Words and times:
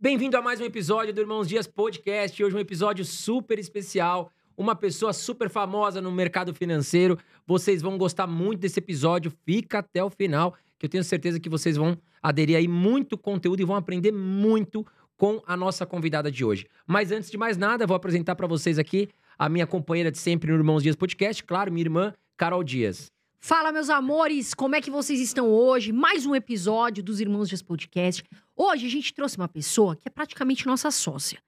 Bem-vindo 0.00 0.36
a 0.36 0.40
mais 0.40 0.60
um 0.60 0.64
episódio 0.64 1.12
do 1.12 1.20
Irmãos 1.20 1.48
Dias 1.48 1.66
Podcast. 1.66 2.44
Hoje 2.44 2.54
um 2.54 2.60
episódio 2.60 3.04
super 3.04 3.58
especial. 3.58 4.30
Uma 4.56 4.76
pessoa 4.76 5.12
super 5.12 5.50
famosa 5.50 6.00
no 6.00 6.12
mercado 6.12 6.54
financeiro. 6.54 7.18
Vocês 7.44 7.82
vão 7.82 7.98
gostar 7.98 8.28
muito 8.28 8.60
desse 8.60 8.78
episódio. 8.78 9.32
Fica 9.44 9.80
até 9.80 10.02
o 10.04 10.08
final, 10.08 10.54
que 10.78 10.86
eu 10.86 10.88
tenho 10.88 11.02
certeza 11.02 11.40
que 11.40 11.48
vocês 11.48 11.76
vão 11.76 11.98
aderir 12.22 12.56
aí 12.56 12.68
muito 12.68 13.18
conteúdo 13.18 13.60
e 13.60 13.64
vão 13.64 13.74
aprender 13.74 14.12
muito 14.12 14.86
com 15.16 15.42
a 15.44 15.56
nossa 15.56 15.84
convidada 15.84 16.30
de 16.30 16.44
hoje. 16.44 16.68
Mas 16.86 17.10
antes 17.10 17.28
de 17.28 17.36
mais 17.36 17.56
nada, 17.56 17.84
vou 17.84 17.96
apresentar 17.96 18.36
para 18.36 18.46
vocês 18.46 18.78
aqui 18.78 19.08
a 19.36 19.48
minha 19.48 19.66
companheira 19.66 20.12
de 20.12 20.18
sempre 20.18 20.52
no 20.52 20.58
Irmãos 20.58 20.84
Dias 20.84 20.94
Podcast, 20.94 21.42
claro, 21.42 21.72
minha 21.72 21.82
irmã 21.82 22.14
Carol 22.36 22.62
Dias. 22.62 23.10
Fala, 23.40 23.70
meus 23.70 23.88
amores, 23.88 24.52
como 24.52 24.74
é 24.74 24.80
que 24.80 24.90
vocês 24.90 25.20
estão 25.20 25.48
hoje? 25.48 25.92
Mais 25.92 26.26
um 26.26 26.34
episódio 26.34 27.02
dos 27.02 27.20
Irmãos 27.20 27.48
Dias 27.48 27.62
Podcast. 27.62 28.24
Hoje 28.60 28.86
a 28.86 28.90
gente 28.90 29.14
trouxe 29.14 29.36
uma 29.36 29.46
pessoa 29.46 29.94
que 29.94 30.08
é 30.08 30.10
praticamente 30.10 30.66
nossa 30.66 30.90
sócia. 30.90 31.40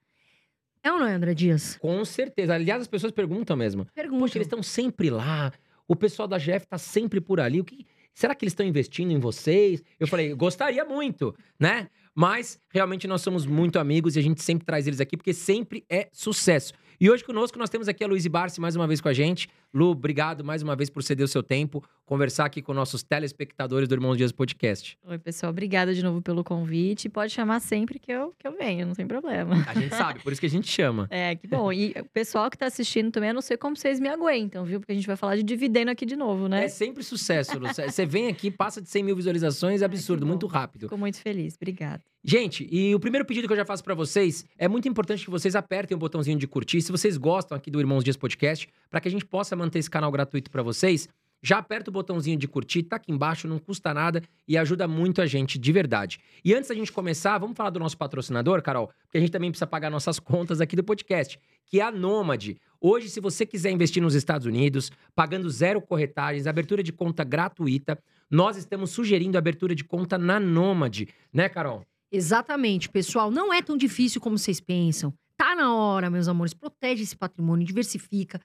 É 0.81 0.93
ou 0.93 1.01
não 1.01 1.09
é, 1.09 1.13
André 1.13 1.35
Dias? 1.35 1.77
Com 1.79 2.05
certeza. 2.05 2.55
Aliás, 2.55 2.83
as 2.83 2.87
pessoas 2.87 3.11
perguntam 3.11 3.57
mesmo. 3.57 3.85
Pergunta. 3.93 4.21
Poxa, 4.21 4.39
eles 4.39 4.47
estão 4.47 4.63
sempre 4.63 5.11
lá. 5.11 5.53
O 5.89 5.97
pessoal 5.97 6.29
da 6.29 6.39
GF 6.39 6.65
tá 6.69 6.79
sempre 6.79 7.21
por 7.21 7.41
ali. 7.41 7.61
O 7.61 7.65
que 7.65 7.85
será 8.15 8.33
que 8.33 8.45
eles 8.45 8.53
estão 8.53 8.65
investindo 8.65 9.11
em 9.11 9.19
vocês? 9.19 9.83
Eu 9.99 10.07
falei, 10.07 10.33
gostaria 10.37 10.85
muito, 10.85 11.35
né? 11.59 11.91
Mas 12.15 12.61
realmente 12.73 13.09
nós 13.09 13.23
somos 13.23 13.45
muito 13.45 13.81
amigos 13.81 14.15
e 14.15 14.21
a 14.21 14.23
gente 14.23 14.41
sempre 14.41 14.65
traz 14.65 14.87
eles 14.87 15.01
aqui 15.01 15.17
porque 15.17 15.35
sempre 15.35 15.85
é 15.91 16.09
sucesso. 16.13 16.73
E 17.01 17.11
hoje 17.11 17.25
conosco 17.25 17.59
nós 17.59 17.71
temos 17.71 17.89
aqui 17.89 18.05
a 18.05 18.07
Luiz 18.07 18.25
Barsi 18.29 18.61
mais 18.61 18.77
uma 18.77 18.87
vez 18.87 19.01
com 19.01 19.09
a 19.09 19.13
gente. 19.13 19.49
Lu, 19.73 19.91
obrigado 19.91 20.45
mais 20.45 20.63
uma 20.63 20.75
vez 20.75 20.91
por 20.91 21.01
ceder 21.01 21.25
o 21.25 21.29
seu 21.29 21.45
tempo, 21.45 21.81
conversar 22.05 22.45
aqui 22.45 22.61
com 22.61 22.75
nossos 22.75 23.05
telespectadores 23.05 23.87
do 23.87 23.95
Irmãos 23.95 24.17
Dias 24.17 24.33
Podcast. 24.33 24.99
Oi, 25.05 25.17
pessoal, 25.17 25.51
obrigada 25.51 25.95
de 25.95 26.03
novo 26.03 26.21
pelo 26.21 26.43
convite. 26.43 27.09
Pode 27.09 27.33
chamar 27.33 27.61
sempre 27.61 28.01
que 28.01 28.11
eu, 28.11 28.35
que 28.37 28.49
eu 28.49 28.57
venho, 28.59 28.85
não 28.85 28.95
tem 28.95 29.07
problema. 29.07 29.65
A 29.69 29.75
gente 29.75 29.95
sabe, 29.95 30.21
por 30.25 30.33
isso 30.33 30.41
que 30.41 30.47
a 30.49 30.51
gente 30.51 30.69
chama. 30.69 31.07
É, 31.09 31.37
que 31.37 31.47
bom. 31.47 31.73
E 31.73 31.95
o 32.01 32.05
pessoal 32.07 32.51
que 32.51 32.59
tá 32.59 32.67
assistindo 32.67 33.13
também, 33.13 33.29
eu 33.29 33.35
não 33.35 33.41
sei 33.41 33.57
como 33.57 33.77
vocês 33.77 34.01
me 34.01 34.09
aguentam, 34.09 34.65
viu? 34.65 34.81
Porque 34.81 34.91
a 34.91 34.95
gente 34.95 35.07
vai 35.07 35.15
falar 35.15 35.37
de 35.37 35.45
dividendo 35.45 35.93
aqui 35.93 36.05
de 36.05 36.17
novo, 36.17 36.49
né? 36.49 36.65
É 36.65 36.69
sempre 36.69 37.05
sucesso, 37.05 37.57
Lu. 37.57 37.69
Você 37.69 38.05
vem 38.05 38.27
aqui, 38.27 38.51
passa 38.51 38.81
de 38.81 38.89
100 38.89 39.05
mil 39.05 39.15
visualizações, 39.15 39.83
é 39.83 39.85
absurdo, 39.85 40.27
bom. 40.27 40.31
muito 40.31 40.49
rápido. 40.49 40.83
Fico 40.83 40.99
muito 40.99 41.19
feliz, 41.19 41.55
obrigada. 41.55 42.03
Gente, 42.23 42.69
e 42.71 42.95
o 42.95 43.01
primeiro 43.01 43.25
pedido 43.25 43.47
que 43.47 43.53
eu 43.53 43.57
já 43.57 43.65
faço 43.65 43.83
pra 43.83 43.95
vocês 43.95 44.45
é 44.59 44.69
muito 44.69 44.87
importante 44.87 45.25
que 45.25 45.31
vocês 45.31 45.57
apertem 45.57 45.95
o 45.95 45.99
botãozinho 45.99 46.39
de 46.39 46.47
curtir. 46.47 46.83
Se 46.83 46.93
vocês 46.93 47.17
gostam 47.17 47.57
aqui 47.57 47.71
do 47.71 47.81
Irmãos 47.81 48.05
Dias 48.05 48.17
Podcast, 48.17 48.69
para 48.91 49.01
que 49.01 49.09
a 49.09 49.11
gente 49.11 49.25
possa 49.25 49.57
manter 49.61 49.79
esse 49.79 49.91
canal 49.91 50.11
gratuito 50.11 50.51
pra 50.51 50.63
vocês, 50.63 51.09
já 51.43 51.59
aperta 51.59 51.89
o 51.89 51.93
botãozinho 51.93 52.37
de 52.37 52.47
curtir, 52.47 52.83
tá 52.83 52.97
aqui 52.97 53.11
embaixo, 53.11 53.49
não 53.49 53.59
custa 53.59 53.95
nada 53.95 54.23
e 54.47 54.59
ajuda 54.59 54.87
muito 54.87 55.23
a 55.23 55.27
gente 55.27 55.59
de 55.59 55.73
verdade. 55.73 56.19
E 56.45 56.53
antes 56.53 56.69
da 56.69 56.75
gente 56.75 56.93
começar, 56.93 57.39
vamos 57.39 57.57
falar 57.57 57.71
do 57.71 57.79
nosso 57.79 57.97
patrocinador, 57.97 58.61
Carol, 58.63 58.91
porque 59.05 59.17
a 59.17 59.21
gente 59.21 59.33
também 59.33 59.51
precisa 59.51 59.67
pagar 59.67 59.91
nossas 59.91 60.19
contas 60.21 60.61
aqui 60.61 60.77
do 60.77 60.85
podcast, 60.85 61.39
que 61.65 61.81
é 61.81 61.83
a 61.83 61.91
Nômade. 61.91 62.59
Hoje, 62.81 63.09
se 63.09 63.21
você 63.21 63.47
quiser 63.47 63.71
investir 63.71 64.03
nos 64.03 64.15
Estados 64.15 64.47
Unidos, 64.47 64.91
pagando 65.15 65.49
zero 65.49 65.81
corretagens, 65.81 66.47
abertura 66.47 66.83
de 66.83 66.93
conta 66.93 67.25
gratuita, 67.25 67.99
nós 68.31 68.57
estamos 68.57 68.91
sugerindo 68.91 69.39
abertura 69.39 69.75
de 69.75 69.85
conta 69.85 70.19
na 70.19 70.39
Nômade, 70.39 71.09
né, 71.33 71.49
Carol? 71.49 71.85
Exatamente, 72.13 72.89
pessoal. 72.89 73.31
Não 73.31 73.53
é 73.53 73.63
tão 73.63 73.77
difícil 73.77 74.21
como 74.21 74.37
vocês 74.37 74.61
pensam. 74.61 75.15
Tá 75.37 75.55
na 75.55 75.75
hora, 75.75 76.11
meus 76.11 76.29
amores. 76.29 76.53
Protege 76.53 77.03
esse 77.03 77.17
patrimônio, 77.17 77.67
diversifica. 77.67 78.41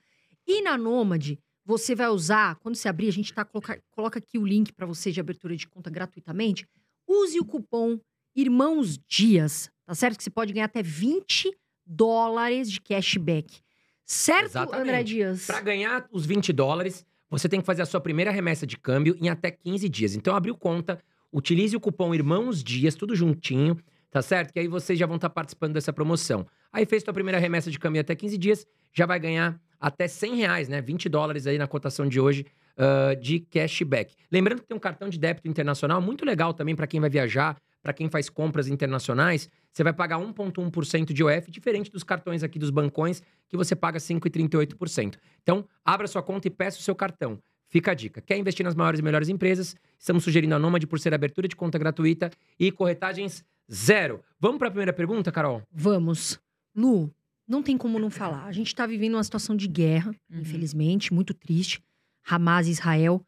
E 0.48 0.62
na 0.62 0.78
Nômade, 0.78 1.40
você 1.66 1.96
vai 1.96 2.08
usar, 2.10 2.56
quando 2.58 2.76
você 2.76 2.88
abrir, 2.88 3.08
a 3.08 3.12
gente 3.12 3.34
tá 3.34 3.44
coloca, 3.44 3.82
coloca 3.92 4.20
aqui 4.20 4.38
o 4.38 4.46
link 4.46 4.72
para 4.72 4.86
você 4.86 5.12
de 5.12 5.20
abertura 5.20 5.56
de 5.56 5.68
conta 5.68 5.90
gratuitamente. 5.90 6.68
Use 7.08 7.40
o 7.40 7.46
cupom 7.46 8.00
Irmãos 8.36 9.00
Dias, 9.08 9.72
tá 9.86 9.96
certo? 9.96 10.18
Que 10.18 10.24
você 10.24 10.30
pode 10.30 10.54
ganhar 10.54 10.66
até 10.66 10.84
20 10.84 11.56
dólares 11.86 12.70
de 12.70 12.82
cashback. 12.82 13.62
Certo, 14.06 14.46
Exatamente. 14.46 14.82
André 14.82 15.04
Dias? 15.04 15.48
Para 15.48 15.62
ganhar 15.62 16.08
os 16.12 16.26
20 16.26 16.54
dólares, 16.54 17.06
você 17.30 17.50
tem 17.50 17.60
que 17.60 17.66
fazer 17.66 17.82
a 17.82 17.86
sua 17.86 18.00
primeira 18.00 18.30
remessa 18.32 18.68
de 18.68 18.78
câmbio 18.78 19.16
em 19.20 19.30
até 19.30 19.50
15 19.50 19.90
dias. 19.90 20.16
Então, 20.16 20.36
abriu 20.36 20.56
conta, 20.56 21.02
utilize 21.32 21.76
o 21.76 21.80
cupom 21.80 22.14
Irmãos 22.14 22.64
Dias, 22.64 22.94
tudo 22.94 23.16
juntinho, 23.16 23.78
tá 24.12 24.22
certo? 24.22 24.54
Que 24.54 24.60
aí 24.60 24.68
vocês 24.68 25.00
já 25.00 25.08
vão 25.08 25.16
estar 25.16 25.30
participando 25.30 25.74
dessa 25.74 25.92
promoção. 25.92 26.46
Aí 26.72 26.86
fez 26.86 27.04
sua 27.04 27.14
primeira 27.14 27.40
remessa 27.40 27.72
de 27.72 27.80
câmbio 27.80 28.00
em 28.00 28.02
até 28.02 28.14
15 28.16 28.38
dias, 28.38 28.68
já 28.94 29.06
vai 29.06 29.20
ganhar 29.20 29.60
até 29.86 30.08
100 30.08 30.36
reais, 30.38 30.68
né? 30.68 30.82
20 30.82 31.08
dólares 31.08 31.46
aí 31.46 31.60
na 31.60 31.68
cotação 31.68 32.08
de 32.08 32.20
hoje 32.20 32.44
uh, 32.76 33.16
de 33.22 33.40
cashback. 33.40 34.16
Lembrando 34.32 34.62
que 34.62 34.68
tem 34.68 34.76
um 34.76 34.80
cartão 34.80 35.08
de 35.08 35.20
débito 35.20 35.48
internacional 35.48 36.02
muito 36.02 36.26
legal 36.26 36.56
também 36.56 36.76
para 36.76 36.88
quem 36.88 37.00
vai 37.00 37.08
viajar, 37.08 37.56
para 37.84 37.94
quem 37.94 38.10
faz 38.10 38.28
compras 38.28 38.68
internacionais. 38.68 39.48
Você 39.72 39.84
vai 39.84 39.94
pagar 39.94 40.18
1,1% 40.18 41.14
de 41.14 41.24
OF, 41.24 41.52
diferente 41.52 41.92
dos 41.92 42.02
cartões 42.02 42.42
aqui 42.42 42.58
dos 42.58 42.72
bancões, 42.72 43.22
que 43.48 43.56
você 43.56 43.76
paga 43.76 44.00
5,38%. 44.00 45.20
Então, 45.44 45.64
abra 45.86 46.08
sua 46.08 46.24
conta 46.24 46.48
e 46.48 46.50
peça 46.50 46.80
o 46.80 46.82
seu 46.82 46.96
cartão. 46.96 47.38
Fica 47.68 47.92
a 47.92 47.94
dica. 47.94 48.22
Quer 48.22 48.38
investir 48.38 48.64
nas 48.64 48.74
maiores 48.74 49.00
e 49.00 49.04
melhores 49.04 49.30
empresas? 49.30 49.76
Estamos 50.00 50.24
sugerindo 50.24 50.56
a 50.56 50.58
Nômade 50.58 50.88
por 50.88 51.00
ser 51.00 51.14
abertura 51.14 51.48
de 51.48 51.56
conta 51.56 51.78
gratuita 51.78 52.32
e 52.60 52.72
corretagens 52.72 53.46
zero. 53.72 54.24
Vamos 54.40 54.58
para 54.58 54.70
a 54.70 54.72
primeira 54.72 54.94
pergunta, 54.94 55.32
Carol? 55.32 55.62
Vamos. 55.72 56.40
Lu, 56.76 57.14
não 57.48 57.62
tem 57.64 57.78
como 57.78 58.00
não 58.00 58.10
falar. 58.10 58.46
A 58.46 58.52
gente 58.52 58.74
tá 58.74 58.86
vivendo 58.86 59.14
uma 59.16 59.24
situação 59.24 59.56
de 59.56 59.68
guerra, 59.68 60.16
Uhum. 60.30 60.40
infelizmente, 60.42 61.14
muito 61.14 61.34
triste. 61.34 61.82
Hamas 62.28 62.68
e 62.68 62.72
Israel. 62.72 63.22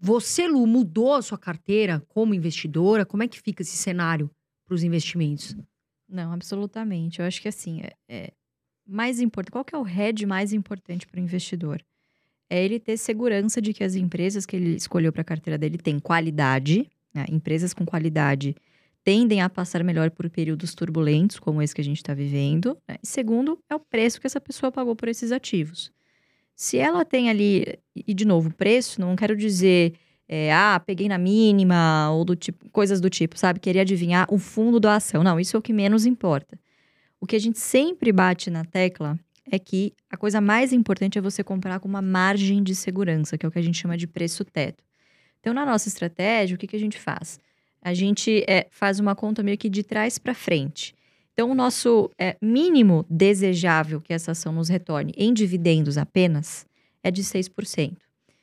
Você, 0.00 0.46
Lu, 0.48 0.66
mudou 0.66 1.14
a 1.14 1.22
sua 1.22 1.36
carteira 1.36 2.00
como 2.08 2.34
investidora? 2.34 3.04
Como 3.04 3.22
é 3.22 3.28
que 3.28 3.40
fica 3.40 3.62
esse 3.62 3.76
cenário 3.76 4.30
para 4.64 4.74
os 4.74 4.82
investimentos? 4.82 5.56
Não, 6.08 6.32
absolutamente. 6.32 7.20
Eu 7.20 7.26
acho 7.26 7.42
que 7.42 7.48
assim, 7.48 7.80
é, 7.82 7.92
é 8.08 8.32
mais 8.86 9.20
importante. 9.20 9.52
Qual 9.52 9.64
que 9.64 9.74
é 9.74 9.78
o 9.78 9.82
head 9.82 10.24
mais 10.24 10.52
importante 10.52 11.06
para 11.06 11.20
o 11.20 11.22
investidor? 11.22 11.82
É 12.48 12.64
ele 12.64 12.80
ter 12.80 12.96
segurança 12.96 13.60
de 13.60 13.74
que 13.74 13.84
as 13.84 13.94
empresas 13.94 14.46
que 14.46 14.56
ele 14.56 14.76
escolheu 14.76 15.12
para 15.12 15.20
a 15.20 15.24
carteira 15.24 15.58
dele 15.58 15.76
têm 15.76 15.98
qualidade. 15.98 16.88
né? 17.12 17.26
Empresas 17.28 17.74
com 17.74 17.84
qualidade 17.84 18.54
tendem 19.08 19.40
a 19.40 19.48
passar 19.48 19.82
melhor 19.82 20.10
por 20.10 20.28
períodos 20.28 20.74
turbulentos, 20.74 21.38
como 21.38 21.62
esse 21.62 21.74
que 21.74 21.80
a 21.80 21.84
gente 21.84 21.96
está 21.96 22.12
vivendo. 22.12 22.76
né? 22.86 22.96
E 23.02 23.06
segundo, 23.06 23.58
é 23.66 23.74
o 23.74 23.80
preço 23.80 24.20
que 24.20 24.26
essa 24.26 24.38
pessoa 24.38 24.70
pagou 24.70 24.94
por 24.94 25.08
esses 25.08 25.32
ativos. 25.32 25.90
Se 26.54 26.76
ela 26.76 27.06
tem 27.06 27.30
ali, 27.30 27.78
e 27.96 28.12
de 28.12 28.26
novo, 28.26 28.52
preço, 28.52 29.00
não 29.00 29.16
quero 29.16 29.34
dizer, 29.34 29.94
é, 30.28 30.52
ah, 30.52 30.78
peguei 30.78 31.08
na 31.08 31.16
mínima, 31.16 32.10
ou 32.10 32.22
do 32.22 32.36
tipo, 32.36 32.68
coisas 32.68 33.00
do 33.00 33.08
tipo, 33.08 33.38
sabe? 33.38 33.58
Querer 33.60 33.80
adivinhar 33.80 34.26
o 34.30 34.36
fundo 34.36 34.78
da 34.78 34.96
ação. 34.96 35.22
Não, 35.24 35.40
isso 35.40 35.56
é 35.56 35.58
o 35.58 35.62
que 35.62 35.72
menos 35.72 36.04
importa. 36.04 36.60
O 37.18 37.26
que 37.26 37.34
a 37.34 37.40
gente 37.40 37.58
sempre 37.58 38.12
bate 38.12 38.50
na 38.50 38.62
tecla 38.62 39.18
é 39.50 39.58
que 39.58 39.94
a 40.10 40.18
coisa 40.18 40.38
mais 40.38 40.70
importante 40.70 41.16
é 41.16 41.22
você 41.22 41.42
comprar 41.42 41.80
com 41.80 41.88
uma 41.88 42.02
margem 42.02 42.62
de 42.62 42.74
segurança, 42.74 43.38
que 43.38 43.46
é 43.46 43.48
o 43.48 43.52
que 43.52 43.58
a 43.58 43.62
gente 43.62 43.78
chama 43.78 43.96
de 43.96 44.06
preço 44.06 44.44
teto. 44.44 44.84
Então, 45.40 45.54
na 45.54 45.64
nossa 45.64 45.88
estratégia, 45.88 46.56
o 46.56 46.58
que, 46.58 46.66
que 46.66 46.76
a 46.76 46.80
gente 46.80 46.98
faz? 46.98 47.40
A 47.88 47.94
gente 47.94 48.44
é, 48.46 48.66
faz 48.70 49.00
uma 49.00 49.14
conta 49.14 49.42
meio 49.42 49.56
que 49.56 49.70
de 49.70 49.82
trás 49.82 50.18
para 50.18 50.34
frente. 50.34 50.94
Então, 51.32 51.50
o 51.50 51.54
nosso 51.54 52.10
é, 52.18 52.36
mínimo 52.42 53.06
desejável 53.08 53.98
que 53.98 54.12
essa 54.12 54.32
ação 54.32 54.52
nos 54.52 54.68
retorne 54.68 55.14
em 55.16 55.32
dividendos 55.32 55.96
apenas 55.96 56.66
é 57.02 57.10
de 57.10 57.22
6%. 57.22 57.96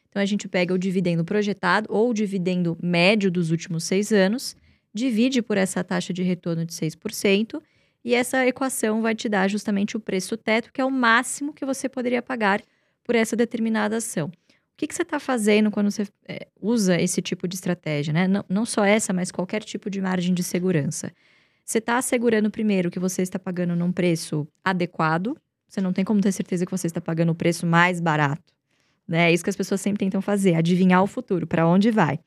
Então, 0.09 0.19
a 0.19 0.25
gente 0.25 0.47
pega 0.47 0.73
o 0.73 0.79
dividendo 0.79 1.23
projetado 1.23 1.88
ou 1.91 2.09
o 2.09 2.13
dividendo 2.13 2.75
médio 2.81 3.29
dos 3.29 3.51
últimos 3.51 3.83
seis 3.83 4.11
anos, 4.11 4.56
divide 4.91 5.44
por 5.44 5.57
essa 5.57 5.83
taxa 5.83 6.12
de 6.12 6.23
retorno 6.23 6.66
de 6.66 6.73
6%, 6.73 7.62
e 8.03 8.16
essa 8.16 8.47
equação 8.47 9.03
vai 9.03 9.13
te 9.13 9.29
dar 9.29 9.47
justamente 9.47 9.95
o 9.95 10.00
preço 10.00 10.35
teto, 10.35 10.73
que 10.73 10.81
é 10.81 10.85
o 10.85 10.89
máximo 10.89 11.53
que 11.53 11.66
você 11.66 11.88
poderia 11.88 12.22
pagar 12.22 12.63
por 13.03 13.13
essa 13.13 13.35
determinada 13.35 13.97
ação. 13.97 14.31
O 14.75 14.78
que, 14.78 14.88
que 14.88 14.94
você 14.94 15.03
está 15.03 15.22
fazendo 15.22 15.72
quando 15.72 15.90
você 15.90 16.06
é, 16.28 16.47
usa 16.62 17.00
esse 17.00 17.22
tipo 17.22 17.47
de 17.47 17.56
estratégia? 17.56 18.13
Né? 18.13 18.28
Não, 18.28 18.44
não 18.50 18.66
só 18.66 18.84
essa, 18.84 19.13
mas 19.13 19.31
qualquer 19.31 19.63
tipo 19.63 19.90
de 19.90 20.02
margem 20.02 20.34
de 20.34 20.44
segurança. 20.44 21.13
Você 21.63 21.78
está 21.78 21.97
assegurando 21.97 22.52
primeiro 22.52 22.91
que 22.91 23.00
você 23.00 23.22
está 23.22 23.40
pagando 23.40 23.74
num 23.74 23.89
preço 23.89 24.45
adequado. 24.62 25.38
Você 25.66 25.80
não 25.80 25.94
tem 25.94 26.04
como 26.04 26.19
ter 26.19 26.33
certeza 26.33 26.66
que 26.66 26.72
você 26.72 26.88
está 26.88 27.00
pagando 27.00 27.31
o 27.31 27.36
preço 27.36 27.66
mais 27.66 28.01
barato. 28.01 28.54
Né? 29.07 29.30
É 29.30 29.33
isso 29.33 29.45
que 29.45 29.50
as 29.50 29.56
pessoas 29.56 29.80
sempre 29.80 30.00
tentam 30.00 30.22
fazer, 30.22 30.56
adivinhar 30.56 31.01
o 31.01 31.07
futuro, 31.07 31.48
para 31.48 31.66
onde 31.66 31.89
vai. 31.89 32.19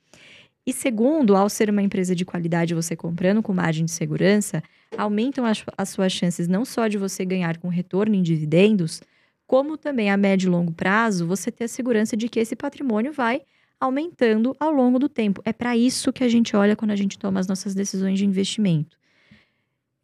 E 0.66 0.72
segundo, 0.72 1.36
ao 1.36 1.50
ser 1.50 1.68
uma 1.68 1.82
empresa 1.82 2.14
de 2.14 2.24
qualidade, 2.24 2.74
você 2.74 2.96
comprando 2.96 3.42
com 3.42 3.52
margem 3.52 3.84
de 3.84 3.90
segurança, 3.90 4.62
aumentam 4.96 5.44
as, 5.44 5.62
as 5.76 5.90
suas 5.90 6.12
chances 6.12 6.48
não 6.48 6.64
só 6.64 6.88
de 6.88 6.96
você 6.96 7.26
ganhar 7.26 7.58
com 7.58 7.68
retorno 7.68 8.14
em 8.14 8.22
dividendos, 8.22 9.02
como 9.48 9.78
também 9.78 10.10
a 10.10 10.16
médio 10.16 10.48
e 10.48 10.50
longo 10.50 10.72
prazo, 10.72 11.26
você 11.26 11.50
ter 11.50 11.64
a 11.64 11.68
segurança 11.68 12.14
de 12.14 12.28
que 12.28 12.38
esse 12.38 12.54
patrimônio 12.54 13.14
vai 13.14 13.40
aumentando 13.80 14.54
ao 14.60 14.70
longo 14.70 14.98
do 14.98 15.08
tempo. 15.08 15.40
É 15.42 15.54
para 15.54 15.74
isso 15.74 16.12
que 16.12 16.22
a 16.22 16.28
gente 16.28 16.54
olha 16.54 16.76
quando 16.76 16.90
a 16.90 16.96
gente 16.96 17.18
toma 17.18 17.40
as 17.40 17.48
nossas 17.48 17.74
decisões 17.74 18.18
de 18.18 18.26
investimento. 18.26 18.98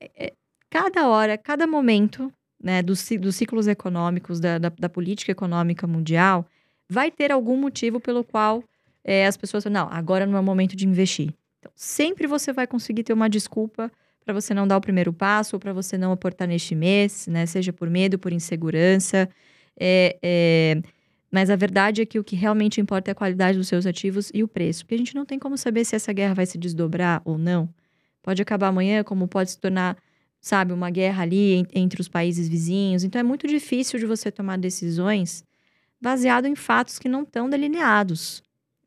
É, 0.01 0.11
é, 0.17 0.33
cada 0.71 1.09
hora, 1.09 1.37
cada 1.37 1.67
momento 1.67 2.33
né, 2.59 2.83
dos, 2.83 3.07
dos 3.21 3.37
ciclos 3.37 3.67
econômicos, 3.67 4.41
da, 4.41 4.57
da, 4.57 4.71
da, 4.71 4.89
política 4.89 5.31
econômica 5.31 5.87
mundial, 5.87 6.47
vai 6.89 7.11
ter 7.11 7.31
algum 7.31 7.59
motivo 7.59 8.01
pelo 8.01 8.25
qual 8.25 8.65
é, 9.05 9.27
as 9.27 9.37
pessoas 9.37 9.63
falam, 9.65 9.85
não, 9.85 9.93
agora 9.93 10.25
não 10.25 10.39
é 10.39 10.41
o 10.41 10.45
momento 10.45 10.75
de 10.75 10.89
investir. 10.89 11.35
Então, 11.59 11.71
sempre 11.77 12.27
você 12.27 12.51
vai 12.51 12.67
conseguir 12.67 13.03
ter 13.03 13.13
uma 13.13 13.29
desculpa 13.29 13.93
para 14.25 14.35
você 14.35 14.55
não 14.55 14.67
dar 14.67 14.77
o 14.77 14.81
primeiro 14.81 15.13
passo 15.13 15.57
ou 15.57 15.61
para 15.61 15.73
você 15.73 15.99
não 15.99 16.13
aportar 16.13 16.49
neste 16.49 16.75
mês, 16.75 17.27
né? 17.27 17.47
Seja 17.47 17.73
por 17.73 17.91
medo, 17.91 18.19
por 18.19 18.33
insegurança. 18.33 19.29
É, 19.79 20.19
é... 20.23 20.83
Mas 21.31 21.51
a 21.51 21.57
verdade 21.57 22.01
é 22.01 22.07
que 22.07 22.19
o 22.19 22.25
que 22.25 22.37
realmente 22.37 22.81
importa 22.81 23.11
é 23.11 23.13
a 23.13 23.15
qualidade 23.15 23.59
dos 23.59 23.69
seus 23.69 23.87
ativos 23.87 24.31
e 24.33 24.43
o 24.43 24.49
preço. 24.49 24.85
Porque 24.85 24.95
a 24.95 24.99
gente 24.99 25.15
não 25.15 25.27
tem 25.27 25.39
como 25.39 25.59
saber 25.59 25.85
se 25.85 25.97
essa 25.97 26.13
guerra 26.13 26.35
vai 26.35 26.47
se 26.47 26.57
desdobrar 26.57 27.21
ou 27.25 27.37
não. 27.37 27.69
Pode 28.23 28.41
acabar 28.41 28.69
amanhã, 28.69 29.03
como 29.05 29.29
pode 29.29 29.51
se 29.51 29.59
tornar, 29.59 29.97
sabe, 30.41 30.73
uma 30.73 30.91
guerra 30.91 31.23
ali 31.25 31.67
entre 31.75 32.01
os 32.01 32.09
países 32.09 32.49
vizinhos. 32.49 33.05
Então 33.05 33.21
é 33.21 33.25
muito 33.25 33.47
difícil 33.47 33.99
de 33.99 34.07
você 34.07 34.31
tomar 34.31 34.57
decisões 34.59 35.45
baseado 36.01 36.47
em 36.47 36.55
fatos 36.55 36.99
que 36.99 37.09
não 37.09 37.23
estão 37.23 37.51
delineados. 37.51 38.43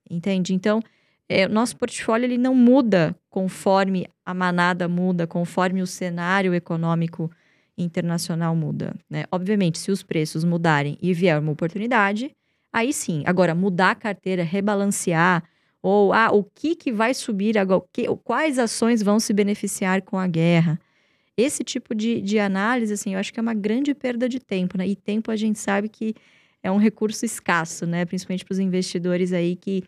Entende? 0.10 0.54
Então, 0.54 0.81
é, 1.29 1.45
o 1.45 1.50
nosso 1.50 1.75
portfólio 1.75 2.25
ele 2.25 2.38
não 2.38 2.56
muda 2.56 3.15
conforme 3.29 4.07
a 4.25 4.33
manada 4.33 4.88
muda, 4.88 5.27
conforme 5.27 5.81
o 5.81 5.88
cenário 5.88 6.53
econômico 6.53 7.29
internacional 7.77 8.56
muda. 8.56 8.95
Né? 9.09 9.25
Obviamente, 9.31 9.77
se 9.77 9.91
os 9.91 10.01
preços 10.01 10.44
mudarem 10.44 10.97
e 11.01 11.13
vier 11.13 11.39
uma 11.39 11.51
oportunidade, 11.51 12.31
aí 12.74 12.91
sim. 12.91 13.24
Agora, 13.25 13.53
mudar 13.53 13.91
a 13.91 13.95
carteira, 13.95 14.44
rebalancear, 14.44 15.44
ou 15.81 16.12
ah, 16.12 16.31
o 16.31 16.44
que, 16.44 16.75
que 16.75 16.91
vai 16.91 17.13
subir 17.13 17.57
agora, 17.57 17.83
que, 17.94 18.07
quais 18.24 18.57
ações 18.57 19.01
vão 19.01 19.19
se 19.19 19.31
beneficiar 19.31 20.01
com 20.01 20.18
a 20.18 20.27
guerra. 20.27 20.79
Esse 21.38 21.63
tipo 21.63 21.94
de, 21.94 22.19
de 22.19 22.39
análise, 22.39 22.91
assim, 22.94 23.13
eu 23.13 23.19
acho 23.19 23.31
que 23.31 23.39
é 23.39 23.41
uma 23.41 23.53
grande 23.53 23.94
perda 23.94 24.27
de 24.27 24.39
tempo, 24.39 24.77
né? 24.77 24.88
E 24.88 24.95
tempo 24.95 25.29
a 25.29 25.35
gente 25.35 25.59
sabe 25.59 25.88
que 25.88 26.15
é 26.63 26.71
um 26.71 26.77
recurso 26.77 27.24
escasso, 27.24 27.85
né? 27.85 28.06
Principalmente 28.06 28.44
para 28.44 28.53
os 28.53 28.59
investidores 28.59 29.31
aí 29.31 29.56
que 29.56 29.83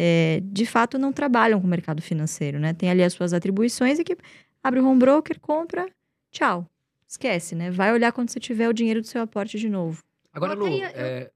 é, 0.00 0.40
de 0.44 0.64
fato 0.64 0.96
não 0.98 1.12
trabalham 1.12 1.60
com 1.60 1.66
o 1.66 1.70
mercado 1.70 2.00
financeiro, 2.00 2.58
né? 2.60 2.72
Tem 2.72 2.88
ali 2.88 3.02
as 3.02 3.12
suas 3.12 3.32
atribuições 3.32 3.98
e 3.98 4.04
que 4.04 4.16
abre 4.62 4.78
o 4.80 4.86
home 4.86 4.98
broker, 5.00 5.40
compra, 5.40 5.88
tchau. 6.30 6.64
Esquece, 7.06 7.54
né? 7.54 7.70
Vai 7.70 7.92
olhar 7.92 8.12
quando 8.12 8.28
você 8.30 8.38
tiver 8.38 8.68
o 8.68 8.72
dinheiro 8.72 9.00
do 9.00 9.06
seu 9.06 9.22
aporte 9.22 9.58
de 9.58 9.68
novo. 9.68 10.02
Agora, 10.32 10.54
Lu, 10.54 10.68
ia- 10.68 10.92
é, 10.94 11.30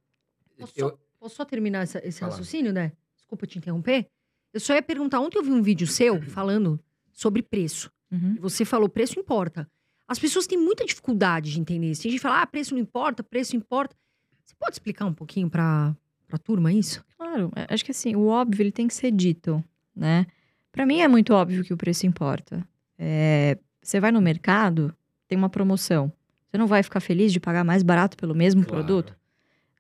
Posso, 0.59 0.73
eu- 0.77 0.89
só, 0.91 0.99
posso 1.19 1.35
só 1.37 1.45
terminar 1.45 1.83
essa- 1.83 2.01
esse 2.07 2.21
Fala. 2.21 2.31
raciocínio, 2.31 2.73
né? 2.73 2.93
Desculpa 3.17 3.47
te 3.47 3.59
interromper. 3.59 4.07
Eu 4.53 4.61
só 4.61 4.75
ia 4.75 4.83
perguntar, 4.83 5.19
ontem 5.21 5.39
eu 5.39 5.43
vi 5.43 5.51
um 5.51 5.63
vídeo 5.63 5.87
seu 5.87 6.21
falando 6.31 6.79
sobre 7.13 7.43
preço. 7.43 7.91
Uhum. 8.11 8.37
Você 8.41 8.65
falou, 8.65 8.89
preço 8.89 9.19
importa. 9.19 9.67
As 10.07 10.19
pessoas 10.19 10.47
têm 10.47 10.59
muita 10.59 10.85
dificuldade 10.85 11.51
de 11.53 11.59
entender 11.59 11.91
isso. 11.91 12.03
Tem 12.03 12.11
gente 12.11 12.21
que 12.21 12.23
fala, 12.23 12.43
ah, 12.43 12.47
preço 12.47 12.75
não 12.75 12.81
importa, 12.83 13.23
preço 13.23 13.57
importa. 13.57 13.97
Você 14.45 14.55
pode 14.59 14.75
explicar 14.75 15.07
um 15.07 15.15
pouquinho 15.15 15.49
pra, 15.49 15.97
pra 16.33 16.39
turma 16.39 16.73
isso? 16.73 17.05
Claro, 17.19 17.53
é- 17.55 17.67
acho 17.75 17.85
que 17.85 17.91
assim, 17.91 18.17
o 18.17 18.27
óbvio 18.29 18.63
ele 18.63 18.73
tem 18.73 18.89
que 18.89 18.95
ser 18.95 19.11
dito, 19.11 19.63
né? 19.95 20.27
Para 20.73 20.87
mim 20.87 21.01
é 21.01 21.09
muito 21.09 21.35
óbvio 21.35 21.63
que 21.63 21.75
o 21.75 21.77
preço 21.77 22.07
importa. 22.07 22.67
É, 22.99 23.59
você 23.83 24.01
vai 24.01 24.11
no 24.11 24.21
mercado, 24.23 24.95
tem 25.29 25.37
uma 25.37 25.51
promoção. 25.51 26.11
Você 26.51 26.57
não 26.57 26.67
vai 26.67 26.83
ficar 26.83 27.01
feliz 27.01 27.33
de 27.33 27.39
pagar 27.39 27.65
mais 27.65 27.83
barato 27.83 28.17
pelo 28.17 28.35
mesmo 28.35 28.65
Claro. 28.65 28.83
produto? 28.85 29.15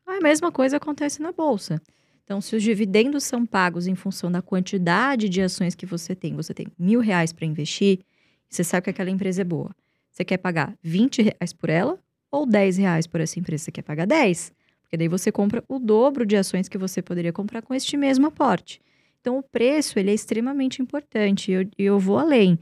A 0.06 0.20
mesma 0.20 0.52
coisa 0.52 0.76
acontece 0.76 1.22
na 1.22 1.32
bolsa. 1.32 1.80
Então, 2.24 2.38
se 2.40 2.54
os 2.54 2.62
dividendos 2.62 3.24
são 3.24 3.46
pagos 3.46 3.86
em 3.86 3.94
função 3.94 4.30
da 4.30 4.42
quantidade 4.42 5.28
de 5.28 5.40
ações 5.40 5.74
que 5.74 5.86
você 5.86 6.14
tem, 6.14 6.34
você 6.36 6.52
tem 6.52 6.66
mil 6.78 7.00
reais 7.00 7.32
para 7.32 7.46
investir, 7.46 8.00
você 8.48 8.62
sabe 8.62 8.84
que 8.84 8.90
aquela 8.90 9.10
empresa 9.10 9.40
é 9.40 9.44
boa. 9.44 9.74
Você 10.10 10.22
quer 10.24 10.36
pagar 10.36 10.74
20 10.82 11.22
reais 11.22 11.52
por 11.54 11.70
ela 11.70 11.98
ou 12.30 12.44
10 12.46 12.76
reais 12.76 13.06
por 13.06 13.20
essa 13.22 13.38
empresa? 13.38 13.64
Você 13.64 13.72
quer 13.72 13.82
pagar 13.82 14.06
10? 14.06 14.52
Porque 14.92 14.98
daí 14.98 15.08
você 15.08 15.32
compra 15.32 15.64
o 15.68 15.78
dobro 15.78 16.26
de 16.26 16.36
ações 16.36 16.68
que 16.68 16.76
você 16.76 17.00
poderia 17.00 17.32
comprar 17.32 17.62
com 17.62 17.72
este 17.72 17.96
mesmo 17.96 18.26
aporte. 18.26 18.78
Então, 19.22 19.38
o 19.38 19.42
preço 19.42 19.98
ele 19.98 20.10
é 20.10 20.14
extremamente 20.14 20.82
importante. 20.82 21.50
E 21.50 21.54
eu, 21.54 21.66
eu 21.78 21.98
vou 21.98 22.18
além. 22.18 22.58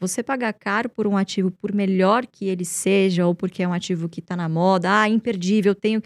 Você 0.00 0.22
pagar 0.22 0.54
caro 0.54 0.88
por 0.88 1.06
um 1.06 1.14
ativo, 1.14 1.50
por 1.50 1.74
melhor 1.74 2.26
que 2.26 2.46
ele 2.46 2.64
seja, 2.64 3.26
ou 3.26 3.34
porque 3.34 3.62
é 3.62 3.68
um 3.68 3.72
ativo 3.74 4.08
que 4.08 4.20
está 4.20 4.34
na 4.34 4.48
moda, 4.48 5.02
ah, 5.02 5.10
imperdível, 5.10 5.74
tenho. 5.74 6.00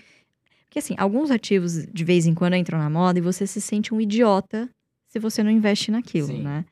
Porque, 0.65 0.81
assim, 0.81 0.97
alguns 0.99 1.31
ativos 1.31 1.87
de 1.87 2.05
vez 2.05 2.27
em 2.27 2.35
quando 2.35 2.57
entram 2.57 2.77
na 2.77 2.91
moda 2.91 3.21
e 3.21 3.23
você 3.23 3.47
se 3.47 3.61
sente 3.61 3.95
um 3.95 4.01
idiota 4.01 4.69
se 5.07 5.21
você 5.21 5.45
não 5.45 5.51
investe 5.51 5.93
naquilo, 5.93 6.27
Sim. 6.27 6.43
né? 6.43 6.65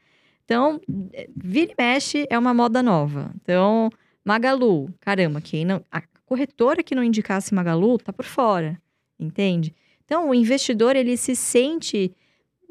Então, 0.44 0.80
eh, 1.12 1.30
vira 1.36 1.70
e 1.70 1.74
mexe 1.78 2.26
é 2.28 2.36
uma 2.36 2.52
moda 2.52 2.82
nova. 2.82 3.30
Então, 3.40 3.88
Magalu, 4.24 4.92
caramba, 4.98 5.40
quem 5.40 5.64
não. 5.64 5.80
A 5.92 6.02
corretora 6.24 6.82
que 6.82 6.96
não 6.96 7.04
indicasse 7.04 7.54
Magalu 7.54 7.98
tá 7.98 8.12
por 8.12 8.24
fora, 8.24 8.76
entende? 9.18 9.74
Então, 10.04 10.28
o 10.30 10.34
investidor, 10.34 10.94
ele 10.96 11.16
se 11.16 11.34
sente 11.34 12.12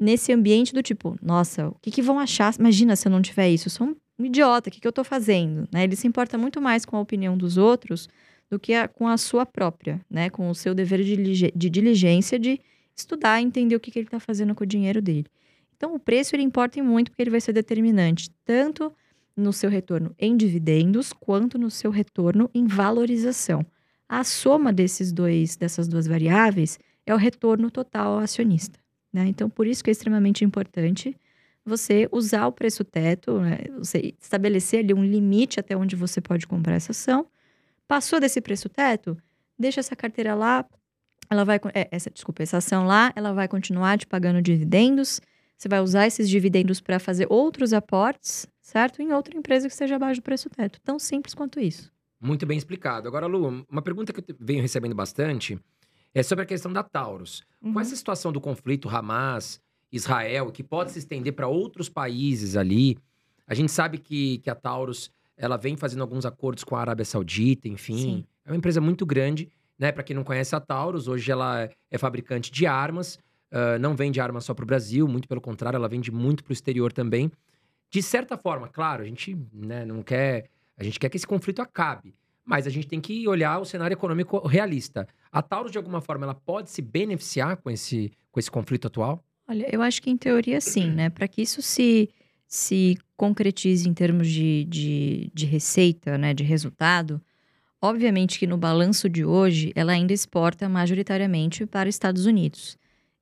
nesse 0.00 0.32
ambiente 0.32 0.72
do 0.72 0.82
tipo, 0.82 1.16
nossa, 1.22 1.68
o 1.68 1.76
que, 1.80 1.90
que 1.90 2.02
vão 2.02 2.18
achar? 2.18 2.54
Imagina 2.58 2.96
se 2.96 3.08
eu 3.08 3.12
não 3.12 3.22
tiver 3.22 3.48
isso, 3.50 3.68
eu 3.68 3.70
sou 3.72 3.96
um 4.18 4.24
idiota, 4.24 4.68
o 4.68 4.72
que, 4.72 4.80
que 4.80 4.86
eu 4.88 4.92
tô 4.92 5.04
fazendo? 5.04 5.68
Né? 5.72 5.84
Ele 5.84 5.96
se 5.96 6.06
importa 6.06 6.38
muito 6.38 6.60
mais 6.60 6.84
com 6.84 6.96
a 6.96 7.00
opinião 7.00 7.36
dos 7.36 7.56
outros 7.56 8.08
do 8.50 8.58
que 8.58 8.72
a- 8.74 8.88
com 8.88 9.06
a 9.08 9.16
sua 9.16 9.44
própria, 9.44 10.00
né? 10.08 10.30
Com 10.30 10.48
o 10.48 10.54
seu 10.54 10.74
dever 10.74 11.02
de, 11.02 11.50
de 11.54 11.70
diligência 11.70 12.38
de 12.38 12.60
estudar 12.96 13.42
entender 13.42 13.74
o 13.74 13.80
que, 13.80 13.90
que 13.90 13.98
ele 13.98 14.06
está 14.06 14.20
fazendo 14.20 14.54
com 14.54 14.62
o 14.64 14.66
dinheiro 14.66 15.02
dele. 15.02 15.26
Então, 15.76 15.94
o 15.94 15.98
preço 15.98 16.34
ele 16.36 16.42
importa 16.44 16.82
muito 16.82 17.10
porque 17.10 17.22
ele 17.22 17.30
vai 17.30 17.40
ser 17.40 17.52
determinante, 17.52 18.30
tanto 18.44 18.92
no 19.36 19.52
seu 19.52 19.68
retorno 19.68 20.14
em 20.18 20.36
dividendos, 20.36 21.12
quanto 21.12 21.58
no 21.58 21.70
seu 21.70 21.90
retorno 21.90 22.48
em 22.54 22.66
valorização. 22.66 23.66
A 24.08 24.22
soma 24.22 24.72
desses 24.72 25.12
dois, 25.12 25.56
dessas 25.56 25.88
duas 25.88 26.06
variáveis 26.06 26.78
é 27.04 27.14
o 27.14 27.18
retorno 27.18 27.70
total 27.70 28.14
ao 28.14 28.18
acionista. 28.18 28.78
Né? 29.12 29.26
Então, 29.26 29.48
por 29.48 29.66
isso 29.66 29.82
que 29.82 29.90
é 29.90 29.92
extremamente 29.92 30.44
importante 30.44 31.16
você 31.64 32.08
usar 32.12 32.46
o 32.46 32.52
preço 32.52 32.84
teto, 32.84 33.40
né? 33.40 33.58
você 33.76 34.14
estabelecer 34.20 34.84
ali 34.84 34.94
um 34.94 35.04
limite 35.04 35.58
até 35.58 35.76
onde 35.76 35.96
você 35.96 36.20
pode 36.20 36.46
comprar 36.46 36.74
essa 36.74 36.92
ação. 36.92 37.26
Passou 37.88 38.20
desse 38.20 38.40
preço 38.40 38.68
teto, 38.68 39.16
deixa 39.58 39.80
essa 39.80 39.96
carteira 39.96 40.34
lá, 40.34 40.64
ela 41.28 41.44
vai, 41.44 41.60
é, 41.74 41.88
essa, 41.90 42.08
desculpa, 42.10 42.42
essa 42.42 42.58
ação 42.58 42.86
lá, 42.86 43.12
ela 43.16 43.32
vai 43.32 43.48
continuar 43.48 43.98
te 43.98 44.06
pagando 44.06 44.40
dividendos. 44.40 45.20
Você 45.56 45.68
vai 45.68 45.80
usar 45.80 46.06
esses 46.06 46.28
dividendos 46.28 46.80
para 46.80 47.00
fazer 47.00 47.26
outros 47.28 47.72
aportes, 47.72 48.46
certo? 48.60 49.02
Em 49.02 49.12
outra 49.12 49.36
empresa 49.36 49.66
que 49.66 49.72
esteja 49.72 49.96
abaixo 49.96 50.20
do 50.20 50.24
preço 50.24 50.48
teto. 50.50 50.80
Tão 50.82 50.98
simples 50.98 51.34
quanto 51.34 51.58
isso. 51.58 51.90
Muito 52.20 52.46
bem 52.46 52.56
explicado. 52.56 53.06
Agora, 53.08 53.26
Lu, 53.26 53.64
uma 53.70 53.82
pergunta 53.82 54.12
que 54.12 54.20
eu 54.20 54.36
venho 54.40 54.62
recebendo 54.62 54.94
bastante 54.94 55.58
é 56.14 56.22
sobre 56.22 56.44
a 56.44 56.46
questão 56.46 56.72
da 56.72 56.82
Taurus. 56.82 57.44
Uhum. 57.60 57.74
Com 57.74 57.80
essa 57.80 57.94
situação 57.94 58.32
do 58.32 58.40
conflito 58.40 58.88
Hamas, 58.88 59.60
Israel, 59.92 60.50
que 60.50 60.62
pode 60.62 60.92
se 60.92 60.98
estender 60.98 61.32
para 61.34 61.46
outros 61.46 61.88
países 61.88 62.56
ali, 62.56 62.96
a 63.46 63.54
gente 63.54 63.70
sabe 63.70 63.98
que, 63.98 64.38
que 64.38 64.50
a 64.50 64.54
Taurus 64.54 65.10
ela 65.36 65.56
vem 65.56 65.76
fazendo 65.76 66.00
alguns 66.00 66.24
acordos 66.24 66.64
com 66.64 66.74
a 66.74 66.80
Arábia 66.80 67.04
Saudita, 67.04 67.68
enfim. 67.68 67.98
Sim. 67.98 68.24
É 68.44 68.50
uma 68.50 68.56
empresa 68.56 68.80
muito 68.80 69.04
grande, 69.04 69.50
né? 69.78 69.92
Para 69.92 70.02
quem 70.02 70.16
não 70.16 70.24
conhece 70.24 70.56
a 70.56 70.60
Taurus, 70.60 71.06
hoje 71.06 71.30
ela 71.30 71.68
é 71.90 71.98
fabricante 71.98 72.50
de 72.50 72.66
armas, 72.66 73.18
ah, 73.50 73.78
não 73.78 73.94
vende 73.94 74.20
armas 74.20 74.44
só 74.44 74.54
para 74.54 74.64
o 74.64 74.66
Brasil, 74.66 75.06
muito 75.06 75.28
pelo 75.28 75.40
contrário, 75.40 75.76
ela 75.76 75.88
vende 75.88 76.10
muito 76.10 76.42
para 76.44 76.50
o 76.50 76.52
exterior 76.52 76.92
também. 76.92 77.30
De 77.90 78.02
certa 78.02 78.36
forma, 78.36 78.68
claro, 78.68 79.02
a 79.02 79.06
gente 79.06 79.36
né, 79.52 79.84
não 79.84 80.02
quer. 80.02 80.50
A 80.76 80.84
gente 80.84 80.98
quer 80.98 81.08
que 81.08 81.16
esse 81.16 81.26
conflito 81.26 81.60
acabe. 81.60 82.14
Mas 82.44 82.66
a 82.66 82.70
gente 82.70 82.86
tem 82.86 83.00
que 83.00 83.26
olhar 83.26 83.58
o 83.58 83.64
cenário 83.64 83.94
econômico 83.94 84.46
realista. 84.46 85.08
A 85.32 85.42
Taurus, 85.42 85.72
de 85.72 85.78
alguma 85.78 86.00
forma, 86.00 86.24
ela 86.24 86.34
pode 86.34 86.70
se 86.70 86.80
beneficiar 86.80 87.56
com 87.56 87.68
esse, 87.70 88.12
com 88.30 88.38
esse 88.38 88.50
conflito 88.50 88.86
atual? 88.86 89.24
Olha, 89.48 89.68
eu 89.72 89.82
acho 89.82 90.00
que 90.00 90.10
em 90.10 90.16
teoria 90.16 90.60
sim, 90.60 90.90
né? 90.90 91.10
Para 91.10 91.26
que 91.26 91.42
isso 91.42 91.60
se, 91.60 92.08
se 92.46 92.96
concretize 93.16 93.88
em 93.88 93.94
termos 93.94 94.28
de, 94.28 94.64
de, 94.64 95.30
de 95.34 95.46
receita, 95.46 96.16
né? 96.16 96.32
De 96.32 96.44
resultado, 96.44 97.20
obviamente 97.80 98.38
que 98.38 98.46
no 98.46 98.56
balanço 98.56 99.08
de 99.08 99.24
hoje, 99.24 99.72
ela 99.74 99.92
ainda 99.92 100.12
exporta 100.12 100.68
majoritariamente 100.68 101.66
para 101.66 101.88
Estados 101.88 102.26
Unidos. 102.26 102.76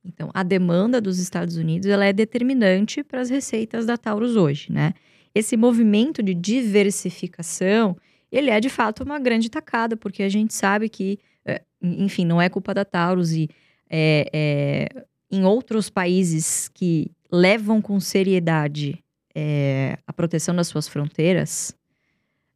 Então, 0.04 0.30
a 0.34 0.42
demanda 0.42 1.00
dos 1.00 1.18
Estados 1.18 1.56
Unidos, 1.56 1.88
ela 1.88 2.04
é 2.04 2.12
determinante 2.12 3.02
para 3.02 3.20
as 3.20 3.30
receitas 3.30 3.86
da 3.86 3.96
Taurus 3.96 4.36
hoje, 4.36 4.70
né? 4.70 4.92
Esse 5.34 5.56
movimento 5.56 6.22
de 6.22 6.34
diversificação, 6.34 7.96
ele 8.30 8.50
é 8.50 8.60
de 8.60 8.68
fato 8.68 9.02
uma 9.02 9.18
grande 9.18 9.50
tacada, 9.50 9.96
porque 9.96 10.22
a 10.22 10.28
gente 10.28 10.54
sabe 10.54 10.88
que, 10.88 11.18
eh, 11.44 11.62
enfim, 11.82 12.24
não 12.24 12.40
é 12.40 12.48
culpa 12.48 12.72
da 12.72 12.84
Taurus 12.84 13.32
e 13.32 13.48
é, 13.90 14.28
é, 14.32 15.06
em 15.30 15.44
outros 15.44 15.90
países 15.90 16.68
que 16.68 17.10
levam 17.30 17.82
com 17.82 17.98
seriedade 17.98 19.02
é, 19.34 19.98
a 20.06 20.12
proteção 20.12 20.54
das 20.54 20.68
suas 20.68 20.86
fronteiras, 20.86 21.76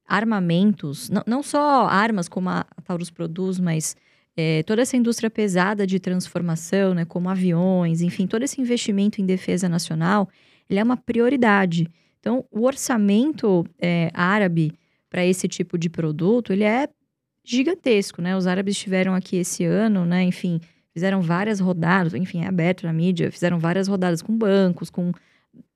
armamentos, 0.06 1.10
não, 1.10 1.22
não 1.26 1.42
só 1.42 1.86
armas 1.86 2.28
como 2.28 2.48
a 2.48 2.64
Taurus 2.84 3.10
produz, 3.10 3.58
mas 3.58 3.96
é, 4.36 4.62
toda 4.62 4.82
essa 4.82 4.96
indústria 4.96 5.28
pesada 5.28 5.86
de 5.86 5.98
transformação, 5.98 6.94
né, 6.94 7.04
como 7.04 7.28
aviões, 7.28 8.00
enfim, 8.00 8.26
todo 8.26 8.44
esse 8.44 8.60
investimento 8.60 9.20
em 9.20 9.26
defesa 9.26 9.68
nacional, 9.68 10.28
ele 10.70 10.78
é 10.78 10.82
uma 10.82 10.96
prioridade. 10.96 11.90
Então, 12.28 12.44
o 12.50 12.66
orçamento 12.66 13.64
é, 13.80 14.10
árabe 14.12 14.74
para 15.08 15.24
esse 15.24 15.48
tipo 15.48 15.78
de 15.78 15.88
produto, 15.88 16.52
ele 16.52 16.62
é 16.62 16.86
gigantesco, 17.42 18.20
né? 18.20 18.36
Os 18.36 18.46
árabes 18.46 18.76
estiveram 18.76 19.14
aqui 19.14 19.36
esse 19.36 19.64
ano, 19.64 20.04
né? 20.04 20.24
Enfim, 20.24 20.60
fizeram 20.92 21.22
várias 21.22 21.58
rodadas, 21.58 22.12
enfim, 22.12 22.42
é 22.42 22.46
aberto 22.46 22.84
na 22.84 22.92
mídia, 22.92 23.32
fizeram 23.32 23.58
várias 23.58 23.88
rodadas 23.88 24.20
com 24.20 24.36
bancos, 24.36 24.90
com 24.90 25.10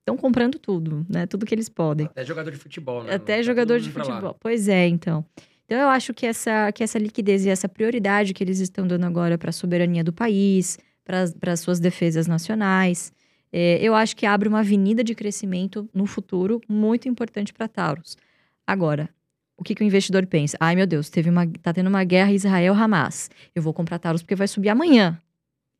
estão 0.00 0.14
comprando 0.14 0.58
tudo, 0.58 1.06
né? 1.08 1.24
Tudo 1.24 1.46
que 1.46 1.54
eles 1.54 1.70
podem. 1.70 2.04
Até 2.04 2.22
jogador 2.22 2.50
de 2.50 2.58
futebol, 2.58 3.02
né? 3.02 3.14
Até 3.14 3.36
Tá 3.36 3.42
jogador 3.42 3.80
de 3.80 3.90
futebol. 3.90 4.36
Pois 4.38 4.68
é, 4.68 4.86
então. 4.86 5.24
Então 5.64 5.78
eu 5.78 5.88
acho 5.88 6.12
que 6.12 6.26
essa, 6.26 6.70
que 6.70 6.84
essa 6.84 6.98
liquidez 6.98 7.46
e 7.46 7.48
essa 7.48 7.66
prioridade 7.66 8.34
que 8.34 8.44
eles 8.44 8.58
estão 8.60 8.86
dando 8.86 9.06
agora 9.06 9.38
para 9.38 9.48
a 9.48 9.54
soberania 9.54 10.04
do 10.04 10.12
país, 10.12 10.78
para 11.02 11.50
as 11.50 11.60
suas 11.60 11.80
defesas 11.80 12.26
nacionais, 12.26 13.10
é, 13.52 13.78
eu 13.82 13.94
acho 13.94 14.16
que 14.16 14.24
abre 14.24 14.48
uma 14.48 14.60
avenida 14.60 15.04
de 15.04 15.14
crescimento 15.14 15.88
no 15.92 16.06
futuro 16.06 16.60
muito 16.66 17.08
importante 17.08 17.52
para 17.52 17.68
Taurus. 17.68 18.16
Agora, 18.66 19.10
o 19.56 19.62
que, 19.62 19.74
que 19.74 19.82
o 19.82 19.86
investidor 19.86 20.26
pensa? 20.26 20.56
Ai, 20.58 20.74
meu 20.74 20.86
Deus, 20.86 21.10
teve 21.10 21.28
uma, 21.28 21.46
tá 21.46 21.72
tendo 21.72 21.88
uma 21.88 22.02
guerra 22.02 22.32
Israel-Hamas. 22.32 23.30
Eu 23.54 23.62
vou 23.62 23.74
comprar 23.74 23.98
Taurus 23.98 24.22
porque 24.22 24.34
vai 24.34 24.48
subir 24.48 24.70
amanhã. 24.70 25.20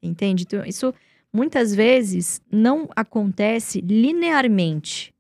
Entende? 0.03 0.45
Então, 0.47 0.65
isso 0.65 0.93
muitas 1.33 1.75
vezes 1.75 2.43
não 2.51 2.89
acontece 2.95 3.81
linearmente. 3.81 5.15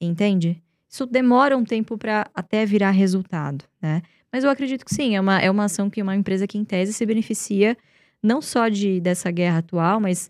Entende? 0.00 0.60
Isso 0.88 1.06
demora 1.06 1.56
um 1.56 1.64
tempo 1.64 1.96
para 1.96 2.28
até 2.34 2.66
virar 2.66 2.90
resultado, 2.90 3.64
né? 3.80 4.02
Mas 4.32 4.44
eu 4.44 4.50
acredito 4.50 4.84
que 4.84 4.94
sim, 4.94 5.16
é 5.16 5.20
uma, 5.20 5.40
é 5.40 5.50
uma 5.50 5.64
ação 5.64 5.88
que 5.88 6.02
uma 6.02 6.16
empresa 6.16 6.46
que, 6.46 6.58
em 6.58 6.64
tese, 6.64 6.92
se 6.92 7.06
beneficia 7.06 7.76
não 8.22 8.42
só 8.42 8.68
de, 8.68 9.00
dessa 9.00 9.30
guerra 9.30 9.58
atual, 9.58 10.00
mas 10.00 10.28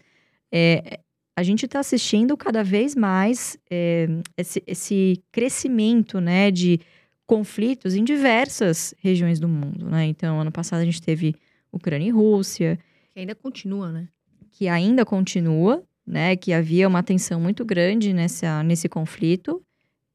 é, 0.53 1.01
a 1.39 1.43
gente 1.45 1.67
está 1.67 1.79
assistindo 1.79 2.37
cada 2.37 2.65
vez 2.65 2.97
mais 2.97 3.57
é, 3.71 4.09
esse, 4.37 4.61
esse 4.67 5.23
crescimento 5.31 6.21
né, 6.21 6.51
de 6.51 6.81
conflitos 7.25 7.95
em 7.95 8.03
diversas 8.03 8.93
regiões 8.99 9.39
do 9.39 9.47
mundo. 9.47 9.89
Né? 9.89 10.07
Então, 10.07 10.41
ano 10.41 10.51
passado 10.51 10.81
a 10.81 10.85
gente 10.85 11.01
teve 11.01 11.37
Ucrânia 11.71 12.09
e 12.09 12.11
Rússia, 12.11 12.77
Que 13.15 13.21
ainda 13.21 13.37
continua, 13.37 13.93
né? 13.93 14.09
que 14.51 14.67
ainda 14.67 15.05
continua, 15.05 15.85
né? 16.05 16.35
Que 16.35 16.53
havia 16.53 16.89
uma 16.89 17.05
tensão 17.05 17.41
muito 17.41 17.65
grande 17.65 18.13
nessa, 18.13 18.61
nesse 18.65 18.89
conflito. 18.89 19.63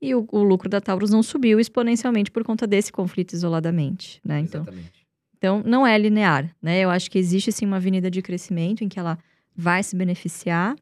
E 0.02 0.14
o, 0.14 0.28
o 0.30 0.44
lucro 0.44 0.68
da 0.68 0.82
Taurus 0.82 1.12
não 1.12 1.24
subiu 1.24 1.58
exponencialmente 1.58 2.30
por 2.30 2.44
conta 2.44 2.68
desse 2.68 2.92
conflito 2.92 3.32
isoladamente, 3.32 4.20
né? 4.26 4.42
Então, 4.42 4.64
Exatamente. 4.64 5.08
então 5.38 5.64
não 5.66 5.88
é 5.88 5.98
linear, 5.98 6.54
né? 6.62 6.82
Eu 6.82 6.90
acho 6.90 7.10
que 7.10 7.18
existe 7.18 7.54
sim 7.54 7.66
uma 7.66 7.78
avenida 7.78 8.12
de 8.12 8.22
crescimento 8.22 8.84
em 8.84 8.90
que 8.90 9.00
ela 9.00 9.18
vai 9.56 9.82
se 9.82 9.96
beneficiar. 9.96 10.76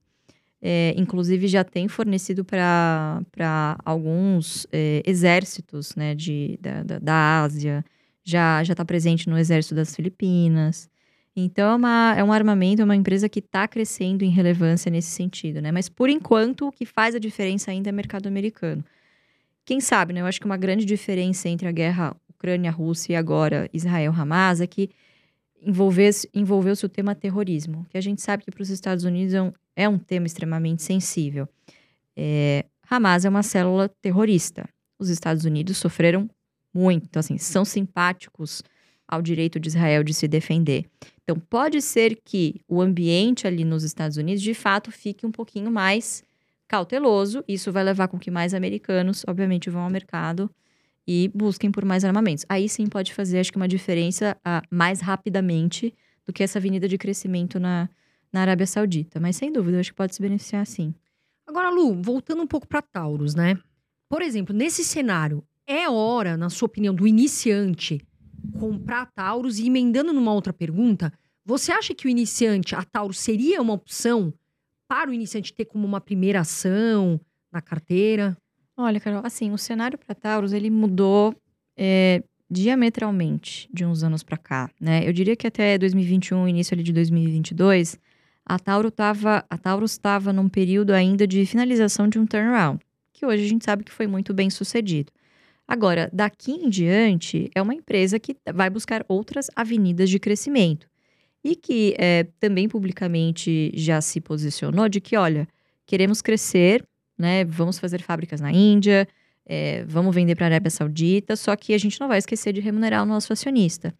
É, 0.61 0.93
inclusive 0.95 1.47
já 1.47 1.63
tem 1.63 1.87
fornecido 1.87 2.45
para 2.45 3.23
alguns 3.83 4.67
é, 4.71 5.01
exércitos 5.05 5.95
né, 5.95 6.13
de, 6.13 6.59
da, 6.61 6.83
da, 6.83 6.99
da 6.99 7.41
Ásia, 7.41 7.83
já 8.23 8.61
está 8.61 8.85
presente 8.85 9.27
no 9.27 9.37
exército 9.37 9.73
das 9.73 9.95
Filipinas. 9.95 10.87
Então 11.35 11.71
é, 11.71 11.75
uma, 11.75 12.15
é 12.17 12.23
um 12.23 12.31
armamento, 12.31 12.81
é 12.81 12.85
uma 12.85 12.95
empresa 12.95 13.29
que 13.29 13.39
está 13.39 13.67
crescendo 13.67 14.23
em 14.23 14.29
relevância 14.29 14.91
nesse 14.91 15.09
sentido, 15.09 15.61
né? 15.61 15.71
Mas 15.71 15.87
por 15.87 16.09
enquanto 16.09 16.67
o 16.67 16.71
que 16.71 16.85
faz 16.85 17.15
a 17.15 17.19
diferença 17.19 17.71
ainda 17.71 17.89
é 17.89 17.91
o 17.91 17.95
mercado 17.95 18.27
americano. 18.27 18.83
Quem 19.65 19.79
sabe, 19.79 20.13
né? 20.13 20.21
Eu 20.21 20.25
acho 20.25 20.39
que 20.39 20.45
uma 20.45 20.57
grande 20.57 20.85
diferença 20.85 21.47
entre 21.47 21.67
a 21.67 21.71
guerra 21.71 22.15
Ucrânia-Rússia 22.29 23.13
e 23.13 23.15
agora 23.15 23.69
Israel-Hamas 23.73 24.61
é 24.61 24.67
que 24.67 24.89
envolveu-se 25.61 26.29
envolveu 26.33 26.73
o 26.73 26.89
tema 26.89 27.13
terrorismo, 27.15 27.85
que 27.89 27.97
a 27.97 28.01
gente 28.01 28.21
sabe 28.21 28.43
que 28.43 28.51
para 28.51 28.61
os 28.63 28.69
Estados 28.69 29.03
Unidos 29.03 29.33
é 29.33 29.41
um, 29.41 29.53
é 29.75 29.89
um 29.89 29.97
tema 29.97 30.25
extremamente 30.25 30.81
sensível. 30.81 31.47
É, 32.15 32.65
Hamas 32.89 33.25
é 33.25 33.29
uma 33.29 33.43
célula 33.43 33.89
terrorista. 34.01 34.67
Os 34.99 35.09
Estados 35.09 35.45
Unidos 35.45 35.77
sofreram 35.77 36.29
muito, 36.73 37.05
então, 37.05 37.19
assim, 37.19 37.37
são 37.37 37.63
simpáticos 37.65 38.61
ao 39.07 39.21
direito 39.21 39.59
de 39.59 39.67
Israel 39.67 40.03
de 40.03 40.13
se 40.13 40.27
defender. 40.27 40.85
Então, 41.23 41.37
pode 41.37 41.81
ser 41.81 42.17
que 42.23 42.61
o 42.67 42.81
ambiente 42.81 43.45
ali 43.45 43.63
nos 43.63 43.83
Estados 43.83 44.17
Unidos, 44.17 44.41
de 44.41 44.53
fato, 44.53 44.91
fique 44.91 45.25
um 45.25 45.31
pouquinho 45.31 45.71
mais 45.71 46.23
cauteloso. 46.67 47.43
Isso 47.47 47.71
vai 47.71 47.83
levar 47.83 48.07
com 48.07 48.17
que 48.17 48.31
mais 48.31 48.53
americanos, 48.53 49.23
obviamente, 49.27 49.69
vão 49.69 49.81
ao 49.81 49.89
mercado 49.89 50.49
e 51.07 51.29
busquem 51.33 51.71
por 51.71 51.83
mais 51.85 52.03
armamentos. 52.05 52.45
Aí 52.47 52.69
sim 52.69 52.87
pode 52.87 53.13
fazer, 53.13 53.39
acho 53.39 53.51
que, 53.51 53.57
uma 53.57 53.67
diferença 53.67 54.37
ah, 54.43 54.61
mais 54.69 55.01
rapidamente 55.01 55.93
do 56.25 56.33
que 56.33 56.43
essa 56.43 56.59
avenida 56.59 56.87
de 56.87 56.97
crescimento 56.97 57.59
na, 57.59 57.89
na 58.31 58.41
Arábia 58.41 58.67
Saudita. 58.67 59.19
Mas, 59.19 59.35
sem 59.35 59.51
dúvida, 59.51 59.79
acho 59.79 59.91
que 59.91 59.97
pode 59.97 60.15
se 60.15 60.21
beneficiar 60.21 60.65
sim. 60.65 60.93
Agora, 61.45 61.69
Lu, 61.69 62.01
voltando 62.01 62.41
um 62.41 62.47
pouco 62.47 62.67
para 62.67 62.81
Taurus, 62.81 63.35
né? 63.35 63.57
Por 64.07 64.21
exemplo, 64.21 64.55
nesse 64.55 64.83
cenário, 64.83 65.43
é 65.65 65.89
hora, 65.89 66.37
na 66.37 66.49
sua 66.49 66.65
opinião, 66.67 66.93
do 66.93 67.07
iniciante 67.07 67.99
comprar 68.59 69.05
Taurus 69.07 69.59
e 69.59 69.67
emendando 69.67 70.13
numa 70.13 70.33
outra 70.33 70.53
pergunta, 70.53 71.13
você 71.45 71.71
acha 71.71 71.93
que 71.93 72.07
o 72.07 72.09
iniciante, 72.09 72.75
a 72.75 72.83
Taurus, 72.83 73.19
seria 73.19 73.61
uma 73.61 73.73
opção 73.73 74.33
para 74.87 75.09
o 75.09 75.13
iniciante 75.13 75.53
ter 75.53 75.65
como 75.65 75.85
uma 75.85 76.01
primeira 76.01 76.41
ação 76.41 77.19
na 77.51 77.61
carteira? 77.61 78.37
Olha, 78.81 78.99
Carol, 78.99 79.21
assim, 79.23 79.51
o 79.51 79.57
cenário 79.57 79.97
para 79.97 80.15
Taurus, 80.15 80.53
ele 80.53 80.69
mudou 80.69 81.35
é, 81.77 82.23
diametralmente 82.49 83.69
de 83.71 83.85
uns 83.85 84.03
anos 84.03 84.23
para 84.23 84.37
cá, 84.37 84.69
né? 84.79 85.07
Eu 85.07 85.13
diria 85.13 85.35
que 85.35 85.47
até 85.47 85.77
2021, 85.77 86.47
início 86.47 86.73
ali 86.73 86.83
de 86.83 86.91
2022, 86.91 87.99
a, 88.45 88.59
Tauro 88.59 88.91
tava, 88.91 89.45
a 89.49 89.57
Taurus 89.57 89.91
estava 89.91 90.33
num 90.33 90.49
período 90.49 90.91
ainda 90.91 91.27
de 91.27 91.45
finalização 91.45 92.07
de 92.07 92.19
um 92.19 92.25
turnaround, 92.25 92.83
que 93.13 93.25
hoje 93.25 93.45
a 93.45 93.47
gente 93.47 93.63
sabe 93.63 93.83
que 93.83 93.91
foi 93.91 94.07
muito 94.07 94.33
bem 94.33 94.49
sucedido. 94.49 95.11
Agora, 95.67 96.09
daqui 96.11 96.51
em 96.51 96.69
diante, 96.69 97.49
é 97.55 97.61
uma 97.61 97.73
empresa 97.73 98.19
que 98.19 98.35
vai 98.53 98.69
buscar 98.69 99.05
outras 99.07 99.47
avenidas 99.55 100.09
de 100.09 100.19
crescimento. 100.19 100.85
E 101.43 101.55
que 101.55 101.95
é, 101.97 102.25
também 102.39 102.67
publicamente 102.67 103.71
já 103.73 104.01
se 104.01 104.19
posicionou 104.19 104.89
de 104.89 104.99
que, 104.99 105.15
olha, 105.15 105.47
queremos 105.87 106.21
crescer, 106.21 106.83
né? 107.21 107.45
Vamos 107.45 107.79
fazer 107.79 108.01
fábricas 108.01 108.41
na 108.41 108.51
Índia, 108.51 109.07
é, 109.45 109.83
vamos 109.85 110.13
vender 110.13 110.35
para 110.35 110.45
a 110.45 110.49
Arábia 110.49 110.69
Saudita, 110.69 111.35
só 111.35 111.55
que 111.55 111.73
a 111.73 111.77
gente 111.77 111.99
não 112.01 112.07
vai 112.07 112.17
esquecer 112.17 112.51
de 112.51 112.59
remunerar 112.59 113.03
o 113.03 113.05
nosso 113.05 113.31
acionista. 113.31 113.93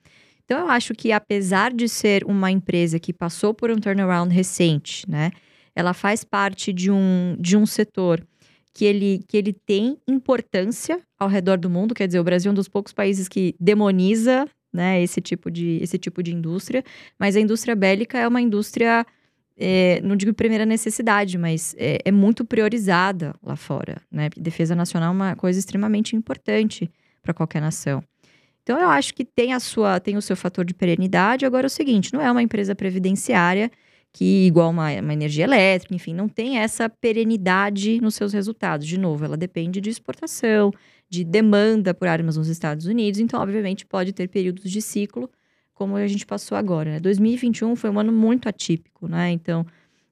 Então, 0.44 0.60
eu 0.60 0.70
acho 0.70 0.94
que, 0.94 1.12
apesar 1.12 1.72
de 1.72 1.88
ser 1.88 2.25
uma 2.25 2.51
empresa 2.51 3.00
que 3.00 3.13
passou 3.13 3.54
por 3.54 3.72
um 3.72 3.78
turnaround 3.78 4.34
recente, 4.34 5.10
né? 5.10 5.32
Ela 5.74 5.94
faz 5.94 6.25
parte 6.25 6.74
de 6.74 6.92
um, 6.92 7.38
de 7.40 7.56
um 7.56 7.66
setor 7.66 8.22
que 8.74 8.86
ele, 8.86 9.24
que 9.28 9.38
ele 9.38 9.54
tem 9.54 9.98
importância 10.08 11.00
ao 11.18 11.30
redor 11.30 11.58
do 11.58 11.70
mundo. 11.70 11.94
Quer 11.94 12.08
dizer, 12.08 12.20
o 12.20 12.24
Brasil 12.24 12.50
é 12.50 12.51
um 12.51 12.56
dos 12.56 12.68
poucos 12.68 12.94
países 12.94 13.28
que 13.28 13.56
demoniza 13.60 14.46
né, 14.74 15.01
esse, 15.01 15.20
tipo 15.22 15.51
de, 15.51 15.80
esse 15.82 15.98
tipo 15.98 16.24
de 16.24 16.34
indústria. 16.34 16.84
Mas 17.20 17.36
a 17.36 17.40
indústria 17.40 17.75
bélica 17.75 18.18
é 18.18 18.28
uma 18.28 18.42
indústria, 18.42 19.06
é, 19.63 20.01
não 20.01 20.15
digo 20.15 20.34
primeira 20.34 20.65
necessidade, 20.65 21.38
mas 21.38 21.75
é, 21.77 22.00
é 22.03 22.12
muito 22.12 22.44
priorizada 22.44 23.36
lá 23.44 23.56
fora. 23.56 24.01
Né? 24.12 24.30
Defesa 24.36 24.74
nacional 24.74 25.10
é 25.10 25.15
uma 25.15 25.36
coisa 25.36 25.60
extremamente 25.60 26.15
importante 26.15 26.91
para 27.22 27.32
qualquer 27.32 27.62
nação. 27.62 28.03
Então, 28.63 28.80
eu 28.80 28.89
acho 28.89 29.13
que 29.13 29.24
tem, 29.24 29.53
a 29.53 29.60
sua, 29.60 30.00
tem 30.00 30.18
o 30.18 30.22
seu 30.22 30.36
fator 30.36 30.65
de 30.65 30.74
perenidade. 30.74 31.46
Agora, 31.46 31.65
é 31.65 31.68
o 31.68 31.70
seguinte, 31.70 32.12
não 32.12 32.22
é 32.22 32.32
uma 32.32 32.41
empresa 32.41 32.74
previdenciária 32.74 33.70
que, 34.12 34.48
igual 34.48 34.72
uma, 34.72 34.91
uma 35.00 35.13
energia 35.13 35.44
elétrica, 35.44 35.96
enfim, 35.96 36.13
não 36.13 36.27
tem 36.27 36.58
essa 36.58 36.89
perenidade 36.89 38.01
nos 38.01 38.15
seus 38.15 38.34
resultados. 38.34 38.88
De 38.88 38.98
novo, 38.98 39.24
ela 39.24 39.38
depende 39.38 39.80
de 39.80 39.89
exportação, 39.89 40.72
de 41.10 41.24
demanda 41.24 41.94
por 41.94 42.08
armas 42.08 42.36
nos 42.36 42.48
Estados 42.48 42.86
Unidos, 42.88 43.20
então, 43.20 43.39
obviamente, 43.39 43.86
pode 43.86 44.12
ter 44.12 44.27
períodos 44.27 44.70
de 44.70 44.82
ciclo, 44.82 45.30
como 45.82 45.96
a 45.96 46.06
gente 46.06 46.28
passou 46.28 46.56
agora. 46.56 46.92
Né? 46.92 47.00
2021 47.00 47.76
foi 47.76 47.90
um 47.90 47.98
ano 47.98 48.12
muito 48.12 48.48
atípico, 48.48 49.08
né? 49.08 49.32
Então, 49.32 49.66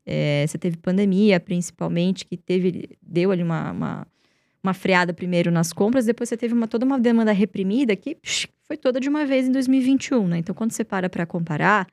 é, 0.04 0.44
você 0.48 0.58
teve 0.58 0.78
pandemia, 0.78 1.40
principalmente, 1.40 2.26
que 2.26 2.36
teve, 2.36 2.98
deu 3.00 3.30
ali 3.30 3.44
uma, 3.44 3.72
uma, 3.72 4.08
uma 4.64 4.74
freada 4.74 5.14
primeiro 5.14 5.52
nas 5.52 5.72
compras, 5.72 6.08
depois 6.08 6.28
você 6.28 6.36
teve 6.36 6.56
uma, 6.56 6.68
toda 6.68 6.88
uma 6.88 7.00
demanda 7.00 7.32
reprimida 7.32 7.96
que 7.96 8.16
psh, 8.16 8.48
foi 8.64 8.78
toda 8.78 9.00
de 9.00 9.08
uma 9.08 9.28
vez 9.28 9.48
em 9.48 9.52
2021, 9.52 10.28
né? 10.28 10.38
Então, 10.40 10.56
quando 10.56 10.72
você 10.72 10.84
para 10.84 11.08
para 11.08 11.24
comparar, 11.28 11.86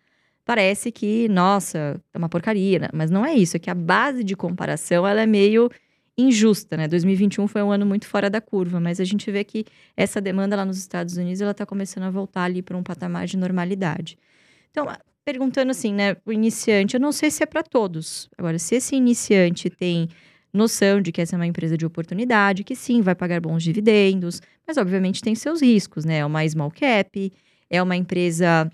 parece 0.42 0.90
que, 0.90 1.28
nossa, 1.28 2.00
é 2.14 2.16
uma 2.16 2.30
porcaria, 2.30 2.78
né? 2.78 2.88
mas 2.94 3.10
não 3.10 3.26
é 3.26 3.34
isso, 3.34 3.58
é 3.58 3.60
que 3.60 3.68
a 3.68 3.74
base 3.74 4.24
de 4.24 4.34
comparação 4.34 5.06
ela 5.06 5.20
é 5.20 5.26
meio 5.26 5.68
injusta, 6.18 6.76
né? 6.76 6.88
2021 6.88 7.46
foi 7.46 7.62
um 7.62 7.70
ano 7.70 7.84
muito 7.84 8.06
fora 8.06 8.30
da 8.30 8.40
curva, 8.40 8.80
mas 8.80 9.00
a 9.00 9.04
gente 9.04 9.30
vê 9.30 9.44
que 9.44 9.64
essa 9.96 10.20
demanda 10.20 10.56
lá 10.56 10.64
nos 10.64 10.78
Estados 10.78 11.16
Unidos 11.16 11.40
ela 11.40 11.50
está 11.50 11.66
começando 11.66 12.04
a 12.04 12.10
voltar 12.10 12.44
ali 12.44 12.62
para 12.62 12.76
um 12.76 12.82
patamar 12.82 13.26
de 13.26 13.36
normalidade. 13.36 14.18
Então, 14.70 14.86
perguntando 15.24 15.70
assim, 15.70 15.92
né, 15.92 16.16
o 16.24 16.32
iniciante, 16.32 16.94
eu 16.94 17.00
não 17.00 17.12
sei 17.12 17.30
se 17.30 17.42
é 17.42 17.46
para 17.46 17.62
todos. 17.62 18.28
Agora, 18.38 18.58
se 18.58 18.76
esse 18.76 18.96
iniciante 18.96 19.68
tem 19.68 20.08
noção 20.52 21.00
de 21.00 21.12
que 21.12 21.20
essa 21.20 21.36
é 21.36 21.38
uma 21.38 21.46
empresa 21.46 21.76
de 21.76 21.84
oportunidade, 21.84 22.64
que 22.64 22.74
sim, 22.74 23.02
vai 23.02 23.14
pagar 23.14 23.40
bons 23.40 23.62
dividendos, 23.62 24.40
mas 24.66 24.78
obviamente 24.78 25.20
tem 25.20 25.34
seus 25.34 25.60
riscos, 25.60 26.04
né? 26.04 26.18
É 26.18 26.26
uma 26.26 26.48
small 26.48 26.70
cap, 26.70 27.32
é 27.68 27.82
uma 27.82 27.94
empresa 27.94 28.70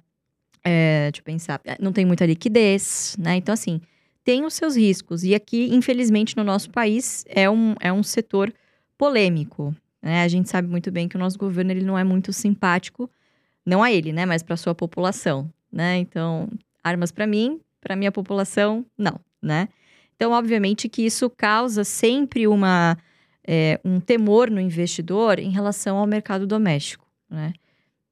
é, 0.65 1.11
deixa 1.11 1.21
eu 1.21 1.25
pensar, 1.25 1.61
não 1.81 1.93
tem 1.93 2.05
muita 2.05 2.25
liquidez, 2.25 3.17
né? 3.19 3.37
Então, 3.37 3.53
assim, 3.53 3.81
tem 4.25 4.45
os 4.45 4.55
seus 4.55 4.76
riscos. 4.76 5.25
E 5.25 5.35
aqui, 5.35 5.69
infelizmente, 5.73 6.37
no 6.37 6.45
nosso 6.45 6.71
país, 6.71 7.25
é 7.29 7.49
um, 7.50 7.75
é 7.81 7.93
um 7.93 8.02
setor 8.02 8.52
polêmico. 8.97 9.75
Né? 10.00 10.23
A 10.23 10.29
gente 10.29 10.49
sabe 10.49 10.69
muito 10.69 10.91
bem 10.91 11.09
que 11.09 11.17
o 11.17 11.19
nosso 11.19 11.38
governo 11.38 11.71
ele 11.71 11.85
não 11.85 11.99
é 11.99 12.05
muito 12.05 12.33
simpático, 12.33 13.11
não 13.64 13.83
a 13.83 13.93
ele, 13.93 14.12
né? 14.12 14.26
Mas 14.26 14.43
para 14.43 14.57
sua 14.57 14.75
população, 14.75 15.49
né? 15.71 15.99
Então, 15.99 16.49
armas 16.83 17.12
para 17.12 17.26
mim, 17.26 17.61
para 17.81 17.95
minha 17.95 18.11
população, 18.11 18.85
não, 18.99 19.21
né? 19.41 19.69
Então, 20.17 20.33
obviamente 20.33 20.88
que 20.88 21.02
isso 21.02 21.31
causa 21.31 21.85
sempre 21.85 22.47
uma, 22.47 22.97
é, 23.47 23.81
um 23.85 24.00
temor 24.00 24.50
no 24.50 24.61
investidor 24.61 25.38
em 25.38 25.50
relação 25.50 25.97
ao 25.97 26.07
mercado 26.07 26.47
doméstico, 26.47 27.07
né? 27.31 27.52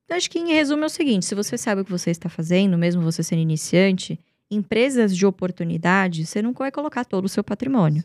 Então, 0.05 0.17
acho 0.17 0.31
que 0.31 0.38
em 0.38 0.52
resumo 0.52 0.83
é 0.83 0.87
o 0.87 0.90
seguinte: 0.90 1.26
se 1.26 1.35
você 1.35 1.57
sabe 1.57 1.81
o 1.81 1.85
que 1.85 1.90
você 1.90 2.11
está 2.11 2.29
fazendo, 2.29 2.76
mesmo 2.76 3.02
você 3.02 3.23
sendo 3.23 3.43
iniciante, 3.43 4.19
empresas 4.50 5.16
de 5.16 5.25
oportunidade, 5.25 6.26
você 6.26 6.42
não 6.42 6.52
vai 6.52 6.73
colocar 6.73 7.04
todo 7.04 7.26
o 7.26 7.28
seu 7.28 7.45
patrimônio. 7.45 8.04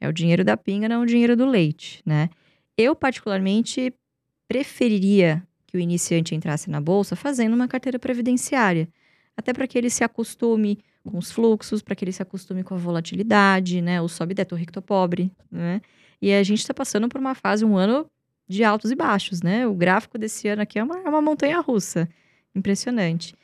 É 0.00 0.08
o 0.08 0.12
dinheiro 0.12 0.44
da 0.44 0.56
pinga, 0.56 0.88
não 0.88 1.02
o 1.02 1.06
dinheiro 1.06 1.36
do 1.36 1.46
leite, 1.46 2.02
né? 2.04 2.28
Eu, 2.76 2.96
particularmente, 2.96 3.94
preferiria 4.48 5.42
que 5.66 5.76
o 5.76 5.80
iniciante 5.80 6.34
entrasse 6.34 6.68
na 6.68 6.80
bolsa 6.80 7.14
fazendo 7.14 7.54
uma 7.54 7.68
carteira 7.68 7.98
previdenciária. 7.98 8.88
Até 9.36 9.52
para 9.52 9.66
que 9.66 9.78
ele 9.78 9.88
se 9.88 10.04
acostume 10.04 10.78
com 11.04 11.18
os 11.18 11.30
fluxos, 11.30 11.82
para 11.82 11.94
que 11.94 12.04
ele 12.04 12.12
se 12.12 12.22
acostume 12.22 12.62
com 12.62 12.74
a 12.74 12.78
volatilidade, 12.78 13.80
né? 13.80 14.00
O 14.00 14.08
sobe 14.08 14.34
e 14.36 14.44
tô 14.44 14.56
rico, 14.56 14.72
tô 14.72 14.82
pobre, 14.82 15.32
né? 15.50 15.80
E 16.20 16.32
a 16.32 16.42
gente 16.42 16.60
está 16.60 16.74
passando 16.74 17.08
por 17.08 17.20
uma 17.20 17.34
fase, 17.34 17.64
um 17.64 17.76
ano 17.76 18.06
de 18.48 18.62
altos 18.62 18.90
e 18.90 18.94
baixos, 18.94 19.42
né? 19.42 19.66
O 19.66 19.74
gráfico 19.74 20.18
desse 20.18 20.48
ano 20.48 20.62
aqui 20.62 20.78
é 20.78 20.84
uma, 20.84 20.98
é 20.98 21.08
uma 21.08 21.22
montanha 21.22 21.60
russa. 21.60 22.08
Impressionante. 22.54 23.34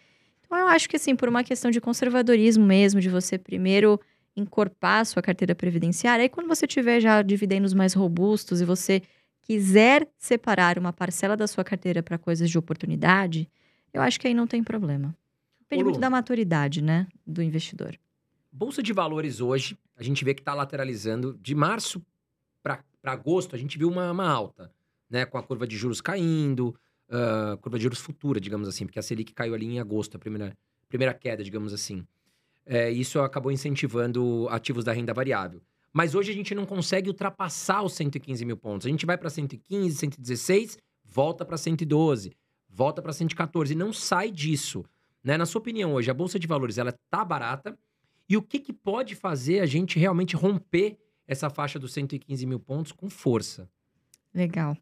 Então, 0.49 0.59
eu 0.59 0.69
acho 0.69 0.89
que, 0.89 0.97
assim, 0.97 1.15
por 1.15 1.29
uma 1.29 1.45
questão 1.45 1.71
de 1.71 1.79
conservadorismo 1.79 2.65
mesmo, 2.65 3.03
de 3.03 3.11
você 3.11 3.37
primeiro 3.37 4.01
encorpar 4.35 5.01
a 5.01 5.05
sua 5.05 5.21
carteira 5.21 5.55
previdenciária, 5.55 6.23
aí 6.23 6.29
quando 6.29 6.49
você 6.49 6.67
tiver 6.67 7.01
já 7.01 7.21
dividendos 7.21 7.75
mais 7.75 7.93
robustos 7.93 8.63
e 8.63 8.65
você 8.65 9.03
quiser 9.43 10.09
separar 10.17 10.79
uma 10.79 10.93
parcela 10.93 11.37
da 11.37 11.47
sua 11.47 11.63
carteira 11.63 12.03
para 12.03 12.17
coisas 12.17 12.49
de 12.49 12.57
oportunidade, 12.57 13.49
eu 13.93 14.01
acho 14.01 14.19
que 14.19 14.27
aí 14.27 14.33
não 14.33 14.47
tem 14.47 14.65
problema. 14.65 15.15
Depende 15.61 15.85
muito 15.85 16.01
da 16.01 16.09
maturidade, 16.09 16.83
né, 16.83 17.07
do 17.27 17.43
investidor. 17.43 17.99
Bolsa 18.51 18.83
de 18.83 18.93
valores 18.93 19.43
hoje, 19.43 19.77
a 19.97 20.03
gente 20.03 20.25
vê 20.25 20.33
que 20.33 20.41
está 20.41 20.55
lateralizando. 20.55 21.39
De 21.43 21.55
março 21.55 22.03
para 22.63 22.83
agosto, 23.05 23.55
a 23.55 23.59
gente 23.59 23.77
viu 23.77 23.89
uma, 23.89 24.11
uma, 24.11 24.27
alta, 24.27 24.73
né? 25.11 25.27
Com 25.27 25.37
a 25.37 25.43
curva 25.43 25.67
de 25.67 25.77
juros 25.77 26.01
caindo, 26.01 26.75
uh, 27.09 27.57
curva 27.59 27.79
de 27.79 27.83
juros 27.85 27.99
futura, 27.99 28.41
digamos 28.41 28.69
assim, 28.69 28.87
porque 28.87 28.99
a 28.99 29.03
Selic 29.03 29.33
caiu 29.33 29.55
ali 29.55 29.67
em 29.67 29.81
agosto, 29.81 30.17
a 30.17 30.19
primeira, 30.19 30.57
primeira 30.89 31.15
queda, 31.15 31.43
digamos 31.43 31.73
assim. 31.73 32.07
É, 32.65 32.91
isso 32.91 33.19
acabou 33.21 33.51
incentivando 33.51 34.47
ativos 34.51 34.85
da 34.85 34.93
renda 34.93 35.15
variável. 35.15 35.63
Mas 35.93 36.15
hoje 36.15 36.31
a 36.31 36.35
gente 36.35 36.55
não 36.55 36.67
consegue 36.67 37.09
ultrapassar 37.09 37.83
os 37.83 37.95
115 37.95 38.45
mil 38.45 38.57
pontos. 38.57 38.87
A 38.87 38.91
gente 38.91 39.07
vai 39.07 39.17
para 39.17 39.31
115, 39.31 39.97
116, 39.97 40.79
volta 41.03 41.45
para 41.45 41.57
112, 41.57 42.37
volta 42.69 43.01
para 43.01 43.13
114 43.13 43.73
e 43.73 43.77
não 43.77 43.93
sai 43.93 44.31
disso. 44.31 44.85
Né? 45.25 45.37
Na 45.37 45.47
sua 45.47 45.61
opinião, 45.61 45.95
hoje, 45.95 46.11
a 46.11 46.15
Bolsa 46.15 46.39
de 46.39 46.47
Valores 46.47 46.79
ela 46.79 46.93
tá 47.11 47.25
barata? 47.25 47.77
E 48.29 48.37
o 48.37 48.43
que, 48.43 48.59
que 48.59 48.73
pode 48.73 49.15
fazer 49.15 49.61
a 49.61 49.67
gente 49.67 49.99
realmente 49.99 50.37
romper 50.37 50.99
essa 51.27 51.49
faixa 51.49 51.79
dos 51.79 51.93
115 51.95 52.47
mil 52.47 52.61
pontos 52.61 52.93
com 52.93 53.09
força? 53.09 53.69
Legal. 54.35 54.77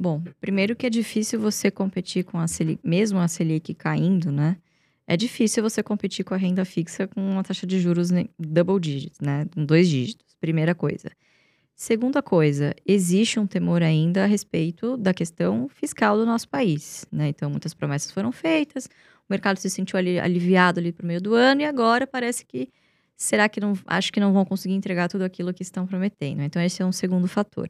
Bom, 0.00 0.22
primeiro 0.40 0.76
que 0.76 0.86
é 0.86 0.90
difícil 0.90 1.40
você 1.40 1.72
competir 1.72 2.22
com 2.24 2.38
a 2.38 2.46
Selic, 2.46 2.80
mesmo 2.84 3.18
a 3.18 3.26
Selic 3.26 3.74
caindo, 3.74 4.30
né? 4.30 4.56
É 5.04 5.16
difícil 5.16 5.60
você 5.60 5.82
competir 5.82 6.24
com 6.24 6.34
a 6.34 6.36
renda 6.36 6.64
fixa 6.64 7.08
com 7.08 7.20
uma 7.20 7.42
taxa 7.42 7.66
de 7.66 7.80
juros 7.80 8.10
double 8.38 8.78
digits, 8.78 9.18
né? 9.20 9.44
Dois 9.56 9.88
dígitos, 9.88 10.36
primeira 10.40 10.72
coisa. 10.72 11.10
Segunda 11.74 12.22
coisa, 12.22 12.76
existe 12.86 13.40
um 13.40 13.46
temor 13.46 13.82
ainda 13.82 14.22
a 14.22 14.26
respeito 14.26 14.96
da 14.96 15.12
questão 15.12 15.68
fiscal 15.68 16.16
do 16.16 16.24
nosso 16.24 16.48
país, 16.48 17.04
né? 17.10 17.30
Então, 17.30 17.50
muitas 17.50 17.74
promessas 17.74 18.12
foram 18.12 18.30
feitas, 18.30 18.86
o 18.86 19.30
mercado 19.30 19.56
se 19.56 19.68
sentiu 19.68 19.98
ali, 19.98 20.20
aliviado 20.20 20.78
ali 20.78 20.92
para 20.92 21.02
o 21.02 21.08
meio 21.08 21.20
do 21.20 21.34
ano 21.34 21.62
e 21.62 21.64
agora 21.64 22.06
parece 22.06 22.46
que 22.46 22.68
será 23.16 23.48
que 23.48 23.58
não 23.58 23.72
acho 23.84 24.12
que 24.12 24.20
não 24.20 24.32
vão 24.32 24.44
conseguir 24.44 24.74
entregar 24.74 25.08
tudo 25.08 25.22
aquilo 25.22 25.52
que 25.52 25.62
estão 25.64 25.88
prometendo. 25.88 26.42
Então 26.42 26.62
esse 26.62 26.80
é 26.82 26.86
um 26.86 26.92
segundo 26.92 27.26
fator. 27.26 27.68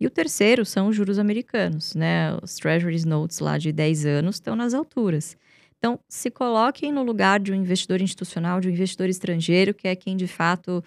E 0.00 0.06
o 0.06 0.10
terceiro 0.10 0.64
são 0.64 0.88
os 0.88 0.96
juros 0.96 1.18
americanos, 1.18 1.94
né? 1.94 2.36
Os 2.42 2.54
Treasury 2.54 3.04
Notes 3.04 3.40
lá 3.40 3.58
de 3.58 3.72
10 3.72 4.06
anos 4.06 4.36
estão 4.36 4.54
nas 4.54 4.74
alturas. 4.74 5.36
Então, 5.78 5.98
se 6.08 6.30
coloquem 6.30 6.92
no 6.92 7.02
lugar 7.02 7.40
de 7.40 7.52
um 7.52 7.54
investidor 7.54 8.00
institucional, 8.00 8.60
de 8.60 8.68
um 8.68 8.70
investidor 8.70 9.08
estrangeiro, 9.08 9.74
que 9.74 9.88
é 9.88 9.96
quem 9.96 10.16
de 10.16 10.26
fato 10.26 10.82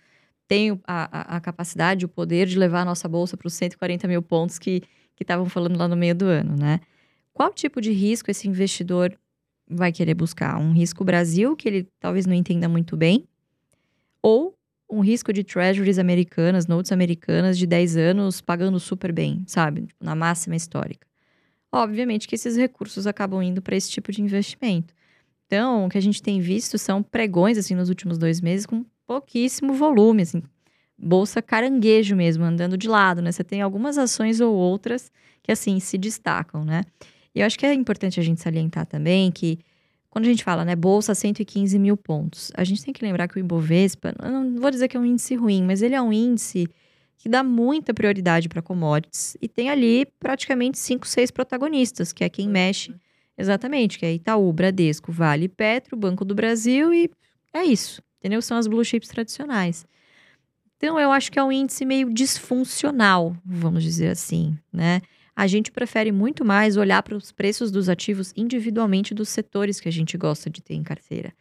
tem 0.48 0.72
a, 0.86 1.36
a, 1.36 1.38
a 1.38 1.42
capacidade, 1.42 2.06
o 2.06 2.10
poder 2.10 2.46
de 2.46 2.58
levar 2.58 2.82
a 2.82 2.86
nossa 2.86 3.08
bolsa 3.08 3.38
para 3.38 3.48
os 3.48 3.54
140 3.54 4.08
mil 4.08 4.22
pontos 4.22 4.60
que 4.60 4.82
estavam 5.20 5.46
falando 5.46 5.78
lá 5.78 5.88
no 5.88 5.96
meio 5.96 6.16
do 6.16 6.26
ano, 6.26 6.56
né? 6.58 6.80
Qual 7.34 7.54
tipo 7.54 7.80
de 7.80 7.92
risco 7.92 8.30
esse 8.30 8.48
investidor 8.48 9.18
vai 9.70 9.92
querer 9.92 10.14
buscar 10.14 10.58
um 10.58 10.74
risco 10.74 11.04
Brasil, 11.04 11.56
que 11.56 11.68
ele 11.70 11.88
talvez 12.00 12.26
não 12.26 12.34
entenda 12.34 12.68
muito 12.68 12.98
bem, 12.98 13.26
ou 14.22 14.54
um 14.92 15.00
risco 15.00 15.32
de 15.32 15.44
treasuries 15.44 15.98
americanas, 15.98 16.68
notes 16.68 16.92
americanas 16.92 17.58
de 17.58 17.66
10 17.66 17.96
anos 17.96 18.42
pagando 18.42 18.80
super 18.80 19.12
bem, 19.12 19.44
sabe? 19.48 19.84
Tipo, 19.84 20.04
na 20.04 20.14
máxima 20.14 20.56
histórica. 20.56 21.08
Obviamente 21.72 22.28
que 22.28 22.36
esses 22.36 22.58
recursos 22.58 23.08
acabam 23.08 23.42
indo 23.42 23.62
para 23.62 23.76
esse 23.76 23.90
tipo 23.90 24.12
de 24.12 24.22
investimento. 24.22 24.94
Então, 25.48 25.86
o 25.86 25.90
que 25.90 25.98
a 25.98 26.02
gente 26.02 26.22
tem 26.22 26.42
visto 26.42 26.78
são 26.78 27.02
pregões, 27.02 27.58
assim, 27.58 27.74
nos 27.76 27.90
últimos 27.90 28.18
dois 28.18 28.42
meses 28.42 28.66
com 28.66 28.86
pouquíssimo 29.08 29.74
volume, 29.74 30.24
assim, 30.24 30.44
bolsa 30.98 31.42
caranguejo 31.42 32.16
mesmo, 32.16 32.44
andando 32.44 32.78
de 32.78 32.88
lado, 32.88 33.22
né? 33.22 33.32
Você 33.32 33.44
tem 33.44 33.62
algumas 33.62 33.98
ações 33.98 34.42
ou 34.42 34.54
outras 34.54 35.12
que, 35.42 35.52
assim, 35.52 35.80
se 35.80 35.98
destacam, 35.98 36.64
né? 36.64 36.84
E 37.34 37.40
eu 37.40 37.46
acho 37.46 37.58
que 37.58 37.66
é 37.66 37.74
importante 37.74 38.20
a 38.20 38.24
gente 38.24 38.42
salientar 38.42 38.86
também 38.86 39.32
que 39.32 39.60
quando 40.12 40.26
a 40.26 40.28
gente 40.28 40.44
fala, 40.44 40.66
né, 40.66 40.76
bolsa 40.76 41.16
115 41.16 41.80
mil 41.80 41.96
pontos, 41.96 42.52
a 42.56 42.66
gente 42.66 42.84
tem 42.84 42.94
que 42.94 43.04
lembrar 43.04 43.30
que 43.30 43.38
o 43.38 43.40
Ibovespa, 43.40 44.14
não 44.22 44.60
vou 44.60 44.70
dizer 44.70 44.90
que 44.90 44.98
é 44.98 45.00
um 45.00 45.06
índice 45.06 45.36
ruim, 45.36 45.64
mas 45.64 45.82
ele 45.82 45.96
é 45.96 46.02
um 46.02 46.12
índice 46.12 46.68
que 47.18 47.30
dá 47.30 47.42
muita 47.42 47.94
prioridade 47.94 48.50
para 48.50 48.62
commodities 48.62 49.38
e 49.42 49.48
tem 49.48 49.70
ali 49.70 50.06
praticamente 50.20 50.78
cinco, 50.78 51.08
seis 51.08 51.32
protagonistas, 51.32 52.12
que 52.12 52.26
é 52.26 52.30
quem 52.30 52.50
mexe 52.50 52.94
exatamente, 53.38 53.98
que 53.98 54.06
é 54.06 54.14
Itaú, 54.14 54.52
Bradesco, 54.52 55.14
Vale, 55.14 55.48
Petro, 55.48 55.96
Banco 55.96 56.26
do 56.26 56.36
Brasil 56.36 56.94
e 56.94 57.10
é 57.54 57.64
isso, 57.64 58.04
entendeu? 58.20 58.42
São 58.42 58.58
as 58.58 58.68
blue 58.68 58.84
chips 58.84 59.08
tradicionais. 59.08 59.86
Então 60.76 61.00
eu 61.00 61.10
acho 61.10 61.32
que 61.32 61.40
é 61.40 61.44
um 61.44 61.54
índice 61.54 61.86
meio 61.86 62.14
disfuncional, 62.14 63.34
vamos 63.46 63.82
dizer 63.82 64.10
assim, 64.10 64.58
né? 64.74 65.00
A 65.42 65.48
gente 65.48 65.72
prefere 65.72 66.12
muito 66.12 66.46
mais 66.46 66.78
olhar 66.78 67.02
para 67.02 67.18
os 67.18 67.32
preços 67.32 67.72
dos 67.72 67.90
ativos 67.90 68.32
individualmente 68.38 69.12
dos 69.12 69.28
setores 69.28 69.80
que 69.80 69.90
a 69.90 69.92
gente 69.92 70.16
gosta 70.16 70.52
de 70.52 70.62
ter 70.62 70.76
em 70.76 70.84
carteira. 70.84 71.34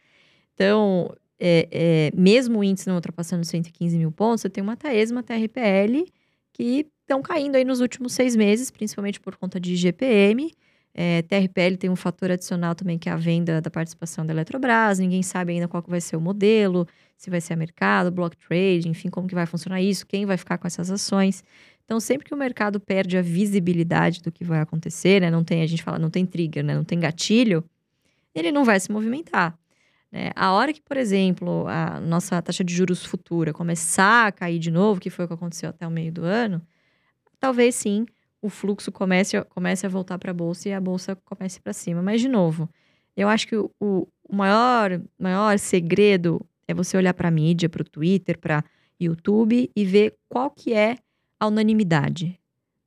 Então, 0.55 1.15
é, 1.39 1.67
é, 1.71 2.11
mesmo 2.19 2.57
o 2.57 2.63
índice 2.63 2.87
não 2.87 2.95
ultrapassando 2.95 3.45
115 3.45 3.99
mil 3.99 4.11
pontos, 4.11 4.41
você 4.41 4.49
tem 4.49 4.63
uma 4.63 4.75
Taesa, 4.75 5.13
uma 5.13 5.21
TRPL 5.21 6.03
que 6.51 6.87
estão 7.01 7.21
caindo 7.21 7.57
aí 7.57 7.63
nos 7.63 7.79
últimos 7.79 8.13
seis 8.13 8.35
meses, 8.35 8.71
principalmente 8.71 9.19
por 9.19 9.35
conta 9.35 9.59
de 9.59 9.75
GPM. 9.75 10.51
É, 10.95 11.21
TRPL 11.21 11.77
tem 11.77 11.89
um 11.91 11.95
fator 11.95 12.31
adicional 12.31 12.73
também, 12.73 12.97
que 12.97 13.07
é 13.07 13.11
a 13.11 13.17
venda 13.17 13.61
da 13.61 13.69
participação 13.69 14.25
da 14.25 14.33
Eletrobras. 14.33 14.97
Ninguém 14.97 15.21
sabe 15.21 15.53
ainda 15.53 15.67
qual 15.67 15.83
vai 15.87 16.01
ser 16.01 16.15
o 16.15 16.21
modelo, 16.21 16.87
se 17.15 17.29
vai 17.29 17.39
ser 17.39 17.53
a 17.53 17.55
mercado, 17.55 18.09
block 18.09 18.35
trade, 18.35 18.89
enfim, 18.89 19.09
como 19.09 19.27
que 19.27 19.35
vai 19.35 19.45
funcionar 19.45 19.79
isso, 19.79 20.07
quem 20.07 20.25
vai 20.25 20.37
ficar 20.37 20.57
com 20.57 20.65
essas 20.65 20.89
ações. 20.89 21.43
Então, 21.91 21.99
sempre 21.99 22.25
que 22.25 22.33
o 22.33 22.37
mercado 22.37 22.79
perde 22.79 23.17
a 23.17 23.21
visibilidade 23.21 24.21
do 24.21 24.31
que 24.31 24.45
vai 24.45 24.61
acontecer, 24.61 25.19
né? 25.19 25.29
Não 25.29 25.43
tem, 25.43 25.61
a 25.61 25.67
gente 25.67 25.83
fala, 25.83 25.99
não 25.99 26.09
tem 26.09 26.25
trigger, 26.25 26.63
né? 26.63 26.73
Não 26.73 26.85
tem 26.85 26.97
gatilho, 26.97 27.65
ele 28.33 28.49
não 28.49 28.63
vai 28.63 28.79
se 28.79 28.89
movimentar. 28.89 29.59
Né? 30.09 30.31
A 30.33 30.53
hora 30.53 30.71
que, 30.71 30.81
por 30.81 30.95
exemplo, 30.95 31.67
a 31.67 31.99
nossa 31.99 32.41
taxa 32.41 32.63
de 32.63 32.73
juros 32.73 33.03
futura 33.03 33.51
começar 33.51 34.27
a 34.27 34.31
cair 34.31 34.57
de 34.57 34.71
novo, 34.71 35.01
que 35.01 35.09
foi 35.09 35.25
o 35.25 35.27
que 35.27 35.33
aconteceu 35.33 35.69
até 35.69 35.85
o 35.85 35.91
meio 35.91 36.13
do 36.13 36.23
ano, 36.23 36.61
talvez 37.37 37.75
sim 37.75 38.05
o 38.41 38.47
fluxo 38.47 38.89
comece, 38.89 39.43
comece 39.49 39.85
a 39.85 39.89
voltar 39.89 40.17
para 40.17 40.31
a 40.31 40.33
bolsa 40.33 40.69
e 40.69 40.73
a 40.73 40.79
bolsa 40.79 41.17
comece 41.25 41.59
para 41.59 41.73
cima. 41.73 42.01
Mas, 42.01 42.21
de 42.21 42.29
novo, 42.29 42.69
eu 43.17 43.27
acho 43.27 43.45
que 43.45 43.57
o, 43.57 43.69
o 43.81 44.33
maior, 44.33 45.01
maior 45.19 45.59
segredo 45.59 46.39
é 46.69 46.73
você 46.73 46.95
olhar 46.95 47.13
para 47.13 47.27
a 47.27 47.31
mídia, 47.31 47.67
para 47.67 47.81
o 47.81 47.85
Twitter, 47.85 48.39
para 48.39 48.63
YouTube 48.97 49.69
e 49.75 49.83
ver 49.83 50.15
qual 50.29 50.49
que 50.49 50.73
é 50.73 50.95
a 51.41 51.47
unanimidade. 51.47 52.39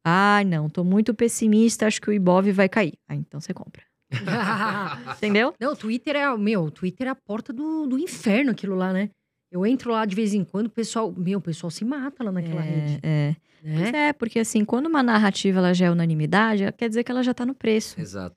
Ah, 0.05 0.43
não, 0.47 0.69
tô 0.69 0.85
muito 0.85 1.13
pessimista, 1.13 1.89
acho 1.89 2.01
que 2.01 2.09
o 2.09 2.13
Ibov 2.13 2.53
vai 2.53 2.69
cair. 2.69 2.93
Ah, 3.09 3.17
então 3.17 3.41
você 3.41 3.53
compra. 3.53 3.83
Entendeu? 5.17 5.53
Não, 5.59 5.73
o 5.73 5.77
Twitter 5.77 6.15
é, 6.15 6.37
meu, 6.37 6.63
o 6.63 6.71
Twitter 6.71 7.09
é 7.09 7.11
a 7.11 7.17
porta 7.17 7.53
do, 7.53 7.85
do 7.87 7.99
inferno 7.99 8.53
aquilo 8.53 8.77
lá, 8.77 8.93
né? 8.93 9.11
Eu 9.51 9.67
entro 9.67 9.91
lá 9.91 10.05
de 10.05 10.15
vez 10.15 10.35
em 10.35 10.45
quando, 10.45 10.67
o 10.67 10.71
pessoal, 10.71 11.13
meu, 11.17 11.41
o 11.41 11.43
pessoal 11.43 11.69
se 11.69 11.85
mata 11.85 12.23
lá 12.23 12.31
naquela 12.31 12.65
é, 12.65 12.69
rede. 12.69 13.01
É. 13.03 13.37
Né? 13.63 13.77
Pois 13.77 13.95
é, 13.95 14.13
porque 14.13 14.39
assim, 14.39 14.65
quando 14.65 14.87
uma 14.87 15.03
narrativa 15.03 15.59
ela 15.59 15.75
já 15.75 15.87
é 15.87 15.91
unanimidade, 15.91 16.71
quer 16.77 16.89
dizer 16.89 17.03
que 17.03 17.11
ela 17.11 17.23
já 17.23 17.35
tá 17.35 17.45
no 17.45 17.55
preço. 17.55 18.01
Exato. 18.01 18.37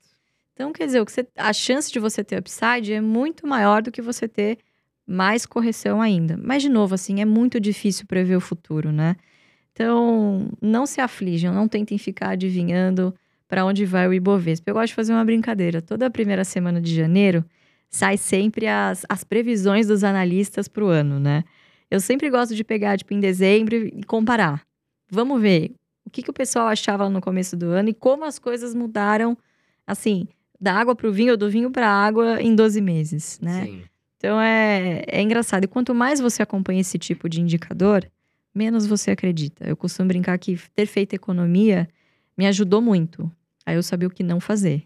Então, 0.54 0.72
quer 0.72 0.86
dizer, 0.86 1.00
o 1.00 1.06
que 1.06 1.12
você, 1.12 1.24
a 1.36 1.52
chance 1.52 1.92
de 1.92 2.00
você 2.00 2.24
ter 2.24 2.40
upside 2.40 2.92
é 2.92 3.00
muito 3.00 3.46
maior 3.46 3.82
do 3.82 3.92
que 3.92 4.02
você 4.02 4.26
ter 4.26 4.58
mais 5.06 5.46
correção 5.46 6.02
ainda. 6.02 6.36
Mas, 6.36 6.62
de 6.62 6.68
novo, 6.68 6.96
assim, 6.96 7.20
é 7.20 7.24
muito 7.24 7.60
difícil 7.60 8.06
prever 8.06 8.34
o 8.34 8.40
futuro, 8.40 8.90
né? 8.90 9.14
Então, 9.78 10.50
não 10.60 10.86
se 10.86 11.00
aflijam, 11.00 11.54
não 11.54 11.68
tentem 11.68 11.96
ficar 11.98 12.30
adivinhando 12.30 13.14
para 13.46 13.64
onde 13.64 13.84
vai 13.84 14.08
o 14.08 14.12
Ibovespa. 14.12 14.68
Eu 14.68 14.74
gosto 14.74 14.88
de 14.88 14.94
fazer 14.94 15.12
uma 15.12 15.24
brincadeira. 15.24 15.80
Toda 15.80 16.06
a 16.06 16.10
primeira 16.10 16.44
semana 16.44 16.80
de 16.80 16.92
janeiro 16.92 17.44
sai 17.88 18.16
sempre 18.16 18.66
as, 18.66 19.06
as 19.08 19.22
previsões 19.22 19.86
dos 19.86 20.02
analistas 20.02 20.66
para 20.66 20.84
o 20.84 20.88
ano, 20.88 21.20
né? 21.20 21.44
Eu 21.88 22.00
sempre 22.00 22.28
gosto 22.28 22.56
de 22.56 22.64
pegar, 22.64 22.98
tipo, 22.98 23.14
em 23.14 23.20
dezembro 23.20 23.76
e 23.76 24.02
comparar. 24.02 24.66
Vamos 25.08 25.40
ver 25.40 25.70
o 26.04 26.10
que, 26.10 26.24
que 26.24 26.30
o 26.30 26.34
pessoal 26.34 26.66
achava 26.66 27.08
no 27.08 27.20
começo 27.20 27.56
do 27.56 27.66
ano 27.66 27.90
e 27.90 27.94
como 27.94 28.24
as 28.24 28.36
coisas 28.36 28.74
mudaram, 28.74 29.38
assim, 29.86 30.26
da 30.60 30.74
água 30.74 30.96
para 30.96 31.06
o 31.08 31.12
vinho 31.12 31.30
ou 31.30 31.36
do 31.36 31.48
vinho 31.48 31.70
para 31.70 31.88
a 31.88 32.04
água 32.04 32.42
em 32.42 32.52
12 32.52 32.80
meses, 32.80 33.38
né? 33.40 33.64
Sim. 33.64 33.82
Então 34.16 34.40
é, 34.40 35.04
é 35.06 35.22
engraçado. 35.22 35.62
E 35.62 35.68
quanto 35.68 35.94
mais 35.94 36.18
você 36.18 36.42
acompanha 36.42 36.80
esse 36.80 36.98
tipo 36.98 37.28
de 37.28 37.40
indicador, 37.40 38.04
menos 38.58 38.86
você 38.86 39.12
acredita. 39.12 39.66
Eu 39.66 39.76
costumo 39.76 40.08
brincar 40.08 40.36
que 40.38 40.58
ter 40.74 40.86
feito 40.86 41.14
economia 41.14 41.88
me 42.36 42.46
ajudou 42.46 42.82
muito. 42.82 43.30
Aí 43.64 43.76
eu 43.76 43.82
sabia 43.82 44.08
o 44.08 44.10
que 44.10 44.22
não 44.22 44.40
fazer. 44.40 44.78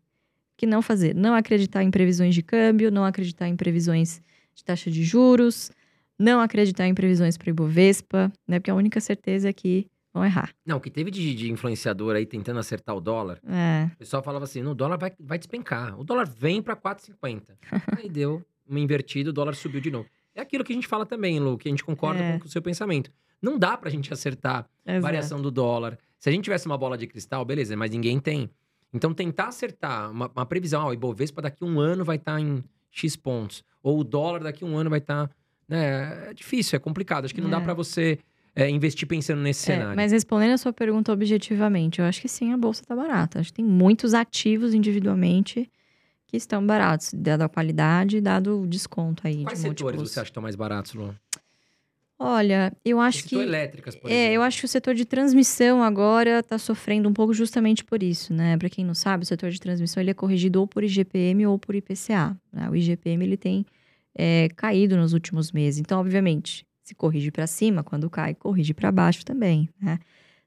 O 0.54 0.58
que 0.58 0.66
não 0.66 0.82
fazer? 0.82 1.14
Não 1.14 1.35
acreditar 1.35 1.82
em 1.82 1.90
previsões 1.90 2.35
de 2.35 2.42
câmbio, 2.42 2.90
não 2.90 3.04
acreditar 3.04 3.48
em 3.48 3.56
previsões 3.56 4.20
de 4.54 4.62
taxa 4.62 4.90
de 4.90 5.02
juros, 5.02 5.70
não 6.18 6.40
acreditar 6.40 6.87
em 6.87 6.94
previsões 6.94 7.38
para 7.38 7.46
o 7.46 7.50
Ibovespa, 7.50 8.30
né? 8.46 8.61
Porque 8.61 8.70
a 8.70 8.74
única 8.74 9.00
certeza 9.00 9.48
é 9.48 9.52
que 9.52 9.87
vão 10.12 10.24
errar. 10.24 10.50
Não, 10.64 10.76
o 10.76 10.80
que 10.80 10.90
teve 10.90 11.11
de, 11.11 11.35
de 11.35 11.50
influenciador 11.50 12.14
aí 12.14 12.26
tentando 12.26 12.61
acertar 12.61 12.94
o 12.94 13.00
dólar, 13.00 13.40
É, 13.48 13.90
o 13.94 13.96
pessoal 13.96 14.22
falava 14.22 14.44
assim, 14.44 14.62
no 14.62 14.74
dólar 14.74 14.98
vai, 14.98 15.12
vai 15.18 15.38
despencar. 15.38 15.98
O 15.98 16.04
dólar 16.04 16.28
vem 16.28 16.61
pra 16.61 16.76
4,50. 16.76 17.56
aí 17.98 18.08
deu 18.08 18.44
uma 18.68 18.78
invertida, 18.78 19.30
o 19.30 19.32
dólar 19.32 19.54
subiu 19.54 19.80
de 19.80 19.90
novo. 19.90 20.08
É 20.34 20.40
aquilo 20.40 20.64
que 20.64 20.72
a 20.72 20.74
gente 20.74 20.86
fala 20.86 21.04
também, 21.04 21.38
Lu, 21.38 21.58
que 21.58 21.68
a 21.68 21.70
gente 21.70 21.84
concorda 21.84 22.22
É. 22.22 22.38
com 22.38 22.46
o 22.46 22.48
seu 22.48 22.62
pensamento. 22.62 23.10
Não 23.40 23.58
dá 23.58 23.76
pra 23.76 23.90
gente 23.90 24.12
acertar 24.12 24.66
exato. 24.86 25.02
variação 25.02 25.40
do 25.42 25.50
dólar. 25.50 25.98
Se 26.18 26.28
a 26.28 26.32
gente 26.32 26.44
tivesse 26.44 26.66
uma 26.66 26.78
bola 26.78 26.96
de 26.96 27.06
cristal, 27.06 27.44
beleza, 27.44 27.76
mas 27.76 27.90
ninguém 27.90 28.18
tem. 28.20 28.48
Então, 28.94 29.12
tentar 29.12 29.48
acertar 29.48 30.10
uma, 30.10 30.30
uma 30.34 30.46
previsão, 30.46 30.84
ó, 30.84 30.90
o 30.90 30.92
Ibovespa 30.92 31.42
daqui 31.42 31.64
um 31.64 31.80
ano 31.80 32.04
vai 32.04 32.16
estar 32.16 32.38
em 32.40 32.62
X 32.90 33.16
pontos, 33.16 33.64
ou 33.82 33.98
o 34.00 34.04
dólar 34.04 34.42
daqui 34.42 34.64
um 34.64 34.76
ano 34.76 34.90
vai 34.90 34.98
estar. 35.00 35.30
né, 35.68 36.28
é 36.30 36.34
difícil, 36.34 36.76
é 36.76 36.78
complicado. 36.78 37.24
Acho 37.24 37.34
que 37.34 37.40
não 37.40 37.48
dá 37.48 37.56
É. 37.58 37.60
pra 37.60 37.72
você 37.72 38.18
é, 38.54 38.68
investir 38.68 39.08
pensando 39.08 39.40
nesse 39.40 39.70
É, 39.72 39.76
cenário. 39.76 39.96
mas 39.96 40.12
respondendo 40.12 40.52
a 40.52 40.58
sua 40.58 40.72
pergunta 40.72 41.10
objetivamente, 41.10 42.00
eu 42.00 42.04
acho 42.04 42.20
que 42.20 42.28
sim, 42.28 42.52
a 42.52 42.56
bolsa 42.58 42.84
tá 42.84 42.94
barata. 42.94 43.40
Acho 43.40 43.48
que 43.50 43.54
tem 43.56 43.64
muitos 43.64 44.12
ativos 44.12 44.74
individualmente 44.74 45.70
que 46.32 46.36
estão 46.38 46.66
baratos, 46.66 47.10
dado 47.12 47.42
a 47.42 47.48
qualidade 47.48 48.16
e 48.16 48.20
dado 48.22 48.62
o 48.62 48.66
desconto 48.66 49.26
aí 49.28 49.44
Quais 49.44 49.58
de 49.58 49.62
setores 49.68 49.82
múltiplos. 49.82 50.10
você 50.12 50.20
acha 50.20 50.24
que 50.24 50.30
estão 50.30 50.42
mais 50.42 50.56
baratos, 50.56 50.94
Lu? 50.94 51.14
Olha, 52.18 52.72
eu 52.84 53.00
acho 53.00 53.18
Você 53.18 53.22
que 53.24 53.28
citou 53.30 53.42
elétricas, 53.42 53.96
por 53.96 54.10
É, 54.10 54.14
exemplo. 54.14 54.34
eu 54.36 54.42
acho 54.42 54.60
que 54.60 54.64
o 54.64 54.68
setor 54.68 54.94
de 54.94 55.04
transmissão 55.04 55.82
agora 55.82 56.38
está 56.38 56.56
sofrendo 56.56 57.06
um 57.08 57.12
pouco 57.12 57.34
justamente 57.34 57.84
por 57.84 58.02
isso, 58.02 58.32
né? 58.32 58.56
Para 58.56 58.70
quem 58.70 58.82
não 58.84 58.94
sabe, 58.94 59.24
o 59.24 59.26
setor 59.26 59.50
de 59.50 59.60
transmissão 59.60 60.00
ele 60.00 60.12
é 60.12 60.14
corrigido 60.14 60.60
ou 60.60 60.66
por 60.66 60.84
IGPM 60.84 61.44
ou 61.46 61.58
por 61.58 61.74
IPCA. 61.74 62.34
né? 62.52 62.70
O 62.70 62.76
IGPM 62.76 63.24
ele 63.24 63.36
tem 63.36 63.66
é, 64.14 64.48
caído 64.56 64.96
nos 64.96 65.12
últimos 65.12 65.50
meses. 65.52 65.80
Então, 65.80 66.00
obviamente, 66.00 66.64
se 66.82 66.94
corrige 66.94 67.30
para 67.30 67.46
cima, 67.46 67.82
quando 67.82 68.08
cai, 68.08 68.34
corrige 68.34 68.72
para 68.72 68.90
baixo 68.92 69.24
também, 69.24 69.68
né? 69.80 69.98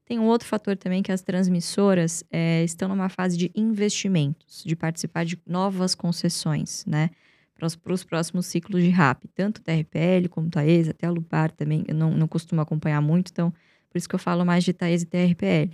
Tem 0.06 0.20
um 0.20 0.26
outro 0.26 0.48
fator 0.48 0.78
também 0.78 1.02
que 1.02 1.12
as 1.12 1.22
transmissoras 1.22 2.24
é, 2.32 2.64
estão 2.64 2.88
numa 2.88 3.10
fase 3.10 3.36
de 3.38 3.52
investimentos, 3.56 4.64
de 4.64 4.76
participar 4.76 5.26
de 5.26 5.40
novas 5.48 5.96
concessões, 5.96 6.86
né? 6.86 7.10
Para 7.56 7.94
os 7.94 8.04
próximos 8.04 8.46
ciclos 8.46 8.84
de 8.84 8.90
RAP, 8.90 9.24
tanto 9.34 9.62
TRPL 9.62 10.28
como 10.30 10.50
Taesa, 10.50 10.92
até 10.92 11.08
a 11.08 11.10
Lupar 11.10 11.52
também, 11.52 11.84
eu 11.88 11.96
não, 11.96 12.12
não 12.12 12.28
costumo 12.28 12.62
acompanhar 12.62 13.02
muito, 13.02 13.32
então 13.32 13.52
por 13.90 13.98
isso 13.98 14.10
que 14.10 14.14
eu 14.16 14.20
falo 14.20 14.46
mais 14.46 14.64
de 14.64 14.74
Taesa 14.74 15.06
e 15.06 15.08
TRPL. 15.08 15.72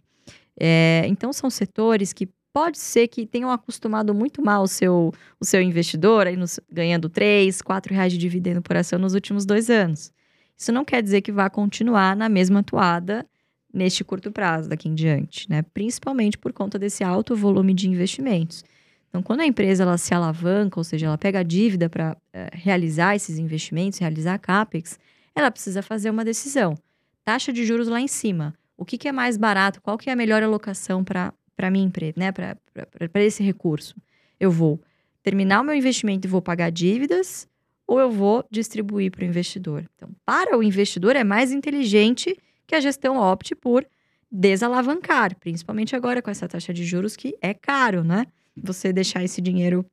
É, 0.60 1.04
então 1.08 1.34
são 1.34 1.50
setores 1.50 2.14
que 2.14 2.30
pode 2.54 2.78
ser 2.78 3.08
que 3.08 3.26
tenham 3.26 3.50
acostumado 3.50 4.14
muito 4.14 4.44
mal 4.44 4.64
o 4.64 4.68
seu, 4.68 5.12
o 5.40 5.46
seu 5.46 5.62
investidor, 5.62 6.28
aí 6.28 6.36
nos- 6.36 6.60
ganhando 6.72 7.10
3, 7.10 7.62
4 7.62 7.94
reais 7.94 8.12
de 8.14 8.20
dividendo 8.20 8.62
por 8.62 8.76
ação 8.78 9.00
nos 9.00 9.14
últimos 9.14 9.46
dois 9.46 9.70
anos. 9.70 10.12
Isso 10.58 10.72
não 10.72 10.86
quer 10.86 11.02
dizer 11.02 11.22
que 11.22 11.32
vá 11.32 11.50
continuar 11.50 12.16
na 12.16 12.30
mesma 12.30 12.62
toada 12.62 13.26
neste 13.74 14.04
curto 14.04 14.32
prazo, 14.32 14.70
daqui 14.70 14.90
em 14.90 14.96
diante, 14.96 15.50
né? 15.50 15.62
Principalmente 15.74 16.38
por 16.38 16.52
conta 16.52 16.78
desse 16.78 17.04
alto 17.04 17.36
volume 17.36 17.74
de 17.74 17.90
investimentos. 17.90 18.64
Então, 19.10 19.22
quando 19.22 19.42
a 19.42 19.46
empresa 19.46 19.84
ela 19.84 19.98
se 19.98 20.14
alavanca, 20.14 20.80
ou 20.80 20.84
seja, 20.84 21.08
ela 21.08 21.18
pega 21.18 21.40
a 21.40 21.44
dívida 21.44 21.90
para 21.90 22.16
realizar 22.54 23.16
esses 23.16 23.38
investimentos, 23.38 24.00
realizar 24.00 24.36
a 24.36 24.40
CAPEX, 24.40 24.98
ela 25.36 25.52
precisa 25.52 25.82
fazer 25.82 26.10
uma 26.10 26.24
decisão. 26.24 26.78
Taxa 27.24 27.52
de 27.52 27.66
juros 27.66 27.88
lá 27.88 28.00
em 28.00 28.08
cima. 28.08 28.54
O 28.78 28.86
que, 28.86 28.98
que 28.98 29.08
é 29.08 29.12
mais 29.12 29.38
barato? 29.38 29.82
Qual 29.82 29.98
que 29.98 30.10
é 30.10 30.14
a 30.14 30.16
melhor 30.16 30.42
alocação 30.42 31.04
para 31.04 31.34
minha 31.70 31.86
empresa, 31.86 32.14
né? 32.18 32.32
Para 32.32 33.24
esse 33.24 33.44
recurso? 33.44 33.96
Eu 34.40 34.50
vou 34.50 34.82
terminar 35.22 35.62
o 35.62 35.64
meu 35.64 35.76
investimento 35.76 36.26
e 36.26 36.30
vou 36.30 36.42
pagar 36.42 36.72
dívidas 36.72 37.48
ou 37.86 38.00
eu 38.00 38.10
vou 38.10 38.46
distribuir 38.50 39.12
para 39.12 39.24
o 39.24 39.28
investidor? 39.28 39.86
Então, 39.96 40.10
para 40.26 40.58
o 40.58 40.64
investidor 40.64 41.16
é 41.16 41.24
mais 41.24 41.52
inteligente 41.52 42.38
que 42.72 42.76
a 42.76 42.80
gestão 42.80 43.18
opte 43.18 43.54
por 43.54 43.86
desalavancar, 44.32 45.38
principalmente 45.38 45.94
agora 45.94 46.22
com 46.22 46.32
essa 46.32 46.48
taxa 46.48 46.74
de 46.74 46.86
juros 46.86 47.18
que 47.18 47.36
é 47.42 47.54
caro, 47.54 48.02
né? 48.02 48.26
Você 48.56 48.94
deixar 48.94 49.22
esse 49.26 49.42
dinheiro, 49.42 49.86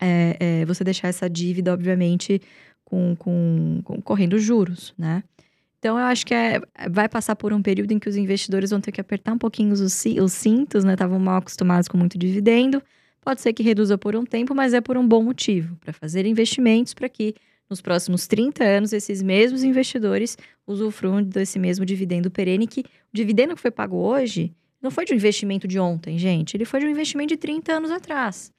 é, 0.00 0.36
é, 0.38 0.64
você 0.64 0.84
deixar 0.84 1.08
essa 1.08 1.28
dívida, 1.28 1.72
obviamente, 1.72 2.40
com, 2.84 3.16
com, 3.16 3.80
com 3.82 4.00
correndo 4.00 4.38
juros, 4.38 4.94
né? 4.96 5.24
Então, 5.80 5.98
eu 5.98 6.04
acho 6.04 6.24
que 6.24 6.32
é, 6.32 6.60
vai 6.88 7.08
passar 7.08 7.34
por 7.34 7.52
um 7.52 7.60
período 7.60 7.90
em 7.90 7.98
que 7.98 8.08
os 8.08 8.14
investidores 8.16 8.70
vão 8.70 8.80
ter 8.80 8.92
que 8.92 9.00
apertar 9.00 9.32
um 9.32 9.38
pouquinho 9.38 9.72
os, 9.72 9.80
os 9.80 10.32
cintos, 10.32 10.84
né? 10.84 10.92
Estavam 10.92 11.18
mal 11.18 11.38
acostumados 11.38 11.88
com 11.88 11.98
muito 11.98 12.16
dividendo. 12.16 12.80
Pode 13.20 13.40
ser 13.40 13.52
que 13.52 13.62
reduza 13.62 13.98
por 13.98 14.14
um 14.14 14.24
tempo, 14.24 14.54
mas 14.54 14.72
é 14.72 14.80
por 14.80 14.96
um 14.96 15.06
bom 15.06 15.24
motivo 15.24 15.76
para 15.80 15.92
fazer 15.92 16.26
investimentos 16.26 16.94
para 16.94 17.08
que 17.08 17.34
nos 17.68 17.80
próximos 17.80 18.26
30 18.26 18.62
anos 18.64 18.92
esses 18.92 19.22
mesmos 19.22 19.64
investidores 19.64 20.36
usufruam 20.66 21.22
desse 21.22 21.58
mesmo 21.58 21.84
dividendo 21.84 22.30
perene, 22.30 22.66
que 22.66 22.80
o 22.80 22.84
dividendo 23.12 23.54
que 23.54 23.60
foi 23.60 23.70
pago 23.70 23.96
hoje 23.96 24.52
não 24.80 24.90
foi 24.90 25.04
de 25.04 25.12
um 25.12 25.16
investimento 25.16 25.66
de 25.66 25.78
ontem, 25.78 26.18
gente. 26.18 26.56
Ele 26.56 26.64
foi 26.64 26.80
de 26.80 26.86
um 26.86 26.90
investimento 26.90 27.28
de 27.28 27.36
30 27.38 27.72
anos 27.72 27.90
atrás, 27.90 28.52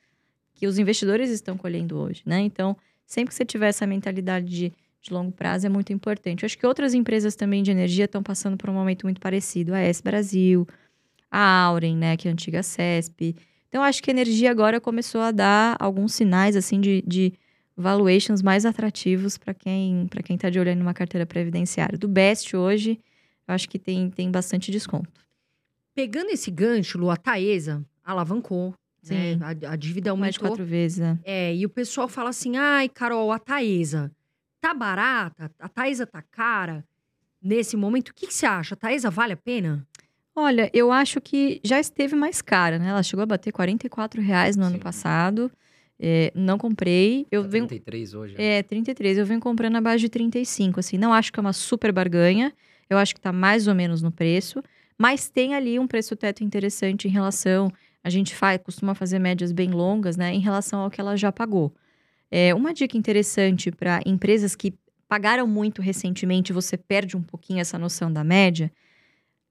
que 0.55 0.65
os 0.65 0.79
investidores 0.79 1.29
estão 1.29 1.55
colhendo 1.55 1.97
hoje, 1.97 2.23
né? 2.25 2.39
Então, 2.39 2.75
sempre 3.05 3.29
que 3.29 3.35
você 3.35 3.45
tiver 3.45 3.67
essa 3.67 3.85
mentalidade 3.85 4.47
de, 4.47 4.73
de 5.01 5.13
longo 5.13 5.31
prazo, 5.31 5.67
é 5.67 5.69
muito 5.69 5.93
importante. 5.93 6.43
Eu 6.43 6.47
acho 6.47 6.57
que 6.57 6.65
outras 6.65 6.95
empresas 6.95 7.35
também 7.35 7.61
de 7.61 7.69
energia 7.69 8.05
estão 8.05 8.23
passando 8.23 8.57
por 8.57 8.69
um 8.69 8.73
momento 8.73 9.03
muito 9.03 9.21
parecido. 9.21 9.73
A 9.75 9.79
S 9.79 10.01
Brasil, 10.01 10.67
a 11.29 11.65
Auren, 11.65 11.95
né, 11.95 12.17
que 12.17 12.27
é 12.27 12.31
a 12.31 12.33
antiga 12.33 12.63
CESP. 12.63 13.35
Então, 13.69 13.83
acho 13.83 14.01
que 14.01 14.09
a 14.09 14.13
energia 14.13 14.49
agora 14.49 14.81
começou 14.81 15.21
a 15.21 15.31
dar 15.31 15.75
alguns 15.79 16.13
sinais, 16.13 16.55
assim, 16.55 16.79
de, 16.79 17.03
de 17.05 17.33
valuations 17.75 18.41
mais 18.41 18.65
atrativos 18.65 19.37
para 19.37 19.53
quem 19.53 20.07
para 20.07 20.23
quem 20.23 20.35
está 20.35 20.49
de 20.49 20.59
olho 20.59 20.69
aí 20.69 20.75
numa 20.75 20.93
carteira 20.93 21.25
previdenciária. 21.25 21.97
Do 21.97 22.07
Best 22.07 22.55
hoje, 22.55 22.99
eu 23.47 23.53
acho 23.53 23.67
que 23.69 23.77
tem, 23.77 24.09
tem 24.09 24.31
bastante 24.31 24.71
desconto. 24.71 25.21
Pegando 25.95 26.29
esse 26.29 26.51
gancho, 26.51 26.97
Lu, 26.97 27.09
a 27.09 27.15
Taesa 27.17 27.85
alavancou, 28.03 28.73
né? 29.07 29.35
Sim. 29.35 29.39
A, 29.41 29.71
a 29.71 29.75
dívida 29.75 30.15
Mais 30.15 30.33
de 30.33 30.39
aumentou. 30.39 30.49
quatro 30.49 30.65
vezes, 30.65 30.97
né? 30.99 31.19
É, 31.23 31.55
e 31.55 31.65
o 31.65 31.69
pessoal 31.69 32.07
fala 32.07 32.29
assim: 32.29 32.57
ai, 32.57 32.89
Carol, 32.89 33.31
a 33.31 33.39
Taesa 33.39 34.11
tá 34.59 34.73
barata? 34.73 35.51
A 35.59 35.69
Taesa 35.69 36.05
tá 36.05 36.21
cara? 36.21 36.83
Nesse 37.41 37.77
momento, 37.77 38.09
o 38.09 38.13
que, 38.13 38.27
que 38.27 38.33
você 38.33 38.45
acha? 38.45 38.73
A 38.73 38.77
Taesa 38.77 39.09
vale 39.09 39.33
a 39.33 39.37
pena? 39.37 39.87
Olha, 40.35 40.69
eu 40.73 40.91
acho 40.91 41.21
que 41.21 41.61
já 41.63 41.79
esteve 41.79 42.15
mais 42.15 42.41
cara, 42.41 42.77
né? 42.77 42.89
Ela 42.89 43.03
chegou 43.03 43.23
a 43.23 43.27
bater 43.27 43.51
44 43.53 44.21
reais 44.21 44.57
no 44.57 44.65
ano 44.65 44.75
Sim. 44.75 44.81
passado. 44.81 45.51
É, 45.99 46.31
não 46.35 46.57
comprei. 46.57 47.25
Eu 47.31 47.43
Tá 47.43 47.47
venho 47.47 47.67
33 47.67 48.13
hoje. 48.13 48.35
É, 48.37 48.61
33. 48.63 49.17
Eu 49.17 49.25
venho 49.25 49.39
comprando 49.39 49.75
abaixo 49.77 49.99
de 49.99 50.09
35. 50.09 50.79
Assim, 50.79 50.97
não 50.97 51.13
acho 51.13 51.31
que 51.31 51.39
é 51.39 51.41
uma 51.41 51.53
super 51.53 51.91
barganha. 51.91 52.53
Eu 52.89 52.97
acho 52.97 53.15
que 53.15 53.21
tá 53.21 53.31
mais 53.31 53.67
ou 53.67 53.75
menos 53.75 54.01
no 54.01 54.11
preço. 54.11 54.61
Mas 54.97 55.29
tem 55.29 55.55
ali 55.55 55.79
um 55.79 55.87
preço 55.87 56.15
teto 56.15 56.43
interessante 56.43 57.07
em 57.07 57.11
relação. 57.11 57.71
A 58.03 58.09
gente 58.09 58.35
faz, 58.35 58.61
costuma 58.61 58.93
fazer 58.93 59.19
médias 59.19 59.51
bem 59.51 59.69
longas, 59.71 60.15
né? 60.17 60.33
Em 60.33 60.39
relação 60.39 60.81
ao 60.81 60.91
que 60.91 61.01
ela 61.01 61.15
já 61.15 61.31
pagou. 61.31 61.73
É, 62.29 62.53
uma 62.53 62.73
dica 62.73 62.97
interessante 62.97 63.71
para 63.71 64.01
empresas 64.05 64.55
que 64.55 64.73
pagaram 65.07 65.47
muito 65.47 65.81
recentemente, 65.81 66.51
você 66.51 66.75
perde 66.77 67.15
um 67.15 67.21
pouquinho 67.21 67.59
essa 67.59 67.77
noção 67.77 68.11
da 68.11 68.23
média. 68.23 68.71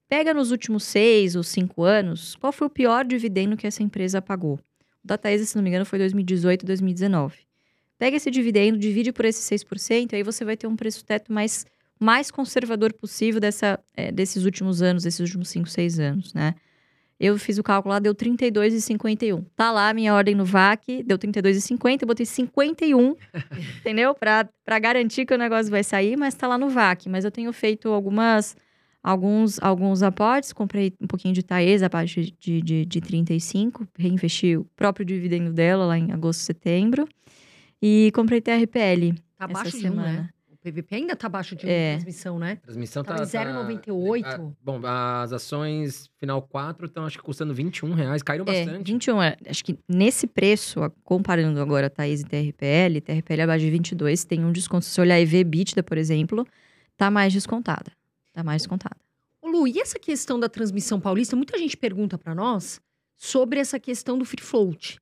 Pega 0.07 0.33
nos 0.33 0.51
últimos 0.51 0.83
seis 0.83 1.35
ou 1.35 1.43
cinco 1.43 1.83
anos, 1.83 2.35
qual 2.35 2.51
foi 2.53 2.67
o 2.67 2.69
pior 2.69 3.05
dividendo 3.05 3.57
que 3.57 3.65
essa 3.65 3.81
empresa 3.81 4.21
pagou? 4.21 4.59
Da 5.05 5.17
Taesa, 5.17 5.45
se 5.45 5.55
não 5.55 5.63
me 5.63 5.69
engano, 5.69 5.85
foi 5.85 5.99
2018, 5.99 6.65
2019. 6.65 7.37
Pega 7.97 8.17
esse 8.17 8.31
dividendo, 8.31 8.77
divide 8.77 9.11
por 9.13 9.23
esses 9.23 9.45
6%, 9.45 10.13
aí 10.13 10.23
você 10.23 10.43
vai 10.43 10.57
ter 10.57 10.67
um 10.67 10.75
preço 10.75 11.05
teto 11.05 11.31
mais, 11.31 11.65
mais 11.99 12.31
conservador 12.31 12.91
possível 12.91 13.39
dessa, 13.39 13.79
é, 13.95 14.11
desses 14.11 14.43
últimos 14.43 14.81
anos, 14.81 15.03
desses 15.03 15.19
últimos 15.19 15.47
5, 15.49 15.69
6 15.69 15.99
anos, 15.99 16.33
né? 16.33 16.55
Eu 17.17 17.37
fiz 17.37 17.57
o 17.57 17.63
cálculo 17.63 17.93
lá, 17.93 17.99
deu 17.99 18.13
32,51. 18.13 19.45
Tá 19.55 19.71
lá 19.71 19.89
a 19.89 19.93
minha 19.93 20.13
ordem 20.13 20.35
no 20.35 20.43
VAC, 20.43 21.01
deu 21.03 21.17
32,50, 21.17 22.01
eu 22.01 22.07
botei 22.07 22.25
51, 22.25 23.15
entendeu? 23.79 24.13
Pra, 24.13 24.49
pra 24.65 24.79
garantir 24.79 25.25
que 25.25 25.33
o 25.33 25.37
negócio 25.37 25.71
vai 25.71 25.83
sair, 25.83 26.17
mas 26.17 26.35
tá 26.35 26.45
lá 26.47 26.57
no 26.57 26.67
VAC. 26.67 27.07
Mas 27.07 27.23
eu 27.23 27.31
tenho 27.31 27.53
feito 27.53 27.87
algumas, 27.89 28.57
alguns, 29.05 29.61
alguns 29.61 30.01
aportes, 30.01 30.51
comprei 30.51 30.91
um 30.99 31.05
pouquinho 31.05 31.33
de 31.33 31.43
Taesa, 31.43 31.85
abaixo 31.85 32.21
de, 32.39 32.61
de, 32.61 32.85
de 32.85 33.01
35, 33.01 33.87
reinvesti 33.97 34.57
o 34.57 34.65
próprio 34.75 35.05
dividendo 35.05 35.53
dela 35.53 35.85
lá 35.85 35.97
em 35.97 36.11
agosto, 36.11 36.39
setembro. 36.41 37.07
E 37.81 38.11
comprei 38.15 38.41
TRPL 38.41 39.13
Tá 39.37 39.45
essa 39.45 39.59
abaixo 39.59 39.77
de 39.77 39.89
um, 39.89 39.95
né? 39.95 40.29
O 40.49 40.57
PVP 40.57 40.95
ainda 40.95 41.15
tá 41.15 41.27
abaixo 41.27 41.55
de 41.55 41.69
É. 41.69 41.91
transmissão, 41.93 42.39
né? 42.39 42.55
Transmissão 42.55 43.03
tá. 43.03 43.13
em 43.13 43.25
0,98. 43.27 44.23
tá- 44.23 44.39
bom, 44.63 44.79
as 44.83 45.31
ações 45.31 46.09
final 46.17 46.41
4 46.41 46.87
estão, 46.87 47.05
acho 47.05 47.17
que 47.19 47.23
custando 47.23 47.53
21 47.53 47.93
reais. 47.93 48.23
Caíram 48.23 48.45
É, 48.47 48.65
bastante. 48.65 48.91
21. 48.91 49.21
é, 49.21 49.37
acho 49.47 49.63
que 49.63 49.77
nesse 49.87 50.25
preço, 50.25 50.79
comparando 51.03 51.61
agora 51.61 51.87
Thaís 51.91 52.21
e 52.21 52.23
TRPL, 52.25 52.99
TRPL 53.01 53.41
abaixo 53.43 53.63
de 53.65 53.69
22 53.69 54.23
tem 54.25 54.43
um 54.43 54.51
desconto. 54.51 54.85
Se 54.85 54.91
você 54.91 55.01
olhar 55.01 55.19
EV 55.19 55.37
EBITDA, 55.41 55.83
por 55.83 55.99
exemplo, 55.99 56.47
tá 56.97 57.11
mais 57.11 57.31
descontada. 57.31 57.91
Tá 58.35 58.43
mais 58.43 58.63
descontada. 58.63 58.97
Ô, 59.41 59.47
Lu, 59.47 59.65
e 59.67 59.79
essa 59.79 59.97
questão 59.97 60.37
da 60.37 60.49
transmissão 60.49 60.99
paulista? 60.99 61.37
Muita 61.37 61.57
gente 61.57 61.77
pergunta 61.77 62.17
pra 62.17 62.35
nós 62.35 62.81
sobre 63.15 63.59
essa 63.61 63.79
questão 63.79 64.17
do 64.17 64.25
free 64.25 64.43
float, 64.43 64.99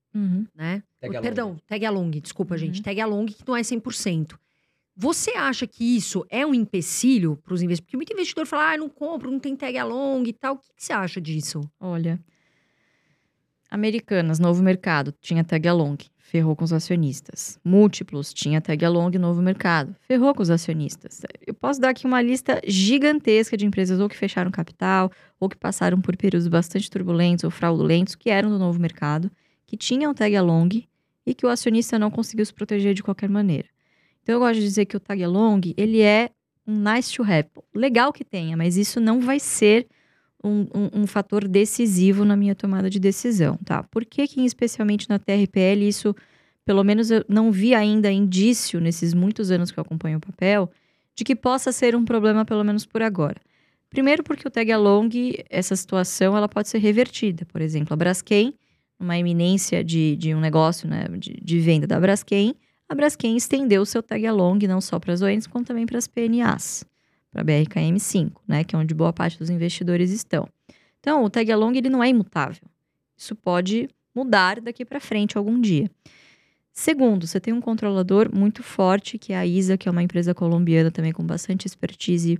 né? 0.53 0.83
Tag. 1.01 1.19
Perdão, 1.19 1.57
tag 1.65 1.83
along, 1.83 2.11
desculpa, 2.21 2.53
Uhum. 2.53 2.59
gente. 2.59 2.83
Tag 2.83 3.01
along 3.01 3.25
que 3.25 3.43
não 3.47 3.55
é 3.57 3.63
100%. 3.63 4.37
Você 4.95 5.31
acha 5.31 5.65
que 5.65 5.95
isso 5.97 6.23
é 6.29 6.45
um 6.45 6.53
empecilho 6.53 7.35
para 7.37 7.55
os 7.55 7.63
investidores? 7.63 7.79
Porque 7.87 7.97
muito 7.97 8.13
investidor 8.13 8.45
fala, 8.45 8.73
ah, 8.73 8.77
não 8.77 8.87
compro, 8.87 9.31
não 9.31 9.39
tem 9.39 9.55
tag 9.55 9.75
along 9.79 10.25
e 10.29 10.33
tal. 10.33 10.53
O 10.53 10.57
que, 10.59 10.67
que 10.75 10.83
você 10.83 10.93
acha 10.93 11.19
disso? 11.19 11.61
Olha. 11.79 12.19
Americanas, 13.71 14.37
novo 14.37 14.61
mercado, 14.61 15.11
tinha 15.19 15.43
tag 15.43 15.67
along, 15.67 15.97
ferrou 16.33 16.55
com 16.55 16.63
os 16.63 16.73
acionistas. 16.73 17.59
Múltiplos, 17.63 18.33
tinha 18.33 18.59
tag 18.59 18.83
along, 18.83 19.19
novo 19.19 19.39
mercado, 19.39 19.95
ferrou 19.99 20.33
com 20.33 20.41
os 20.41 20.49
acionistas. 20.49 21.21
Eu 21.45 21.53
posso 21.53 21.79
dar 21.79 21.89
aqui 21.89 22.07
uma 22.07 22.23
lista 22.23 22.59
gigantesca 22.65 23.55
de 23.55 23.67
empresas 23.67 23.99
ou 23.99 24.09
que 24.09 24.17
fecharam 24.17 24.49
capital, 24.49 25.11
ou 25.39 25.47
que 25.47 25.55
passaram 25.55 26.01
por 26.01 26.17
períodos 26.17 26.47
bastante 26.47 26.89
turbulentos 26.89 27.43
ou 27.43 27.51
fraudulentos, 27.51 28.15
que 28.15 28.31
eram 28.31 28.49
do 28.49 28.57
novo 28.57 28.79
mercado, 28.79 29.29
que 29.67 29.77
tinham 29.77 30.11
tag 30.11 30.35
along 30.35 30.83
e 31.23 31.35
que 31.35 31.45
o 31.45 31.49
acionista 31.49 31.99
não 31.99 32.09
conseguiu 32.09 32.47
se 32.47 32.53
proteger 32.53 32.95
de 32.95 33.03
qualquer 33.03 33.29
maneira. 33.29 33.67
Então 34.23 34.33
eu 34.33 34.39
gosto 34.39 34.55
de 34.55 34.61
dizer 34.61 34.85
que 34.85 34.97
o 34.97 34.99
tag 34.99 35.23
along, 35.23 35.71
ele 35.77 36.01
é 36.01 36.31
um 36.65 36.73
nice 36.73 37.13
to 37.13 37.21
have. 37.21 37.47
Legal 37.75 38.11
que 38.11 38.25
tenha, 38.25 38.57
mas 38.57 38.75
isso 38.75 38.99
não 38.99 39.21
vai 39.21 39.39
ser 39.39 39.85
um, 40.43 40.67
um- 40.73 41.01
um 41.03 41.07
fator 41.07 41.47
decisivo 41.47 42.25
na 42.25 42.35
minha 42.35 42.53
tomada 42.55 42.89
de 42.89 42.99
decisão, 42.99 43.57
tá? 43.63 43.83
Por 43.83 44.05
que 44.05 44.27
que, 44.27 44.41
especialmente 44.45 45.09
na 45.09 45.17
TRPL, 45.19 45.87
isso, 45.87 46.15
pelo 46.65 46.83
menos 46.83 47.09
eu 47.11 47.23
não 47.29 47.51
vi 47.51 47.73
ainda 47.73 48.11
indício, 48.11 48.79
nesses 48.79 49.13
muitos 49.13 49.51
anos 49.51 49.71
que 49.71 49.79
eu 49.79 49.81
acompanho 49.81 50.17
o 50.17 50.21
papel, 50.21 50.69
de 51.15 51.23
que 51.23 51.35
possa 51.35 51.71
ser 51.71 51.95
um 51.95 52.03
problema, 52.03 52.43
pelo 52.43 52.63
menos 52.63 52.85
por 52.85 53.01
agora. 53.01 53.37
Primeiro 53.89 54.23
porque 54.23 54.47
o 54.47 54.51
tag 54.51 54.71
along, 54.71 55.09
essa 55.49 55.75
situação, 55.75 56.35
ela 56.35 56.49
pode 56.49 56.67
ser 56.67 56.79
revertida. 56.79 57.45
Por 57.45 57.61
exemplo, 57.61 57.93
a 57.93 57.95
Braskem, 57.95 58.53
uma 58.99 59.17
iminência 59.17 59.83
de, 59.83 60.15
de 60.15 60.33
um 60.33 60.39
negócio 60.39 60.89
né, 60.89 61.05
de, 61.17 61.39
de 61.41 61.59
venda 61.59 61.85
da 61.85 61.99
Braskem, 61.99 62.55
a 62.89 62.95
Braskem 62.95 63.37
estendeu 63.37 63.81
o 63.83 63.85
seu 63.85 64.01
tag 64.01 64.25
along 64.25 64.67
não 64.67 64.81
só 64.81 64.99
para 64.99 65.13
as 65.13 65.21
ONs, 65.21 65.45
como 65.47 65.63
também 65.63 65.85
para 65.85 65.97
as 65.97 66.07
PNAs 66.07 66.83
para 67.33 67.41
a 67.41 67.45
BRKM5, 67.45 68.31
né, 68.47 68.63
que 68.63 68.75
é 68.75 68.79
onde 68.79 68.93
boa 68.93 69.11
parte 69.11 69.37
dos 69.39 69.49
investidores 69.49 70.11
estão. 70.11 70.47
Então, 70.99 71.23
o 71.23 71.29
tag 71.29 71.51
along 71.51 71.75
ele 71.75 71.89
não 71.89 72.03
é 72.03 72.07
imutável. 72.07 72.63
Isso 73.17 73.35
pode 73.35 73.89
mudar 74.15 74.61
daqui 74.61 74.85
para 74.85 74.99
frente 74.99 75.37
algum 75.37 75.59
dia. 75.59 75.89
Segundo, 76.71 77.27
você 77.27 77.39
tem 77.39 77.53
um 77.53 77.59
controlador 77.61 78.33
muito 78.33 78.63
forte, 78.63 79.17
que 79.17 79.33
é 79.33 79.37
a 79.37 79.45
ISA, 79.45 79.77
que 79.77 79.89
é 79.89 79.91
uma 79.91 80.01
empresa 80.01 80.33
colombiana 80.33 80.91
também 80.91 81.11
com 81.11 81.23
bastante 81.23 81.65
expertise 81.67 82.39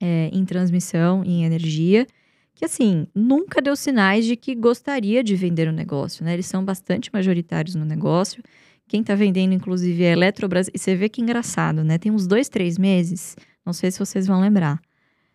é, 0.00 0.28
em 0.32 0.44
transmissão, 0.44 1.24
em 1.24 1.44
energia, 1.44 2.06
que 2.54 2.64
assim, 2.64 3.06
nunca 3.14 3.60
deu 3.60 3.76
sinais 3.76 4.24
de 4.24 4.36
que 4.36 4.54
gostaria 4.54 5.22
de 5.22 5.34
vender 5.36 5.68
o 5.68 5.72
negócio, 5.72 6.24
né? 6.24 6.32
Eles 6.32 6.46
são 6.46 6.64
bastante 6.64 7.10
majoritários 7.12 7.74
no 7.74 7.84
negócio. 7.84 8.42
Quem 8.88 9.00
está 9.00 9.14
vendendo, 9.14 9.52
inclusive, 9.52 10.04
é 10.04 10.10
a 10.10 10.12
Eletrobras. 10.12 10.70
E 10.72 10.78
você 10.78 10.94
vê 10.94 11.08
que 11.08 11.20
engraçado, 11.20 11.82
né? 11.84 11.98
Tem 11.98 12.10
uns 12.10 12.26
dois, 12.26 12.48
três 12.48 12.78
meses, 12.78 13.36
não 13.66 13.72
sei 13.72 13.90
se 13.90 13.98
vocês 13.98 14.26
vão 14.26 14.40
lembrar. 14.40 14.80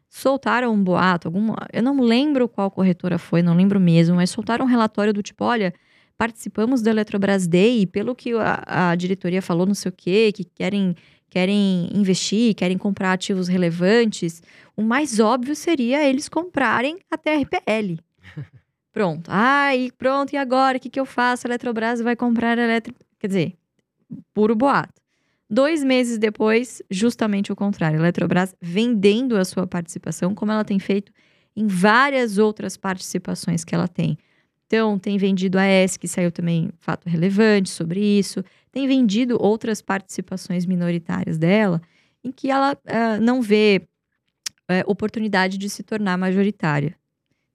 Soltaram 0.09 0.73
um 0.73 0.83
boato, 0.83 1.27
algum, 1.27 1.53
eu 1.71 1.83
não 1.83 2.01
lembro 2.01 2.49
qual 2.49 2.71
corretora 2.71 3.17
foi, 3.17 3.41
não 3.41 3.55
lembro 3.55 3.79
mesmo, 3.79 4.15
mas 4.15 4.29
soltaram 4.29 4.65
um 4.65 4.67
relatório 4.67 5.13
do 5.13 5.21
tipo, 5.21 5.45
olha, 5.45 5.73
participamos 6.17 6.81
do 6.81 6.89
Eletrobras 6.89 7.47
Day 7.47 7.81
e 7.81 7.87
pelo 7.87 8.15
que 8.15 8.33
a, 8.33 8.91
a 8.91 8.95
diretoria 8.95 9.41
falou, 9.41 9.65
não 9.65 9.73
sei 9.73 9.89
o 9.89 9.93
quê, 9.95 10.31
que 10.33 10.43
querem, 10.43 10.95
querem 11.29 11.89
investir, 11.93 12.53
querem 12.55 12.77
comprar 12.77 13.13
ativos 13.13 13.47
relevantes, 13.47 14.41
o 14.75 14.81
mais 14.81 15.19
óbvio 15.19 15.55
seria 15.55 16.07
eles 16.07 16.29
comprarem 16.29 16.99
a 17.09 17.17
TRPL. 17.17 17.97
Pronto. 18.91 19.29
Ah, 19.33 19.75
e 19.75 19.91
pronto, 19.93 20.33
e 20.33 20.37
agora? 20.37 20.77
O 20.77 20.79
que, 20.79 20.89
que 20.89 20.99
eu 20.99 21.05
faço? 21.05 21.47
A 21.47 21.49
Eletrobras 21.49 22.01
vai 22.01 22.15
comprar 22.15 22.59
a 22.59 22.63
Eletro... 22.63 22.93
Quer 23.17 23.27
dizer, 23.27 23.57
puro 24.33 24.53
boato. 24.53 25.00
Dois 25.53 25.83
meses 25.83 26.17
depois, 26.17 26.81
justamente 26.89 27.51
o 27.51 27.55
contrário. 27.57 27.99
A 27.99 28.01
Eletrobras 28.01 28.55
vendendo 28.61 29.35
a 29.35 29.43
sua 29.43 29.67
participação, 29.67 30.33
como 30.33 30.49
ela 30.49 30.63
tem 30.63 30.79
feito 30.79 31.11
em 31.53 31.67
várias 31.67 32.37
outras 32.37 32.77
participações 32.77 33.65
que 33.65 33.75
ela 33.75 33.85
tem. 33.85 34.17
Então, 34.65 34.97
tem 34.97 35.17
vendido 35.17 35.59
a 35.59 35.67
ES, 35.67 35.97
que 35.97 36.07
saiu 36.07 36.31
também 36.31 36.69
fato 36.79 37.09
relevante 37.09 37.69
sobre 37.69 37.99
isso. 37.99 38.41
Tem 38.71 38.87
vendido 38.87 39.35
outras 39.41 39.81
participações 39.81 40.65
minoritárias 40.65 41.37
dela, 41.37 41.81
em 42.23 42.31
que 42.31 42.49
ela 42.49 42.77
ah, 42.87 43.19
não 43.19 43.41
vê 43.41 43.81
eh, 44.69 44.83
oportunidade 44.87 45.57
de 45.57 45.69
se 45.69 45.83
tornar 45.83 46.17
majoritária. 46.17 46.95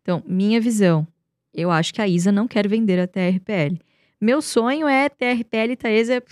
Então, 0.02 0.22
minha 0.26 0.60
visão, 0.60 1.08
eu 1.54 1.70
acho 1.70 1.94
que 1.94 2.02
a 2.02 2.06
ISA 2.06 2.30
não 2.30 2.46
quer 2.46 2.68
vender 2.68 3.00
a 3.00 3.06
TRPL. 3.06 3.80
Meu 4.20 4.40
sonho 4.40 4.88
é 4.88 5.08
TRPL 5.08 5.72
e 5.72 5.76
Taesa 5.76 6.22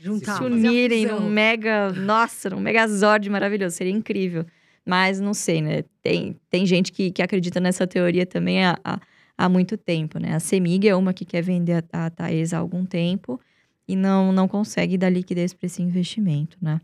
Juntar, 0.00 0.36
Se 0.36 0.44
unirem 0.44 1.06
num 1.06 1.30
mega, 1.30 1.90
nossa, 1.92 2.50
num 2.50 2.60
megazord 2.60 3.28
maravilhoso, 3.30 3.76
seria 3.76 3.92
incrível. 3.92 4.44
Mas 4.84 5.18
não 5.20 5.32
sei, 5.32 5.62
né? 5.62 5.84
Tem, 6.02 6.38
tem 6.50 6.66
gente 6.66 6.92
que, 6.92 7.10
que 7.10 7.22
acredita 7.22 7.58
nessa 7.58 7.86
teoria 7.86 8.26
também 8.26 8.64
há, 8.64 8.76
há, 8.84 9.00
há 9.38 9.48
muito 9.48 9.78
tempo, 9.78 10.18
né? 10.18 10.34
A 10.34 10.40
Semig 10.40 10.86
é 10.86 10.94
uma 10.94 11.14
que 11.14 11.24
quer 11.24 11.40
vender 11.40 11.84
a, 11.90 12.06
a 12.06 12.10
Taesa 12.10 12.56
há 12.56 12.60
algum 12.60 12.84
tempo 12.84 13.40
e 13.88 13.96
não, 13.96 14.32
não 14.32 14.46
consegue 14.46 14.98
dar 14.98 15.08
liquidez 15.08 15.54
para 15.54 15.66
esse 15.66 15.80
investimento, 15.82 16.58
né? 16.60 16.80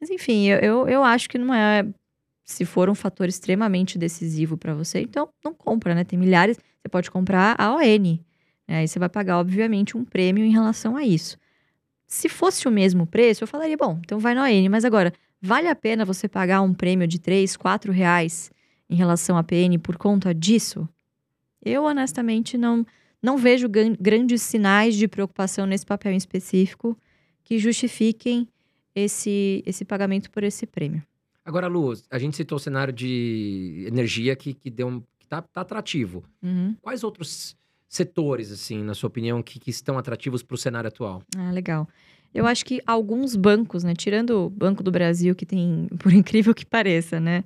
Mas 0.00 0.08
enfim, 0.08 0.46
eu, 0.46 0.58
eu, 0.58 0.88
eu 0.88 1.04
acho 1.04 1.28
que 1.28 1.36
não 1.36 1.52
é. 1.52 1.86
Se 2.46 2.64
for 2.64 2.90
um 2.90 2.94
fator 2.94 3.26
extremamente 3.26 3.98
decisivo 3.98 4.56
para 4.56 4.74
você, 4.74 5.00
então 5.00 5.28
não 5.42 5.54
compra, 5.54 5.94
né? 5.94 6.04
Tem 6.04 6.18
milhares. 6.18 6.56
Você 6.56 6.88
pode 6.90 7.10
comprar 7.10 7.56
a 7.58 7.74
ON. 7.74 8.18
Né? 8.68 8.78
Aí 8.78 8.88
você 8.88 8.98
vai 8.98 9.08
pagar, 9.08 9.38
obviamente, 9.38 9.96
um 9.96 10.04
prêmio 10.04 10.44
em 10.44 10.50
relação 10.50 10.96
a 10.96 11.04
isso. 11.04 11.36
Se 12.06 12.28
fosse 12.28 12.68
o 12.68 12.70
mesmo 12.70 13.06
preço, 13.06 13.44
eu 13.44 13.48
falaria, 13.48 13.76
bom, 13.76 13.98
então 14.04 14.18
vai 14.18 14.34
na 14.34 14.44
ON. 14.44 14.68
Mas 14.70 14.84
agora, 14.84 15.12
vale 15.40 15.68
a 15.68 15.74
pena 15.74 16.04
você 16.04 16.28
pagar 16.28 16.62
um 16.62 16.74
prêmio 16.74 17.06
de 17.06 17.18
3, 17.18 17.56
4 17.56 17.92
reais 17.92 18.50
em 18.88 18.94
relação 18.94 19.36
à 19.36 19.42
PN 19.42 19.78
por 19.82 19.96
conta 19.96 20.34
disso? 20.34 20.88
Eu, 21.64 21.84
honestamente, 21.84 22.58
não, 22.58 22.86
não 23.22 23.38
vejo 23.38 23.68
grandes 23.68 24.42
sinais 24.42 24.94
de 24.94 25.08
preocupação 25.08 25.66
nesse 25.66 25.86
papel 25.86 26.12
em 26.12 26.16
específico 26.16 26.96
que 27.42 27.58
justifiquem 27.58 28.46
esse, 28.94 29.62
esse 29.66 29.84
pagamento 29.84 30.30
por 30.30 30.44
esse 30.44 30.66
prêmio. 30.66 31.02
Agora, 31.44 31.66
Lu, 31.66 31.92
a 32.10 32.18
gente 32.18 32.36
citou 32.36 32.56
o 32.56 32.60
cenário 32.60 32.92
de 32.92 33.84
energia 33.86 34.34
que, 34.34 34.54
que 34.54 34.70
deu 34.70 34.88
um, 34.88 35.00
que 35.18 35.26
tá, 35.26 35.42
tá 35.42 35.60
atrativo. 35.60 36.24
Uhum. 36.42 36.74
Quais 36.80 37.04
outros 37.04 37.56
setores, 37.96 38.50
assim, 38.50 38.82
na 38.82 38.92
sua 38.92 39.06
opinião, 39.06 39.42
que, 39.42 39.58
que 39.58 39.70
estão 39.70 39.96
atrativos 39.96 40.42
para 40.42 40.54
o 40.54 40.58
cenário 40.58 40.88
atual? 40.88 41.22
Ah, 41.36 41.52
legal. 41.52 41.88
Eu 42.34 42.46
acho 42.46 42.64
que 42.64 42.82
alguns 42.84 43.36
bancos, 43.36 43.84
né? 43.84 43.94
Tirando 43.94 44.46
o 44.46 44.50
Banco 44.50 44.82
do 44.82 44.90
Brasil, 44.90 45.34
que 45.34 45.46
tem, 45.46 45.88
por 45.98 46.12
incrível 46.12 46.52
que 46.52 46.66
pareça, 46.66 47.20
né? 47.20 47.44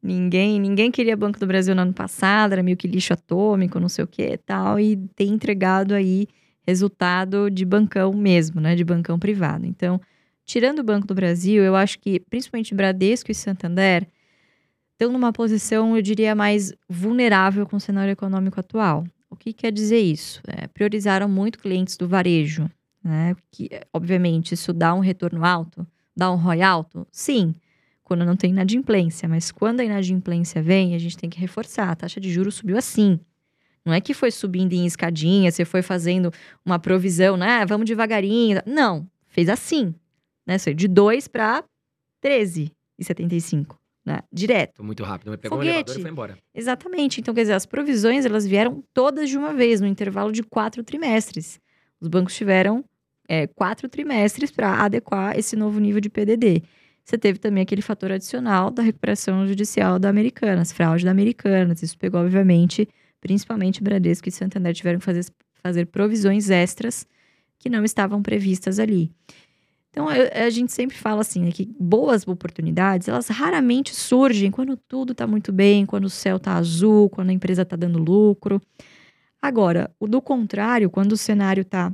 Ninguém, 0.00 0.60
ninguém 0.60 0.92
queria 0.92 1.16
Banco 1.16 1.40
do 1.40 1.46
Brasil 1.46 1.74
no 1.74 1.82
ano 1.82 1.92
passado, 1.92 2.52
era 2.52 2.62
meio 2.62 2.76
que 2.76 2.86
lixo 2.86 3.12
atômico, 3.12 3.80
não 3.80 3.88
sei 3.88 4.04
o 4.04 4.06
que 4.06 4.38
tal, 4.38 4.78
e 4.78 4.96
tem 5.16 5.30
entregado 5.30 5.92
aí 5.92 6.28
resultado 6.64 7.50
de 7.50 7.64
bancão 7.64 8.12
mesmo, 8.12 8.60
né? 8.60 8.76
De 8.76 8.84
bancão 8.84 9.18
privado. 9.18 9.66
Então, 9.66 10.00
tirando 10.44 10.78
o 10.78 10.84
Banco 10.84 11.08
do 11.08 11.14
Brasil, 11.14 11.64
eu 11.64 11.74
acho 11.74 11.98
que 11.98 12.20
principalmente 12.30 12.72
Bradesco 12.72 13.32
e 13.32 13.34
Santander 13.34 14.06
estão 14.92 15.12
numa 15.12 15.32
posição, 15.32 15.96
eu 15.96 16.02
diria, 16.02 16.36
mais 16.36 16.72
vulnerável 16.88 17.66
com 17.66 17.76
o 17.76 17.80
cenário 17.80 18.12
econômico 18.12 18.60
atual. 18.60 19.04
O 19.30 19.36
que 19.36 19.52
quer 19.52 19.72
dizer 19.72 20.00
isso? 20.00 20.40
É, 20.46 20.66
priorizaram 20.68 21.28
muito 21.28 21.58
clientes 21.58 21.96
do 21.96 22.08
varejo, 22.08 22.70
né? 23.02 23.36
Que, 23.50 23.68
obviamente, 23.92 24.52
isso 24.54 24.72
dá 24.72 24.94
um 24.94 25.00
retorno 25.00 25.44
alto, 25.44 25.86
dá 26.16 26.30
um 26.30 26.36
ROI 26.36 26.62
alto? 26.62 27.06
Sim, 27.12 27.54
quando 28.08 28.24
não 28.24 28.36
tem 28.36 28.50
inadimplência. 28.50 29.28
Mas 29.28 29.52
quando 29.52 29.80
a 29.80 29.84
inadimplência 29.84 30.62
vem, 30.62 30.94
a 30.94 30.98
gente 30.98 31.16
tem 31.16 31.28
que 31.28 31.38
reforçar. 31.38 31.90
A 31.90 31.94
taxa 31.94 32.18
de 32.18 32.30
juros 32.32 32.54
subiu 32.54 32.76
assim. 32.76 33.20
Não 33.84 33.92
é 33.92 34.00
que 34.00 34.12
foi 34.12 34.30
subindo 34.30 34.72
em 34.72 34.84
escadinha, 34.84 35.50
você 35.50 35.64
foi 35.64 35.82
fazendo 35.82 36.32
uma 36.64 36.78
provisão, 36.78 37.36
né? 37.36 37.64
Vamos 37.64 37.86
devagarinho. 37.86 38.60
Não, 38.66 39.06
fez 39.28 39.48
assim. 39.48 39.94
Né? 40.46 40.56
De 40.74 40.88
2 40.88 41.28
para 41.28 41.64
13,75, 42.22 43.76
né? 44.08 44.20
Direto. 44.32 44.82
Muito 44.82 45.04
rápido, 45.04 45.36
pegou 45.38 45.58
um 45.58 45.60
Foguete. 45.60 45.76
elevador 45.76 45.98
e 45.98 46.02
foi 46.02 46.10
embora. 46.10 46.38
Exatamente. 46.54 47.20
Então, 47.20 47.34
quer 47.34 47.42
dizer, 47.42 47.52
as 47.52 47.66
provisões 47.66 48.24
elas 48.24 48.46
vieram 48.46 48.82
todas 48.92 49.28
de 49.28 49.36
uma 49.36 49.52
vez, 49.52 49.80
no 49.80 49.86
intervalo 49.86 50.32
de 50.32 50.42
quatro 50.42 50.82
trimestres. 50.82 51.60
Os 52.00 52.08
bancos 52.08 52.34
tiveram 52.34 52.84
é, 53.28 53.46
quatro 53.46 53.88
trimestres 53.88 54.50
para 54.50 54.82
adequar 54.82 55.38
esse 55.38 55.54
novo 55.54 55.78
nível 55.78 56.00
de 56.00 56.08
PDD. 56.08 56.62
você 57.04 57.18
teve 57.18 57.38
também 57.38 57.62
aquele 57.62 57.82
fator 57.82 58.10
adicional 58.10 58.70
da 58.70 58.82
recuperação 58.82 59.46
judicial 59.46 59.98
da 59.98 60.08
Americanas, 60.08 60.72
fraude 60.72 61.04
da 61.04 61.10
Americanas. 61.10 61.82
Isso 61.82 61.98
pegou, 61.98 62.20
obviamente, 62.20 62.88
principalmente 63.20 63.82
Bradesco 63.82 64.28
e 64.28 64.32
Santander 64.32 64.74
tiveram 64.74 64.98
que 64.98 65.04
fazer, 65.04 65.26
fazer 65.62 65.86
provisões 65.86 66.50
extras 66.50 67.06
que 67.58 67.68
não 67.68 67.84
estavam 67.84 68.22
previstas 68.22 68.78
ali. 68.78 69.10
Então, 69.98 70.08
a, 70.08 70.44
a 70.44 70.50
gente 70.50 70.70
sempre 70.70 70.96
fala 70.96 71.22
assim, 71.22 71.40
né, 71.40 71.50
que 71.50 71.68
boas 71.76 72.24
oportunidades, 72.28 73.08
elas 73.08 73.26
raramente 73.26 73.92
surgem 73.92 74.48
quando 74.48 74.76
tudo 74.76 75.10
está 75.10 75.26
muito 75.26 75.50
bem, 75.50 75.84
quando 75.84 76.04
o 76.04 76.10
céu 76.10 76.36
está 76.36 76.54
azul, 76.54 77.10
quando 77.10 77.30
a 77.30 77.32
empresa 77.32 77.62
está 77.62 77.74
dando 77.74 77.98
lucro. 77.98 78.62
Agora, 79.42 79.90
o 79.98 80.06
do 80.06 80.22
contrário, 80.22 80.88
quando 80.88 81.12
o 81.12 81.16
cenário 81.16 81.62
está 81.62 81.92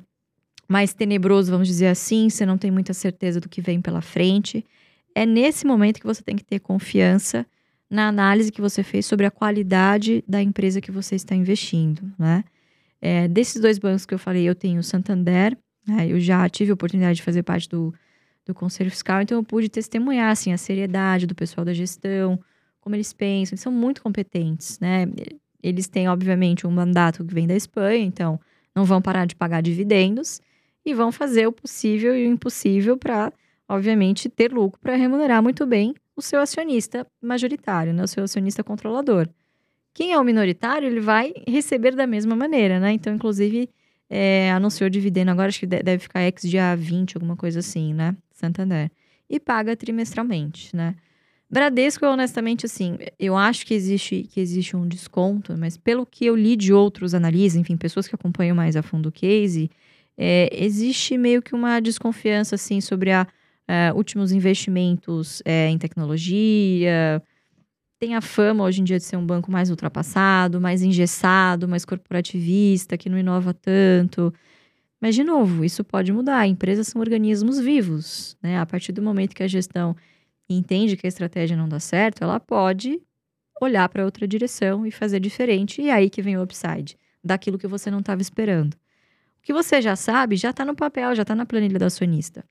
mais 0.69 0.93
tenebroso, 0.93 1.51
vamos 1.51 1.67
dizer 1.67 1.87
assim, 1.87 2.29
você 2.29 2.45
não 2.45 2.59
tem 2.59 2.71
muita 2.71 2.93
certeza 2.93 3.40
do 3.40 3.49
que 3.49 3.62
vem 3.62 3.81
pela 3.81 4.03
frente, 4.03 4.67
é 5.14 5.25
nesse 5.25 5.67
momento 5.67 5.99
que 5.99 6.07
você 6.07 6.23
tem 6.23 6.37
que 6.37 6.45
ter 6.45 6.59
confiança 6.59 7.47
na 7.88 8.07
análise 8.07 8.53
que 8.53 8.61
você 8.61 8.83
fez 8.83 9.07
sobre 9.07 9.25
a 9.25 9.31
qualidade 9.31 10.23
da 10.29 10.43
empresa 10.43 10.79
que 10.79 10.90
você 10.90 11.14
está 11.14 11.35
investindo, 11.35 12.12
né? 12.19 12.45
É, 13.01 13.29
desses 13.29 13.62
dois 13.62 13.79
bancos 13.79 14.05
que 14.05 14.12
eu 14.12 14.19
falei, 14.19 14.47
eu 14.47 14.55
tenho 14.55 14.81
o 14.81 14.83
Santander, 14.83 15.57
né? 15.87 16.09
eu 16.09 16.20
já 16.20 16.49
tive 16.49 16.70
a 16.70 16.75
oportunidade 16.75 17.16
de 17.16 17.23
fazer 17.23 17.42
parte 17.42 17.68
do, 17.68 17.94
do 18.44 18.55
Conselho 18.55 18.90
Fiscal, 18.90 19.23
então 19.23 19.38
eu 19.38 19.44
pude 19.44 19.68
testemunhar, 19.68 20.31
assim, 20.31 20.53
a 20.53 20.59
seriedade 20.59 21.27
do 21.27 21.35
pessoal 21.35 21.64
da 21.64 21.73
gestão, 21.73 22.38
como 22.81 22.94
eles 22.94 23.12
pensam, 23.12 23.55
eles 23.55 23.61
são 23.61 23.73
muito 23.73 24.03
competentes, 24.03 24.79
né? 24.79 25.07
Eles 25.62 25.88
têm, 25.88 26.09
obviamente, 26.09 26.66
um 26.66 26.70
mandato 26.70 27.25
que 27.25 27.35
vem 27.35 27.47
da 27.47 27.55
Espanha, 27.55 28.05
então 28.05 28.38
não 28.75 28.85
vão 28.85 29.01
parar 29.01 29.27
de 29.27 29.35
pagar 29.35 29.62
dividendos 29.62 30.40
e 30.85 30.92
vão 30.92 31.11
fazer 31.11 31.47
o 31.47 31.53
possível 31.53 32.14
e 32.14 32.27
o 32.27 32.31
impossível 32.31 32.97
para 32.97 33.33
obviamente, 33.68 34.29
ter 34.29 34.53
lucro 34.53 34.81
para 34.81 34.94
remunerar 34.94 35.42
muito 35.42 35.66
bem 35.66 35.94
o 36.16 36.23
seu 36.23 36.40
acionista 36.40 37.07
majoritário, 37.20 37.92
né? 37.92 38.05
o 38.05 38.09
seu 38.09 38.25
acionista 38.25 38.62
controlador. 38.62 39.29
Quem 39.92 40.12
é 40.12 40.18
o 40.18 40.25
minoritário, 40.25 40.87
ele 40.87 41.01
vai 41.01 41.33
receber 41.47 41.94
da 41.94 42.07
mesma 42.07 42.35
maneira, 42.35 42.81
né? 42.81 42.92
Então, 42.92 43.14
inclusive, 43.14 43.70
é, 44.16 44.53
anunciou 44.53 44.88
dividendo 44.88 45.33
agora, 45.33 45.48
acho 45.48 45.59
que 45.59 45.66
deve 45.66 45.98
ficar 45.98 46.22
ex 46.22 46.42
dia 46.42 46.77
20, 46.77 47.16
alguma 47.16 47.35
coisa 47.35 47.59
assim, 47.59 47.92
né? 47.92 48.16
Santander. 48.31 48.88
E 49.29 49.40
paga 49.40 49.77
trimestralmente, 49.77 50.74
né? 50.74 50.94
Bradesco, 51.50 52.07
honestamente, 52.07 52.64
assim, 52.64 52.96
eu 53.18 53.37
acho 53.37 53.66
que 53.66 53.74
existe, 53.74 54.22
que 54.22 54.40
existe 54.40 54.77
um 54.77 54.87
desconto, 54.87 55.57
mas 55.59 55.77
pelo 55.77 56.07
que 56.07 56.27
eu 56.27 56.37
li 56.37 56.55
de 56.55 56.72
outros 56.72 57.12
analistas, 57.12 57.61
enfim, 57.61 57.77
pessoas 57.77 58.07
que 58.07 58.14
acompanham 58.14 58.55
mais 58.55 58.77
a 58.77 58.83
fundo 58.83 59.09
o 59.09 59.12
case, 59.12 59.68
é, 60.16 60.48
existe 60.53 61.18
meio 61.18 61.42
que 61.42 61.53
uma 61.53 61.81
desconfiança, 61.81 62.55
assim, 62.55 62.81
sobre 62.81 63.11
a 63.11 63.27
uh, 63.68 63.96
últimos 63.96 64.31
investimentos 64.31 65.42
é, 65.44 65.68
em 65.68 65.77
tecnologia. 65.79 67.20
Tem 68.05 68.14
a 68.14 68.21
fama 68.21 68.64
hoje 68.64 68.83
em 68.83 68.85
dia 68.85 68.99
de 68.99 69.05
ser 69.05 69.17
um 69.17 69.25
banco 69.25 69.51
mais 69.51 69.71
ultrapassado, 69.71 70.61
mais 70.61 70.83
engessado, 70.83 71.67
mais 71.67 71.87
corporativista, 71.87 72.99
que 72.99 73.09
não 73.09 73.17
inova 73.17 73.55
tanto. 73.55 74.31
Mas, 75.01 75.14
de 75.14 75.25
novo, 75.25 75.64
isso 75.64 75.83
pode 75.83 76.12
mudar. 76.12 76.47
Empresas 76.47 76.88
são 76.88 77.01
organismos 77.01 77.59
vivos. 77.59 78.37
Né? 78.43 78.59
A 78.59 78.67
partir 78.67 78.93
do 78.93 79.01
momento 79.01 79.35
que 79.35 79.43
a 79.43 79.49
gestão 79.49 79.97
entende 80.47 80.99
que 80.99 81.07
a 81.07 81.09
estratégia 81.09 81.57
não 81.57 81.67
dá 81.67 81.81
certo, 81.81 82.23
ela 82.23 82.38
pode 82.38 83.01
olhar 83.59 83.88
para 83.88 84.05
outra 84.05 84.29
direção 84.29 84.87
e 84.87 84.90
fazer 84.90 85.19
diferente. 85.19 85.81
E 85.81 85.88
é 85.88 85.95
aí 85.95 86.11
que 86.11 86.21
vem 86.21 86.37
o 86.37 86.43
upside 86.43 86.99
daquilo 87.25 87.57
que 87.57 87.67
você 87.67 87.90
não 87.90 88.01
estava 88.01 88.21
esperando. 88.21 88.75
O 88.75 89.43
que 89.45 89.55
você 89.55 89.81
já 89.81 89.97
sabe 89.97 90.37
já 90.37 90.51
está 90.51 90.62
no 90.62 90.77
papel, 90.77 91.14
já 91.14 91.23
está 91.23 91.35
na 91.35 91.47
planilha 91.47 91.79
do 91.79 91.87
acionista. 91.87 92.45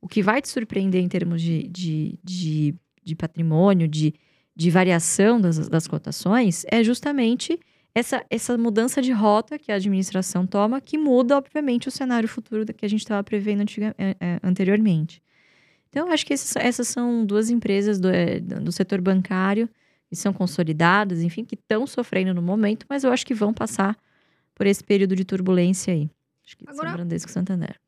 O 0.00 0.06
que 0.06 0.22
vai 0.22 0.40
te 0.40 0.48
surpreender 0.48 1.02
em 1.02 1.08
termos 1.08 1.42
de, 1.42 1.64
de, 1.66 2.16
de, 2.22 2.74
de 3.02 3.16
patrimônio, 3.16 3.88
de, 3.88 4.14
de 4.60 4.70
variação 4.70 5.40
das, 5.40 5.70
das 5.70 5.88
cotações, 5.88 6.66
é 6.70 6.84
justamente 6.84 7.58
essa, 7.94 8.22
essa 8.28 8.58
mudança 8.58 9.00
de 9.00 9.10
rota 9.10 9.58
que 9.58 9.72
a 9.72 9.76
administração 9.76 10.46
toma, 10.46 10.82
que 10.82 10.98
muda, 10.98 11.38
obviamente, 11.38 11.88
o 11.88 11.90
cenário 11.90 12.28
futuro 12.28 12.66
que 12.66 12.84
a 12.84 12.88
gente 12.88 13.00
estava 13.00 13.24
prevendo 13.24 13.62
antiga, 13.62 13.94
é, 13.96 14.14
é, 14.20 14.40
anteriormente. 14.42 15.22
Então, 15.88 16.12
acho 16.12 16.26
que 16.26 16.34
esses, 16.34 16.54
essas 16.56 16.88
são 16.88 17.24
duas 17.24 17.48
empresas 17.48 17.98
do, 17.98 18.10
é, 18.10 18.38
do 18.38 18.70
setor 18.70 19.00
bancário 19.00 19.66
que 20.10 20.14
são 20.14 20.30
consolidadas, 20.30 21.22
enfim, 21.22 21.42
que 21.42 21.54
estão 21.54 21.86
sofrendo 21.86 22.34
no 22.34 22.42
momento, 22.42 22.84
mas 22.86 23.02
eu 23.02 23.10
acho 23.10 23.24
que 23.24 23.32
vão 23.32 23.54
passar 23.54 23.96
por 24.54 24.66
esse 24.66 24.84
período 24.84 25.16
de 25.16 25.24
turbulência 25.24 25.94
aí. 25.94 26.10
Acho 26.44 26.58
que 26.58 26.64
Agora, 26.68 26.88
São 26.88 26.96
Bradesco 26.98 27.30
Santander. 27.30 27.80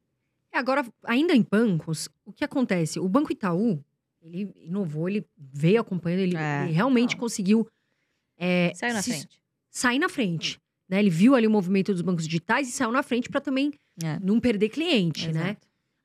Agora, 0.50 0.86
ainda 1.04 1.34
em 1.34 1.42
bancos, 1.42 2.08
o 2.24 2.32
que 2.32 2.42
acontece? 2.42 2.98
O 2.98 3.06
Banco 3.08 3.30
Itaú, 3.30 3.84
ele 4.22 4.52
inovou, 4.56 5.08
ele 5.08 5.26
veio 5.36 5.80
acompanhando, 5.80 6.20
ele, 6.20 6.36
é. 6.36 6.64
ele 6.64 6.72
realmente 6.72 7.14
Não. 7.14 7.20
conseguiu. 7.20 7.68
É, 8.38 8.72
saiu 8.74 8.94
na 8.94 9.02
se, 9.02 9.10
frente. 9.10 9.42
Sair 9.70 9.98
na 9.98 10.08
frente. 10.08 10.60
Né? 10.88 11.00
Ele 11.00 11.10
viu 11.10 11.34
ali 11.34 11.46
o 11.46 11.50
movimento 11.50 11.92
dos 11.92 12.02
bancos 12.02 12.24
digitais 12.24 12.68
e 12.68 12.72
saiu 12.72 12.92
na 12.92 13.02
frente 13.02 13.28
para 13.28 13.40
também 13.40 13.72
é. 14.02 14.18
não 14.20 14.40
perder 14.40 14.68
cliente, 14.68 15.26
né? 15.26 15.30
Exato. 15.30 15.46
né? 15.46 15.56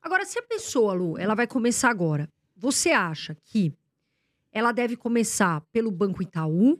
Agora, 0.01 0.25
se 0.25 0.39
a 0.39 0.43
pessoa, 0.43 0.93
Lu, 0.93 1.17
ela 1.17 1.35
vai 1.35 1.47
começar 1.47 1.89
agora, 1.89 2.29
você 2.55 2.91
acha 2.91 3.35
que 3.43 3.73
ela 4.51 4.71
deve 4.71 4.95
começar 4.95 5.61
pelo 5.71 5.91
Banco 5.91 6.23
Itaú 6.23 6.79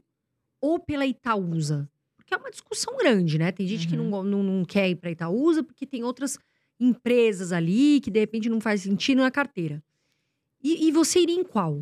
ou 0.62 0.80
pela 0.80 1.06
Itaúsa? 1.06 1.90
Porque 2.16 2.34
é 2.34 2.38
uma 2.38 2.50
discussão 2.50 2.98
grande, 2.98 3.38
né? 3.38 3.52
Tem 3.52 3.68
gente 3.68 3.86
uhum. 3.86 3.90
que 3.90 3.98
não, 3.98 4.24
não, 4.24 4.44
não 4.44 4.66
quer 4.66 4.90
ir 4.90 4.96
para 4.96 5.12
Itaúsa 5.12 5.64
porque 5.64 5.86
tem 5.86 6.04
outras 6.04 6.38
empresas 6.80 7.52
ali 7.52 8.00
que 8.00 8.12
de 8.12 8.20
repente 8.20 8.50
não 8.50 8.62
faz 8.62 8.82
sentido 8.82 9.22
na 9.22 9.32
carteira. 9.32 9.84
E, 10.68 10.90
e 10.90 10.92
você 10.92 11.22
iria 11.22 11.40
em 11.40 11.46
qual? 11.46 11.82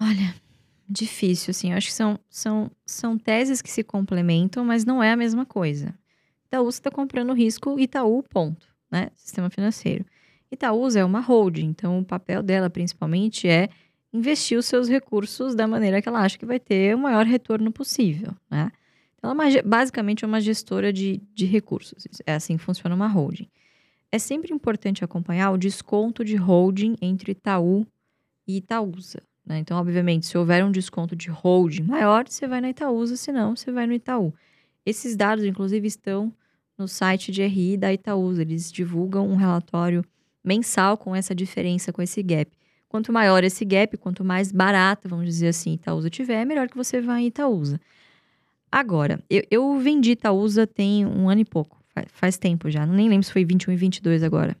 Olha, 0.00 0.36
difícil, 0.88 1.50
assim. 1.50 1.72
Eu 1.72 1.76
acho 1.76 1.88
que 1.88 1.92
são, 1.92 2.16
são, 2.30 2.70
são 2.86 3.18
teses 3.18 3.60
que 3.60 3.68
se 3.68 3.82
complementam, 3.82 4.64
mas 4.64 4.84
não 4.84 5.02
é 5.02 5.10
a 5.10 5.16
mesma 5.16 5.44
coisa. 5.44 5.92
Itaú 6.46 6.68
está 6.68 6.92
comprando 6.92 7.32
risco 7.32 7.78
Itaú, 7.78 8.22
ponto, 8.22 8.68
né? 8.88 9.10
Sistema 9.16 9.50
financeiro. 9.50 10.04
Itaúsa 10.50 11.00
é 11.00 11.04
uma 11.04 11.18
holding, 11.20 11.66
então 11.66 11.98
o 11.98 12.04
papel 12.04 12.40
dela 12.40 12.70
principalmente 12.70 13.48
é 13.48 13.68
investir 14.12 14.56
os 14.56 14.66
seus 14.66 14.88
recursos 14.88 15.54
da 15.54 15.66
maneira 15.66 16.00
que 16.00 16.08
ela 16.08 16.20
acha 16.20 16.38
que 16.38 16.46
vai 16.46 16.60
ter 16.60 16.94
o 16.94 16.98
maior 16.98 17.26
retorno 17.26 17.72
possível, 17.72 18.32
né? 18.48 18.70
Ela 19.20 19.32
é 19.32 19.34
uma, 19.34 19.62
basicamente 19.64 20.24
é 20.24 20.28
uma 20.28 20.40
gestora 20.40 20.92
de, 20.92 21.20
de 21.34 21.46
recursos. 21.46 22.06
É 22.24 22.34
assim 22.34 22.56
que 22.56 22.62
funciona 22.62 22.94
uma 22.94 23.08
holding. 23.08 23.48
É 24.12 24.18
sempre 24.18 24.52
importante 24.52 25.04
acompanhar 25.04 25.50
o 25.52 25.58
desconto 25.58 26.24
de 26.24 26.36
holding 26.36 26.96
entre 27.00 27.32
Itaú 27.32 27.86
e 28.46 28.56
Itaúsa. 28.56 29.22
Né? 29.46 29.58
Então, 29.58 29.78
obviamente, 29.78 30.26
se 30.26 30.36
houver 30.36 30.64
um 30.64 30.70
desconto 30.70 31.14
de 31.14 31.30
holding 31.30 31.82
maior, 31.82 32.26
você 32.28 32.46
vai 32.46 32.60
na 32.60 32.70
Itaúsa, 32.70 33.16
se 33.16 33.30
não, 33.30 33.54
você 33.54 33.70
vai 33.70 33.86
no 33.86 33.92
Itaú. 33.92 34.34
Esses 34.84 35.16
dados, 35.16 35.44
inclusive, 35.44 35.86
estão 35.86 36.32
no 36.76 36.88
site 36.88 37.30
de 37.30 37.44
RI 37.44 37.76
da 37.76 37.92
Itaúsa. 37.92 38.42
Eles 38.42 38.72
divulgam 38.72 39.28
um 39.28 39.36
relatório 39.36 40.04
mensal 40.42 40.96
com 40.96 41.14
essa 41.14 41.34
diferença, 41.34 41.92
com 41.92 42.02
esse 42.02 42.22
gap. 42.22 42.50
Quanto 42.88 43.12
maior 43.12 43.44
esse 43.44 43.64
gap, 43.64 43.96
quanto 43.98 44.24
mais 44.24 44.50
barata, 44.50 45.08
vamos 45.08 45.26
dizer 45.26 45.48
assim, 45.48 45.74
Itaúsa 45.74 46.10
tiver, 46.10 46.44
melhor 46.44 46.68
que 46.68 46.76
você 46.76 47.00
vá 47.00 47.20
em 47.20 47.26
Itaúsa. 47.26 47.80
Agora, 48.72 49.22
eu, 49.28 49.42
eu 49.50 49.78
vendi 49.78 50.12
Itaúsa 50.12 50.66
tem 50.66 51.06
um 51.06 51.28
ano 51.28 51.40
e 51.40 51.44
pouco. 51.44 51.79
Faz, 52.08 52.38
tempo 52.38 52.70
já. 52.70 52.86
Nem 52.86 53.08
lembro 53.08 53.24
se 53.24 53.32
foi 53.32 53.44
21 53.44 53.72
e 53.72 53.76
22 53.76 54.22
agora. 54.22 54.56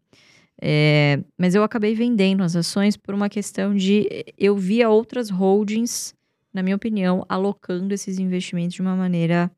É, 0.60 1.20
mas 1.38 1.54
eu 1.54 1.62
acabei 1.62 1.94
vendendo 1.94 2.42
as 2.42 2.54
ações 2.54 2.96
por 2.96 3.14
uma 3.14 3.28
questão 3.28 3.74
de. 3.74 4.24
Eu 4.36 4.56
via 4.56 4.88
outras 4.88 5.30
holdings, 5.30 6.14
na 6.52 6.62
minha 6.62 6.76
opinião, 6.76 7.24
alocando 7.28 7.94
esses 7.94 8.18
investimentos 8.18 8.74
de 8.74 8.82
uma 8.82 8.96
maneira. 8.96 9.50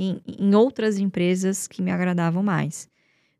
Em, 0.00 0.20
em 0.26 0.54
outras 0.54 0.96
empresas 0.96 1.66
que 1.66 1.82
me 1.82 1.90
agradavam 1.90 2.40
mais. 2.40 2.88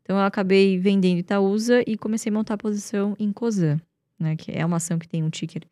Então 0.01 0.17
eu 0.17 0.23
acabei 0.23 0.77
vendendo 0.77 1.19
Itaúsa 1.19 1.81
e 1.87 1.95
comecei 1.95 2.29
a 2.29 2.33
montar 2.33 2.55
a 2.55 2.57
posição 2.57 3.15
em 3.17 3.31
Cosan, 3.31 3.79
né? 4.19 4.35
Que 4.35 4.51
é 4.51 4.65
uma 4.65 4.75
ação 4.75 4.99
que 4.99 5.07
tem 5.07 5.23
um 5.23 5.29
ticker 5.29 5.63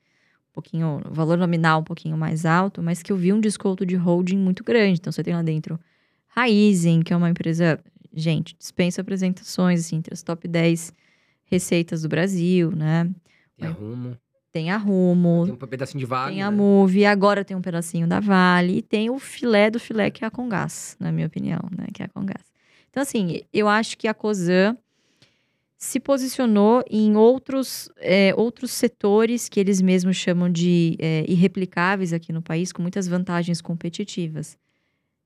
pouquinho, 0.57 1.01
valor 1.11 1.37
nominal 1.37 1.81
um 1.81 1.83
pouquinho 1.83 2.17
mais 2.17 2.43
alto, 2.43 2.81
mas 2.81 3.03
que 3.03 3.11
eu 3.11 3.15
vi 3.15 3.31
um 3.31 3.39
desconto 3.39 3.85
de 3.85 3.95
holding 3.95 4.37
muito 4.37 4.63
grande. 4.63 4.99
Então, 4.99 5.11
você 5.11 5.23
tem 5.23 5.35
lá 5.35 5.43
dentro 5.43 5.79
Raizen, 6.29 7.03
que 7.03 7.13
é 7.13 7.17
uma 7.17 7.29
empresa, 7.29 7.79
gente, 8.13 8.55
dispensa 8.57 9.01
apresentações, 9.01 9.81
assim, 9.81 9.97
entre 9.97 10.13
as 10.13 10.21
top 10.21 10.47
10 10.47 10.93
receitas 11.45 12.01
do 12.01 12.09
Brasil, 12.09 12.71
né? 12.71 13.09
Tem 13.57 13.67
a 13.67 13.71
Rumo. 13.71 14.17
Tem 14.51 14.71
a 14.71 14.77
Rumo. 14.77 15.43
Tem 15.45 15.53
um 15.53 15.57
pedacinho 15.57 15.99
de 15.99 16.05
Vale. 16.05 16.33
Tem 16.33 16.43
a 16.43 16.49
né? 16.51 16.57
Move, 16.57 17.05
agora 17.05 17.45
tem 17.45 17.55
um 17.55 17.61
pedacinho 17.61 18.07
da 18.07 18.19
Vale. 18.19 18.77
E 18.77 18.81
tem 18.81 19.09
o 19.09 19.19
filé 19.19 19.69
do 19.69 19.79
filé, 19.79 20.09
que 20.09 20.23
é 20.23 20.27
a 20.27 20.31
Congás, 20.31 20.95
na 20.99 21.11
minha 21.11 21.27
opinião, 21.27 21.59
né? 21.77 21.87
Que 21.93 22.01
é 22.01 22.05
a 22.05 22.09
Congás. 22.09 22.45
Então, 22.89 23.03
assim, 23.03 23.41
eu 23.53 23.67
acho 23.67 23.97
que 23.97 24.07
a 24.07 24.13
Cosan 24.13 24.75
se 25.77 25.99
posicionou 25.99 26.83
em 26.89 27.15
outros, 27.15 27.89
é, 27.97 28.33
outros 28.35 28.71
setores 28.71 29.47
que 29.47 29.59
eles 29.59 29.79
mesmos 29.79 30.17
chamam 30.17 30.49
de 30.49 30.97
é, 30.99 31.23
irreplicáveis 31.27 32.11
aqui 32.11 32.33
no 32.33 32.41
país, 32.41 32.71
com 32.71 32.81
muitas 32.81 33.07
vantagens 33.07 33.61
competitivas. 33.61 34.57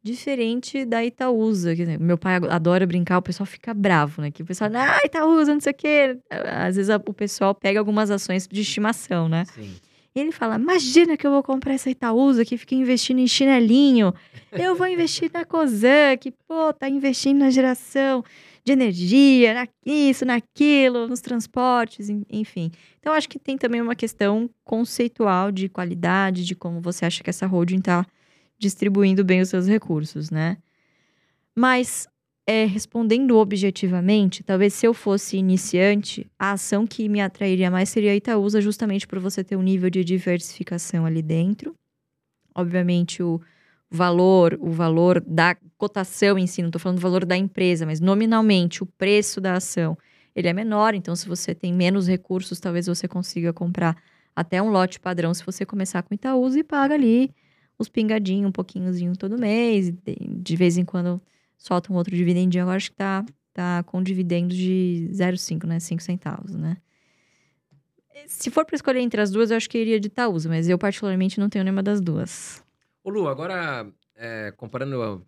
Diferente 0.04 0.84
da 0.86 1.04
Itaúsa. 1.06 1.76
Quer 1.76 1.84
dizer, 1.86 2.00
meu 2.00 2.18
pai 2.18 2.36
adora 2.50 2.86
brincar, 2.88 3.18
o 3.18 3.22
pessoal 3.22 3.46
fica 3.46 3.74
bravo, 3.74 4.22
né? 4.22 4.32
Que 4.32 4.42
o 4.42 4.46
pessoal, 4.46 4.70
ah, 4.74 5.02
Itaúsa, 5.06 5.54
não 5.54 5.62
sei 5.62 5.72
o 5.72 5.76
quê. 5.76 6.18
Às 6.30 6.76
vezes 6.76 6.94
o 7.06 7.14
pessoal 7.14 7.54
pega 7.54 7.80
algumas 7.80 8.10
ações 8.12 8.48
de 8.48 8.62
estimação, 8.62 9.30
né? 9.30 9.46
Sim. 9.54 9.76
E 10.14 10.20
ele 10.20 10.32
fala: 10.32 10.56
Imagina 10.56 11.16
que 11.16 11.26
eu 11.26 11.32
vou 11.32 11.42
comprar 11.44 11.74
essa 11.74 11.90
Itaúsa 11.90 12.44
que 12.44 12.58
fica 12.58 12.76
investindo 12.76 13.20
em 13.20 13.28
chinelinho. 13.28 14.14
Eu 14.52 14.76
vou 14.76 14.88
investir 14.88 15.30
na 15.34 15.46
Cosan, 15.46 16.18
que, 16.20 16.32
pô, 16.48 16.74
tá 16.74 16.90
investindo 16.90 17.40
na 17.40 17.50
geração 17.50 18.22
de 18.64 18.74
energia, 18.74 19.54
na 19.54 19.68
isso, 19.86 20.26
naquilo, 20.26 21.08
nos 21.08 21.22
transportes, 21.22 22.10
en- 22.10 22.24
enfim. 22.30 22.70
Então, 23.00 23.14
acho 23.14 23.28
que 23.30 23.40
tem 23.40 23.58
também 23.58 23.82
uma 23.82 23.96
questão 23.96 24.50
conceitual 24.64 25.52
de 25.52 25.70
qualidade, 25.70 26.44
de 26.46 26.54
como 26.56 26.82
você 26.82 27.06
acha 27.06 27.24
que 27.24 27.30
essa 27.30 27.48
holding 27.48 27.80
tá 27.80 28.06
distribuindo 28.62 29.26
bem 29.26 29.42
os 29.42 29.50
seus 29.50 29.68
recursos, 29.68 30.30
né? 30.30 30.58
Mas, 31.56 32.08
é, 32.48 32.66
respondendo 32.66 33.38
objetivamente, 33.38 34.44
talvez 34.44 34.74
se 34.74 34.86
eu 34.86 34.94
fosse 34.94 35.38
iniciante, 35.38 36.30
a 36.40 36.52
ação 36.54 36.86
que 36.86 37.10
me 37.10 37.20
atrairia 37.22 37.72
mais 37.72 37.90
seria 37.90 38.12
a 38.12 38.16
Itaúsa, 38.16 38.62
justamente 38.62 39.08
por 39.08 39.20
você 39.20 39.44
ter 39.44 39.56
um 39.56 39.62
nível 39.62 39.90
de 39.90 40.04
diversificação 40.04 41.06
ali 41.06 41.22
dentro. 41.22 41.74
Obviamente, 42.56 43.24
o 43.24 43.42
valor, 43.90 44.58
o 44.62 44.72
valor 44.72 45.20
da 45.22 45.56
cotação 45.78 46.38
em 46.38 46.48
si, 46.48 46.62
não 46.62 46.70
estou 46.70 46.80
falando 46.80 47.00
do 47.00 47.02
valor 47.02 47.26
da 47.26 47.36
empresa, 47.36 47.86
mas 47.86 48.00
nominalmente 48.00 48.84
o 48.84 48.86
preço 48.86 49.42
da 49.42 49.56
ação, 49.56 49.98
ele 50.36 50.48
é 50.48 50.54
menor, 50.54 50.94
então 50.94 51.16
se 51.16 51.28
você 51.28 51.54
tem 51.56 51.74
menos 51.74 52.08
recursos, 52.08 52.60
talvez 52.60 52.88
você 52.88 53.08
consiga 53.08 53.52
comprar 53.52 53.98
até 54.36 54.62
um 54.62 54.70
lote 54.70 55.00
padrão 55.00 55.34
se 55.34 55.46
você 55.46 55.66
começar 55.66 56.04
com 56.04 56.14
Itaúsa 56.14 56.60
e 56.60 56.64
paga 56.64 56.94
ali 56.94 57.34
os 57.82 57.90
pingadinhos, 57.90 58.48
um 58.48 58.52
pouquinhozinho 58.52 59.16
todo 59.16 59.38
mês, 59.38 59.94
de, 60.18 60.56
vez 60.56 60.78
em 60.78 60.86
quando 60.86 61.22
solta 61.58 61.92
um 61.92 61.96
outro 61.96 62.16
dividendinho, 62.16 62.64
agora 62.64 62.78
acho 62.78 62.92
que 62.92 62.98
tá, 62.98 63.26
tá 63.54 63.84
com 63.84 64.02
dividendos 64.02 64.56
de 64.56 65.10
0,5, 65.12 65.66
né? 65.66 65.80
5 65.80 66.02
centavos, 66.02 66.56
né? 66.56 66.78
Se 68.28 68.50
for 68.52 68.66
para 68.66 68.76
escolher 68.76 69.00
entre 69.00 69.20
as 69.20 69.32
duas, 69.32 69.52
eu 69.52 69.58
acho 69.58 69.70
que 69.70 69.78
iria 69.78 70.00
de 70.00 70.08
Itaúsa, 70.08 70.48
mas 70.48 70.70
eu 70.70 70.78
particularmente 70.78 71.40
não 71.40 71.50
tenho 71.50 71.64
nenhuma 71.64 71.82
das 71.82 72.00
duas. 72.00 72.64
Ô 73.04 73.10
Lu, 73.10 73.28
agora, 73.28 73.88
é, 74.16 74.54
comparando 74.56 75.26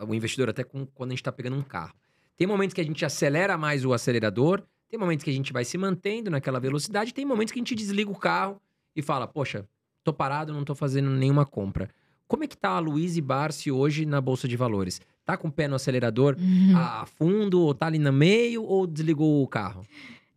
o 0.00 0.14
investidor 0.14 0.48
até 0.48 0.64
com 0.64 0.86
quando 0.86 1.10
a 1.10 1.14
gente 1.14 1.22
tá 1.22 1.30
pegando 1.30 1.56
um 1.56 1.62
carro. 1.62 1.94
Tem 2.36 2.46
momentos 2.46 2.72
que 2.72 2.80
a 2.80 2.84
gente 2.84 3.04
acelera 3.04 3.58
mais 3.58 3.84
o 3.84 3.92
acelerador, 3.92 4.62
tem 4.88 4.98
momentos 4.98 5.22
que 5.22 5.30
a 5.30 5.34
gente 5.34 5.52
vai 5.52 5.64
se 5.64 5.76
mantendo 5.76 6.30
naquela 6.30 6.58
velocidade, 6.58 7.12
tem 7.12 7.24
momentos 7.24 7.52
que 7.52 7.58
a 7.58 7.60
gente 7.60 7.74
desliga 7.74 8.10
o 8.10 8.16
carro 8.18 8.60
e 8.96 9.02
fala, 9.02 9.26
poxa, 9.26 9.68
tô 10.04 10.12
parado, 10.12 10.52
não 10.52 10.64
tô 10.64 10.74
fazendo 10.74 11.10
nenhuma 11.10 11.44
compra. 11.46 11.88
Como 12.26 12.44
é 12.44 12.46
que 12.46 12.56
tá 12.56 12.70
a 12.70 12.78
Luiz 12.78 13.18
Barsi 13.18 13.70
hoje 13.72 14.06
na 14.06 14.20
Bolsa 14.20 14.46
de 14.46 14.56
Valores? 14.56 15.00
Tá 15.24 15.36
com 15.36 15.48
o 15.48 15.52
pé 15.52 15.66
no 15.68 15.74
acelerador 15.76 16.36
a 16.74 17.04
fundo, 17.06 17.60
ou 17.60 17.74
tá 17.74 17.86
ali 17.86 17.98
no 17.98 18.12
meio, 18.12 18.62
ou 18.62 18.86
desligou 18.86 19.42
o 19.42 19.46
carro? 19.48 19.84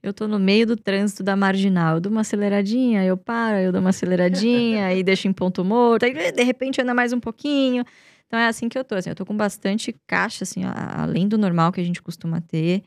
Eu 0.01 0.14
tô 0.14 0.28
no 0.28 0.38
meio 0.38 0.68
do 0.68 0.76
trânsito 0.76 1.24
da 1.24 1.36
marginal. 1.36 1.95
Eu 1.95 2.01
dou 2.01 2.11
uma 2.11 2.22
aceleradinha, 2.22 3.05
eu 3.05 3.16
paro, 3.16 3.57
eu 3.57 3.72
dou 3.72 3.80
uma 3.80 3.91
aceleradinha, 3.91 4.86
aí 4.88 5.03
deixo 5.03 5.28
em 5.28 5.34
ponto 5.34 5.64
morto, 5.64 6.03
aí 6.03 6.32
de 6.32 6.43
repente 6.43 6.82
anda 6.82 6.93
mais 6.93 7.14
um 7.14 7.20
pouquinho. 7.20 7.86
Então 8.28 8.38
é 8.39 8.47
assim 8.47 8.68
que 8.68 8.78
eu 8.78 8.84
tô. 8.84 8.95
Assim, 8.95 9.09
eu 9.11 9.16
tô 9.16 9.26
com 9.26 9.38
bastante 9.38 9.95
caixa, 10.07 10.43
assim, 10.43 10.64
a- 10.66 11.03
além 11.03 11.28
do 11.28 11.38
normal 11.38 11.72
que 11.72 11.80
a 11.80 11.84
gente 11.84 12.01
costuma 12.01 12.41
ter. 12.41 12.84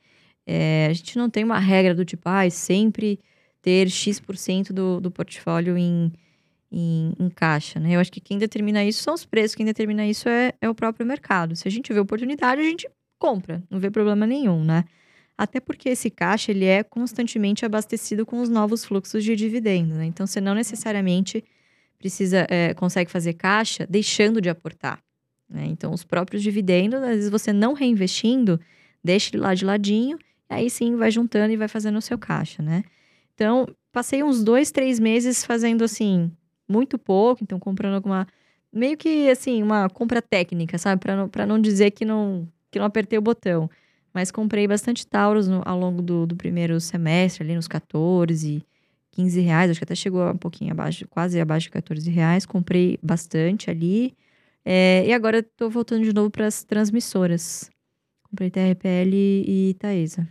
É, 0.47 0.89
a 0.91 0.93
gente 0.93 1.17
não 1.17 1.31
tem 1.31 1.43
uma 1.45 1.59
regra 1.59 1.95
do 1.95 2.05
tipo, 2.05 2.29
ah, 2.29 2.49
sempre 2.51 3.19
ter 3.63 3.89
X% 3.89 4.73
do, 4.73 5.01
do 5.01 5.11
portfólio 5.11 5.77
em, 5.79 6.13
em, 6.77 7.15
em 7.19 7.31
caixa, 7.31 7.81
né? 7.81 7.93
Eu 7.93 8.01
acho 8.01 8.13
que 8.13 8.21
quem 8.21 8.37
determina 8.37 8.85
isso 8.85 9.03
são 9.03 9.15
os 9.15 9.25
preços, 9.25 9.55
quem 9.55 9.65
determina 9.65 10.07
isso 10.07 10.29
é, 10.29 10.53
é 10.61 10.69
o 10.69 10.75
próprio 10.75 11.07
mercado. 11.07 11.57
Se 11.57 11.67
a 11.67 11.71
gente 11.71 11.91
vê 11.93 11.99
oportunidade, 11.99 12.61
a 12.61 12.65
gente 12.65 12.87
compra, 13.19 13.63
não 13.71 13.81
vê 13.81 13.91
problema 13.91 14.27
nenhum, 14.27 14.63
né? 14.63 14.85
Até 15.39 15.59
porque 15.59 15.89
esse 15.89 16.11
caixa 16.11 16.51
ele 16.51 16.67
é 16.67 16.83
constantemente 16.83 17.65
abastecido 17.65 18.27
com 18.27 18.41
os 18.41 18.49
novos 18.51 18.85
fluxos 18.85 19.25
de 19.25 19.35
dividendo, 19.35 19.95
né? 19.95 20.05
Então 20.05 20.27
você 20.27 20.41
não 20.41 20.55
necessariamente 20.55 21.43
precisa 21.99 22.47
é, 22.51 22.75
consegue 22.75 23.11
fazer 23.11 23.33
caixa 23.33 23.87
deixando 23.89 24.41
de 24.41 24.51
aportar. 24.51 24.99
né? 25.49 25.65
Então 25.67 25.93
os 25.93 26.05
próprios 26.05 26.43
dividendos, 26.43 27.03
às 27.03 27.09
vezes 27.09 27.31
você 27.31 27.53
não 27.55 27.73
reinvestindo, 27.73 28.61
deixa 29.03 29.31
ele 29.35 29.43
lá 29.43 29.55
de 29.55 29.65
ladinho, 29.65 30.19
aí 30.49 30.69
sim 30.69 30.95
vai 30.97 31.11
juntando 31.11 31.53
e 31.53 31.57
vai 31.57 31.69
fazendo 31.69 31.97
o 31.97 32.03
seu 32.03 32.19
caixa, 32.19 32.63
né? 32.63 32.85
Então 33.35 33.67
passei 33.93 34.23
uns 34.23 34.45
dois, 34.45 34.71
três 34.71 34.99
meses 35.01 35.43
fazendo 35.45 35.83
assim 35.85 36.31
muito 36.69 36.99
pouco, 36.99 37.43
então 37.45 37.59
comprando 37.59 37.95
alguma 37.95 38.27
meio 38.73 38.97
que 38.97 39.29
assim 39.31 39.63
uma 39.63 39.89
compra 39.89 40.21
técnica, 40.21 40.77
sabe? 40.79 41.01
Para 41.01 41.17
não, 41.17 41.31
não 41.49 41.61
dizer 41.61 41.91
que 41.93 42.05
não 42.05 42.49
que 42.71 42.79
não 42.79 42.87
apertei 42.87 43.19
o 43.19 43.23
botão. 43.23 43.71
Mas 44.13 44.31
comprei 44.31 44.67
bastante 44.67 45.07
Tauros 45.07 45.47
no- 45.49 45.63
ao 45.65 45.79
longo 45.79 46.01
do, 46.03 46.27
do 46.27 46.37
primeiro 46.37 46.81
semestre, 46.81 47.45
ali 47.45 47.55
nos 47.55 47.69
14, 47.69 48.65
15 49.13 49.41
reais. 49.41 49.71
Acho 49.71 49.81
que 49.81 49.85
até 49.85 49.95
chegou 49.95 50.27
um 50.31 50.37
pouquinho 50.37 50.73
abaixo, 50.73 51.07
quase 51.09 51.39
abaixo 51.41 51.67
de 51.67 51.71
14 51.73 52.11
reais. 52.11 52.45
Comprei 52.47 52.99
bastante 53.03 53.71
ali. 53.71 54.15
É, 54.65 55.07
e 55.07 55.13
agora 55.13 55.43
tô 55.43 55.69
voltando 55.71 56.03
de 56.05 56.13
novo 56.15 56.31
para 56.31 56.47
as 56.47 56.65
transmissoras. 56.65 57.71
Comprei 58.29 58.51
TRPL 58.51 59.15
e 59.15 59.71
Itaesa. 59.71 60.29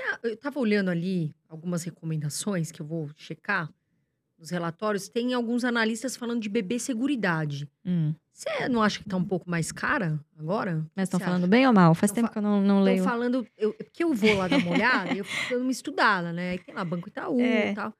Ah, 0.00 0.18
Eu 0.22 0.36
tava 0.36 0.58
olhando 0.60 0.88
ali 0.90 1.34
algumas 1.48 1.82
recomendações 1.82 2.70
que 2.72 2.80
eu 2.80 2.86
vou 2.86 3.10
checar 3.16 3.68
nos 4.38 4.50
relatórios. 4.50 5.08
Tem 5.08 5.34
alguns 5.34 5.64
analistas 5.64 6.16
falando 6.16 6.40
de 6.40 6.48
bebê 6.48 6.78
seguridade. 6.78 7.68
Hum. 7.84 8.14
Você 8.32 8.68
não 8.68 8.80
acha 8.82 9.00
que 9.00 9.08
tá 9.08 9.16
um 9.16 9.24
pouco 9.24 9.50
mais 9.50 9.72
cara 9.72 10.20
agora? 10.38 10.86
Mas 10.94 11.08
estão 11.08 11.18
falando 11.18 11.40
acha? 11.42 11.48
bem 11.48 11.66
ou 11.66 11.72
mal? 11.72 11.92
Faz 11.94 12.12
Tão 12.12 12.22
tempo 12.22 12.32
que 12.32 12.38
eu 12.38 12.42
não, 12.42 12.60
não 12.62 12.76
Estão 12.78 12.82
leio. 12.84 13.02
falando. 13.04 13.46
Eu, 13.56 13.74
porque 13.74 14.04
eu 14.04 14.14
vou 14.14 14.36
lá 14.36 14.46
dar 14.46 14.58
uma 14.58 14.70
olhada 14.70 15.12
e 15.12 15.18
eu 15.18 15.24
fico 15.24 15.50
dando 15.54 15.62
uma 15.62 15.72
estudada, 15.72 16.32
né? 16.32 16.50
Aí 16.52 16.58
tem 16.58 16.72
lá 16.74 16.84
Banco 16.84 17.08
Itaú 17.08 17.40
É. 17.40 17.72
e 17.72 17.74
tal. 17.74 17.92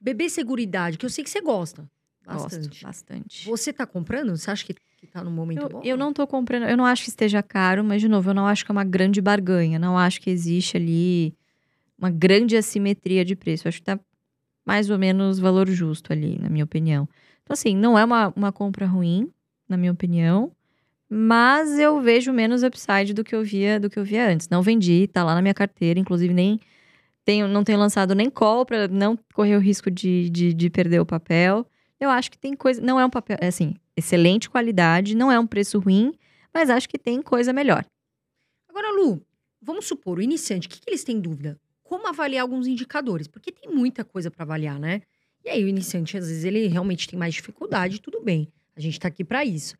Bebê 0.00 0.28
seguridade, 0.28 0.98
que 0.98 1.06
eu 1.06 1.10
sei 1.10 1.22
que 1.22 1.30
você 1.30 1.40
gosta 1.40 1.88
bastante. 2.26 2.68
Gosto 2.68 2.82
bastante. 2.84 3.46
Você 3.46 3.72
tá 3.72 3.86
comprando? 3.86 4.36
Você 4.36 4.50
acha 4.50 4.64
que, 4.66 4.74
que 4.96 5.06
tá 5.06 5.22
num 5.22 5.30
momento 5.30 5.62
Eu, 5.62 5.68
bom? 5.68 5.80
eu 5.84 5.96
não 5.96 6.12
tô 6.12 6.26
comprando, 6.26 6.64
eu 6.64 6.76
não 6.76 6.84
acho 6.84 7.04
que 7.04 7.08
esteja 7.10 7.42
caro, 7.42 7.82
mas 7.84 8.00
de 8.02 8.08
novo, 8.08 8.30
eu 8.30 8.34
não 8.34 8.46
acho 8.46 8.64
que 8.64 8.70
é 8.70 8.74
uma 8.74 8.84
grande 8.84 9.20
barganha, 9.20 9.78
não 9.78 9.96
acho 9.96 10.20
que 10.20 10.28
existe 10.28 10.76
ali 10.76 11.34
uma 11.96 12.10
grande 12.10 12.56
assimetria 12.56 13.24
de 13.24 13.34
preço. 13.34 13.66
Eu 13.66 13.70
acho 13.70 13.78
que 13.78 13.84
tá 13.84 13.98
mais 14.68 14.90
ou 14.90 14.98
menos 14.98 15.38
valor 15.38 15.66
justo 15.66 16.12
ali, 16.12 16.38
na 16.38 16.50
minha 16.50 16.62
opinião. 16.62 17.08
Então, 17.42 17.54
assim, 17.54 17.74
não 17.74 17.98
é 17.98 18.04
uma, 18.04 18.30
uma 18.36 18.52
compra 18.52 18.84
ruim, 18.84 19.32
na 19.66 19.78
minha 19.78 19.90
opinião, 19.90 20.52
mas 21.08 21.78
eu 21.78 22.02
vejo 22.02 22.34
menos 22.34 22.62
upside 22.62 23.14
do 23.14 23.24
que 23.24 23.34
eu 23.34 23.42
via, 23.42 23.80
do 23.80 23.88
que 23.88 23.98
eu 23.98 24.04
via 24.04 24.28
antes. 24.28 24.46
Não 24.50 24.60
vendi, 24.60 25.06
tá 25.06 25.24
lá 25.24 25.34
na 25.34 25.40
minha 25.40 25.54
carteira, 25.54 25.98
inclusive 25.98 26.34
nem 26.34 26.60
tenho, 27.24 27.48
não 27.48 27.64
tenho 27.64 27.78
lançado 27.78 28.14
nem 28.14 28.28
call 28.28 28.66
para 28.66 28.86
não 28.88 29.18
correr 29.32 29.56
o 29.56 29.58
risco 29.58 29.90
de, 29.90 30.28
de, 30.28 30.52
de 30.52 30.68
perder 30.68 31.00
o 31.00 31.06
papel. 31.06 31.66
Eu 31.98 32.10
acho 32.10 32.30
que 32.30 32.36
tem 32.36 32.54
coisa. 32.54 32.78
Não 32.82 33.00
é 33.00 33.06
um 33.06 33.10
papel. 33.10 33.38
É 33.40 33.46
assim, 33.46 33.74
excelente 33.96 34.50
qualidade, 34.50 35.16
não 35.16 35.32
é 35.32 35.40
um 35.40 35.46
preço 35.46 35.78
ruim, 35.78 36.12
mas 36.52 36.68
acho 36.68 36.86
que 36.86 36.98
tem 36.98 37.22
coisa 37.22 37.54
melhor. 37.54 37.86
Agora, 38.68 38.92
Lu, 38.92 39.22
vamos 39.62 39.86
supor, 39.86 40.18
o 40.18 40.22
iniciante, 40.22 40.66
o 40.66 40.70
que, 40.70 40.78
que 40.78 40.90
eles 40.90 41.04
têm 41.04 41.18
dúvida? 41.18 41.58
Como 41.88 42.06
avaliar 42.06 42.42
alguns 42.42 42.66
indicadores? 42.66 43.26
Porque 43.26 43.50
tem 43.50 43.74
muita 43.74 44.04
coisa 44.04 44.30
para 44.30 44.42
avaliar, 44.42 44.78
né? 44.78 45.00
E 45.42 45.48
aí, 45.48 45.64
o 45.64 45.68
iniciante, 45.68 46.18
às 46.18 46.28
vezes, 46.28 46.44
ele 46.44 46.66
realmente 46.66 47.08
tem 47.08 47.18
mais 47.18 47.32
dificuldade, 47.32 47.98
tudo 47.98 48.20
bem. 48.20 48.52
A 48.76 48.80
gente 48.80 49.00
tá 49.00 49.08
aqui 49.08 49.24
para 49.24 49.42
isso. 49.42 49.74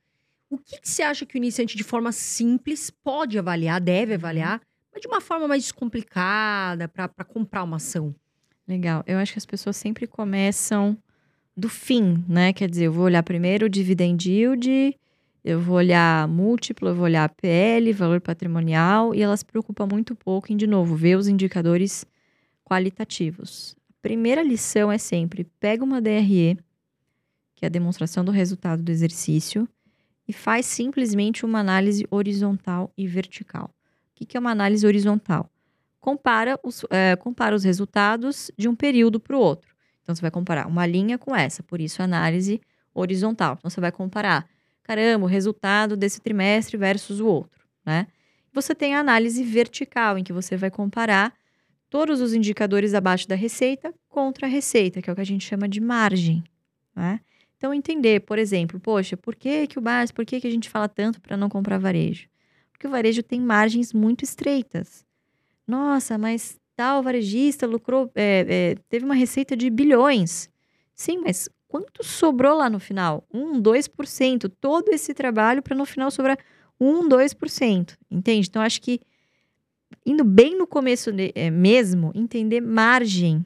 O 0.49 0.57
que, 0.57 0.81
que 0.81 0.89
você 0.89 1.03
acha 1.03 1.27
que 1.27 1.35
o 1.35 1.37
iniciante, 1.37 1.77
de 1.77 1.85
forma 1.85 2.11
simples, 2.11 2.89
pode 2.89 3.39
avaliar, 3.39 3.79
deve 3.79 4.15
avaliar, 4.15 4.59
mas 4.91 5.03
de 5.03 5.07
uma 5.07 5.21
forma 5.21 5.47
mais 5.47 5.63
descomplicada, 5.65 6.89
para 6.89 7.09
comprar 7.27 7.63
uma 7.63 7.77
ação? 7.77 8.15
Legal. 8.67 9.05
Eu 9.07 9.19
acho 9.19 9.33
que 9.33 9.39
as 9.39 9.45
pessoas 9.45 9.77
sempre 9.77 10.07
começam 10.07 10.97
do 11.55 11.69
fim, 11.69 12.25
né? 12.27 12.55
Quer 12.55 12.71
dizer, 12.71 12.87
eu 12.87 12.93
vou 12.93 13.05
olhar 13.05 13.23
primeiro 13.23 13.67
o 13.67 13.69
dividend 13.69 14.27
yield, 14.27 14.99
eu 15.45 15.61
vou 15.61 15.77
olhar 15.77 16.27
múltiplo, 16.29 16.89
eu 16.89 16.95
vou 16.95 17.05
olhar 17.05 17.29
PL, 17.29 17.93
valor 17.93 18.21
patrimonial, 18.21 19.15
e 19.15 19.23
elas 19.23 19.43
preocupam 19.43 19.87
muito 19.87 20.15
pouco 20.15 20.53
em, 20.53 20.57
de 20.57 20.67
novo, 20.67 20.95
ver 20.95 21.17
os 21.17 21.29
indicadores 21.29 22.05
qualitativos. 22.65 23.77
A 23.91 23.95
primeira 24.03 24.43
lição 24.43 24.91
é 24.91 24.99
sempre, 24.99 25.45
pega 25.59 25.85
uma 25.85 26.01
DRE, 26.01 26.59
que 27.55 27.65
é 27.65 27.67
a 27.67 27.71
demonstração 27.71 28.25
do 28.25 28.33
resultado 28.33 28.83
do 28.83 28.91
exercício, 28.91 29.69
e 30.27 30.33
faz 30.33 30.67
simplesmente 30.67 31.45
uma 31.45 31.61
análise 31.61 32.07
horizontal 32.11 32.93
e 32.97 33.07
vertical. 33.07 33.71
O 34.13 34.15
que 34.15 34.27
que 34.27 34.37
é 34.37 34.41
uma 34.41 34.51
análise 34.51 34.87
horizontal? 34.87 35.51
compara 36.09 36.59
os, 36.63 36.85
é, 36.91 37.17
compara 37.17 37.55
os 37.55 37.65
resultados 37.65 38.51
de 38.57 38.69
um 38.69 38.75
período 38.75 39.21
para 39.21 39.37
o 39.37 39.41
outro. 39.41 39.75
Então, 40.03 40.15
você 40.15 40.23
vai 40.23 40.31
comparar 40.31 40.67
uma 40.67 40.87
linha 40.87 41.19
com 41.19 41.37
essa, 41.37 41.63
por 41.63 41.81
isso 41.81 42.03
análise 42.03 42.61
horizontal. 42.95 43.57
Então, 43.59 43.71
você 43.71 43.81
vai 43.81 43.93
comparar, 43.93 44.49
caramba, 44.89 45.27
o 45.27 45.29
resultado 45.29 45.99
desse 45.99 46.19
trimestre 46.19 46.79
versus 46.79 47.21
o 47.21 47.27
outro, 47.27 47.67
né? 47.85 48.07
Você 48.55 48.75
tem 48.75 48.95
a 48.95 49.01
análise 49.01 49.45
vertical, 49.45 50.17
em 50.17 50.25
que 50.25 50.33
você 50.33 50.57
vai 50.57 50.71
comparar 50.71 51.35
todos 51.91 52.23
os 52.23 52.33
indicadores 52.33 52.95
abaixo 52.95 53.29
da 53.29 53.35
receita 53.35 53.95
contra 54.09 54.47
a 54.47 54.51
receita, 54.51 55.03
que 55.03 55.11
é 55.11 55.13
o 55.13 55.15
que 55.15 55.21
a 55.21 55.27
gente 55.27 55.45
chama 55.45 55.69
de 55.69 55.79
margem, 55.79 56.43
né? 56.97 57.21
Então, 57.59 57.75
entender, 57.75 58.21
por 58.21 58.39
exemplo, 58.39 58.81
poxa, 58.81 59.15
por 59.15 59.37
que, 59.37 59.67
que 59.67 59.79
o 59.79 59.83
Bars, 59.83 60.11
por 60.11 60.25
que, 60.25 60.41
que 60.41 60.47
a 60.47 60.51
gente 60.51 60.71
fala 60.71 60.89
tanto 60.89 61.21
para 61.21 61.37
não 61.37 61.51
comprar 61.51 61.77
varejo? 61.77 62.27
Porque 62.73 62.87
o 62.87 62.91
varejo 62.91 63.23
tem 63.23 63.41
margens 63.41 63.93
muito 63.93 64.25
estreitas. 64.25 65.05
Nossa, 65.67 66.17
mas 66.17 66.59
tal 66.75 67.03
varejista 67.03 67.67
lucrou, 67.67 68.11
é, 68.15 68.47
é, 68.49 68.75
teve 68.89 69.05
uma 69.05 69.15
receita 69.15 69.55
de 69.57 69.69
bilhões. 69.69 70.49
Sim, 70.95 71.19
mas 71.19 71.49
quanto 71.69 72.03
sobrou 72.03 72.57
lá 72.57 72.69
no 72.69 72.81
final? 72.81 73.25
1, 73.33 73.61
2%. 73.63 74.51
Todo 74.61 74.89
esse 74.89 75.15
trabalho 75.15 75.63
para 75.63 75.77
no 75.77 75.85
final 75.85 76.11
sobrar 76.11 76.39
1, 76.81 77.09
2%. 77.09 77.97
Entende? 78.11 78.49
Então, 78.49 78.63
acho 78.63 78.81
que 78.81 79.01
indo 80.05 80.25
bem 80.25 80.57
no 80.57 80.67
começo 80.67 81.11
é, 81.35 81.51
mesmo, 81.51 82.11
entender 82.15 82.61
margem 82.61 83.45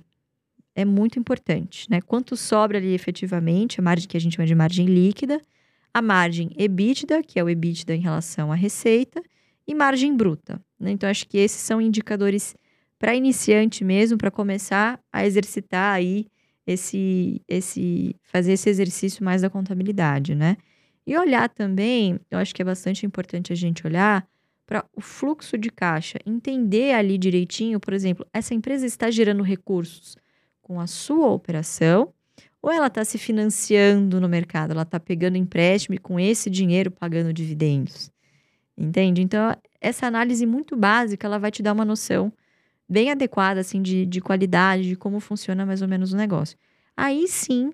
é 0.74 0.84
muito 0.84 1.18
importante, 1.18 1.86
né? 1.90 2.00
Quanto 2.00 2.34
sobra 2.34 2.78
ali 2.78 2.94
efetivamente, 2.94 3.78
a 3.78 3.82
margem 3.82 4.08
que 4.08 4.16
a 4.16 4.20
gente 4.20 4.36
chama 4.36 4.46
de 4.46 4.54
margem 4.54 4.86
líquida, 4.86 5.40
a 5.92 6.00
margem 6.00 6.50
EBITDA, 6.56 7.22
que 7.22 7.38
é 7.38 7.44
o 7.44 7.50
EBITDA 7.50 7.94
em 7.94 8.00
relação 8.00 8.50
à 8.50 8.54
receita, 8.54 9.22
e 9.66 9.74
margem 9.74 10.16
bruta. 10.16 10.60
Né? 10.80 10.92
Então, 10.92 11.08
acho 11.08 11.28
que 11.28 11.36
esses 11.36 11.60
são 11.60 11.80
indicadores 11.80 12.54
para 12.98 13.14
iniciante 13.14 13.84
mesmo, 13.84 14.16
para 14.16 14.30
começar 14.30 14.98
a 15.12 15.26
exercitar 15.26 15.94
aí 15.94 16.26
esse, 16.66 17.42
esse, 17.48 18.16
fazer 18.22 18.52
esse 18.52 18.68
exercício 18.68 19.24
mais 19.24 19.42
da 19.42 19.50
contabilidade, 19.50 20.34
né? 20.34 20.56
E 21.06 21.16
olhar 21.16 21.48
também, 21.48 22.20
eu 22.30 22.38
acho 22.38 22.54
que 22.54 22.62
é 22.62 22.64
bastante 22.64 23.04
importante 23.04 23.52
a 23.52 23.56
gente 23.56 23.86
olhar 23.86 24.26
para 24.64 24.84
o 24.96 25.00
fluxo 25.00 25.58
de 25.58 25.68
caixa, 25.68 26.18
entender 26.24 26.94
ali 26.94 27.18
direitinho, 27.18 27.80
por 27.80 27.92
exemplo, 27.92 28.26
essa 28.32 28.54
empresa 28.54 28.86
está 28.86 29.10
gerando 29.10 29.42
recursos 29.42 30.16
com 30.62 30.80
a 30.80 30.86
sua 30.86 31.28
operação 31.28 32.12
ou 32.62 32.70
ela 32.70 32.86
está 32.86 33.04
se 33.04 33.18
financiando 33.18 34.20
no 34.20 34.28
mercado, 34.28 34.70
ela 34.70 34.82
está 34.82 35.00
pegando 35.00 35.36
empréstimo 35.36 35.96
e 35.96 35.98
com 35.98 36.18
esse 36.18 36.48
dinheiro 36.48 36.90
pagando 36.90 37.32
dividendos. 37.32 38.10
Entende? 38.78 39.20
Então, 39.20 39.54
essa 39.80 40.06
análise 40.06 40.46
muito 40.46 40.76
básica, 40.76 41.26
ela 41.26 41.38
vai 41.38 41.50
te 41.50 41.62
dar 41.62 41.72
uma 41.72 41.84
noção 41.84 42.32
bem 42.92 43.10
adequada, 43.10 43.60
assim, 43.60 43.80
de, 43.80 44.04
de 44.04 44.20
qualidade, 44.20 44.90
de 44.90 44.96
como 44.96 45.18
funciona 45.18 45.64
mais 45.64 45.80
ou 45.80 45.88
menos 45.88 46.12
o 46.12 46.16
negócio. 46.16 46.58
Aí 46.94 47.26
sim, 47.26 47.72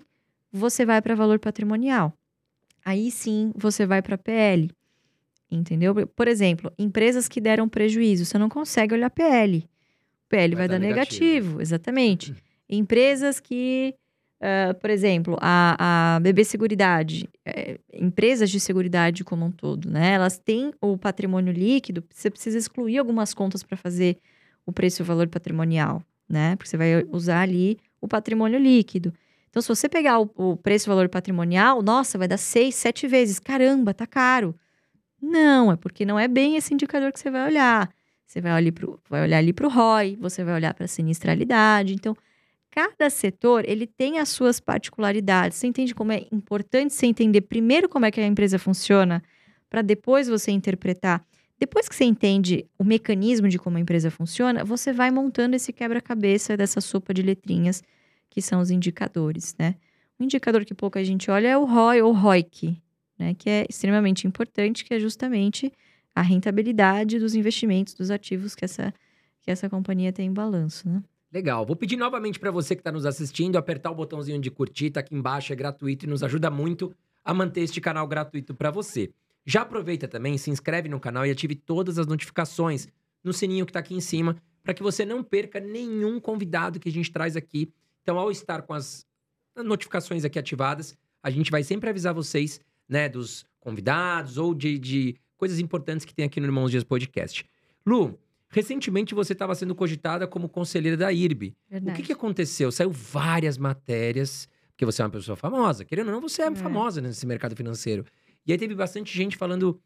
você 0.51 0.85
vai 0.85 1.01
para 1.01 1.13
valor 1.13 1.39
patrimonial. 1.39 2.13
Aí 2.85 3.11
sim, 3.11 3.51
você 3.53 3.85
vai 3.85 4.01
para 4.01 4.17
PL. 4.17 4.71
Entendeu? 5.51 6.07
Por 6.07 6.27
exemplo, 6.27 6.71
empresas 6.79 7.27
que 7.27 7.41
deram 7.41 7.67
prejuízo, 7.67 8.23
você 8.23 8.37
não 8.37 8.47
consegue 8.47 8.93
olhar 8.93 9.09
PL. 9.09 9.67
PL 10.29 10.55
vai, 10.55 10.67
vai 10.67 10.67
dar, 10.67 10.79
dar 10.79 10.87
negativo. 10.87 11.25
negativo. 11.25 11.61
exatamente. 11.61 12.35
Empresas 12.69 13.39
que, 13.39 13.95
uh, 14.39 14.73
por 14.79 14.89
exemplo, 14.89 15.37
a, 15.41 16.15
a 16.15 16.19
BB 16.21 16.45
Seguridade, 16.45 17.27
é, 17.43 17.77
empresas 17.93 18.49
de 18.49 18.59
seguridade 18.59 19.23
como 19.23 19.45
um 19.45 19.51
todo, 19.51 19.89
né? 19.89 20.13
Elas 20.13 20.37
têm 20.37 20.71
o 20.79 20.97
patrimônio 20.97 21.51
líquido, 21.51 22.03
você 22.09 22.29
precisa 22.29 22.57
excluir 22.57 22.99
algumas 22.99 23.33
contas 23.33 23.63
para 23.63 23.75
fazer 23.75 24.17
o 24.69 24.73
preço 24.73 25.01
e 25.01 25.03
o 25.03 25.05
valor 25.05 25.27
patrimonial, 25.27 26.03
né? 26.27 26.55
Porque 26.55 26.69
você 26.69 26.77
vai 26.77 27.03
usar 27.11 27.41
ali 27.41 27.77
o 28.01 28.07
patrimônio 28.07 28.59
líquido. 28.59 29.13
Então, 29.49 29.61
se 29.61 29.67
você 29.67 29.89
pegar 29.89 30.19
o, 30.19 30.29
o 30.35 30.57
preço 30.57 30.87
e 30.87 30.89
valor 30.89 31.09
patrimonial, 31.09 31.81
nossa, 31.81 32.17
vai 32.17 32.27
dar 32.27 32.37
seis, 32.37 32.75
sete 32.75 33.07
vezes. 33.07 33.39
Caramba, 33.39 33.93
tá 33.93 34.05
caro. 34.05 34.55
Não, 35.21 35.71
é 35.71 35.75
porque 35.75 36.05
não 36.05 36.19
é 36.19 36.27
bem 36.27 36.55
esse 36.55 36.73
indicador 36.73 37.11
que 37.11 37.19
você 37.19 37.29
vai 37.29 37.45
olhar. 37.45 37.89
Você 38.25 38.39
vai 38.39 38.53
olhar, 38.53 38.71
pro, 38.71 38.99
vai 39.09 39.23
olhar 39.23 39.39
ali 39.39 39.51
para 39.51 39.65
o 39.65 39.69
ROI, 39.69 40.15
você 40.19 40.43
vai 40.43 40.53
olhar 40.53 40.73
para 40.73 40.85
a 40.85 40.87
sinistralidade. 40.87 41.93
Então, 41.93 42.15
cada 42.69 43.09
setor 43.09 43.67
ele 43.67 43.87
tem 43.87 44.19
as 44.19 44.29
suas 44.29 44.59
particularidades. 44.59 45.57
Você 45.57 45.65
entende 45.65 45.95
como 45.95 46.11
é 46.11 46.27
importante 46.31 46.93
você 46.93 47.07
entender 47.07 47.41
primeiro 47.41 47.89
como 47.89 48.05
é 48.05 48.11
que 48.11 48.21
a 48.21 48.27
empresa 48.27 48.59
funciona, 48.59 49.23
para 49.67 49.81
depois 49.81 50.27
você 50.27 50.51
interpretar. 50.51 51.25
Depois 51.59 51.89
que 51.89 51.95
você 51.95 52.05
entende 52.05 52.65
o 52.77 52.83
mecanismo 52.85 53.49
de 53.49 53.59
como 53.59 53.77
a 53.77 53.81
empresa 53.81 54.09
funciona, 54.09 54.63
você 54.63 54.93
vai 54.93 55.11
montando 55.11 55.55
esse 55.55 55.73
quebra-cabeça 55.73 56.55
dessa 56.55 56.79
sopa 56.79 57.13
de 57.13 57.21
letrinhas 57.21 57.83
que 58.29 58.41
são 58.41 58.61
os 58.61 58.71
indicadores, 58.71 59.55
né? 59.59 59.75
Um 60.17 60.23
indicador 60.23 60.63
que 60.63 60.73
pouca 60.73 61.03
gente 61.03 61.29
olha 61.29 61.49
é 61.49 61.57
o 61.57 61.65
ROI 61.65 62.01
ou 62.01 62.13
ROIC, 62.13 62.81
né? 63.17 63.33
Que 63.33 63.49
é 63.49 63.65
extremamente 63.69 64.25
importante, 64.25 64.85
que 64.85 64.93
é 64.93 64.99
justamente 64.99 65.71
a 66.15 66.21
rentabilidade 66.21 67.19
dos 67.19 67.35
investimentos, 67.35 67.93
dos 67.93 68.09
ativos 68.09 68.55
que 68.55 68.63
essa, 68.63 68.93
que 69.41 69.51
essa 69.51 69.69
companhia 69.69 70.13
tem 70.13 70.27
em 70.27 70.33
balanço, 70.33 70.87
né? 70.87 71.03
Legal. 71.31 71.65
Vou 71.65 71.75
pedir 71.75 71.97
novamente 71.97 72.39
para 72.39 72.51
você 72.51 72.75
que 72.75 72.81
está 72.81 72.91
nos 72.91 73.05
assistindo 73.05 73.57
apertar 73.57 73.91
o 73.91 73.95
botãozinho 73.95 74.39
de 74.39 74.49
curtir, 74.49 74.91
tá 74.91 75.01
aqui 75.01 75.13
embaixo, 75.13 75.51
é 75.51 75.55
gratuito 75.55 76.05
e 76.05 76.09
nos 76.09 76.23
ajuda 76.23 76.49
muito 76.49 76.93
a 77.23 77.33
manter 77.33 77.61
este 77.61 77.79
canal 77.81 78.07
gratuito 78.07 78.55
para 78.55 78.71
você. 78.71 79.11
Já 79.49 79.61
aproveita 79.61 80.07
também, 80.07 80.37
se 80.37 80.51
inscreve 80.51 80.87
no 80.87 80.99
canal 80.99 81.25
e 81.25 81.31
ative 81.31 81.55
todas 81.55 81.97
as 81.97 82.05
notificações 82.05 82.87
no 83.23 83.33
sininho 83.33 83.65
que 83.65 83.71
está 83.71 83.79
aqui 83.79 83.95
em 83.95 83.99
cima, 83.99 84.37
para 84.63 84.75
que 84.75 84.83
você 84.83 85.03
não 85.03 85.23
perca 85.23 85.59
nenhum 85.59 86.19
convidado 86.19 86.79
que 86.79 86.87
a 86.87 86.91
gente 86.91 87.11
traz 87.11 87.35
aqui. 87.35 87.73
Então, 88.03 88.19
ao 88.19 88.29
estar 88.29 88.61
com 88.61 88.75
as 88.75 89.07
notificações 89.55 90.23
aqui 90.23 90.37
ativadas, 90.37 90.95
a 91.23 91.31
gente 91.31 91.49
vai 91.49 91.63
sempre 91.63 91.89
avisar 91.89 92.13
vocês, 92.13 92.61
né, 92.87 93.09
dos 93.09 93.43
convidados 93.59 94.37
ou 94.37 94.53
de, 94.53 94.77
de 94.77 95.15
coisas 95.35 95.57
importantes 95.57 96.05
que 96.05 96.13
tem 96.13 96.25
aqui 96.25 96.39
no 96.39 96.45
Irmãos 96.45 96.69
Dias 96.69 96.83
Podcast. 96.83 97.43
Lu, 97.83 98.19
Recentemente 98.51 99.13
você 99.13 99.33
estava 99.33 99.53
sendo 99.53 99.75
cogitada 99.75 100.27
como 100.27 100.49
conselheira 100.49 100.97
da 100.97 101.11
IRB. 101.13 101.55
Verdade. 101.69 101.93
O 101.93 101.95
que, 101.95 102.07
que 102.07 102.13
aconteceu? 102.13 102.71
Saiu 102.71 102.89
várias 102.89 103.59
matérias, 103.59 104.49
porque 104.71 104.85
você 104.85 105.03
é 105.03 105.05
uma 105.05 105.11
pessoa 105.11 105.35
famosa. 105.35 105.85
Querendo 105.85 106.07
ou 106.07 106.13
não, 106.13 106.21
você 106.21 106.41
é, 106.41 106.47
é. 106.47 106.55
famosa 106.55 106.99
nesse 106.99 107.27
mercado 107.27 107.55
financeiro. 107.55 108.03
E 108.49 108.51
aí 108.51 108.57
teve 108.57 108.73
bastante 108.73 109.15
gente 109.15 109.37
falando 109.37 109.79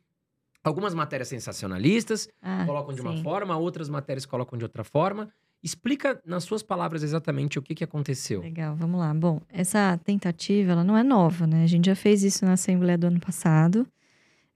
algumas 0.64 0.94
matérias 0.94 1.28
sensacionalistas, 1.28 2.30
ah, 2.42 2.64
colocam 2.66 2.96
de 2.96 3.02
sim. 3.02 3.08
uma 3.08 3.18
forma, 3.18 3.58
outras 3.58 3.90
matérias 3.90 4.26
colocam 4.26 4.58
de 4.58 4.64
outra 4.64 4.86
forma. 4.86 5.30
Explica 5.62 6.22
nas 6.26 6.46
suas 6.46 6.64
palavras 6.64 7.04
exatamente 7.04 7.60
o 7.60 7.62
que, 7.62 7.76
que 7.76 7.84
aconteceu. 7.84 8.40
Legal, 8.40 8.74
vamos 8.78 9.02
lá. 9.02 9.14
Bom, 9.14 9.42
essa 9.50 10.00
tentativa 10.06 10.72
ela 10.72 10.84
não 10.86 10.98
é 10.98 11.04
nova, 11.04 11.46
né? 11.46 11.66
A 11.66 11.68
gente 11.68 11.88
já 11.88 11.96
fez 11.96 12.24
isso 12.24 12.46
na 12.46 12.54
Assembleia 12.54 12.98
do 12.98 13.08
ano 13.08 13.20
passado. 13.20 13.86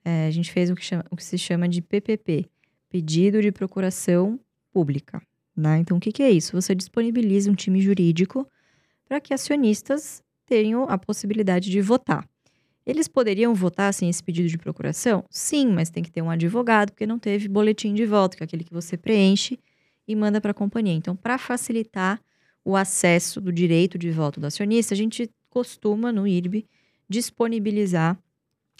É, 0.05 0.27
a 0.27 0.31
gente 0.31 0.53
fez 0.53 0.69
o 0.69 0.75
que, 0.75 0.85
chama, 0.85 1.03
o 1.11 1.17
que 1.17 1.23
se 1.25 1.37
chama 1.37 1.67
de 1.67 1.81
PPP, 1.81 2.45
pedido 2.87 3.41
de 3.41 3.51
procuração 3.51 4.39
pública. 4.71 5.21
Né? 5.53 5.79
Então, 5.79 5.97
o 5.97 5.99
que, 5.99 6.13
que 6.13 6.23
é 6.23 6.31
isso? 6.31 6.53
Você 6.53 6.73
disponibiliza 6.73 7.51
um 7.51 7.55
time 7.55 7.81
jurídico 7.81 8.47
para 9.05 9.19
que 9.19 9.33
acionistas 9.33 10.23
tenham 10.45 10.85
a 10.85 10.97
possibilidade 10.97 11.69
de 11.69 11.81
votar. 11.81 12.25
Eles 12.87 13.09
poderiam 13.09 13.53
votar 13.53 13.93
sem 13.93 14.09
esse 14.09 14.23
pedido 14.23 14.47
de 14.47 14.57
procuração? 14.57 15.25
Sim, 15.29 15.67
mas 15.67 15.89
tem 15.89 16.01
que 16.01 16.09
ter 16.09 16.21
um 16.21 16.29
advogado, 16.29 16.93
porque 16.93 17.05
não 17.05 17.19
teve 17.19 17.49
boletim 17.49 17.93
de 17.93 18.05
voto, 18.05 18.37
que 18.37 18.43
é 18.43 18.45
aquele 18.45 18.63
que 18.63 18.73
você 18.73 18.95
preenche 18.95 19.59
e 20.07 20.15
manda 20.15 20.39
para 20.39 20.51
a 20.51 20.53
companhia. 20.53 20.93
Então, 20.93 21.13
para 21.13 21.37
facilitar 21.37 22.21
o 22.63 22.77
acesso 22.77 23.41
do 23.41 23.51
direito 23.51 23.97
de 23.97 24.09
voto 24.09 24.39
do 24.39 24.47
acionista, 24.47 24.93
a 24.93 24.97
gente 24.97 25.29
costuma, 25.49 26.13
no 26.13 26.25
IRB, 26.25 26.65
disponibilizar 27.09 28.17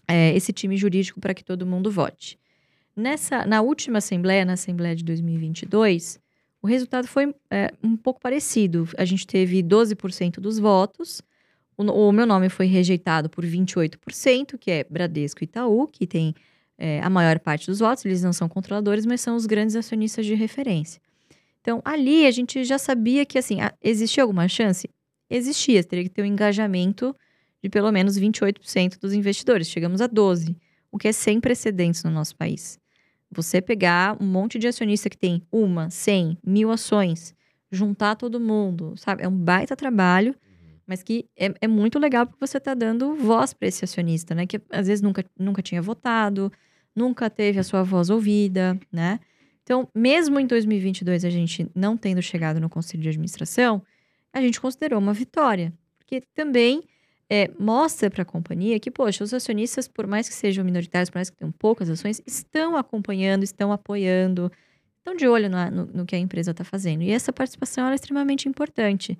é, 0.07 0.33
esse 0.33 0.53
time 0.53 0.77
jurídico 0.77 1.19
para 1.19 1.33
que 1.33 1.43
todo 1.43 1.65
mundo 1.65 1.91
vote. 1.91 2.39
Nessa, 2.95 3.45
na 3.45 3.61
última 3.61 3.97
Assembleia, 3.97 4.45
na 4.45 4.53
Assembleia 4.53 4.95
de 4.95 5.03
2022, 5.03 6.17
o 6.61 6.67
resultado 6.67 7.07
foi 7.07 7.35
é, 7.51 7.73
um 7.83 7.97
pouco 7.97 8.21
parecido. 8.21 8.87
A 8.97 9.03
gente 9.03 9.27
teve 9.27 9.61
12% 9.61 10.39
dos 10.39 10.59
votos. 10.59 11.21
O, 11.77 11.83
o, 11.83 12.11
meu 12.11 12.25
nome 12.25 12.49
foi 12.49 12.65
rejeitado 12.65 13.29
por 13.29 13.45
28%, 13.45 14.57
que 14.57 14.71
é 14.71 14.83
Bradesco 14.89 15.43
e 15.43 15.45
Itaú, 15.45 15.87
que 15.87 16.07
tem 16.07 16.33
é, 16.77 16.99
a 17.01 17.09
maior 17.09 17.39
parte 17.39 17.67
dos 17.67 17.79
votos. 17.79 18.03
Eles 18.03 18.23
não 18.23 18.33
são 18.33 18.49
controladores, 18.49 19.05
mas 19.05 19.21
são 19.21 19.35
os 19.35 19.45
grandes 19.45 19.75
acionistas 19.75 20.25
de 20.25 20.33
referência. 20.33 21.01
Então, 21.61 21.81
ali 21.85 22.25
a 22.25 22.31
gente 22.31 22.63
já 22.63 22.77
sabia 22.77 23.25
que, 23.25 23.37
assim, 23.37 23.57
existia 23.83 24.23
alguma 24.23 24.47
chance? 24.47 24.89
Existia, 25.29 25.83
teria 25.83 26.05
que 26.05 26.09
ter 26.09 26.21
um 26.21 26.25
engajamento 26.25 27.15
de 27.61 27.69
pelo 27.69 27.91
menos 27.91 28.17
28% 28.17 28.97
dos 28.99 29.13
investidores. 29.13 29.67
Chegamos 29.67 30.01
a 30.01 30.07
12%, 30.07 30.55
o 30.91 30.97
que 30.97 31.09
é 31.09 31.11
sem 31.11 31.39
precedentes 31.39 32.03
no 32.03 32.09
nosso 32.09 32.35
país. 32.35 32.79
Você 33.29 33.61
pegar 33.61 34.15
um 34.21 34.25
monte 34.25 34.57
de 34.57 34.67
acionista 34.67 35.09
que 35.09 35.17
tem 35.17 35.43
uma, 35.51 35.89
cem, 35.89 36.37
mil 36.45 36.71
ações, 36.71 37.35
juntar 37.69 38.15
todo 38.15 38.39
mundo, 38.39 38.93
sabe? 38.95 39.23
É 39.23 39.27
um 39.27 39.37
baita 39.37 39.75
trabalho. 39.75 40.33
Mas 40.87 41.03
que 41.03 41.25
é, 41.37 41.53
é 41.61 41.67
muito 41.67 41.99
legal 41.99 42.25
porque 42.25 42.39
você 42.39 42.57
está 42.57 42.73
dando 42.73 43.13
voz 43.15 43.53
para 43.53 43.67
esse 43.67 43.83
acionista, 43.83 44.33
né? 44.33 44.47
Que 44.47 44.61
às 44.71 44.87
vezes 44.87 45.01
nunca, 45.01 45.23
nunca 45.37 45.61
tinha 45.61 45.81
votado, 45.81 46.51
nunca 46.95 47.29
teve 47.29 47.59
a 47.59 47.63
sua 47.63 47.83
voz 47.83 48.09
ouvida, 48.09 48.79
né? 48.91 49.19
Então, 49.63 49.87
mesmo 49.93 50.39
em 50.39 50.47
2022 50.47 51.25
a 51.25 51.29
gente 51.29 51.69
não 51.75 51.97
tendo 51.97 52.21
chegado 52.21 52.59
no 52.61 52.69
conselho 52.69 53.03
de 53.03 53.09
administração, 53.09 53.83
a 54.31 54.39
gente 54.39 54.61
considerou 54.61 54.97
uma 54.97 55.13
vitória, 55.13 55.73
porque 55.97 56.23
também 56.33 56.83
é, 57.29 57.51
mostra 57.59 58.09
para 58.09 58.21
a 58.21 58.25
companhia 58.25 58.79
que, 58.79 58.89
poxa, 58.89 59.23
os 59.23 59.33
acionistas, 59.33 59.87
por 59.87 60.07
mais 60.07 60.29
que 60.29 60.35
sejam 60.35 60.63
minoritários, 60.63 61.09
por 61.09 61.17
mais 61.17 61.29
que 61.29 61.35
tenham 61.35 61.51
poucas 61.51 61.89
ações, 61.89 62.21
estão 62.25 62.77
acompanhando, 62.77 63.43
estão 63.43 63.71
apoiando, 63.71 64.49
estão 64.97 65.15
de 65.15 65.27
olho 65.27 65.49
no, 65.49 65.71
no, 65.71 65.85
no 65.87 66.05
que 66.05 66.15
a 66.15 66.19
empresa 66.19 66.51
está 66.51 66.63
fazendo. 66.63 67.03
E 67.03 67.11
essa 67.11 67.33
participação 67.33 67.89
é 67.89 67.95
extremamente 67.95 68.47
importante. 68.47 69.17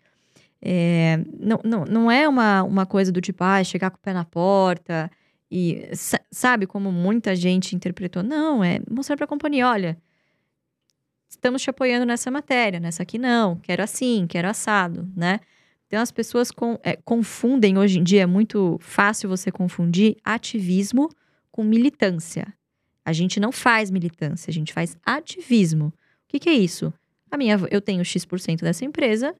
É, 0.62 1.18
não, 1.40 1.60
não, 1.64 1.86
não 1.86 2.12
é 2.12 2.28
uma, 2.28 2.64
uma 2.64 2.86
coisa 2.86 3.12
do 3.12 3.22
tipo, 3.22 3.44
ah, 3.44 3.64
chegar 3.64 3.92
com 3.92 3.98
o 3.98 4.02
pé 4.02 4.14
na 4.14 4.26
porta 4.26 5.10
e 5.52 5.88
sa- 5.94 6.20
sabe 6.32 6.66
como 6.66 6.92
muita 6.92 7.36
gente 7.36 7.76
interpretou. 7.76 8.24
Não, 8.24 8.64
é 8.64 8.80
mostrar 8.90 9.16
para 9.16 9.26
a 9.26 9.28
companhia, 9.28 9.68
olha, 9.68 9.98
estamos 11.30 11.62
te 11.62 11.70
apoiando 11.70 12.06
nessa 12.06 12.32
matéria, 12.32 12.80
nessa 12.80 13.04
aqui 13.04 13.18
não, 13.18 13.58
quero 13.58 13.84
assim, 13.84 14.26
quero 14.28 14.48
assado, 14.50 15.08
né? 15.16 15.40
Então 15.88 16.02
as 16.02 16.12
pessoas 16.12 16.52
com- 16.52 16.78
é, 16.84 16.96
confundem 16.98 17.78
hoje 17.78 18.00
em 18.00 18.04
dia, 18.04 18.24
é 18.24 18.26
muito 18.26 18.78
fácil 18.82 19.30
você 19.30 19.52
confundir 19.52 20.18
ativismo 20.24 21.10
com 21.52 21.64
militância. 21.64 22.54
A 23.06 23.14
gente 23.14 23.40
não 23.40 23.52
faz 23.54 23.90
militância, 23.90 24.52
a 24.52 24.54
gente 24.54 24.74
faz 24.74 24.98
ativismo. 25.06 25.88
O 25.88 25.94
que, 26.28 26.40
que 26.40 26.50
é 26.50 26.54
isso? 26.54 26.94
A 27.32 27.38
minha, 27.38 27.58
eu 27.72 27.80
tenho 27.82 28.04
X% 28.04 28.62
dessa 28.62 28.84
empresa, 28.84 29.34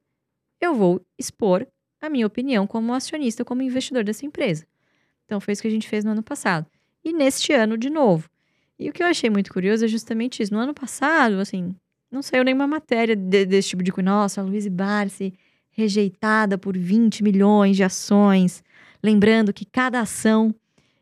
eu 0.62 0.74
vou 0.76 1.02
expor 1.18 1.68
a 2.02 2.10
minha 2.10 2.28
opinião 2.28 2.66
como 2.68 2.94
acionista, 2.94 3.44
como 3.46 3.62
investidor 3.62 4.04
dessa 4.04 4.26
empresa. 4.26 4.66
Então 5.26 5.40
foi 5.40 5.52
isso 5.54 5.62
que 5.62 5.68
a 5.68 5.72
gente 5.72 5.88
fez 5.88 6.04
no 6.06 6.12
ano 6.12 6.24
passado. 6.24 6.66
E 7.04 7.12
neste 7.14 7.54
ano 7.54 7.78
de 7.78 7.90
novo. 7.90 8.30
E 8.80 8.90
o 8.90 8.94
que 8.94 9.02
eu 9.02 9.08
achei 9.08 9.30
muito 9.30 9.52
curioso 9.52 9.86
é 9.86 9.88
justamente 9.88 10.42
isso. 10.44 10.54
No 10.54 10.60
ano 10.60 10.74
passado, 10.74 11.40
assim, 11.40 11.76
não 12.12 12.22
saiu 12.22 12.44
nenhuma 12.44 12.68
matéria 12.68 13.16
de- 13.16 13.46
desse 13.46 13.70
tipo 13.70 13.84
de 13.84 13.92
coisa. 13.92 14.10
Nossa, 14.10 14.42
a 14.42 14.44
Luiz 14.44 14.68
Barsi 14.68 15.34
rejeitada 15.72 16.58
por 16.58 16.78
20 16.78 17.24
milhões 17.24 17.76
de 17.76 17.84
ações. 17.84 18.64
Lembrando 19.04 19.54
que 19.54 19.66
cada 19.66 20.00
ação 20.00 20.54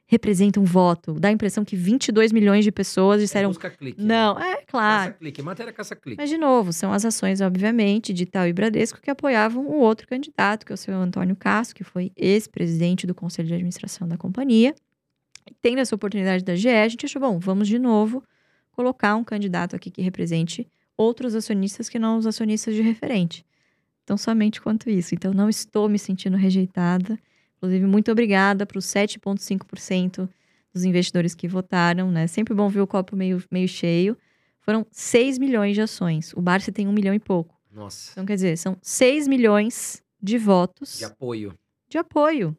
representa 0.08 0.60
um 0.60 0.64
voto. 0.64 1.14
Dá 1.14 1.30
a 1.30 1.32
impressão 1.32 1.66
que 1.66 1.76
22 1.76 2.32
milhões 2.32 2.64
de 2.64 2.72
pessoas 2.72 3.22
disseram. 3.22 3.49
Busca 3.49 3.70
clique. 3.70 4.01
Não, 4.01 4.39
é 4.39 4.62
claro. 4.66 5.12
Caça-clique. 5.12 5.41
Matéria 5.41 5.74
caça-clique. 5.74 6.18
Mas, 6.22 6.30
de 6.30 6.38
novo, 6.38 6.72
são 6.72 6.93
as 6.93 7.03
ações, 7.03 7.41
obviamente, 7.41 8.14
de 8.14 8.24
Itaú 8.24 8.47
e 8.47 8.53
Bradesco 8.53 9.01
que 9.01 9.10
apoiavam 9.10 9.66
o 9.66 9.80
outro 9.80 10.08
candidato, 10.08 10.66
que 10.66 10.72
é 10.72 10.76
o 10.76 10.78
seu 10.78 10.93
Antônio 10.95 11.36
Castro, 11.36 11.76
que 11.76 11.84
foi 11.84 12.12
ex-presidente 12.16 13.08
do 13.08 13.16
Conselho 13.16 13.47
de 13.47 13.53
Administração 13.53 14.08
da 14.08 14.18
companhia. 14.18 14.76
Tendo 15.62 15.80
essa 15.80 15.95
oportunidade 15.95 16.43
da 16.43 16.56
GE, 16.56 16.70
a 16.70 16.88
gente 16.88 17.06
achou, 17.06 17.22
bom, 17.22 17.39
vamos 17.39 17.68
de 17.68 17.80
novo 17.80 18.24
colocar 18.72 19.16
um 19.16 19.24
candidato 19.24 19.76
aqui 19.76 19.89
que 19.89 20.01
represente 20.01 20.68
outros 20.97 21.34
acionistas 21.34 21.89
que 21.89 21.97
não 21.97 22.18
os 22.18 22.28
acionistas 22.28 22.76
de 22.76 22.82
referente. 22.82 23.45
Então, 24.03 24.18
somente 24.18 24.62
quanto 24.62 24.89
isso. 24.89 25.16
Então, 25.16 25.34
não 25.34 25.49
estou 25.49 25.89
me 25.89 25.97
sentindo 25.97 26.38
rejeitada. 26.38 27.18
Inclusive, 27.66 27.86
muito 27.86 28.11
obrigada 28.11 28.66
para 28.66 28.78
os 28.78 28.86
7,5% 28.86 30.30
dos 30.74 30.84
investidores 30.84 31.34
que 31.34 31.47
votaram, 31.47 32.11
né? 32.11 32.28
Sempre 32.28 32.53
bom 32.53 32.68
ver 32.70 32.82
o 32.82 32.88
copo 32.88 33.16
meio, 33.16 33.41
meio 33.51 33.68
cheio. 33.68 34.18
Foram 34.59 34.86
6 34.91 35.38
milhões 35.38 35.76
de 35.76 35.82
ações. 35.82 36.34
O 36.34 36.41
Barça 36.41 36.72
tem 36.72 36.88
um 36.88 36.91
milhão 36.91 37.13
e 37.13 37.20
pouco. 37.20 37.55
Nossa. 37.72 38.11
Então, 38.11 38.26
quer 38.26 38.36
dizer, 38.36 38.57
são 38.57 38.78
6 38.82 39.28
milhões 39.28 40.01
de 40.22 40.38
votos 40.38 40.97
De 40.97 41.05
apoio. 41.05 41.53
de 41.89 41.97
apoio. 41.97 42.57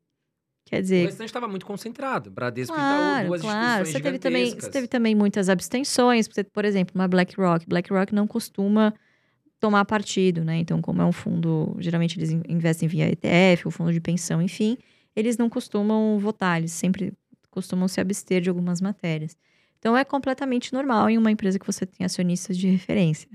Quer 0.65 0.79
O 0.79 0.83
dizer, 0.83 1.05
restante 1.07 1.29
estava 1.29 1.47
muito 1.47 1.65
concentrado. 1.67 2.31
Bradesco 2.31 2.75
claro, 2.75 3.13
Itaú, 3.19 3.27
duas 3.29 3.41
claro. 3.41 3.83
instituições 3.83 3.93
Você 3.93 4.01
teve, 4.03 4.19
também, 4.19 4.51
você 4.51 4.71
teve 4.71 4.89
também 4.89 5.15
muitas 5.15 5.49
abstenções. 5.49 6.27
Você, 6.29 6.43
por 6.43 6.65
exemplo, 6.65 6.93
uma 6.95 7.07
BlackRock. 7.07 7.67
BlackRock 7.69 8.15
não 8.15 8.27
costuma 8.27 8.93
tomar 9.61 9.85
partido, 9.85 10.45
né? 10.45 10.59
Então, 10.59 10.81
como 10.83 11.01
é 11.03 11.05
um 11.05 11.13
fundo, 11.13 11.77
geralmente 11.79 12.19
eles 12.19 12.31
in- 12.31 12.43
investem 12.49 12.89
via 12.89 13.09
ETF, 13.09 13.67
o 13.69 13.71
fundo 13.71 13.93
de 13.93 14.01
pensão, 14.01 14.43
enfim, 14.43 14.77
eles 15.17 15.37
não 15.39 15.49
costumam 15.49 16.19
votar, 16.19 16.59
eles 16.59 16.73
sempre 16.73 17.13
costumam 17.51 17.89
se 17.89 18.01
abster 18.01 18.41
de 18.43 18.51
algumas 18.51 18.81
matérias. 18.81 19.37
Então, 19.79 19.97
é 19.97 20.05
completamente 20.05 20.73
normal 20.73 21.09
em 21.09 21.17
uma 21.17 21.31
empresa 21.31 21.59
que 21.59 21.67
você 21.67 21.87
tem 21.87 22.05
acionistas 22.05 22.57
de 22.59 22.69
referência. 22.69 23.29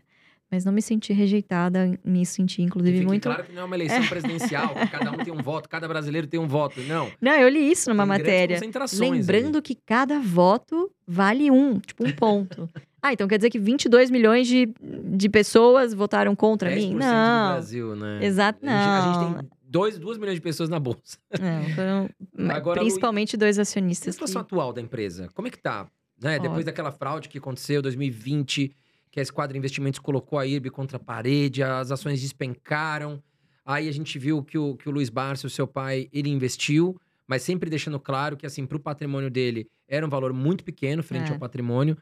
Mas 0.51 0.65
não 0.65 0.73
me 0.73 0.82
senti 0.82 1.13
rejeitada, 1.13 1.97
me 2.03 2.25
senti, 2.25 2.61
inclusive, 2.61 3.05
muito. 3.05 3.23
claro 3.23 3.45
que 3.45 3.53
não 3.53 3.61
é 3.61 3.65
uma 3.65 3.75
eleição 3.75 4.03
presidencial, 4.09 4.75
que 4.75 4.88
cada 4.88 5.09
um 5.11 5.17
tem 5.17 5.34
um 5.34 5.41
voto, 5.41 5.69
cada 5.69 5.88
brasileiro 5.88 6.27
tem 6.27 6.38
um 6.39 6.47
voto. 6.47 6.82
Não. 6.82 7.09
Não, 7.21 7.32
eu 7.32 7.47
li 7.47 7.71
isso 7.71 7.89
numa 7.89 8.03
Tem 8.03 8.17
matéria. 8.17 8.57
concentrações 8.57 9.01
aí. 9.01 9.17
Lembrando 9.19 9.61
que 9.61 9.73
cada 9.75 10.19
voto 10.19 10.91
vale 11.07 11.49
um, 11.49 11.79
tipo 11.79 12.05
um 12.05 12.11
ponto. 12.11 12.69
ah, 13.01 13.13
então 13.13 13.29
quer 13.29 13.38
dizer 13.38 13.49
que 13.49 13.57
22 13.57 14.11
milhões 14.11 14.45
de, 14.45 14.69
de 15.05 15.29
pessoas 15.29 15.93
votaram 15.93 16.36
contra 16.36 16.69
10% 16.69 16.75
mim? 16.75 16.89
do 16.95 16.99
Não. 16.99 17.51
Brasil, 17.53 17.95
né? 17.95 18.19
Exato, 18.21 18.59
A 18.63 18.67
gente, 18.69 18.77
a 18.77 19.05
não. 19.05 19.13
gente 19.29 19.39
tem 19.39 19.49
2, 19.72 19.99
duas 19.99 20.17
milhões 20.17 20.36
de 20.36 20.41
pessoas 20.41 20.67
na 20.67 20.80
bolsa. 20.80 21.17
Não, 21.39 21.69
foram 21.69 22.09
Agora, 22.49 22.82
principalmente 22.82 23.38
dois 23.38 23.55
E 23.55 23.59
a 23.59 23.61
acionistas. 23.61 24.07
Que... 24.07 24.11
situação 24.11 24.41
atual 24.41 24.74
da 24.74 24.82
empresa? 24.82 25.30
Como 25.34 25.47
é 25.47 25.51
que 25.51 25.57
tá? 25.57 25.89
Né? 26.22 26.38
Depois 26.38 26.65
daquela 26.65 26.91
fraude 26.91 27.30
que 27.30 27.38
aconteceu 27.38 27.80
em 27.80 27.84
2020, 27.84 28.76
que 29.09 29.19
a 29.19 29.24
Esquadra 29.24 29.57
Investimentos 29.57 29.99
colocou 29.99 30.38
a 30.38 30.45
IRB 30.45 30.69
contra 30.69 30.97
a 30.97 30.99
parede, 30.99 31.63
as 31.63 31.89
ações 31.89 32.22
despencaram. 32.22 33.24
Aí 33.65 33.88
a 33.88 33.91
gente 33.93 34.19
viu 34.19 34.43
que 34.43 34.57
o, 34.57 34.76
que 34.76 34.89
o 34.89 34.91
Luiz 34.91 35.09
Barça, 35.09 35.47
o 35.47 35.49
seu 35.49 35.65
pai, 35.65 36.09
ele 36.11 36.30
investiu, 36.30 36.99
mas 37.26 37.41
sempre 37.41 37.69
deixando 37.69 37.99
claro 37.99 38.36
que, 38.36 38.45
assim, 38.45 38.65
para 38.65 38.76
o 38.76 38.80
patrimônio 38.80 39.32
dele 39.32 39.69
era 39.88 40.05
um 40.05 40.09
valor 40.09 40.34
muito 40.34 40.65
pequeno 40.65 41.01
frente 41.01 41.30
É. 41.30 41.34
ao 41.34 41.39
patrimônio. 41.39 41.97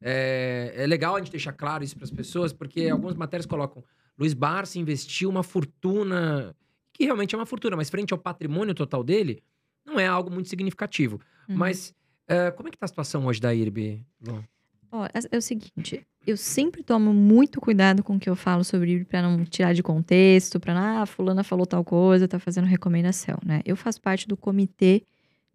É, 0.00 0.72
é 0.74 0.86
legal 0.86 1.16
a 1.16 1.18
gente 1.18 1.30
deixar 1.30 1.52
claro 1.52 1.84
isso 1.84 1.94
para 1.94 2.04
as 2.04 2.10
pessoas, 2.10 2.50
porque 2.52 2.88
algumas 2.88 3.14
matérias 3.14 3.44
colocam 3.44 3.84
Luiz 4.18 4.34
Barça 4.34 4.78
investiu 4.78 5.30
uma 5.30 5.42
fortuna, 5.42 6.54
que 7.00 7.06
realmente 7.06 7.34
é 7.34 7.38
uma 7.38 7.46
fortuna, 7.46 7.76
mas 7.76 7.88
frente 7.88 8.12
ao 8.12 8.18
patrimônio 8.18 8.74
total 8.74 9.02
dele, 9.02 9.42
não 9.86 9.98
é 9.98 10.06
algo 10.06 10.30
muito 10.30 10.50
significativo. 10.50 11.18
Uhum. 11.48 11.56
Mas 11.56 11.94
é, 12.28 12.50
como 12.50 12.68
é 12.68 12.70
que 12.70 12.76
tá 12.76 12.84
a 12.84 12.88
situação 12.88 13.24
hoje 13.24 13.40
da 13.40 13.54
IRB? 13.54 14.04
Lu? 14.20 14.44
Ó, 14.92 15.06
é- 15.06 15.38
o 15.38 15.40
seguinte, 15.40 16.06
eu 16.26 16.36
sempre 16.36 16.82
tomo 16.82 17.14
muito 17.14 17.58
cuidado 17.58 18.02
com 18.02 18.16
o 18.16 18.20
que 18.20 18.28
eu 18.28 18.36
falo 18.36 18.62
sobre 18.62 18.90
IRB 18.90 19.06
pra 19.06 19.22
não 19.22 19.46
tirar 19.46 19.72
de 19.72 19.82
contexto, 19.82 20.60
não, 20.66 21.02
ah, 21.02 21.06
fulana 21.06 21.42
falou 21.42 21.64
tal 21.64 21.82
coisa, 21.82 22.28
tá 22.28 22.38
fazendo 22.38 22.66
recomendação, 22.66 23.38
né? 23.42 23.62
Eu 23.64 23.76
faço 23.76 23.98
parte 24.02 24.28
do 24.28 24.36
comitê 24.36 25.02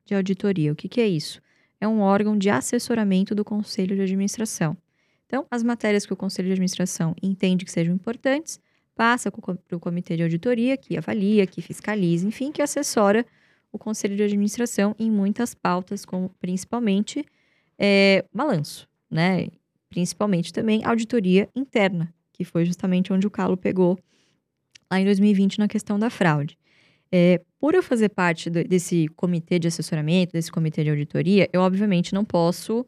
de 0.04 0.16
auditoria. 0.16 0.72
O 0.72 0.76
que 0.76 0.90
que 0.90 1.00
é 1.00 1.08
isso? 1.08 1.40
É 1.80 1.88
um 1.88 2.00
órgão 2.00 2.36
de 2.36 2.50
assessoramento 2.50 3.36
do 3.36 3.46
conselho 3.46 3.96
de 3.96 4.02
administração. 4.02 4.76
Então, 5.28 5.46
as 5.52 5.62
matérias 5.62 6.08
que 6.08 6.14
o 6.14 6.18
conselho 6.18 6.48
de 6.48 6.54
administração 6.54 7.16
entende 7.22 7.66
que 7.66 7.72
sejam 7.72 7.94
importantes, 7.94 8.60
passa 8.96 9.32
para 9.32 9.76
o 9.78 9.80
comitê 9.80 10.16
de 10.16 10.24
auditoria, 10.24 10.78
que 10.78 10.98
avalia, 10.98 11.46
que 11.46 11.62
fiscaliza, 11.62 12.28
enfim, 12.28 12.52
que 12.52 12.62
assessora 12.62 13.26
o 13.72 13.78
conselho 13.78 14.16
de 14.16 14.24
administração 14.24 14.96
em 14.98 15.12
muitas 15.12 15.54
pautas, 15.54 16.06
como 16.06 16.30
principalmente 16.40 17.26
é, 17.78 18.24
balanço 18.34 18.88
né? 19.10 19.48
Principalmente 19.90 20.52
também 20.52 20.84
auditoria 20.84 21.48
interna, 21.56 22.14
que 22.34 22.44
foi 22.44 22.66
justamente 22.66 23.14
onde 23.14 23.28
o 23.28 23.32
calo 23.32 23.56
pegou 23.56 23.98
lá 24.92 25.00
em 25.00 25.06
2020 25.06 25.60
na 25.60 25.68
questão 25.68 25.98
da 25.98 26.10
fraude. 26.10 26.58
É, 27.12 27.42
por 27.60 27.74
eu 27.76 27.84
fazer 27.84 28.10
parte 28.10 28.50
do- 28.50 28.64
desse 28.64 29.08
comitê 29.10 29.60
de 29.60 29.68
assessoramento, 29.68 30.34
desse 30.34 30.52
comitê 30.52 30.84
de 30.84 30.90
auditoria, 30.90 31.50
eu 31.54 31.62
obviamente 31.62 32.14
não 32.14 32.26
posso 32.26 32.86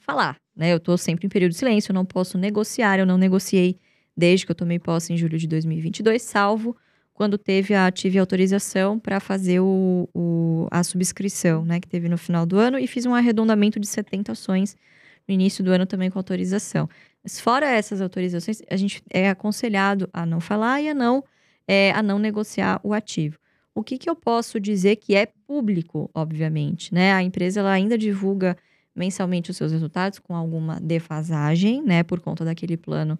falar, 0.00 0.38
né? 0.56 0.72
Eu 0.72 0.78
estou 0.78 0.96
sempre 0.98 1.26
em 1.26 1.28
período 1.28 1.52
de 1.52 1.58
silêncio, 1.58 1.90
eu 1.92 1.94
não 1.94 2.04
posso 2.04 2.38
negociar, 2.38 2.98
eu 2.98 3.06
não 3.06 3.18
negociei 3.18 3.78
desde 4.16 4.46
que 4.46 4.52
eu 4.52 4.56
tomei 4.56 4.78
posse 4.78 5.12
em 5.12 5.16
julho 5.16 5.38
de 5.38 5.46
2022, 5.46 6.22
salvo 6.22 6.76
quando 7.14 7.36
teve 7.38 7.74
a, 7.74 7.90
tive 7.90 8.18
autorização 8.18 8.98
para 8.98 9.20
fazer 9.20 9.60
o, 9.60 10.08
o- 10.14 10.66
a 10.70 10.82
subscrição, 10.82 11.64
né? 11.64 11.78
Que 11.80 11.88
teve 11.88 12.08
no 12.08 12.16
final 12.18 12.46
do 12.46 12.58
ano, 12.58 12.78
e 12.78 12.86
fiz 12.86 13.04
um 13.06 13.14
arredondamento 13.14 13.78
de 13.78 13.86
70 13.86 14.32
ações 14.32 14.76
no 15.28 15.34
início 15.34 15.62
do 15.62 15.70
ano 15.70 15.86
também 15.86 16.10
com 16.10 16.18
autorização. 16.18 16.88
Mas 17.22 17.38
fora 17.38 17.66
essas 17.70 18.00
autorizações, 18.00 18.60
a 18.68 18.76
gente 18.76 19.02
é 19.10 19.28
aconselhado 19.28 20.08
a 20.12 20.26
não 20.26 20.40
falar 20.40 20.80
e 20.80 20.88
a 20.88 20.94
não, 20.94 21.22
é, 21.68 21.92
a 21.92 22.02
não 22.02 22.18
negociar 22.18 22.80
o 22.82 22.92
ativo. 22.92 23.38
O 23.74 23.82
que, 23.84 23.96
que 23.98 24.08
eu 24.10 24.16
posso 24.16 24.58
dizer 24.58 24.96
que 24.96 25.14
é 25.14 25.26
público, 25.46 26.10
obviamente, 26.14 26.92
né? 26.92 27.12
A 27.12 27.22
empresa 27.22 27.60
ela 27.60 27.70
ainda 27.70 27.96
divulga 27.96 28.56
mensalmente 28.96 29.50
os 29.50 29.56
seus 29.56 29.70
resultados 29.72 30.18
com 30.18 30.34
alguma 30.34 30.80
defasagem, 30.80 31.82
né? 31.82 32.02
Por 32.02 32.20
conta 32.20 32.44
daquele 32.44 32.76
plano 32.76 33.18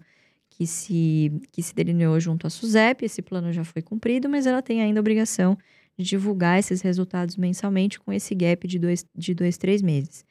que 0.57 0.67
se, 0.67 1.31
que 1.51 1.63
se 1.63 1.73
delineou 1.73 2.19
junto 2.19 2.45
à 2.45 2.49
SUSEP. 2.49 3.05
Esse 3.05 3.21
plano 3.21 3.51
já 3.51 3.63
foi 3.63 3.81
cumprido, 3.81 4.29
mas 4.29 4.45
ela 4.45 4.61
tem 4.61 4.81
ainda 4.81 4.99
a 4.99 5.01
obrigação 5.01 5.57
de 5.97 6.05
divulgar 6.05 6.59
esses 6.59 6.81
resultados 6.81 7.35
mensalmente 7.35 7.99
com 7.99 8.13
esse 8.13 8.33
gap 8.35 8.67
de 8.67 8.77
dois, 8.79 9.05
de 9.15 9.33
dois 9.33 9.57
três 9.57 9.81
meses. 9.81 10.25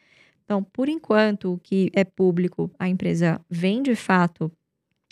Então, 0.44 0.62
por 0.62 0.88
enquanto, 0.88 1.54
o 1.54 1.58
que 1.58 1.90
é 1.92 2.04
público, 2.04 2.70
a 2.78 2.88
empresa 2.88 3.40
vem 3.48 3.82
de 3.82 3.94
fato 3.94 4.50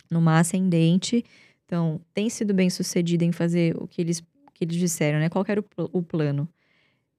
numa 0.09 0.39
ascendente. 0.39 1.23
Então, 1.65 2.01
tem 2.13 2.29
sido 2.29 2.53
bem 2.53 2.69
sucedida 2.69 3.23
em 3.23 3.31
fazer 3.31 3.75
o 3.81 3.87
que 3.87 4.01
eles, 4.01 4.21
que 4.53 4.63
eles 4.63 4.75
disseram, 4.75 5.19
né? 5.19 5.29
Qual 5.29 5.43
era 5.47 5.61
o, 5.61 5.65
o 5.99 6.03
plano? 6.03 6.47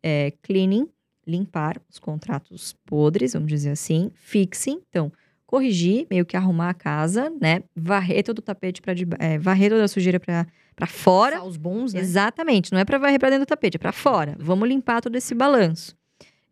É, 0.02 0.32
cleaning, 0.42 0.88
limpar 1.26 1.80
os 1.88 1.98
contratos 1.98 2.74
podres, 2.84 3.32
vamos 3.34 3.48
dizer 3.48 3.70
assim. 3.70 4.10
Fixing, 4.14 4.80
então, 4.88 5.12
corrigir, 5.52 6.06
meio 6.10 6.24
que 6.24 6.34
arrumar 6.34 6.70
a 6.70 6.74
casa, 6.74 7.30
né? 7.38 7.62
Varrer 7.76 8.24
todo 8.24 8.38
o 8.38 8.42
tapete 8.42 8.80
para 8.80 8.94
é, 9.18 9.36
varrer 9.38 9.68
toda 9.68 9.84
a 9.84 9.88
sujeira 9.88 10.18
para 10.18 10.86
fora. 10.86 11.36
Passar 11.36 11.46
os 11.46 11.58
bons, 11.58 11.92
né? 11.92 12.00
Exatamente, 12.00 12.72
não 12.72 12.78
é 12.78 12.86
para 12.86 12.96
varrer 12.96 13.20
para 13.20 13.28
dentro 13.28 13.44
do 13.44 13.48
tapete, 13.48 13.76
é 13.76 13.78
para 13.78 13.92
fora. 13.92 14.34
Vamos 14.38 14.66
limpar 14.66 15.02
todo 15.02 15.14
esse 15.14 15.34
balanço. 15.34 15.94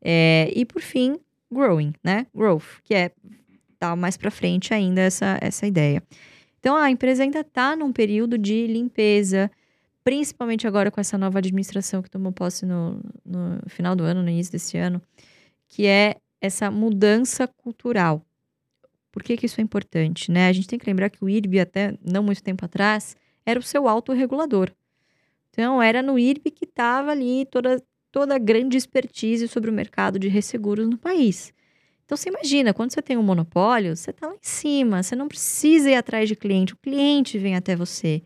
É, 0.03 0.53
e 0.55 0.66
por 0.66 0.82
fim, 0.82 1.18
growing, 1.51 1.94
né? 2.05 2.26
Growth, 2.34 2.82
que 2.84 2.94
é 2.94 3.11
tá 3.78 3.96
mais 3.96 4.18
para 4.18 4.30
frente 4.30 4.74
ainda 4.74 5.01
essa 5.01 5.38
essa 5.40 5.66
ideia. 5.66 6.03
Então 6.59 6.76
a 6.76 6.90
empresa 6.90 7.22
ainda 7.22 7.40
está 7.40 7.74
num 7.74 7.94
período 7.94 8.36
de 8.36 8.66
limpeza, 8.66 9.51
principalmente 10.05 10.66
agora 10.66 10.90
com 10.90 11.01
essa 11.01 11.16
nova 11.16 11.38
administração 11.38 12.03
que 12.03 12.11
tomou 12.11 12.32
posse 12.32 12.66
no, 12.66 13.01
no 13.24 13.62
final 13.66 13.96
do 13.96 14.05
ano, 14.05 14.22
no 14.22 14.28
início 14.28 14.53
desse 14.53 14.76
ano, 14.76 15.01
que 15.66 15.86
é 15.86 16.16
essa 16.38 16.70
mudança 16.70 17.48
cultural. 17.48 18.22
Por 19.13 19.23
que, 19.23 19.37
que 19.37 19.47
isso 19.47 19.61
é 19.61 19.65
importante? 19.65 20.31
Né? 20.31 20.49
A 20.49 20.53
gente 20.53 20.69
tem 20.69 20.79
que 20.79 20.87
lembrar 20.87 21.11
que 21.11 21.25
o 21.25 21.29
IRB, 21.29 21.61
até 21.61 21.95
não 22.05 22.23
muito 22.23 22.43
tempo 22.43 22.65
atrás, 22.65 23.17
era 23.45 23.59
o 23.59 23.63
seu 23.63 23.89
autorregulador. 23.89 24.71
Então, 25.51 25.83
era 25.83 26.03
no 26.03 26.19
IRB 26.19 26.51
que 26.51 26.65
estava 26.65 27.11
ali 27.11 27.45
toda, 27.47 27.83
toda 28.13 28.37
a 28.37 28.39
grande 28.39 28.77
expertise 28.77 29.49
sobre 29.49 29.71
o 29.71 29.73
mercado 29.73 30.19
de 30.19 30.29
resseguros 30.29 30.89
no 30.89 30.97
país. 30.97 31.53
Então, 32.05 32.17
você 32.17 32.29
imagina, 32.29 32.75
quando 32.75 32.93
você 32.93 33.03
tem 33.03 33.17
um 33.17 33.23
monopólio, 33.23 33.97
você 33.97 34.11
está 34.11 34.27
lá 34.27 34.35
em 34.35 34.39
cima, 34.41 35.03
você 35.03 35.15
não 35.15 35.29
precisa 35.29 35.91
ir 35.91 35.95
atrás 35.95 36.29
de 36.29 36.35
cliente, 36.35 36.73
o 36.75 36.77
cliente 36.77 37.39
vem 37.39 37.55
até 37.55 37.77
você. 37.77 38.23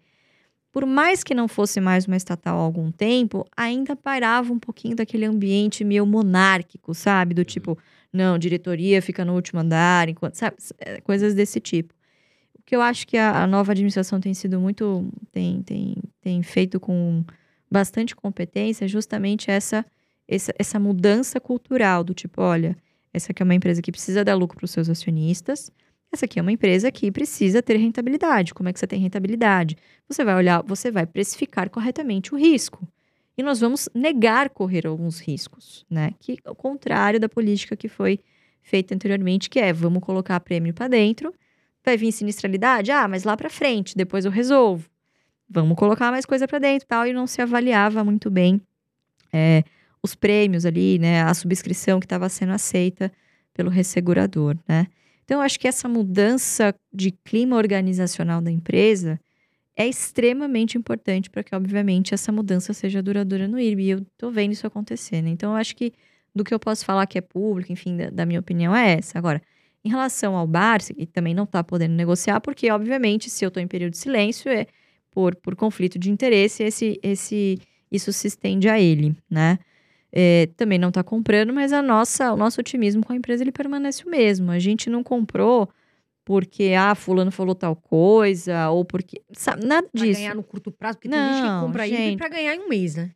Por 0.72 0.84
mais 0.86 1.22
que 1.22 1.34
não 1.34 1.46
fosse 1.46 1.80
mais 1.80 2.06
uma 2.06 2.16
estatal 2.16 2.58
há 2.58 2.62
algum 2.62 2.90
tempo, 2.90 3.46
ainda 3.56 3.94
parava 3.94 4.52
um 4.52 4.58
pouquinho 4.58 4.96
daquele 4.96 5.24
ambiente 5.24 5.84
meio 5.84 6.04
monárquico, 6.04 6.92
sabe? 6.94 7.32
Do 7.32 7.44
tipo, 7.44 7.78
não, 8.14 8.38
diretoria 8.38 9.02
fica 9.02 9.24
no 9.24 9.34
último 9.34 9.60
andar, 9.60 10.08
enquanto, 10.08 10.36
sabe? 10.36 10.56
É, 10.78 11.00
coisas 11.00 11.34
desse 11.34 11.60
tipo. 11.60 11.92
O 12.56 12.62
que 12.64 12.76
eu 12.76 12.80
acho 12.80 13.06
que 13.06 13.16
a, 13.16 13.42
a 13.42 13.46
nova 13.46 13.72
administração 13.72 14.20
tem 14.20 14.32
sido 14.32 14.60
muito. 14.60 15.08
tem, 15.32 15.62
tem, 15.62 15.96
tem 16.20 16.42
feito 16.42 16.78
com 16.78 17.24
bastante 17.70 18.14
competência 18.14 18.84
é 18.84 18.88
justamente 18.88 19.50
essa, 19.50 19.84
essa, 20.28 20.54
essa 20.56 20.78
mudança 20.78 21.40
cultural 21.40 22.04
do 22.04 22.14
tipo, 22.14 22.40
olha, 22.40 22.76
essa 23.12 23.32
aqui 23.32 23.42
é 23.42 23.44
uma 23.44 23.54
empresa 23.54 23.82
que 23.82 23.90
precisa 23.90 24.24
dar 24.24 24.34
lucro 24.34 24.56
para 24.56 24.64
os 24.64 24.70
seus 24.70 24.88
acionistas. 24.88 25.72
Essa 26.12 26.26
aqui 26.26 26.38
é 26.38 26.42
uma 26.42 26.52
empresa 26.52 26.92
que 26.92 27.10
precisa 27.10 27.60
ter 27.60 27.76
rentabilidade. 27.76 28.54
Como 28.54 28.68
é 28.68 28.72
que 28.72 28.78
você 28.78 28.86
tem 28.86 29.00
rentabilidade? 29.00 29.76
Você 30.08 30.24
vai 30.24 30.36
olhar, 30.36 30.62
você 30.62 30.92
vai 30.92 31.04
precificar 31.04 31.68
corretamente 31.68 32.32
o 32.32 32.38
risco 32.38 32.86
e 33.36 33.42
nós 33.42 33.60
vamos 33.60 33.88
negar 33.94 34.50
correr 34.50 34.86
alguns 34.86 35.20
riscos, 35.20 35.84
né? 35.90 36.12
Que 36.20 36.38
é 36.44 36.50
o 36.50 36.54
contrário 36.54 37.18
da 37.18 37.28
política 37.28 37.76
que 37.76 37.88
foi 37.88 38.20
feita 38.62 38.94
anteriormente, 38.94 39.50
que 39.50 39.58
é 39.58 39.72
vamos 39.72 40.02
colocar 40.02 40.38
prêmio 40.40 40.72
para 40.72 40.88
dentro, 40.88 41.34
vai 41.84 41.96
vir 41.96 42.12
sinistralidade, 42.12 42.90
ah, 42.90 43.06
mas 43.06 43.24
lá 43.24 43.36
para 43.36 43.50
frente, 43.50 43.96
depois 43.96 44.24
eu 44.24 44.30
resolvo. 44.30 44.88
Vamos 45.48 45.76
colocar 45.76 46.10
mais 46.10 46.24
coisa 46.24 46.48
para 46.48 46.58
dentro, 46.58 46.86
tal, 46.88 47.06
e 47.06 47.12
não 47.12 47.26
se 47.26 47.42
avaliava 47.42 48.02
muito 48.02 48.30
bem 48.30 48.60
é, 49.32 49.64
os 50.02 50.14
prêmios 50.14 50.64
ali, 50.64 50.98
né? 50.98 51.22
A 51.22 51.34
subscrição 51.34 51.98
que 51.98 52.06
estava 52.06 52.28
sendo 52.28 52.52
aceita 52.52 53.12
pelo 53.52 53.68
ressegurador, 53.68 54.56
né? 54.68 54.86
Então, 55.24 55.38
eu 55.38 55.42
acho 55.42 55.58
que 55.58 55.66
essa 55.66 55.88
mudança 55.88 56.74
de 56.92 57.10
clima 57.10 57.56
organizacional 57.56 58.40
da 58.40 58.50
empresa 58.50 59.18
é 59.76 59.86
extremamente 59.88 60.78
importante 60.78 61.28
para 61.28 61.42
que, 61.42 61.54
obviamente, 61.54 62.14
essa 62.14 62.30
mudança 62.30 62.72
seja 62.72 63.02
duradoura 63.02 63.48
no 63.48 63.58
IRB. 63.58 63.82
E 63.82 63.90
eu 63.90 64.06
tô 64.16 64.30
vendo 64.30 64.52
isso 64.52 64.66
acontecer, 64.66 65.20
né? 65.20 65.30
Então, 65.30 65.52
eu 65.52 65.56
acho 65.56 65.74
que 65.74 65.92
do 66.34 66.44
que 66.44 66.54
eu 66.54 66.58
posso 66.58 66.84
falar 66.84 67.06
que 67.06 67.18
é 67.18 67.20
público, 67.20 67.72
enfim, 67.72 67.96
da, 67.96 68.10
da 68.10 68.26
minha 68.26 68.40
opinião 68.40 68.74
é 68.74 68.94
essa. 68.98 69.18
Agora, 69.18 69.42
em 69.84 69.88
relação 69.88 70.36
ao 70.36 70.46
Barça, 70.46 70.94
que 70.94 71.06
também 71.06 71.34
não 71.34 71.44
está 71.44 71.62
podendo 71.62 71.94
negociar, 71.94 72.40
porque, 72.40 72.70
obviamente, 72.70 73.28
se 73.28 73.44
eu 73.44 73.48
estou 73.48 73.62
em 73.62 73.68
período 73.68 73.92
de 73.92 73.98
silêncio, 73.98 74.50
é 74.50 74.66
por, 75.10 75.34
por 75.36 75.54
conflito 75.54 75.98
de 75.98 76.10
interesse, 76.10 76.62
esse, 76.62 76.98
esse, 77.02 77.58
isso 77.90 78.12
se 78.12 78.28
estende 78.28 78.68
a 78.68 78.80
ele, 78.80 79.14
né? 79.30 79.58
É, 80.16 80.48
também 80.56 80.78
não 80.78 80.88
está 80.88 81.02
comprando, 81.02 81.52
mas 81.52 81.72
a 81.72 81.82
nossa, 81.82 82.32
o 82.32 82.36
nosso 82.36 82.60
otimismo 82.60 83.04
com 83.04 83.12
a 83.12 83.16
empresa 83.16 83.42
ele 83.42 83.50
permanece 83.50 84.04
o 84.04 84.10
mesmo. 84.10 84.50
A 84.52 84.60
gente 84.60 84.88
não 84.88 85.02
comprou 85.02 85.68
porque, 86.24 86.72
ah, 86.78 86.94
fulano 86.94 87.30
falou 87.30 87.54
tal 87.54 87.76
coisa, 87.76 88.70
ou 88.70 88.84
porque. 88.84 89.22
Sabe, 89.32 89.66
nada 89.66 89.86
pra 89.92 90.02
disso. 90.02 90.18
ganhar 90.18 90.34
no 90.34 90.42
curto 90.42 90.72
prazo, 90.72 90.98
porque 90.98 91.08
não, 91.08 91.18
tem 91.18 91.34
gente 91.34 91.44
que 91.44 91.60
compra 91.66 91.88
gente... 91.88 92.18
Pra 92.18 92.28
ganhar 92.28 92.54
em 92.54 92.60
um 92.60 92.68
mês, 92.68 92.94
né? 92.94 93.10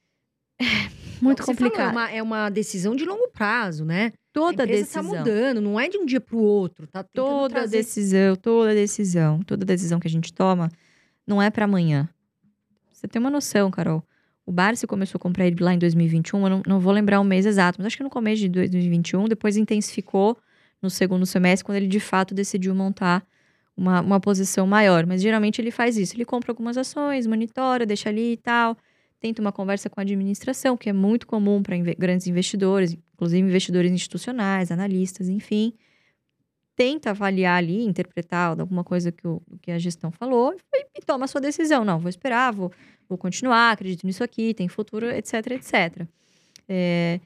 Muito 1.21 1.43
é 1.43 1.47
complicado. 1.47 1.77
Falou, 1.77 1.89
é, 1.89 1.93
uma, 1.93 2.11
é, 2.11 2.23
uma, 2.23 2.51
decisão 2.51 2.95
de 2.95 3.05
longo 3.05 3.29
prazo, 3.29 3.85
né? 3.85 4.13
Toda 4.33 4.63
a 4.63 4.67
decisão. 4.67 5.03
tá 5.03 5.09
mudando, 5.09 5.61
não 5.61 5.81
é 5.81 5.89
de 5.89 5.99
um 5.99 6.05
dia 6.05 6.21
pro 6.21 6.39
outro. 6.39 6.87
Tá 6.87 7.03
toda 7.03 7.55
trazer... 7.55 7.79
decisão, 7.79 8.37
toda 8.37 8.75
decisão, 8.75 9.43
toda 9.43 9.65
decisão 9.65 9.99
que 9.99 10.07
a 10.07 10.11
gente 10.11 10.33
toma 10.33 10.69
não 11.27 11.43
é 11.43 11.51
para 11.51 11.65
amanhã. 11.65 12.09
Você 12.93 13.09
tem 13.09 13.19
uma 13.19 13.31
noção, 13.31 13.71
Carol. 13.71 14.03
O 14.45 14.53
Barsi 14.53 14.87
começou 14.87 15.19
a 15.19 15.21
comprar 15.21 15.47
IRB 15.47 15.63
lá 15.63 15.75
em 15.75 15.79
2021, 15.79 16.43
eu 16.43 16.51
não, 16.51 16.63
não 16.67 16.81
vou 16.81 16.93
lembrar 16.93 17.21
o 17.21 17.25
mês 17.25 17.45
exato, 17.45 17.79
mas 17.79 17.89
acho 17.89 17.97
que 17.97 18.03
no 18.03 18.09
começo 18.09 18.41
de 18.41 18.49
2021, 18.49 19.29
depois 19.29 19.57
intensificou 19.57 20.39
no 20.81 20.91
segundo 20.91 21.27
semestre, 21.27 21.65
quando 21.65 21.77
ele 21.77 21.87
de 21.87 22.01
fato 22.01 22.35
decidiu 22.35 22.75
montar 22.75 23.27
uma, 23.77 24.01
uma 24.01 24.21
posição 24.21 24.67
maior. 24.67 25.07
Mas 25.07 25.23
geralmente 25.23 25.61
ele 25.61 25.71
faz 25.71 25.97
isso. 25.97 26.15
Ele 26.15 26.25
compra 26.25 26.51
algumas 26.51 26.77
ações, 26.77 27.27
monitora, 27.27 27.87
deixa 27.87 28.09
ali 28.09 28.33
e 28.33 28.37
tal. 28.37 28.77
Tenta 29.21 29.41
uma 29.41 29.53
conversa 29.53 29.89
com 29.89 30.01
a 30.01 30.03
administração, 30.03 30.77
que 30.77 30.89
é 30.89 30.93
muito 30.93 31.27
comum 31.27 31.63
para 31.63 31.77
inve 31.77 31.95
grandes 31.95 32.27
investidores, 32.27 32.97
inclusive 33.15 33.47
investidores 33.47 33.91
institucionais, 33.91 34.71
analistas, 34.71 35.29
enfim. 35.29 35.73
Tenta 36.77 37.11
avaliar 37.11 37.59
ali, 37.59 37.85
interpretar 37.85 38.61
alguma 38.61 38.85
coisa 38.85 39.11
que, 39.11 39.27
o, 39.27 39.43
que 39.61 39.73
a 39.73 39.79
gestão 39.79 40.13
falou 40.13 40.55
e, 40.73 40.87
e 40.97 41.01
toma 41.05 41.25
a 41.25 41.29
sua 41.29 41.41
decisão. 41.41 41.85
Não, 41.85 41.99
vou 41.99 42.09
esperar, 42.09 42.53
vou, 42.53 42.71
vou 43.09 43.19
continuar, 43.19 43.73
acredito 43.73 44.07
nisso 44.07 44.23
aqui, 44.23 44.55
tem 44.55 44.69
futuro, 44.69 45.11
etc, 45.11 45.35
etc. 45.51 46.07
É, 46.69 47.19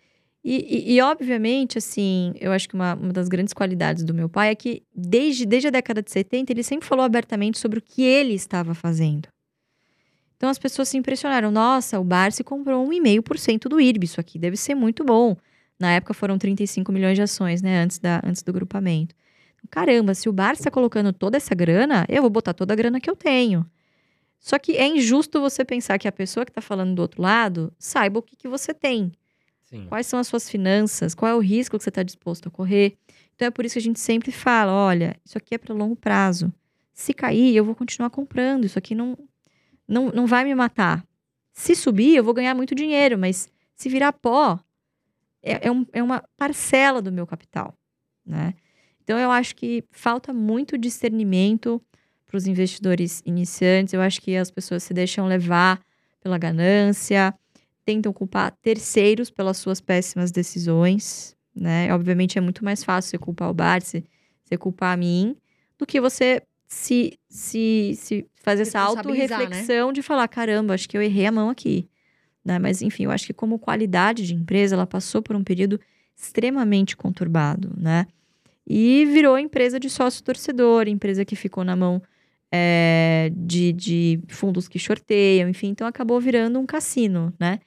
e, 0.44 0.90
e, 0.90 0.94
e, 0.94 1.00
obviamente, 1.00 1.78
assim, 1.78 2.32
eu 2.40 2.50
acho 2.50 2.68
que 2.68 2.74
uma, 2.74 2.94
uma 2.94 3.12
das 3.12 3.28
grandes 3.28 3.52
qualidades 3.52 4.02
do 4.02 4.12
meu 4.12 4.28
pai 4.28 4.50
é 4.50 4.54
que, 4.56 4.82
desde, 4.92 5.46
desde 5.46 5.68
a 5.68 5.70
década 5.70 6.02
de 6.02 6.10
70, 6.10 6.52
ele 6.52 6.64
sempre 6.64 6.86
falou 6.86 7.04
abertamente 7.04 7.58
sobre 7.58 7.78
o 7.78 7.82
que 7.82 8.02
ele 8.02 8.34
estava 8.34 8.74
fazendo. 8.74 9.28
Então, 10.36 10.50
as 10.50 10.58
pessoas 10.58 10.88
se 10.88 10.96
impressionaram. 10.96 11.52
Nossa, 11.52 12.00
o 12.00 12.04
Barsi 12.04 12.42
comprou 12.42 12.84
1,5% 12.88 13.68
do 13.68 13.80
IRB. 13.80 14.04
Isso 14.04 14.20
aqui 14.20 14.36
deve 14.36 14.56
ser 14.56 14.74
muito 14.74 15.04
bom. 15.04 15.36
Na 15.78 15.92
época, 15.92 16.12
foram 16.12 16.36
35 16.36 16.90
milhões 16.90 17.14
de 17.14 17.22
ações, 17.22 17.62
né? 17.62 17.80
Antes, 17.80 18.00
da, 18.00 18.20
antes 18.24 18.42
do 18.42 18.52
grupamento. 18.52 19.14
Caramba, 19.70 20.12
se 20.12 20.28
o 20.28 20.32
Barsi 20.32 20.62
está 20.62 20.70
colocando 20.72 21.12
toda 21.12 21.36
essa 21.36 21.54
grana, 21.54 22.04
eu 22.08 22.20
vou 22.20 22.30
botar 22.30 22.52
toda 22.52 22.72
a 22.72 22.76
grana 22.76 23.00
que 23.00 23.08
eu 23.08 23.14
tenho. 23.14 23.64
Só 24.40 24.58
que 24.58 24.76
é 24.76 24.88
injusto 24.88 25.40
você 25.40 25.64
pensar 25.64 25.98
que 25.98 26.08
a 26.08 26.12
pessoa 26.12 26.44
que 26.44 26.50
está 26.50 26.60
falando 26.60 26.96
do 26.96 27.02
outro 27.02 27.22
lado 27.22 27.72
saiba 27.78 28.18
o 28.18 28.22
que, 28.22 28.34
que 28.34 28.48
você 28.48 28.74
tem. 28.74 29.12
Sim. 29.72 29.86
Quais 29.86 30.06
são 30.06 30.20
as 30.20 30.26
suas 30.26 30.50
finanças? 30.50 31.14
Qual 31.14 31.30
é 31.30 31.34
o 31.34 31.38
risco 31.38 31.78
que 31.78 31.82
você 31.82 31.88
está 31.88 32.02
disposto 32.02 32.46
a 32.46 32.50
correr? 32.50 32.94
Então 33.34 33.48
é 33.48 33.50
por 33.50 33.64
isso 33.64 33.72
que 33.72 33.78
a 33.78 33.82
gente 33.82 33.98
sempre 33.98 34.30
fala: 34.30 34.70
olha, 34.70 35.16
isso 35.24 35.38
aqui 35.38 35.54
é 35.54 35.58
para 35.58 35.74
longo 35.74 35.96
prazo. 35.96 36.52
Se 36.92 37.14
cair, 37.14 37.56
eu 37.56 37.64
vou 37.64 37.74
continuar 37.74 38.10
comprando. 38.10 38.66
Isso 38.66 38.78
aqui 38.78 38.94
não, 38.94 39.16
não, 39.88 40.10
não 40.10 40.26
vai 40.26 40.44
me 40.44 40.54
matar. 40.54 41.02
Se 41.54 41.74
subir, 41.74 42.14
eu 42.14 42.22
vou 42.22 42.34
ganhar 42.34 42.54
muito 42.54 42.74
dinheiro, 42.74 43.18
mas 43.18 43.48
se 43.74 43.88
virar 43.88 44.12
pó, 44.12 44.60
é, 45.42 45.68
é, 45.68 45.72
um, 45.72 45.86
é 45.90 46.02
uma 46.02 46.22
parcela 46.36 47.00
do 47.00 47.10
meu 47.10 47.26
capital, 47.26 47.74
né? 48.26 48.52
Então 49.02 49.18
eu 49.18 49.30
acho 49.30 49.56
que 49.56 49.82
falta 49.90 50.34
muito 50.34 50.76
discernimento 50.76 51.80
para 52.26 52.36
os 52.36 52.46
investidores 52.46 53.22
iniciantes. 53.24 53.94
Eu 53.94 54.02
acho 54.02 54.20
que 54.20 54.36
as 54.36 54.50
pessoas 54.50 54.82
se 54.82 54.92
deixam 54.92 55.26
levar 55.26 55.80
pela 56.20 56.36
ganância, 56.36 57.34
tentam 57.84 58.12
culpar 58.12 58.52
terceiros 58.62 59.30
pelas 59.30 59.56
suas 59.56 59.80
péssimas 59.80 60.30
decisões, 60.30 61.36
né? 61.54 61.92
Obviamente 61.94 62.38
é 62.38 62.40
muito 62.40 62.64
mais 62.64 62.82
fácil 62.82 63.10
você 63.10 63.18
culpar 63.18 63.50
o 63.50 63.54
Bart, 63.54 63.84
você, 63.84 64.04
você 64.44 64.56
culpar 64.56 64.94
a 64.94 64.96
mim, 64.96 65.36
do 65.78 65.86
que 65.86 66.00
você 66.00 66.42
se, 66.66 67.18
se, 67.28 67.94
se 67.96 68.26
fazer 68.36 68.62
essa 68.62 68.80
autorreflexão 68.80 69.88
né? 69.88 69.92
de 69.92 70.02
falar, 70.02 70.26
caramba, 70.28 70.74
acho 70.74 70.88
que 70.88 70.96
eu 70.96 71.02
errei 71.02 71.26
a 71.26 71.32
mão 71.32 71.50
aqui. 71.50 71.88
Né? 72.44 72.58
Mas, 72.58 72.82
enfim, 72.82 73.04
eu 73.04 73.10
acho 73.10 73.26
que 73.26 73.32
como 73.32 73.58
qualidade 73.58 74.26
de 74.26 74.34
empresa, 74.34 74.74
ela 74.74 74.86
passou 74.86 75.22
por 75.22 75.36
um 75.36 75.44
período 75.44 75.78
extremamente 76.16 76.96
conturbado, 76.96 77.72
né? 77.76 78.06
E 78.66 79.04
virou 79.06 79.38
empresa 79.38 79.78
de 79.78 79.90
sócio-torcedor, 79.90 80.88
empresa 80.88 81.24
que 81.24 81.36
ficou 81.36 81.64
na 81.64 81.76
mão 81.76 82.02
é, 82.50 83.30
de, 83.34 83.72
de 83.72 84.20
fundos 84.28 84.68
que 84.68 84.78
sorteiam, 84.78 85.48
enfim. 85.48 85.68
Então, 85.68 85.86
acabou 85.86 86.20
virando 86.20 86.58
um 86.58 86.66
cassino, 86.66 87.32
né? 87.38 87.60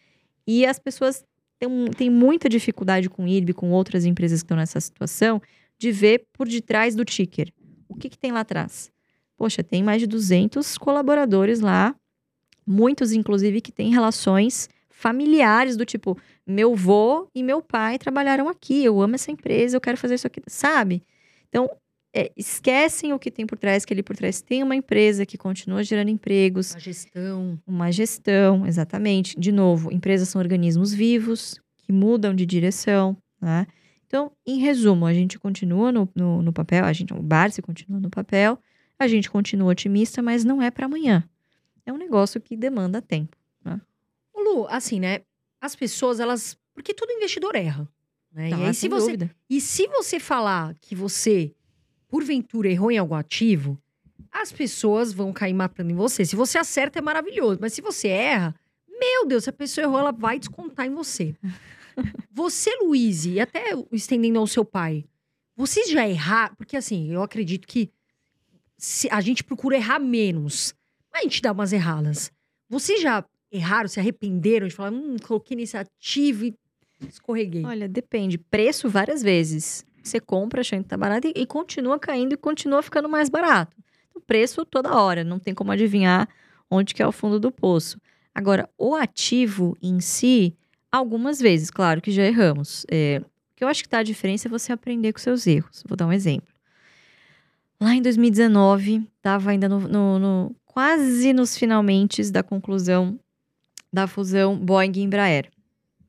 E 0.48 0.66
as 0.66 0.80
pessoas 0.80 1.24
têm, 1.60 1.70
têm 1.92 2.10
muita 2.10 2.48
dificuldade 2.48 3.10
com 3.10 3.24
o 3.24 3.28
IRB, 3.28 3.54
com 3.54 3.72
outras 3.72 4.06
empresas 4.06 4.42
que 4.42 4.46
estão 4.46 4.58
nessa 4.58 4.80
situação, 4.80 5.42
de 5.78 5.92
ver 5.92 6.26
por 6.34 6.48
detrás 6.48 6.96
do 6.96 7.04
ticker. 7.04 7.52
O 7.88 7.96
que, 7.96 8.10
que 8.10 8.18
tem 8.18 8.32
lá 8.32 8.42
atrás? 8.42 8.92
Poxa, 9.38 9.64
tem 9.64 9.84
mais 9.84 10.00
de 10.00 10.08
200 10.08 10.78
colaboradores 10.78 11.60
lá, 11.60 11.96
muitos, 12.66 13.12
inclusive, 13.12 13.62
que 13.62 13.72
têm 13.72 13.92
relações 13.92 14.70
familiares 14.90 15.76
do 15.76 15.86
tipo, 15.86 16.18
meu 16.48 16.74
vô 16.74 17.30
e 17.36 17.44
meu 17.44 17.62
pai 17.62 18.00
trabalharam 18.00 18.48
aqui, 18.48 18.84
eu 18.84 19.02
amo 19.02 19.16
essa 19.16 19.30
empresa, 19.30 19.76
eu 19.76 19.82
quero 19.82 19.98
fazer 19.98 20.16
isso 20.16 20.26
aqui, 20.26 20.42
sabe? 20.48 21.04
Então, 21.50 21.70
é, 22.16 22.32
esquecem 22.38 23.12
o 23.12 23.20
que 23.20 23.30
tem 23.30 23.46
por 23.46 23.58
trás, 23.58 23.84
que 23.84 23.94
ali 23.94 24.02
por 24.02 24.16
trás 24.16 24.42
tem 24.42 24.64
uma 24.64 24.74
empresa 24.74 25.26
que 25.26 25.38
continua 25.38 25.84
gerando 25.84 26.10
empregos. 26.10 26.72
Uma 26.72 26.80
gestão. 26.80 27.60
Uma 27.68 27.92
gestão, 27.92 28.66
exatamente. 28.66 29.38
De 29.38 29.52
novo, 29.52 29.92
empresas 29.92 30.30
são 30.30 30.40
organismos 30.40 30.94
vivos 30.94 31.60
que 31.78 31.92
mudam 31.92 32.34
de 32.34 32.46
direção, 32.46 33.18
né? 33.42 33.68
Então, 34.08 34.32
em 34.48 34.60
resumo, 34.60 35.06
a 35.06 35.14
gente 35.14 35.38
continua 35.38 35.92
no, 35.92 36.08
no, 36.16 36.42
no 36.42 36.54
papel, 36.54 36.86
a 36.86 36.94
gente, 36.94 37.14
o 37.14 37.22
Barsi 37.22 37.62
continua 37.62 38.00
no 38.00 38.10
papel, 38.10 38.58
a 38.98 39.08
gente 39.10 39.30
continua 39.30 39.72
otimista, 39.72 40.22
mas 40.22 40.46
não 40.46 40.62
é 40.62 40.72
para 40.72 40.86
amanhã. 40.86 41.28
É 41.86 41.92
um 41.92 41.98
negócio 41.98 42.40
que 42.40 42.56
demanda 42.56 43.02
tempo. 43.02 43.36
tudo, 44.34 44.68
assim, 44.70 45.02
né? 45.02 45.20
As 45.60 45.76
pessoas, 45.76 46.22
elas. 46.22 46.58
Porque 46.74 46.94
todo 46.94 47.12
investidor 47.12 47.56
erra. 47.56 47.90
Né? 48.32 48.50
Tá, 48.52 48.58
e 48.58 48.64
aí, 48.64 48.74
se 48.74 48.88
você. 48.88 49.06
dúvida. 49.06 49.36
E 49.50 49.60
se 49.60 49.88
você 49.88 50.20
falar 50.20 50.76
que 50.80 50.96
você, 50.96 51.54
porventura, 52.08 52.70
errou 52.70 52.92
em 52.92 52.98
algum 52.98 53.16
ativo, 53.16 53.80
as 54.32 54.52
pessoas 54.52 55.14
vão 55.14 55.32
cair 55.32 55.54
matando 55.54 55.92
em 55.92 55.96
você. 55.96 56.26
Se 56.26 56.36
você 56.36 56.58
acerta, 56.58 57.00
é 57.00 57.02
maravilhoso. 57.02 57.60
Mas 57.62 57.74
se 57.74 57.82
você 57.82 58.10
erra, 58.10 58.56
meu 59.00 59.26
Deus, 59.26 59.46
se 59.46 59.50
a 59.50 59.54
pessoa 59.54 59.86
errou, 59.86 60.00
ela 60.00 60.12
vai 60.12 60.38
descontar 60.38 60.86
em 60.86 60.94
você. 60.94 61.36
você, 62.32 62.70
Luiz, 62.82 63.26
e 63.26 63.40
até 63.40 63.72
estendendo 63.92 64.40
ao 64.40 64.48
seu 64.48 64.66
pai, 64.66 65.06
vocês 65.56 65.90
já 65.90 66.08
erraram? 66.08 66.56
Porque 66.56 66.76
assim, 66.76 67.12
eu 67.12 67.24
acredito 67.24 67.68
que 67.68 67.90
se 68.78 69.08
a 69.10 69.22
gente 69.22 69.44
procura 69.44 69.78
errar 69.78 70.00
menos, 70.00 70.76
mas 71.12 71.22
a 71.22 71.24
gente 71.24 71.42
dá 71.42 71.52
umas 71.52 71.72
erradas. 71.72 72.32
Vocês 72.70 73.02
já 73.02 73.24
erraram, 73.52 73.88
se 73.88 74.00
arrependeram 74.00 74.68
de 74.68 74.76
falar, 74.76 74.92
hum, 74.92 75.16
coloquei 75.24 75.56
nesse 75.56 75.78
ativo 75.78 76.46
e 76.46 76.56
escorreguei? 77.08 77.64
Olha, 77.64 77.88
depende. 77.88 78.38
Preço 78.38 78.90
várias 78.90 79.22
vezes. 79.22 79.86
Você 80.06 80.20
compra 80.20 80.62
achando 80.62 80.84
que 80.84 80.90
tá 80.90 80.98
barato 80.98 81.28
e, 81.28 81.34
e 81.36 81.46
continua 81.46 81.98
caindo 82.00 82.34
e 82.34 82.38
continua 82.38 82.84
ficando 82.84 83.10
mais 83.10 83.30
barato. 83.30 83.76
O 84.14 84.20
preço 84.22 84.64
toda 84.66 84.96
hora, 84.96 85.24
não 85.24 85.40
tem 85.40 85.54
como 85.54 85.72
adivinhar 85.72 86.30
onde 86.70 86.94
que 86.94 87.02
é 87.02 87.08
o 87.08 87.12
fundo 87.12 87.40
do 87.40 87.52
poço. 87.52 88.00
Agora, 88.34 88.70
o 88.78 88.96
ativo 88.96 89.76
em 89.82 90.00
si, 90.00 90.56
algumas 90.92 91.40
vezes, 91.40 91.70
claro 91.72 92.02
que 92.02 92.12
já 92.12 92.24
erramos. 92.24 92.86
É, 92.90 93.20
o 93.22 93.26
que 93.56 93.64
eu 93.64 93.68
acho 93.68 93.82
que 93.84 93.90
tá 93.90 94.00
a 94.00 94.04
diferença 94.04 94.48
é 94.48 94.50
você 94.52 94.72
aprender 94.72 95.12
com 95.14 95.20
seus 95.20 95.48
erros. 95.48 95.84
Vou 95.88 95.96
dar 95.98 96.06
um 96.08 96.14
exemplo. 96.14 96.54
Lá 97.80 97.94
em 97.94 98.02
2019, 98.02 99.06
tava 99.22 99.52
ainda 99.52 99.68
no, 99.68 99.80
no- 99.80 100.20
no- 100.20 100.56
quase 100.66 101.34
nos 101.34 101.58
finalmente 101.58 102.32
da 102.32 102.44
conclusão 102.44 103.20
da 103.92 104.08
fusão 104.08 104.58
Boeing 104.58 104.92
e 104.96 105.02
Embraer. 105.02 105.50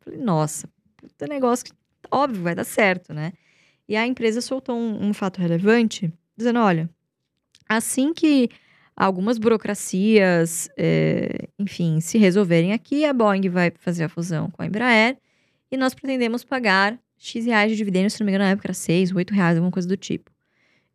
Falei, 0.01 0.19
nossa, 0.21 0.69
puta 0.97 1.27
negócio 1.27 1.65
que 1.67 1.73
óbvio 2.11 2.43
vai 2.43 2.55
dar 2.55 2.65
certo, 2.65 3.13
né? 3.13 3.33
E 3.89 3.97
a 3.97 4.07
empresa 4.07 4.41
soltou 4.41 4.77
um, 4.77 5.09
um 5.09 5.15
fato 5.15 5.41
relevante, 5.41 6.13
dizendo, 6.37 6.59
olha, 6.59 6.91
assim 7.69 8.13
que 8.13 8.51
algumas 8.97 9.39
burocracias, 9.39 10.69
é, 10.77 11.49
enfim, 11.59 12.01
se 12.01 12.19
resolverem 12.19 12.73
aqui, 12.73 13.05
a 13.05 13.13
Boeing 13.13 13.49
vai 13.49 13.73
fazer 13.79 14.05
a 14.05 14.09
fusão 14.09 14.51
com 14.51 14.63
a 14.63 14.67
Embraer 14.67 15.19
e 15.71 15.77
nós 15.77 15.95
pretendemos 15.95 16.43
pagar 16.43 16.99
X 17.19 17.45
reais 17.47 17.71
de 17.71 17.77
dividendos, 17.77 18.15
se 18.15 18.21
não 18.21 18.27
me 18.27 18.33
engano, 18.33 18.45
na 18.45 18.51
época 18.51 18.69
era 18.69 18.75
6, 18.75 19.13
8 19.13 19.35
reais, 19.35 19.57
alguma 19.57 19.73
coisa 19.73 19.89
do 19.89 19.97
tipo. 19.97 20.31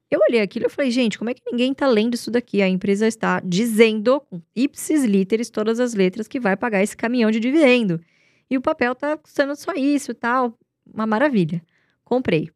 Eu 0.09 0.19
olhei 0.29 0.41
aquilo 0.41 0.65
e 0.65 0.69
falei, 0.69 0.91
gente, 0.91 1.17
como 1.17 1.29
é 1.29 1.33
que 1.33 1.41
ninguém 1.49 1.73
tá 1.73 1.87
lendo 1.87 2.15
isso 2.15 2.29
daqui? 2.29 2.61
A 2.61 2.67
empresa 2.67 3.07
está 3.07 3.39
dizendo, 3.39 4.19
com 4.19 4.41
ipsis 4.53 5.05
literis, 5.05 5.49
todas 5.49 5.79
as 5.79 5.93
letras, 5.93 6.27
que 6.27 6.37
vai 6.37 6.57
pagar 6.57 6.83
esse 6.83 6.97
caminhão 6.97 7.31
de 7.31 7.39
dividendo. 7.39 8.01
E 8.49 8.57
o 8.57 8.61
papel 8.61 8.93
tá 8.93 9.15
custando 9.15 9.55
só 9.55 9.71
isso 9.73 10.13
tal. 10.13 10.57
Uma 10.85 11.07
maravilha. 11.07 11.63
Comprei. 12.03 12.51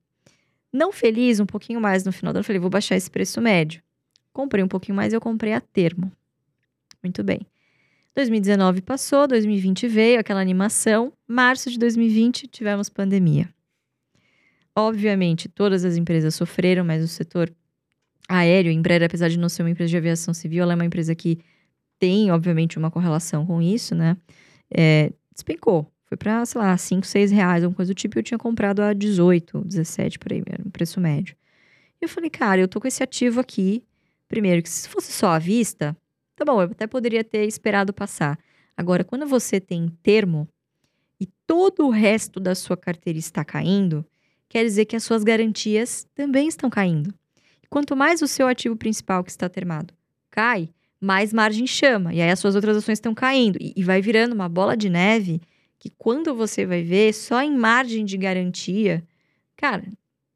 Não 0.76 0.92
feliz, 0.92 1.40
um 1.40 1.46
pouquinho 1.46 1.80
mais 1.80 2.04
no 2.04 2.12
final 2.12 2.34
do 2.34 2.38
ano, 2.38 2.44
falei, 2.44 2.60
vou 2.60 2.70
baixar 2.70 2.98
esse 2.98 3.10
preço 3.10 3.40
médio. 3.40 3.82
Comprei 4.34 4.62
um 4.62 4.68
pouquinho 4.68 4.94
mais, 4.94 5.14
eu 5.14 5.22
comprei 5.22 5.54
a 5.54 5.62
termo. 5.62 6.12
Muito 7.02 7.24
bem. 7.24 7.40
2019 8.14 8.82
passou, 8.82 9.26
2020 9.26 9.88
veio, 9.88 10.20
aquela 10.20 10.42
animação. 10.42 11.14
Março 11.26 11.72
de 11.72 11.80
2020, 11.80 12.48
tivemos 12.48 12.90
pandemia. 12.90 13.48
Obviamente, 14.76 15.48
todas 15.48 15.86
as 15.86 15.96
empresas 15.96 16.36
sofreram, 16.36 16.84
mas 16.84 17.02
o 17.02 17.08
setor 17.08 17.50
aéreo, 18.28 18.70
Embraer, 18.70 19.04
apesar 19.04 19.30
de 19.30 19.40
não 19.40 19.48
ser 19.48 19.64
uma 19.64 19.70
empresa 19.70 19.92
de 19.92 19.98
aviação 19.98 20.34
civil, 20.34 20.62
ela 20.64 20.74
é 20.74 20.76
uma 20.76 20.86
empresa 20.86 21.16
que 21.16 21.40
tem, 21.98 22.32
obviamente, 22.32 22.78
uma 22.78 22.92
correlação 22.92 23.46
com 23.46 23.62
isso, 23.62 23.96
né? 23.96 24.18
É, 24.70 25.14
despencou. 25.34 25.90
Foi 26.06 26.16
para, 26.16 26.46
sei 26.46 26.62
lá, 26.62 26.78
5, 26.78 27.06
6 27.06 27.32
reais, 27.32 27.64
alguma 27.64 27.76
coisa 27.76 27.94
do 27.94 27.98
tipo, 27.98 28.18
e 28.18 28.20
eu 28.20 28.24
tinha 28.24 28.38
comprado 28.38 28.82
a 28.82 28.94
18, 28.94 29.64
17 29.66 30.20
por 30.20 30.32
aí, 30.32 30.44
um 30.64 30.70
preço 30.70 31.00
médio. 31.00 31.36
E 32.00 32.06
eu 32.06 32.10
falei, 32.10 32.30
cara, 32.30 32.62
eu 32.62 32.68
tô 32.68 32.80
com 32.80 32.88
esse 32.88 33.02
ativo 33.02 33.40
aqui. 33.40 33.84
Primeiro, 34.28 34.62
que 34.62 34.70
se 34.70 34.88
fosse 34.88 35.12
só 35.12 35.30
à 35.30 35.40
vista, 35.40 35.96
tá 36.36 36.46
bom, 36.46 36.62
eu 36.62 36.70
até 36.70 36.86
poderia 36.86 37.24
ter 37.24 37.46
esperado 37.46 37.92
passar. 37.94 38.38
Agora, 38.78 39.04
quando 39.04 39.26
você 39.26 39.60
tem 39.60 39.88
termo 40.04 40.48
e 41.20 41.26
todo 41.48 41.88
o 41.88 41.90
resto 41.90 42.40
da 42.40 42.54
sua 42.54 42.78
carteira 42.78 43.18
está 43.18 43.44
caindo, 43.44 44.06
quer 44.50 44.64
dizer 44.64 44.86
que 44.86 44.96
as 44.96 45.04
suas 45.04 45.24
garantias 45.24 46.08
também 46.14 46.48
estão 46.48 46.70
caindo. 46.70 47.14
E 47.64 47.68
quanto 47.68 47.96
mais 47.96 48.22
o 48.22 48.28
seu 48.28 48.48
ativo 48.48 48.76
principal 48.76 49.24
que 49.24 49.32
está 49.32 49.50
termado 49.50 49.94
cai, 50.30 50.70
mais 51.00 51.32
margem 51.32 51.66
chama. 51.66 52.14
E 52.14 52.22
aí 52.22 52.30
as 52.30 52.40
suas 52.40 52.56
outras 52.56 52.76
ações 52.78 52.98
estão 52.98 53.16
caindo. 53.16 53.58
E, 53.62 53.74
e 53.76 53.84
vai 53.84 54.02
virando 54.02 54.34
uma 54.34 54.50
bola 54.50 54.76
de 54.76 54.90
neve 54.90 55.42
que 55.80 55.90
quando 55.98 56.34
você 56.34 56.66
vai 56.66 56.82
ver, 56.84 57.14
só 57.14 57.42
em 57.42 57.56
margem 57.56 58.06
de 58.06 58.18
garantia, 58.18 59.04
cara, 59.56 59.86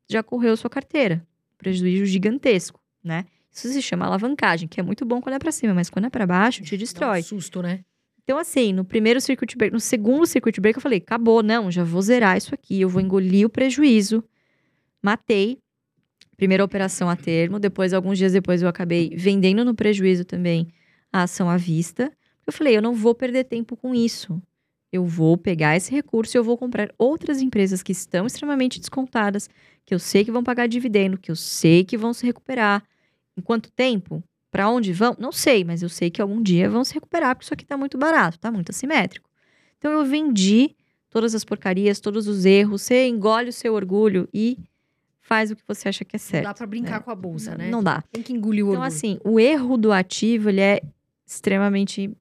já 0.10 0.22
correu 0.24 0.56
sua 0.58 0.70
carteira. 0.70 1.26
Prejuízo 1.58 2.06
gigantesco, 2.06 2.80
né? 3.04 3.26
Isso 3.52 3.68
se 3.68 3.82
chama 3.82 4.06
alavancagem, 4.06 4.68
que 4.68 4.80
é 4.80 4.84
muito 4.84 5.06
bom 5.06 5.20
quando 5.22 5.36
é 5.36 5.40
pra 5.40 5.52
cima, 5.52 5.74
mas 5.74 5.90
quando 5.90 6.06
é 6.06 6.10
pra 6.10 6.26
baixo, 6.26 6.64
te 6.64 6.72
Dá 6.72 6.78
destrói. 6.78 7.20
um 7.20 7.24
susto, 7.24 7.62
né? 7.62 7.84
Então, 8.24 8.38
assim, 8.38 8.72
no 8.72 8.86
primeiro 8.86 9.20
circuit 9.20 9.58
break, 9.58 9.74
no 9.74 9.80
segundo 9.80 10.26
circuit 10.28 10.62
break, 10.62 10.78
eu 10.78 10.82
falei: 10.82 11.00
acabou, 11.00 11.42
não, 11.42 11.72
já 11.72 11.84
vou 11.84 12.02
zerar 12.02 12.38
isso 12.38 12.54
aqui, 12.54 12.80
eu 12.80 12.88
vou 12.88 13.02
engolir 13.02 13.46
o 13.46 13.50
prejuízo. 13.50 14.24
Matei. 15.02 15.58
Primeira 16.38 16.64
operação 16.64 17.10
a 17.10 17.18
termo, 17.18 17.60
depois, 17.60 17.94
alguns 17.94 18.18
dias 18.18 18.32
depois, 18.32 18.62
eu 18.62 18.70
acabei 18.70 19.10
vendendo 19.14 19.66
no 19.66 19.76
prejuízo 19.76 20.24
também 20.24 20.70
a 21.12 21.24
ação 21.24 21.50
à 21.50 21.58
vista. 21.58 22.12
Eu 22.46 22.54
falei: 22.54 22.78
eu 22.78 22.82
não 22.82 22.94
vou 22.94 23.14
perder 23.16 23.46
tempo 23.46 23.76
com 23.76 23.94
isso. 23.94 24.42
Eu 24.92 25.06
vou 25.06 25.38
pegar 25.38 25.76
esse 25.78 25.92
recurso 25.92 26.36
e 26.36 26.38
eu 26.40 26.44
vou 26.44 26.58
comprar 26.58 26.92
outras 26.98 27.42
empresas 27.42 27.84
que 27.84 27.92
estão 27.92 28.26
extremamente 28.26 28.80
descontadas, 28.80 29.48
que 29.86 29.94
eu 29.94 30.00
sei 30.00 30.26
que 30.26 30.32
vão 30.32 30.44
pagar 30.44 30.68
dividendo, 30.68 31.18
que 31.18 31.30
eu 31.30 31.36
sei 31.36 31.84
que 31.84 31.98
vão 31.98 32.14
se 32.14 32.26
recuperar. 32.26 32.84
Em 33.38 33.42
quanto 33.42 33.72
tempo? 33.72 34.24
Para 34.52 34.68
onde 34.70 34.92
vão? 34.92 35.16
Não 35.20 35.32
sei, 35.32 35.64
mas 35.64 35.84
eu 35.84 35.90
sei 35.90 36.10
que 36.10 36.22
algum 36.22 36.42
dia 36.42 36.70
vão 36.70 36.84
se 36.84 36.94
recuperar, 36.94 37.36
porque 37.36 37.46
isso 37.46 37.54
aqui 37.54 37.66
tá 37.66 37.78
muito 37.78 37.98
barato, 37.98 38.40
tá 38.40 38.52
muito 38.52 38.72
assimétrico. 38.72 39.30
Então 39.78 39.92
eu 39.92 40.04
vendi 40.06 40.76
todas 41.10 41.36
as 41.36 41.46
porcarias, 41.46 42.00
todos 42.00 42.28
os 42.28 42.44
erros, 42.46 42.82
você 42.82 43.08
engole 43.08 43.50
o 43.50 43.54
seu 43.54 43.76
orgulho 43.76 44.28
e 44.34 44.58
faz 45.22 45.52
o 45.52 45.56
que 45.56 45.62
você 45.68 45.88
acha 45.88 46.04
que 46.04 46.16
é 46.16 46.20
Não 46.20 46.26
certo. 46.26 46.44
dá 46.46 46.54
pra 46.56 46.66
brincar 46.66 46.98
né? 46.98 47.00
com 47.02 47.12
a 47.12 47.16
bolsa, 47.16 47.52
Não- 47.52 47.58
né? 47.60 47.70
Não 47.70 47.84
dá. 47.84 48.04
Tem 48.12 48.24
que 48.24 48.34
engolir 48.34 48.66
o 48.66 48.70
Então, 48.70 48.82
orgulho. 48.82 48.88
assim, 48.98 49.20
o 49.24 49.40
erro 49.40 49.78
do 49.78 49.92
ativo, 49.92 50.50
ele 50.50 50.62
é 50.62 50.82
extremamente, 51.26 52.12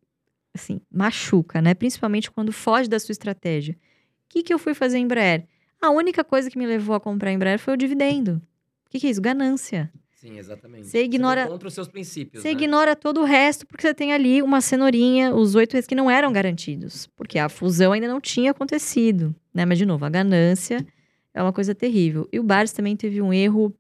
assim, 0.58 0.80
machuca, 0.90 1.62
né? 1.62 1.74
Principalmente 1.74 2.30
quando 2.30 2.52
foge 2.52 2.88
da 2.88 2.98
sua 2.98 3.12
estratégia. 3.12 3.74
O 3.74 4.28
que, 4.28 4.42
que 4.42 4.52
eu 4.52 4.58
fui 4.58 4.74
fazer 4.74 4.98
em 4.98 5.04
Embraer? 5.04 5.46
A 5.80 5.90
única 5.90 6.24
coisa 6.24 6.50
que 6.50 6.58
me 6.58 6.66
levou 6.66 6.94
a 6.94 7.00
comprar 7.00 7.30
a 7.30 7.32
Embraer 7.32 7.58
foi 7.58 7.74
o 7.74 7.76
dividendo. 7.76 8.42
O 8.86 8.90
que, 8.90 8.98
que 9.00 9.06
é 9.06 9.10
isso? 9.10 9.20
Ganância. 9.20 9.90
Sim, 10.20 10.36
exatamente. 10.36 10.88
Você 10.88 11.04
ignora- 11.04 11.42
vai 11.42 11.50
contra 11.50 11.68
os 11.68 11.74
seus 11.74 11.86
princípios. 11.86 12.42
Você 12.42 12.48
né? 12.48 12.52
ignora 12.54 12.96
todo 12.96 13.20
o 13.20 13.24
resto, 13.24 13.64
porque 13.66 13.82
você 13.82 13.94
tem 13.94 14.12
ali 14.12 14.42
uma 14.42 14.60
cenourinha, 14.60 15.32
os 15.32 15.54
oito 15.54 15.74
reis 15.74 15.86
que 15.86 15.94
não 15.94 16.10
eram 16.10 16.32
garantidos. 16.32 17.06
Porque 17.16 17.38
a 17.38 17.48
fusão 17.48 17.92
ainda 17.92 18.08
não 18.08 18.20
tinha 18.20 18.50
acontecido, 18.50 19.32
né? 19.54 19.64
Mas, 19.64 19.78
de 19.78 19.86
novo, 19.86 20.04
a 20.04 20.08
ganância 20.08 20.84
é 21.32 21.40
uma 21.40 21.52
coisa 21.52 21.72
terrível. 21.74 22.28
E 22.32 22.40
o 22.40 22.42
Bares 22.42 22.72
também 22.72 22.96
teve 22.96 23.22
um 23.22 23.32
erro 23.32 23.72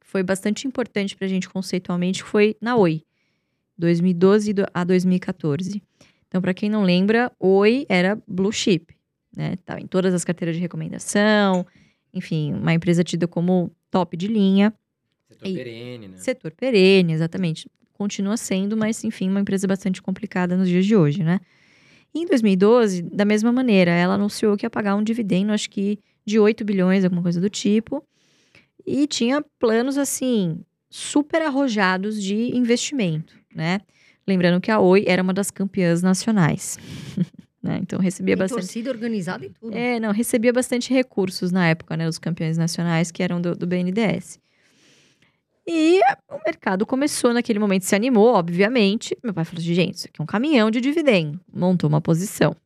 que 0.00 0.06
foi 0.06 0.22
bastante 0.22 0.66
importante 0.66 1.14
pra 1.14 1.28
gente 1.28 1.48
conceitualmente, 1.48 2.24
que 2.24 2.30
foi 2.30 2.56
na 2.58 2.76
Oi. 2.76 3.04
2012 3.80 4.52
do- 4.52 4.66
a 4.72 4.84
2014. 4.84 5.82
Então, 6.28 6.40
pra 6.40 6.54
quem 6.54 6.70
não 6.70 6.82
lembra, 6.84 7.32
Oi 7.40 7.84
era 7.88 8.16
blue 8.28 8.52
chip, 8.52 8.94
né? 9.36 9.56
Tava 9.64 9.80
em 9.80 9.86
todas 9.86 10.14
as 10.14 10.24
carteiras 10.24 10.54
de 10.54 10.62
recomendação, 10.62 11.66
enfim, 12.14 12.52
uma 12.54 12.72
empresa 12.72 13.02
tida 13.02 13.26
como 13.26 13.72
top 13.90 14.16
de 14.16 14.28
linha. 14.28 14.72
Setor 15.28 15.48
E- 15.48 15.54
perene, 15.54 16.08
né? 16.08 16.16
Setor 16.18 16.52
perene, 16.52 17.12
exatamente. 17.12 17.68
Continua 17.94 18.36
sendo, 18.36 18.76
mas 18.76 19.02
enfim, 19.04 19.28
uma 19.28 19.40
empresa 19.40 19.66
bastante 19.66 20.00
complicada 20.00 20.56
nos 20.56 20.68
dias 20.68 20.86
de 20.86 20.94
hoje, 20.94 21.22
né? 21.24 21.40
E 22.14 22.20
em 22.22 22.26
2012, 22.26 23.02
da 23.02 23.24
mesma 23.24 23.52
maneira, 23.52 23.90
ela 23.90 24.14
anunciou 24.14 24.56
que 24.56 24.64
ia 24.66 24.70
pagar 24.70 24.94
um 24.96 25.02
dividendo, 25.02 25.52
acho 25.52 25.68
que 25.70 25.98
de 26.24 26.38
8 26.38 26.64
bilhões, 26.64 27.04
alguma 27.04 27.22
coisa 27.22 27.40
do 27.40 27.48
tipo. 27.50 28.04
E 28.86 29.06
tinha 29.06 29.44
planos, 29.58 29.96
assim, 29.98 30.60
super 30.88 31.42
arrojados 31.42 32.20
de 32.22 32.56
investimento, 32.56 33.38
né? 33.54 33.80
Lembrando 34.26 34.60
que 34.60 34.70
a 34.70 34.78
Oi 34.78 35.04
era 35.06 35.22
uma 35.22 35.32
das 35.32 35.50
campeãs 35.50 36.02
nacionais. 36.02 36.78
né? 37.62 37.78
Então 37.82 37.98
recebia 37.98 38.36
Tem 38.36 38.44
bastante. 38.44 38.60
torcida 38.60 38.90
organizada 38.90 39.44
e 39.44 39.50
tudo. 39.50 39.76
É, 39.76 39.98
não, 39.98 40.12
recebia 40.12 40.52
bastante 40.52 40.92
recursos 40.92 41.50
na 41.50 41.68
época, 41.68 41.96
né? 41.96 42.08
Os 42.08 42.18
campeões 42.18 42.56
nacionais 42.56 43.10
que 43.10 43.22
eram 43.22 43.40
do, 43.40 43.54
do 43.54 43.66
BNDES. 43.66 44.38
E 45.66 46.00
o 46.28 46.40
mercado 46.44 46.84
começou 46.84 47.32
naquele 47.32 47.58
momento, 47.58 47.84
se 47.84 47.94
animou, 47.94 48.34
obviamente. 48.34 49.16
Meu 49.22 49.32
pai 49.32 49.44
falou 49.44 49.60
assim, 49.60 49.74
gente, 49.74 49.94
isso 49.94 50.06
aqui 50.08 50.20
é 50.20 50.22
um 50.22 50.26
caminhão 50.26 50.70
de 50.70 50.80
dividendo. 50.80 51.38
Montou 51.52 51.88
uma 51.88 52.00
posição. 52.00 52.56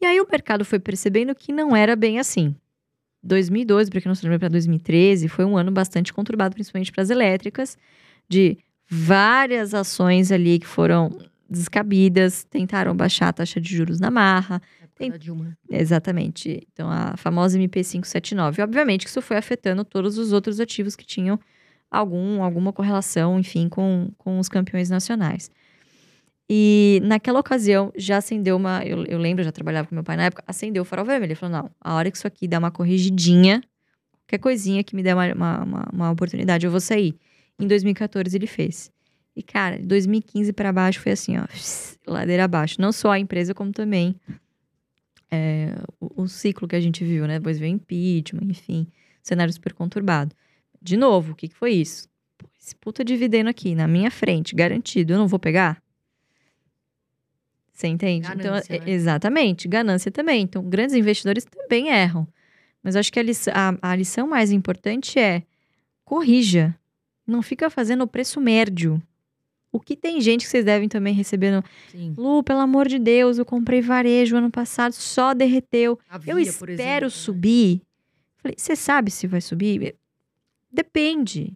E 0.00 0.06
aí 0.06 0.20
o 0.20 0.26
mercado 0.30 0.64
foi 0.64 0.78
percebendo 0.78 1.34
que 1.34 1.52
não 1.52 1.74
era 1.74 1.96
bem 1.96 2.18
assim. 2.18 2.54
2012, 3.22 3.90
para 3.90 4.00
quem 4.00 4.08
não 4.08 4.14
se 4.14 4.22
lembra, 4.22 4.38
para 4.38 4.48
2013, 4.50 5.28
foi 5.28 5.44
um 5.44 5.56
ano 5.56 5.70
bastante 5.70 6.12
conturbado, 6.12 6.54
principalmente 6.54 6.92
para 6.92 7.02
as 7.02 7.10
elétricas, 7.10 7.76
de 8.28 8.58
várias 8.88 9.74
ações 9.74 10.30
ali 10.32 10.58
que 10.58 10.66
foram 10.66 11.10
descabidas, 11.48 12.44
tentaram 12.44 12.96
baixar 12.96 13.28
a 13.28 13.32
taxa 13.32 13.60
de 13.60 13.74
juros 13.76 14.00
na 14.00 14.10
marra. 14.10 14.60
Tem- 14.96 15.10
Dilma. 15.18 15.56
Exatamente. 15.68 16.66
Então, 16.72 16.88
a 16.90 17.16
famosa 17.16 17.58
MP579. 17.58 18.62
Obviamente 18.62 19.04
que 19.04 19.10
isso 19.10 19.20
foi 19.22 19.36
afetando 19.36 19.84
todos 19.84 20.18
os 20.18 20.32
outros 20.32 20.60
ativos 20.60 20.94
que 20.94 21.04
tinham 21.04 21.38
algum, 21.90 22.42
alguma 22.42 22.72
correlação, 22.72 23.38
enfim, 23.38 23.68
com, 23.68 24.10
com 24.16 24.38
os 24.38 24.48
campeões 24.48 24.90
nacionais. 24.90 25.50
E 26.48 27.00
naquela 27.04 27.40
ocasião 27.40 27.90
já 27.96 28.18
acendeu 28.18 28.56
uma. 28.56 28.84
Eu, 28.84 29.04
eu 29.06 29.18
lembro, 29.18 29.40
eu 29.40 29.44
já 29.46 29.52
trabalhava 29.52 29.88
com 29.88 29.94
meu 29.94 30.04
pai 30.04 30.16
na 30.16 30.24
época, 30.24 30.44
acendeu 30.46 30.82
o 30.82 30.84
farol 30.84 31.04
vermelho. 31.04 31.30
Ele 31.30 31.34
falou: 31.34 31.56
não, 31.62 31.70
a 31.80 31.94
hora 31.94 32.10
que 32.10 32.16
isso 32.16 32.26
aqui 32.26 32.46
der 32.46 32.58
uma 32.58 32.70
corrigidinha, 32.70 33.62
qualquer 34.22 34.38
coisinha 34.38 34.84
que 34.84 34.94
me 34.94 35.02
der 35.02 35.14
uma, 35.14 35.32
uma, 35.32 35.62
uma, 35.64 35.88
uma 35.92 36.10
oportunidade, 36.10 36.66
eu 36.66 36.70
vou 36.70 36.80
sair. 36.80 37.16
Em 37.58 37.66
2014 37.66 38.36
ele 38.36 38.46
fez. 38.46 38.90
E, 39.36 39.42
cara, 39.42 39.78
de 39.78 39.84
2015 39.84 40.52
para 40.52 40.72
baixo 40.72 41.00
foi 41.00 41.12
assim, 41.12 41.36
ó, 41.38 41.46
ladeira 42.06 42.44
abaixo. 42.44 42.80
Não 42.80 42.92
só 42.92 43.10
a 43.10 43.18
empresa, 43.18 43.52
como 43.52 43.72
também 43.72 44.14
é, 45.30 45.74
o, 46.00 46.22
o 46.22 46.28
ciclo 46.28 46.68
que 46.68 46.76
a 46.76 46.80
gente 46.80 47.04
viu, 47.04 47.26
né? 47.26 47.38
Depois 47.38 47.58
veio 47.58 47.72
impeachment, 47.72 48.48
enfim, 48.48 48.86
cenário 49.22 49.52
super 49.52 49.72
conturbado. 49.72 50.34
De 50.80 50.96
novo, 50.96 51.32
o 51.32 51.34
que, 51.34 51.48
que 51.48 51.54
foi 51.56 51.72
isso? 51.72 52.08
Pô, 52.38 52.46
esse 52.60 52.76
puta 52.76 53.04
dividendo 53.04 53.50
aqui, 53.50 53.74
na 53.74 53.88
minha 53.88 54.10
frente, 54.10 54.54
garantido, 54.54 55.14
eu 55.14 55.18
não 55.18 55.26
vou 55.26 55.38
pegar? 55.38 55.82
Você 57.72 57.88
entende? 57.88 58.28
Ganância, 58.28 58.76
então, 58.76 58.86
né? 58.86 58.92
exatamente, 58.92 59.66
ganância 59.66 60.12
também. 60.12 60.42
Então, 60.42 60.62
grandes 60.62 60.94
investidores 60.94 61.44
também 61.44 61.88
erram. 61.88 62.26
Mas 62.82 62.94
acho 62.94 63.12
que 63.12 63.18
a 63.18 63.22
lição, 63.22 63.52
a, 63.56 63.90
a 63.90 63.96
lição 63.96 64.28
mais 64.28 64.52
importante 64.52 65.18
é 65.18 65.42
corrija. 66.04 66.78
Não 67.26 67.42
fica 67.42 67.70
fazendo 67.70 68.02
o 68.02 68.06
preço 68.06 68.40
médio. 68.40 69.02
O 69.72 69.80
que 69.80 69.96
tem 69.96 70.20
gente 70.20 70.44
que 70.44 70.50
vocês 70.50 70.64
devem 70.64 70.88
também 70.88 71.12
receber 71.12 71.50
no. 71.50 71.64
Sim. 71.90 72.14
Lu, 72.16 72.42
pelo 72.44 72.60
amor 72.60 72.86
de 72.86 72.98
Deus, 72.98 73.38
eu 73.38 73.44
comprei 73.44 73.80
varejo 73.80 74.36
ano 74.36 74.50
passado, 74.50 74.92
só 74.92 75.34
derreteu. 75.34 75.98
Eu 76.12 76.36
Via, 76.36 76.52
por 76.52 76.70
espero 76.70 76.70
exemplo, 76.78 77.04
né? 77.06 77.10
subir. 77.10 77.82
Falei, 78.36 78.54
você 78.56 78.76
sabe 78.76 79.10
se 79.10 79.26
vai 79.26 79.40
subir? 79.40 79.96
Depende. 80.70 81.52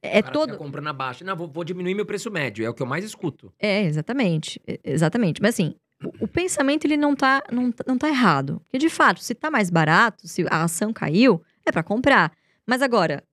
É 0.00 0.22
cara 0.22 0.32
todo. 0.32 0.50
fica 0.50 0.58
comprando 0.62 0.86
abaixo. 0.88 1.24
Não, 1.24 1.34
vou, 1.36 1.48
vou 1.48 1.64
diminuir 1.64 1.94
meu 1.94 2.06
preço 2.06 2.30
médio. 2.30 2.64
É 2.64 2.68
o 2.68 2.74
que 2.74 2.82
eu 2.82 2.86
mais 2.86 3.04
escuto. 3.04 3.52
É, 3.58 3.82
exatamente. 3.82 4.60
é, 4.66 4.78
Exatamente. 4.84 5.42
Mas 5.42 5.54
assim, 5.54 5.74
o, 6.04 6.24
o 6.24 6.28
pensamento 6.28 6.84
ele 6.86 6.96
não 6.96 7.16
tá, 7.16 7.42
não, 7.50 7.72
não 7.86 7.98
tá 7.98 8.08
errado. 8.08 8.60
Porque 8.64 8.78
de 8.78 8.88
fato, 8.88 9.20
se 9.20 9.34
tá 9.34 9.50
mais 9.50 9.70
barato, 9.70 10.28
se 10.28 10.44
a 10.48 10.62
ação 10.62 10.92
caiu, 10.92 11.42
é 11.66 11.72
pra 11.72 11.82
comprar. 11.82 12.32
Mas 12.64 12.82
agora, 12.82 13.24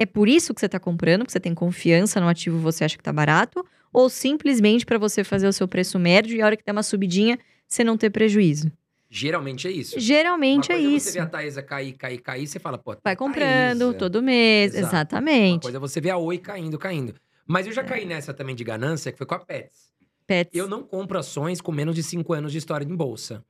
é 0.00 0.06
por 0.06 0.28
isso 0.28 0.54
que 0.54 0.60
você 0.60 0.68
tá 0.68 0.80
comprando, 0.80 1.20
porque 1.20 1.32
você 1.32 1.38
tem 1.40 1.54
confiança 1.54 2.18
no 2.20 2.26
ativo 2.26 2.58
você 2.58 2.84
acha 2.84 2.96
que 2.96 3.02
tá 3.04 3.12
barato? 3.12 3.62
Ou 3.92 4.08
simplesmente 4.08 4.86
pra 4.86 4.96
você 4.96 5.22
fazer 5.22 5.46
o 5.46 5.52
seu 5.52 5.68
preço 5.68 5.98
médio 5.98 6.34
e 6.36 6.40
a 6.40 6.46
hora 6.46 6.56
que 6.56 6.64
der 6.64 6.72
uma 6.72 6.82
subidinha, 6.82 7.38
você 7.68 7.84
não 7.84 7.98
ter 7.98 8.08
prejuízo? 8.08 8.72
Geralmente 9.10 9.68
é 9.68 9.70
isso. 9.70 9.98
Geralmente 10.00 10.70
Uma 10.72 10.78
é 10.78 10.80
coisa 10.80 10.96
isso. 10.96 11.06
Você 11.08 11.12
vê 11.12 11.18
a 11.18 11.26
Taesa 11.26 11.62
cair, 11.62 11.92
cair, 11.92 12.18
cair, 12.18 12.46
você 12.46 12.58
fala, 12.58 12.78
pô, 12.78 12.92
Vai 12.92 13.00
Taesa. 13.02 13.16
comprando 13.18 13.92
todo 13.94 14.22
mês, 14.22 14.72
Exato. 14.72 14.84
Uma 14.86 14.88
exatamente. 14.88 15.62
coisa 15.62 15.76
é 15.76 15.80
você 15.80 16.00
ver 16.00 16.10
a 16.10 16.16
Oi 16.16 16.38
caindo, 16.38 16.78
caindo. 16.78 17.14
Mas 17.46 17.66
eu 17.66 17.72
já 17.72 17.84
caí 17.84 18.06
nessa 18.06 18.32
também 18.32 18.54
de 18.54 18.64
ganância, 18.64 19.12
que 19.12 19.18
foi 19.18 19.26
com 19.26 19.34
a 19.34 19.40
Pets. 19.40 19.90
Pets. 20.26 20.54
Eu 20.54 20.68
não 20.68 20.82
compro 20.82 21.18
ações 21.18 21.60
com 21.60 21.72
menos 21.72 21.96
de 21.96 22.02
5 22.04 22.32
anos 22.32 22.52
de 22.52 22.58
história 22.58 22.84
em 22.84 22.94
bolsa. 22.96 23.44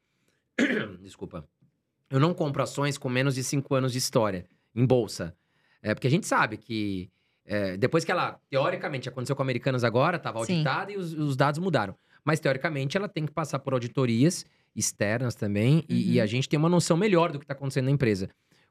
Desculpa. 1.01 1.47
Eu 2.11 2.19
não 2.19 2.35
compro 2.35 2.63
ações 2.63 2.99
com 2.99 3.09
menos 3.09 3.35
de 3.35 3.45
5 3.45 3.73
anos 3.75 3.93
de 3.93 3.99
história 3.99 4.47
em 4.75 4.85
bolsa. 4.85 5.37
É, 5.83 5.95
porque 5.95 6.07
a 6.07 6.11
gente 6.11 6.27
sabe 6.27 6.57
que 6.57 7.11
é, 7.45 7.77
depois 7.77 8.05
que 8.05 8.13
ela, 8.13 8.39
teoricamente, 8.51 9.09
aconteceu 9.09 9.35
com 9.35 9.43
Americanas 9.43 9.83
agora, 9.83 10.17
estava 10.19 10.45
Sim. 10.45 10.53
auditada 10.55 10.93
e 10.93 10.97
os, 10.97 11.13
os 11.15 11.37
dados 11.37 11.59
mudaram. 11.59 11.95
Mas, 12.25 12.39
teoricamente, 12.39 12.97
ela 12.97 13.09
tem 13.09 13.25
que 13.27 13.33
passar 13.33 13.59
por 13.61 13.73
auditorias 13.73 14.45
externas 14.77 15.35
também 15.35 15.85
e- 15.89 15.95
Uhum. 15.95 16.01
e, 16.13 16.21
a 16.21 16.27
gente 16.27 16.49
tem 16.49 16.59
uma 16.59 16.69
noção 16.69 16.97
melhor 16.97 17.33
do 17.33 17.39
que 17.39 17.45
está 17.45 17.55
acontecendo 17.55 17.87
na 17.87 17.91
empresa. 17.91 18.29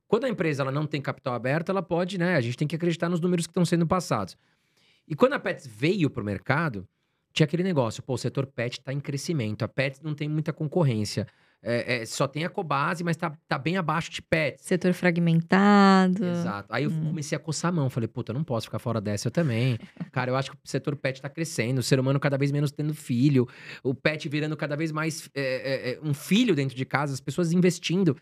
Quando 0.07 0.25
a 0.25 0.29
empresa 0.29 0.63
ela 0.63 0.71
não 0.71 0.85
tem 0.85 1.01
capital 1.01 1.33
aberto, 1.33 1.69
ela 1.69 1.81
pode, 1.83 2.17
né? 2.17 2.35
A 2.35 2.41
gente 2.41 2.55
tem 2.57 2.67
que 2.67 2.75
acreditar 2.75 3.09
nos 3.09 3.19
números 3.19 3.45
que 3.45 3.51
estão 3.51 3.65
sendo 3.65 3.85
passados. 3.85 4.37
E 5.07 5.15
quando 5.15 5.33
a 5.33 5.39
Pets 5.39 5.67
veio 5.67 6.09
para 6.09 6.21
o 6.21 6.25
mercado, 6.25 6.87
tinha 7.33 7.45
aquele 7.45 7.63
negócio, 7.63 8.01
pô, 8.01 8.13
o 8.13 8.17
setor 8.17 8.45
pet 8.47 8.79
está 8.79 8.91
em 8.93 8.99
crescimento, 8.99 9.63
a 9.63 9.67
Pets 9.67 10.01
não 10.01 10.13
tem 10.15 10.27
muita 10.29 10.51
concorrência. 10.53 11.27
É, 11.61 12.01
é, 12.01 12.05
só 12.05 12.25
tem 12.25 12.45
a 12.45 12.49
Cobase, 12.49 13.03
mas 13.03 13.17
tá, 13.17 13.33
tá 13.47 13.57
bem 13.57 13.75
abaixo 13.75 14.09
de 14.11 14.21
Pets. 14.21 14.63
Setor 14.65 14.93
fragmentado. 14.93 16.25
Exato. 16.25 16.73
Aí 16.73 16.85
eu 16.85 16.89
Hum. 16.89 17.07
comecei 17.07 17.35
a 17.35 17.39
coçar 17.39 17.69
a 17.69 17.71
mão. 17.71 17.89
Falei, 17.89 18.07
puta, 18.07 18.31
eu 18.31 18.33
não 18.33 18.43
posso 18.43 18.67
ficar 18.67 18.79
fora 18.79 19.01
dessa 19.01 19.27
eu 19.27 19.31
também. 19.31 19.77
Cara, 20.11 20.31
eu 20.31 20.35
acho 20.35 20.51
que 20.51 20.57
o 20.57 20.59
setor 20.63 20.95
pet 20.95 21.21
tá 21.21 21.29
crescendo, 21.29 21.79
o 21.79 21.83
ser 21.83 21.99
humano 21.99 22.19
cada 22.19 22.37
vez 22.37 22.51
menos 22.51 22.71
tendo 22.71 22.93
filho, 22.93 23.47
o 23.83 23.93
pet 23.93 24.27
virando 24.29 24.55
cada 24.55 24.75
vez 24.75 24.91
mais 24.91 25.29
é, 25.35 25.41
é, 25.41 25.91
é, 25.93 25.99
um 26.01 26.13
filho 26.13 26.55
dentro 26.55 26.75
de 26.75 26.85
casa, 26.85 27.13
as 27.13 27.19
pessoas 27.19 27.51
investindo. 27.51 28.15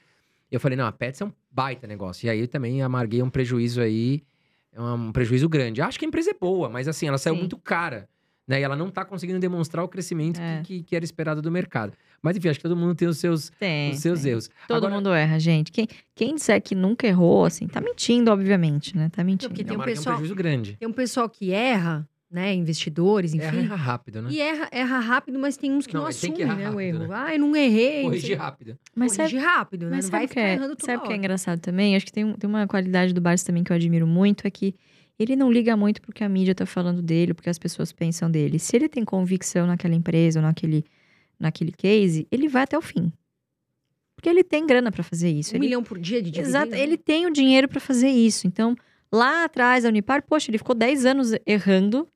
Eu 0.50 0.60
falei, 0.60 0.78
não, 0.78 0.86
a 0.86 0.92
Pets 0.94 1.20
é 1.22 1.26
um 1.26 1.34
baita 1.52 1.86
negócio. 1.86 2.26
E 2.26 2.30
aí 2.30 2.40
eu 2.40 2.48
também 2.48 2.82
amarguei 2.82 3.22
um 3.22 3.30
prejuízo 3.30 3.82
aí, 3.82 4.24
é 4.72 4.82
um 4.82 5.12
prejuízo 5.12 5.50
grande. 5.50 5.82
Acho 5.82 6.00
que 6.00 6.06
a 6.06 6.08
empresa 6.08 6.32
é 6.32 6.34
boa, 6.34 6.70
mas 6.70 6.88
assim, 6.88 7.06
ela 7.08 7.18
saiu 7.18 7.36
Sim. 7.36 7.42
muito 7.42 7.58
cara. 7.58 8.08
Né? 8.48 8.62
E 8.62 8.64
ela 8.64 8.76
não 8.76 8.90
tá 8.90 9.04
conseguindo 9.04 9.40
demonstrar 9.40 9.84
o 9.84 9.88
crescimento 9.90 10.40
É. 10.40 10.62
que, 10.64 10.78
que, 10.80 10.84
que 10.84 10.96
era 10.96 11.04
esperado 11.04 11.42
do 11.42 11.52
mercado. 11.52 11.94
Mas 12.22 12.38
enfim, 12.38 12.48
acho 12.50 12.60
que 12.60 12.64
todo 12.64 12.78
mundo 12.78 12.96
tem 12.96 13.08
os 13.08 13.18
seus, 13.18 13.50
Tem. 13.60 13.92
os 13.92 14.00
seus 14.00 14.22
tem. 14.22 14.32
erros. 14.32 14.50
Todo 14.68 14.78
Agora, 14.78 14.96
mundo 14.96 15.14
erra, 15.14 15.38
gente. 15.40 15.72
Quem, 15.72 15.88
quem 16.16 16.36
disser 16.36 16.62
que 16.62 16.74
nunca 16.74 17.06
errou, 17.06 17.46
assim, 17.46 17.68
tá 17.68 17.82
mentindo, 17.82 18.32
obviamente, 18.32 18.96
né? 18.96 19.10
Tá 19.10 19.24
mentindo. 19.24 19.50
porque 19.50 19.64
tem 19.64 19.74
um 19.74 19.76
amarguei 19.76 19.96
pessoal- 19.96 20.16
um 20.16 20.18
prejuízo 20.20 20.36
grande. 20.36 20.78
Tem 20.80 20.88
um 20.88 20.94
pessoal 20.94 21.30
que 21.30 21.52
erra, 21.52 22.08
né? 22.32 22.54
Investidores, 22.56 23.34
enfim. 23.34 23.46
Erra, 23.46 23.58
erra 23.60 23.76
rápido, 23.76 24.22
né? 24.22 24.30
E 24.32 24.40
erra, 24.40 24.68
erra 24.72 25.00
rápido, 25.00 25.38
mas 25.38 25.58
tem 25.58 25.72
uns 25.74 25.86
que 25.86 25.94
Não, 25.94 26.02
não, 26.02 26.08
assumem, 26.08 26.38
né, 26.40 26.46
o 26.46 26.48
rápido, 26.58 26.82
erro. 26.82 27.00
né? 27.00 27.08
Ah, 27.12 27.34
eu 27.36 27.40
não 27.40 27.56
errei. 27.56 28.04
Corrigir 28.04 28.38
rápido. 28.38 28.78
Mas 28.96 29.12
sabe, 29.12 29.30
Corrigir 29.32 29.46
rápido, 29.46 29.86
né? 29.90 29.96
mas 29.98 30.06
não 30.06 30.12
sabe 30.12 30.12
vai 30.12 30.26
o 30.26 30.28
que 30.30 30.34
ficar 30.34 30.42
é, 30.48 30.54
errando 30.54 30.76
toda 30.78 30.86
sabe 30.94 31.04
o 31.04 31.08
que 31.08 31.14
é 31.14 31.16
engraçado 31.18 31.60
também? 31.60 31.96
Acho 31.98 32.06
que 32.06 32.12
tem, 32.14 32.24
um- 32.24 32.34
tem 32.34 32.50
uma 32.50 32.66
qualidade 32.66 33.14
do 33.14 33.20
Barça 33.22 33.46
também 33.46 33.62
que 33.64 33.72
eu 33.72 33.76
admiro 33.76 34.08
muito, 34.08 34.48
é 34.48 34.50
que 34.50 34.74
ele 35.20 35.36
não 35.36 35.52
liga 35.52 35.76
muito 35.76 36.02
porque 36.02 36.24
a 36.24 36.30
mídia 36.30 36.54
tá 36.54 36.66
falando 36.66 37.02
dele, 37.02 37.34
porque 37.34 37.50
as 37.50 37.58
pessoas 37.58 37.92
pensam 37.92 38.30
dele. 38.30 38.60
Se 38.60 38.76
ele 38.76 38.88
tem 38.88 39.04
convicção 39.04 39.66
naquela 39.66 39.96
empresa 39.96 40.40
ou 40.40 40.46
naquele, 40.46 40.86
naquele 41.40 41.72
case, 41.72 42.28
ele 42.32 42.48
vai 42.48 42.64
até 42.64 42.78
o 42.78 42.82
fim. 42.82 43.12
Porque 44.16 44.30
ele 44.30 44.44
tem 44.44 44.66
grana 44.66 44.92
pra 44.92 45.04
fazer 45.04 45.30
isso. 45.30 45.54
Um 45.54 45.58
ele 45.58 45.66
milhão 45.66 45.84
por 45.84 46.00
dia 46.00 46.22
de 46.22 46.32
dividendo. 46.32 46.50
Exato, 46.50 46.74
ele 46.74 46.98
tem 46.98 47.26
o 47.26 47.32
dinheiro 47.32 47.68
pra 47.68 47.80
fazer 47.80 48.10
isso. 48.10 48.48
Então, 48.48 48.76
lá 49.12 49.44
atrás, 49.44 49.86
a 49.86 49.90
Unipar, 49.90 50.24
poxa, 50.24 50.50
ele 50.50 50.58
ficou 50.58 50.76
10 50.76 51.06
anos 51.06 51.32
errando 51.46 52.08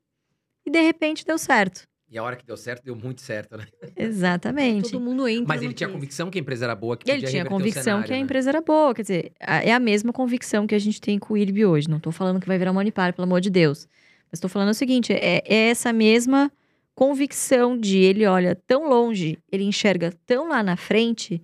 e 0.65 0.71
de 0.71 0.81
repente 0.81 1.25
deu 1.25 1.37
certo. 1.37 1.87
E 2.11 2.17
a 2.17 2.23
hora 2.23 2.35
que 2.35 2.45
deu 2.45 2.57
certo, 2.57 2.83
deu 2.83 2.93
muito 2.93 3.21
certo, 3.21 3.55
né? 3.55 3.65
Exatamente. 3.95 4.91
Todo 4.91 5.01
mundo 5.01 5.25
entra 5.29 5.45
Mas 5.47 5.61
ele 5.61 5.73
tinha 5.73 5.87
case. 5.87 5.97
convicção 5.97 6.29
que 6.29 6.37
a 6.37 6.41
empresa 6.41 6.65
era 6.65 6.75
boa, 6.75 6.97
que 6.97 7.09
Ele 7.09 7.19
podia 7.19 7.29
tinha 7.29 7.45
convicção 7.45 7.83
cenário, 7.83 8.05
que 8.05 8.11
a 8.13 8.15
né? 8.17 8.21
empresa 8.21 8.49
era 8.49 8.61
boa. 8.61 8.93
Quer 8.93 9.01
dizer, 9.01 9.31
é 9.39 9.73
a 9.73 9.79
mesma 9.79 10.11
convicção 10.11 10.67
que 10.67 10.75
a 10.75 10.79
gente 10.79 10.99
tem 10.99 11.17
com 11.17 11.33
o 11.33 11.37
IRB 11.37 11.65
hoje. 11.65 11.89
Não 11.89 12.01
tô 12.01 12.11
falando 12.11 12.41
que 12.41 12.47
vai 12.47 12.57
virar 12.57 12.71
uma 12.71 12.81
Unipar, 12.81 13.13
pelo 13.13 13.25
amor 13.25 13.39
de 13.39 13.49
Deus. 13.49 13.87
Mas 14.29 14.41
tô 14.41 14.49
falando 14.49 14.69
o 14.69 14.73
seguinte: 14.73 15.13
é, 15.13 15.41
é 15.45 15.69
essa 15.69 15.93
mesma 15.93 16.51
convicção 16.93 17.77
de 17.77 17.97
ele 17.97 18.25
olha 18.25 18.55
tão 18.55 18.89
longe, 18.89 19.39
ele 19.49 19.63
enxerga 19.63 20.13
tão 20.25 20.49
lá 20.49 20.61
na 20.61 20.75
frente, 20.75 21.41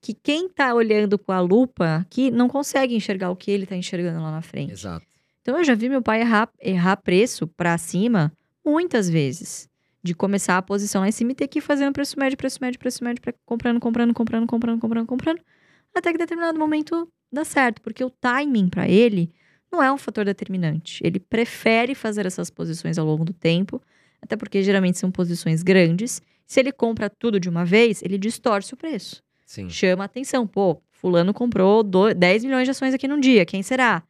que 0.00 0.14
quem 0.14 0.48
tá 0.48 0.72
olhando 0.74 1.18
com 1.18 1.32
a 1.32 1.40
lupa 1.40 1.96
aqui 1.96 2.30
não 2.30 2.48
consegue 2.48 2.94
enxergar 2.94 3.30
o 3.30 3.36
que 3.36 3.50
ele 3.50 3.66
tá 3.66 3.74
enxergando 3.74 4.22
lá 4.22 4.30
na 4.30 4.42
frente. 4.42 4.72
Exato. 4.72 5.04
Então 5.42 5.58
eu 5.58 5.64
já 5.64 5.74
vi 5.74 5.88
meu 5.88 6.00
pai 6.00 6.20
errar, 6.20 6.48
errar 6.60 6.96
preço 6.98 7.46
pra 7.48 7.76
cima 7.76 8.32
muitas 8.64 9.10
vezes. 9.10 9.68
De 10.04 10.14
começar 10.14 10.58
a 10.58 10.62
posição 10.62 11.00
lá 11.00 11.08
em 11.08 11.12
cima 11.12 11.32
e 11.32 11.34
ter 11.34 11.48
que 11.48 11.58
ir 11.58 11.62
fazendo 11.62 11.92
preço 11.92 12.18
médio, 12.18 12.36
preço 12.36 12.58
médio, 12.60 12.78
preço 12.78 13.02
médio, 13.02 13.22
pra- 13.22 13.32
comprando, 13.46 13.80
comprando, 13.80 14.12
comprando, 14.12 14.46
comprando, 14.46 14.78
comprando, 14.78 15.06
comprando. 15.06 15.40
Até 15.94 16.12
que 16.12 16.18
determinado 16.18 16.58
momento 16.58 17.08
dá 17.32 17.42
certo. 17.44 17.80
Porque 17.80 18.04
o 18.04 18.10
timing 18.10 18.68
pra 18.68 18.86
ele 18.86 19.32
não 19.72 19.82
é 19.82 19.90
um 19.90 19.96
fator 19.96 20.24
determinante. 20.26 21.00
Ele 21.02 21.18
prefere 21.18 21.94
fazer 21.94 22.26
essas 22.26 22.50
posições 22.50 22.98
ao 22.98 23.06
longo 23.06 23.24
do 23.24 23.32
tempo. 23.32 23.80
Até 24.20 24.36
porque 24.36 24.62
geralmente 24.62 24.98
são 24.98 25.10
posições 25.10 25.62
grandes. 25.62 26.20
Se 26.46 26.60
ele 26.60 26.70
compra 26.70 27.08
tudo 27.08 27.40
de 27.40 27.48
uma 27.48 27.64
vez, 27.64 28.02
ele 28.02 28.18
distorce 28.18 28.74
o 28.74 28.76
preço 28.76 29.22
Sim. 29.46 29.70
chama 29.70 30.04
a 30.04 30.06
atenção. 30.06 30.46
Pô, 30.46 30.82
fulano 30.92 31.32
comprou 31.32 31.82
do- 31.82 32.12
10 32.12 32.44
milhões 32.44 32.64
de 32.66 32.72
ações 32.72 32.92
aqui 32.92 33.08
num 33.08 33.18
dia, 33.18 33.46
quem 33.46 33.62
será? 33.62 34.02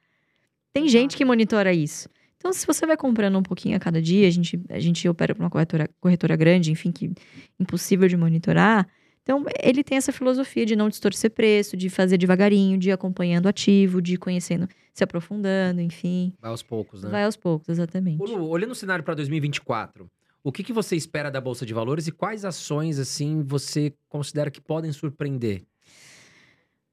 Tem 0.73 0.89
gente 0.89 1.17
que 1.17 1.25
monitora 1.25 1.73
isso. 1.73 2.09
Então, 2.45 2.53
se 2.53 2.67
você 2.67 2.85
vai 2.85 2.95
comprando 2.95 3.39
um 3.39 3.43
pouquinho 3.43 3.75
a 3.75 3.81
cada 3.81 4.03
dia, 4.03 4.29
a 4.29 4.31
gente, 4.31 4.63
a 4.69 4.79
gente 4.79 5.09
opera 5.09 5.35
para 5.35 5.43
uma 5.43 5.49
corretora, 5.49 5.89
corretora 5.99 6.37
grande, 6.37 6.71
enfim, 6.71 6.93
que 6.93 7.11
impossível 7.59 8.07
de 8.07 8.19
monitorar. 8.19 8.87
Então, 9.23 9.47
ele 9.63 9.83
tem 9.83 9.97
essa 9.97 10.13
filosofia 10.13 10.67
de 10.67 10.77
não 10.77 10.91
distorcer 10.91 11.31
preço, 11.31 11.75
de 11.75 11.89
fazer 11.89 12.19
devagarinho, 12.19 12.77
de 12.77 12.91
ir 12.91 12.93
acompanhando 12.93 13.47
ativo, 13.47 14.03
de 14.03 14.19
conhecendo, 14.19 14.69
se 14.93 15.03
aprofundando, 15.03 15.81
enfim. 15.81 16.35
Vai 16.39 16.51
aos 16.51 16.63
poucos, 16.63 17.03
né? 17.03 17.09
Vai 17.09 17.25
aos 17.25 17.35
poucos, 17.35 17.71
exatamente. 17.71 18.23
Olhando 18.23 18.73
o 18.73 18.75
cenário 18.75 19.03
para 19.03 19.15
2024, 19.15 20.07
o 20.43 20.53
que, 20.53 20.63
que 20.63 20.75
você 20.75 20.97
espera 20.97 21.31
da 21.31 21.41
Bolsa 21.41 21.65
de 21.65 21.73
Valores 21.73 22.07
e 22.09 22.13
quais 22.13 22.45
ações, 22.45 22.99
assim, 22.99 23.43
você 23.43 23.95
considera 24.07 24.51
que 24.51 24.61
podem 24.61 24.93
surpreender? 24.93 25.63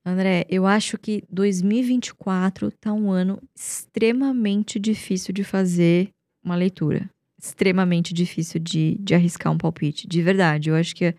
André, 0.03 0.45
eu 0.49 0.65
acho 0.65 0.97
que 0.97 1.23
2024 1.29 2.71
tá 2.71 2.91
um 2.91 3.11
ano 3.11 3.39
extremamente 3.55 4.79
difícil 4.79 5.33
de 5.33 5.43
fazer 5.43 6.09
uma 6.43 6.55
leitura. 6.55 7.09
extremamente 7.37 8.13
difícil 8.13 8.59
de, 8.59 8.97
de 8.99 9.15
arriscar 9.15 9.51
um 9.51 9.57
palpite, 9.57 10.07
de 10.07 10.21
verdade. 10.21 10.69
Eu 10.69 10.75
acho 10.75 10.95
que 10.95 11.15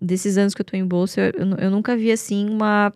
desses 0.00 0.36
anos 0.38 0.54
que 0.54 0.60
eu 0.60 0.64
tô 0.64 0.76
em 0.76 0.86
bolsa, 0.86 1.20
eu, 1.20 1.46
eu, 1.46 1.56
eu 1.56 1.70
nunca 1.70 1.96
vi 1.96 2.10
assim 2.12 2.48
uma. 2.48 2.92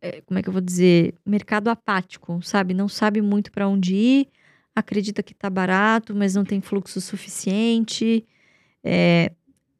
é, 0.00 0.20
como 0.22 0.38
é 0.38 0.42
que 0.42 0.48
eu 0.48 0.52
vou 0.52 0.62
dizer? 0.62 1.14
Mercado 1.24 1.68
apático, 1.68 2.40
sabe? 2.42 2.74
Não 2.74 2.88
sabe 2.88 3.20
muito 3.22 3.50
para 3.52 3.68
onde 3.68 3.94
ir, 3.94 4.28
acredita 4.74 5.22
que 5.22 5.34
tá 5.34 5.48
barato, 5.50 6.14
mas 6.14 6.34
não 6.34 6.44
tem 6.44 6.60
fluxo 6.60 7.00
suficiente. 7.00 8.24
É, 8.82 9.32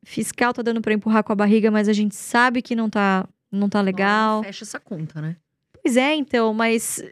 fiscal 0.05 0.53
tá 0.53 0.63
dando 0.63 0.81
para 0.81 0.95
empurrar 0.95 1.25
com 1.25 1.33
a 1.33 1.37
barriga, 1.37 1.71
mas 1.71 1.89
a 1.89 1.93
gente 1.93 2.15
sabe 2.15 2.63
que 2.63 2.75
não 2.77 2.89
tá, 2.91 3.29
não 3.55 3.69
tá 3.69 3.81
legal. 3.81 4.43
Fecha 4.43 4.65
essa 4.65 4.81
conta, 4.81 5.21
né? 5.23 5.37
Pois 5.83 5.97
é, 5.97 6.15
então, 6.15 6.53
mas 6.55 7.03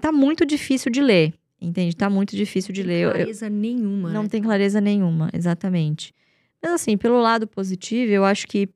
tá 0.00 0.10
muito 0.12 0.46
difícil 0.46 0.90
de 0.90 1.00
ler, 1.02 1.34
entende? 1.60 1.94
Tá 1.96 2.08
muito 2.08 2.36
difícil 2.36 2.72
de 2.72 2.82
Não 2.82 2.88
ler. 2.88 2.94
tem 2.94 3.02
Eu- 3.02 3.08
eu- 3.10 3.14
clareza 3.16 3.50
nenhuma. 3.50 4.10
não 4.12 4.22
né? 4.24 4.28
tem 4.28 4.42
clareza 4.42 4.80
nenhuma, 4.80 5.30
exatamente. 5.32 6.14
Mas 6.62 6.72
assim, 6.72 6.96
pelo 6.96 7.20
lado 7.20 7.46
positivo, 7.46 8.10
eu 8.12 8.24
acho 8.24 8.46
que, 8.46 8.68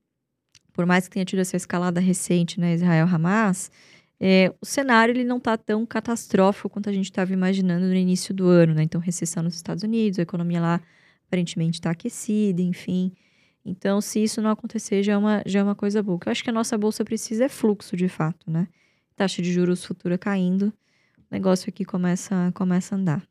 por 0.72 0.84
mais 0.86 1.06
que 1.08 1.14
tenha 1.14 1.24
tido 1.24 1.38
essa 1.40 1.56
escalada 1.56 2.00
recente, 2.00 2.60
né, 2.60 2.74
Israel-Hamas, 2.74 3.70
é, 4.20 4.52
o 4.60 4.66
cenário 4.66 5.12
ele 5.12 5.22
não 5.24 5.38
tá 5.38 5.56
tão 5.56 5.86
catastrófico 5.86 6.68
quanto 6.68 6.90
a 6.90 6.92
gente 6.92 7.04
estava 7.04 7.32
imaginando 7.32 7.86
no 7.86 7.94
início 7.94 8.34
do 8.34 8.48
ano, 8.48 8.74
né? 8.74 8.82
Então, 8.82 9.00
recessão 9.00 9.42
nos 9.44 9.54
Estados 9.54 9.84
Unidos, 9.84 10.18
a 10.18 10.22
economia 10.22 10.60
lá 10.60 10.80
aparentemente 11.28 11.78
está 11.78 11.90
aquecida, 11.90 12.60
enfim. 12.60 13.12
Então, 13.68 14.00
se 14.00 14.22
isso 14.22 14.40
não 14.40 14.50
acontecer, 14.50 15.02
já 15.02 15.12
é, 15.12 15.16
uma, 15.16 15.42
já 15.46 15.60
é 15.60 15.62
uma 15.62 15.74
coisa 15.74 16.02
boa. 16.02 16.16
O 16.16 16.18
que 16.18 16.28
eu 16.28 16.32
acho 16.32 16.42
que 16.42 16.50
a 16.50 16.52
nossa 16.52 16.76
bolsa 16.78 17.04
precisa 17.04 17.44
é 17.44 17.48
fluxo, 17.48 17.96
de 17.96 18.08
fato, 18.08 18.50
né? 18.50 18.66
Taxa 19.14 19.42
de 19.42 19.52
juros 19.52 19.84
futura 19.84 20.16
caindo, 20.16 20.72
o 21.18 21.24
negócio 21.30 21.68
aqui 21.68 21.84
começa, 21.84 22.50
começa 22.54 22.94
a 22.94 22.98
andar. 22.98 23.28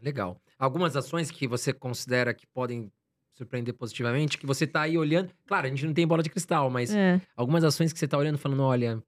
Legal. 0.00 0.40
Algumas 0.58 0.96
ações 0.96 1.30
que 1.30 1.46
você 1.46 1.72
considera 1.72 2.32
que 2.32 2.46
podem 2.46 2.90
surpreender 3.32 3.74
positivamente, 3.74 4.38
que 4.38 4.46
você 4.46 4.66
tá 4.66 4.82
aí 4.82 4.96
olhando. 4.96 5.30
Claro, 5.46 5.66
a 5.66 5.70
gente 5.70 5.84
não 5.84 5.92
tem 5.92 6.06
bola 6.06 6.22
de 6.22 6.30
cristal, 6.30 6.70
mas 6.70 6.94
É. 6.94 7.20
algumas 7.36 7.64
ações 7.64 7.92
que 7.92 7.98
você 7.98 8.06
tá 8.06 8.16
olhando 8.16 8.38
falando, 8.38 8.62
olha. 8.62 9.02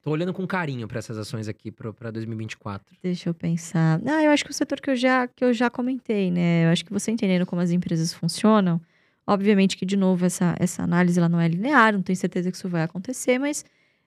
Tô 0.00 0.10
olhando 0.10 0.34
com 0.34 0.46
carinho 0.46 0.86
pra 0.86 0.98
essas 0.98 1.16
ações 1.16 1.48
aqui 1.48 1.70
pra 1.70 2.10
2024. 2.10 2.94
Deixa 3.02 3.30
eu 3.30 3.34
pensar. 3.34 4.00
Ah, 4.06 4.22
eu 4.22 4.30
acho 4.32 4.44
que 4.44 4.50
o 4.50 4.54
setor 4.54 4.78
que 4.80 4.90
eu 4.90 4.96
já, 4.96 5.26
que 5.26 5.42
eu 5.42 5.52
já 5.54 5.70
comentei, 5.70 6.30
né? 6.30 6.66
Eu 6.66 6.70
acho 6.70 6.84
que 6.84 6.92
você 6.92 7.10
entendendo 7.10 7.46
como 7.46 7.62
as 7.62 7.70
empresas 7.70 8.12
funcionam, 8.12 8.78
obviamente 9.26 9.76
que, 9.76 9.86
de 9.86 9.96
novo, 9.96 10.24
essa, 10.24 10.54
essa 10.58 10.82
análise 10.82 11.18
ela 11.18 11.28
não 11.28 11.40
é 11.40 11.48
linear, 11.48 11.92
não 11.92 12.02
tenho 12.02 12.16
certeza 12.16 12.50
que 12.50 12.56
isso 12.56 12.68
vai 12.68 12.82
acontecer, 12.82 13.38
mas 13.38 13.64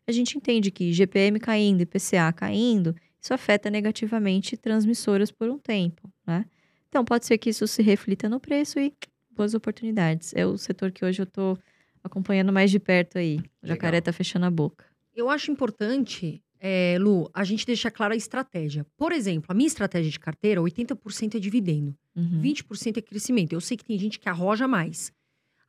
a 0.08 0.12
gente 0.12 0.38
entende 0.38 0.72
que 0.72 0.94
GPM 0.94 1.40
caindo, 1.40 1.82
IPCA 1.82 2.32
caindo, 2.34 2.96
isso 3.22 3.34
afeta 3.34 3.70
negativamente 3.70 4.56
transmissoras 4.56 5.32
por 5.32 5.50
um 5.50 5.58
tempo, 5.58 6.10
né? 6.26 6.46
Então, 6.88 7.04
pode 7.04 7.26
ser 7.26 7.38
que 7.38 7.50
isso 7.50 7.68
se 7.68 7.82
reflita 7.84 8.30
no 8.30 8.40
preço 8.40 8.80
e 8.80 8.94
boas 9.30 9.54
oportunidades. 9.54 10.34
É 10.34 10.46
o 10.46 10.58
setor 10.58 10.92
que 10.92 11.04
hoje 11.04 11.22
eu 11.22 11.26
tô 11.26 11.58
acompanhando 12.04 12.54
mais 12.54 12.72
de 12.72 12.80
perto 12.80 13.18
aí. 13.18 13.40
O 13.62 13.68
jacaré 13.68 13.98
Legal. 13.98 14.06
tá 14.06 14.14
fechando 14.14 14.46
a 14.46 14.52
boca. 14.52 14.86
Eu 15.14 15.30
acho 15.30 15.52
importante, 15.52 16.42
é, 16.60 16.98
Lu, 17.00 17.30
a 17.34 17.44
gente 17.44 17.66
deixar 17.66 17.92
clara 17.92 18.14
a 18.14 18.18
estratégia. 18.18 18.86
Por 18.98 19.12
exemplo, 19.12 19.46
a 19.50 19.54
minha 19.54 19.68
estratégia 19.68 20.12
de 20.12 20.20
carteira, 20.20 20.62
80% 20.62 21.36
é 21.36 21.40
dividendo, 21.40 21.96
Uhum. 22.16 22.42
20% 22.42 22.98
é 22.98 23.02
crescimento. 23.02 23.54
Eu 23.54 23.62
sei 23.62 23.78
que 23.78 23.86
tem 23.86 23.98
gente 24.00 24.20
que 24.20 24.28
arroja 24.28 24.68
mais. 24.68 25.12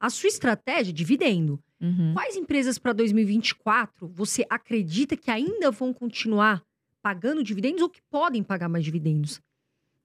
A 0.00 0.08
sua 0.08 0.28
estratégia, 0.28 0.90
é 0.90 0.94
dividendo. 0.94 1.62
Uhum. 1.78 2.14
Quais 2.14 2.36
empresas 2.36 2.78
para 2.78 2.94
2024 2.94 4.08
você 4.08 4.46
acredita 4.48 5.14
que 5.14 5.30
ainda 5.30 5.70
vão 5.70 5.92
continuar 5.92 6.62
pagando 7.02 7.44
dividendos 7.44 7.82
ou 7.82 7.88
que 7.88 8.00
podem 8.10 8.42
pagar 8.42 8.68
mais 8.68 8.84
dividendos? 8.84 9.42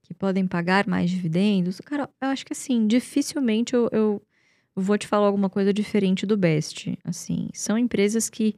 que 0.03 0.13
podem 0.13 0.45
pagar 0.45 0.85
mais 0.85 1.09
dividendos, 1.09 1.79
cara, 1.79 2.09
eu 2.21 2.27
acho 2.27 2.45
que 2.45 2.53
assim, 2.53 2.85
dificilmente 2.85 3.73
eu, 3.73 3.89
eu 3.91 4.21
vou 4.75 4.97
te 4.97 5.07
falar 5.07 5.27
alguma 5.27 5.49
coisa 5.49 5.73
diferente 5.73 6.25
do 6.25 6.37
Best. 6.37 6.97
Assim, 7.03 7.47
são 7.53 7.77
empresas 7.77 8.29
que 8.29 8.55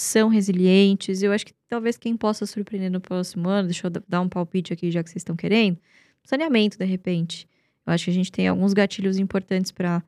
são 0.00 0.28
resilientes. 0.28 1.22
Eu 1.22 1.32
acho 1.32 1.44
que 1.46 1.52
talvez 1.68 1.96
quem 1.98 2.16
possa 2.16 2.46
surpreender 2.46 2.90
no 2.90 3.00
próximo 3.00 3.48
ano, 3.48 3.66
deixa 3.68 3.86
eu 3.86 3.90
da- 3.90 4.02
dar 4.08 4.20
um 4.20 4.28
palpite 4.28 4.72
aqui 4.72 4.90
já 4.92 5.02
que 5.02 5.10
vocês 5.10 5.20
estão 5.22 5.34
querendo, 5.36 5.76
saneamento, 6.24 6.78
de 6.78 6.84
repente. 6.84 7.48
Eu 7.86 7.92
acho 7.92 8.04
que 8.04 8.10
a 8.10 8.14
gente 8.14 8.30
tem 8.30 8.46
alguns 8.48 8.72
gatilhos 8.72 9.18
importantes 9.18 9.72
para 9.72 10.02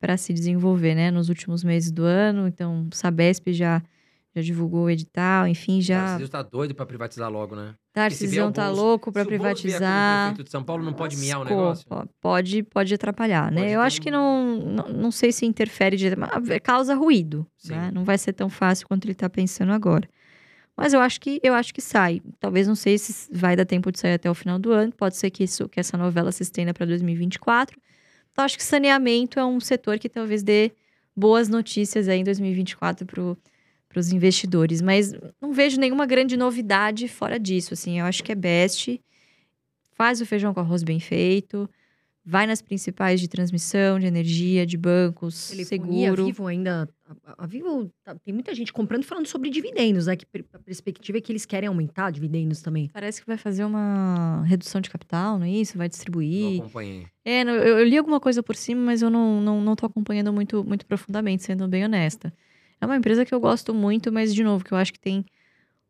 para 0.00 0.16
se 0.16 0.32
desenvolver, 0.32 0.94
né, 0.94 1.10
nos 1.10 1.28
últimos 1.28 1.64
meses 1.64 1.90
do 1.90 2.04
ano. 2.04 2.48
Então, 2.48 2.88
Sabesp 2.92 3.52
já 3.52 3.82
já 4.40 4.46
divulgou 4.46 4.84
o 4.84 4.90
edital, 4.90 5.46
enfim, 5.46 5.78
O 5.78 5.82
já 5.82 6.00
Tarcísio 6.04 6.28
tá 6.28 6.42
doido 6.42 6.74
pra 6.74 6.86
privatizar 6.86 7.30
logo, 7.30 7.54
né? 7.56 7.74
Tarcisão 7.92 8.48
o 8.48 8.52
tá 8.52 8.70
louco 8.70 9.10
para 9.10 9.22
Se 9.22 9.26
o 9.26 9.28
privatizar. 9.28 10.22
prefeito 10.28 10.44
de 10.44 10.50
São 10.50 10.62
Paulo 10.62 10.84
não 10.84 10.92
pode 10.92 11.16
miar 11.16 11.40
o 11.40 11.44
negócio? 11.44 11.86
Po- 11.88 12.08
Pode, 12.20 12.62
pode 12.62 12.94
atrapalhar, 12.94 13.50
né? 13.50 13.60
Pode 13.62 13.72
Eu 13.72 13.80
ter 13.80 13.86
acho 13.86 14.00
que 14.00 14.10
não, 14.10 14.56
não, 14.58 14.88
não 14.88 15.10
sei 15.10 15.32
se 15.32 15.44
interfere 15.44 15.96
diretamente, 15.96 16.48
mas 16.48 16.58
causa 16.60 16.94
ruído, 16.94 17.46
né? 17.64 17.90
Não 17.92 18.04
vai 18.04 18.16
ser 18.18 18.32
tão 18.32 18.48
fácil 18.48 18.86
quanto 18.86 19.04
ele 19.06 19.14
tá 19.14 19.28
pensando 19.28 19.72
agora. 19.72 20.08
Mas 20.76 20.92
eu 20.92 21.00
acho 21.00 21.20
que 21.20 21.40
eu 21.42 21.54
acho 21.54 21.74
que 21.74 21.80
sai. 21.80 22.20
Talvez 22.38 22.68
não 22.68 22.76
sei 22.76 22.96
se 22.98 23.28
vai 23.32 23.56
dar 23.56 23.64
tempo 23.64 23.90
de 23.90 23.98
sair 23.98 24.14
até 24.14 24.30
o 24.30 24.34
final 24.34 24.60
do 24.60 24.70
ano. 24.70 24.92
Pode 24.92 25.16
ser 25.16 25.28
que 25.30 25.42
isso, 25.42 25.68
que 25.68 25.80
essa 25.80 25.96
novela 25.98 26.30
se 26.30 26.44
estenda 26.44 26.72
para 26.72 26.86
2024. 26.86 27.76
Então 28.30 28.44
acho 28.44 28.56
que 28.56 28.62
saneamento 28.62 29.40
é 29.40 29.44
um 29.44 29.58
setor 29.58 29.98
que 29.98 30.08
talvez 30.08 30.44
dê 30.44 30.70
boas 31.16 31.48
notícias 31.48 32.06
aí 32.06 32.20
em 32.20 32.22
2024 32.22 33.04
para 33.04 33.20
os 33.98 34.12
investidores. 34.12 34.80
Mas 34.80 35.12
não 35.40 35.52
vejo 35.52 35.78
nenhuma 35.80 36.06
grande 36.06 36.36
novidade 36.36 37.08
fora 37.08 37.38
disso. 37.38 37.74
Assim, 37.74 37.98
eu 38.00 38.06
acho 38.06 38.22
que 38.24 38.32
é 38.32 38.34
best 38.34 39.00
faz 39.92 40.20
o 40.20 40.26
feijão 40.26 40.54
com 40.54 40.60
arroz 40.60 40.84
bem 40.84 41.00
feito, 41.00 41.68
vai 42.24 42.46
nas 42.46 42.62
principais 42.62 43.20
de 43.20 43.26
transmissão, 43.26 43.98
de 43.98 44.06
energia, 44.06 44.64
de 44.64 44.76
bancos, 44.76 45.48
Telefonia, 45.48 46.02
seguro. 46.10 46.22
a 46.22 46.26
Vivo 46.26 46.46
ainda. 46.46 46.88
A, 47.26 47.44
a 47.44 47.46
Vivo 47.48 47.90
tá- 48.04 48.14
tem 48.24 48.32
muita 48.32 48.54
gente 48.54 48.72
comprando 48.72 49.02
e 49.02 49.06
falando 49.06 49.26
sobre 49.26 49.50
dividendos, 49.50 50.06
né? 50.06 50.14
Que 50.14 50.24
a 50.52 50.58
perspectiva 50.60 51.18
é 51.18 51.20
que 51.20 51.32
eles 51.32 51.44
querem 51.44 51.68
aumentar 51.68 52.12
dividendos 52.12 52.62
também. 52.62 52.88
Parece 52.92 53.20
que 53.20 53.26
vai 53.26 53.36
fazer 53.36 53.64
uma 53.64 54.44
redução 54.46 54.80
de 54.80 54.88
capital, 54.88 55.36
não 55.36 55.46
é 55.46 55.50
isso? 55.50 55.76
Vai 55.76 55.86
Não 55.86 55.90
distribuir. 55.90 56.60
acompanhei. 56.60 57.06
É, 57.24 57.42
não, 57.42 57.54
eu, 57.54 57.78
eu 57.78 57.84
li 57.84 57.98
alguma 57.98 58.20
coisa 58.20 58.40
por 58.40 58.54
cima, 58.54 58.80
mas 58.82 59.02
eu 59.02 59.10
não, 59.10 59.40
não, 59.40 59.60
não 59.60 59.74
tô 59.74 59.86
acompanhando 59.86 60.32
muito, 60.32 60.62
muito 60.62 60.86
profundamente, 60.86 61.42
sendo 61.42 61.66
bem 61.66 61.84
honesta. 61.84 62.32
É 62.80 62.86
uma 62.86 62.96
empresa 62.96 63.24
que 63.24 63.34
eu 63.34 63.40
gosto 63.40 63.74
muito, 63.74 64.12
mas, 64.12 64.34
de 64.34 64.42
novo, 64.44 64.64
que 64.64 64.72
eu 64.72 64.78
acho 64.78 64.92
que 64.92 65.00
tem 65.00 65.24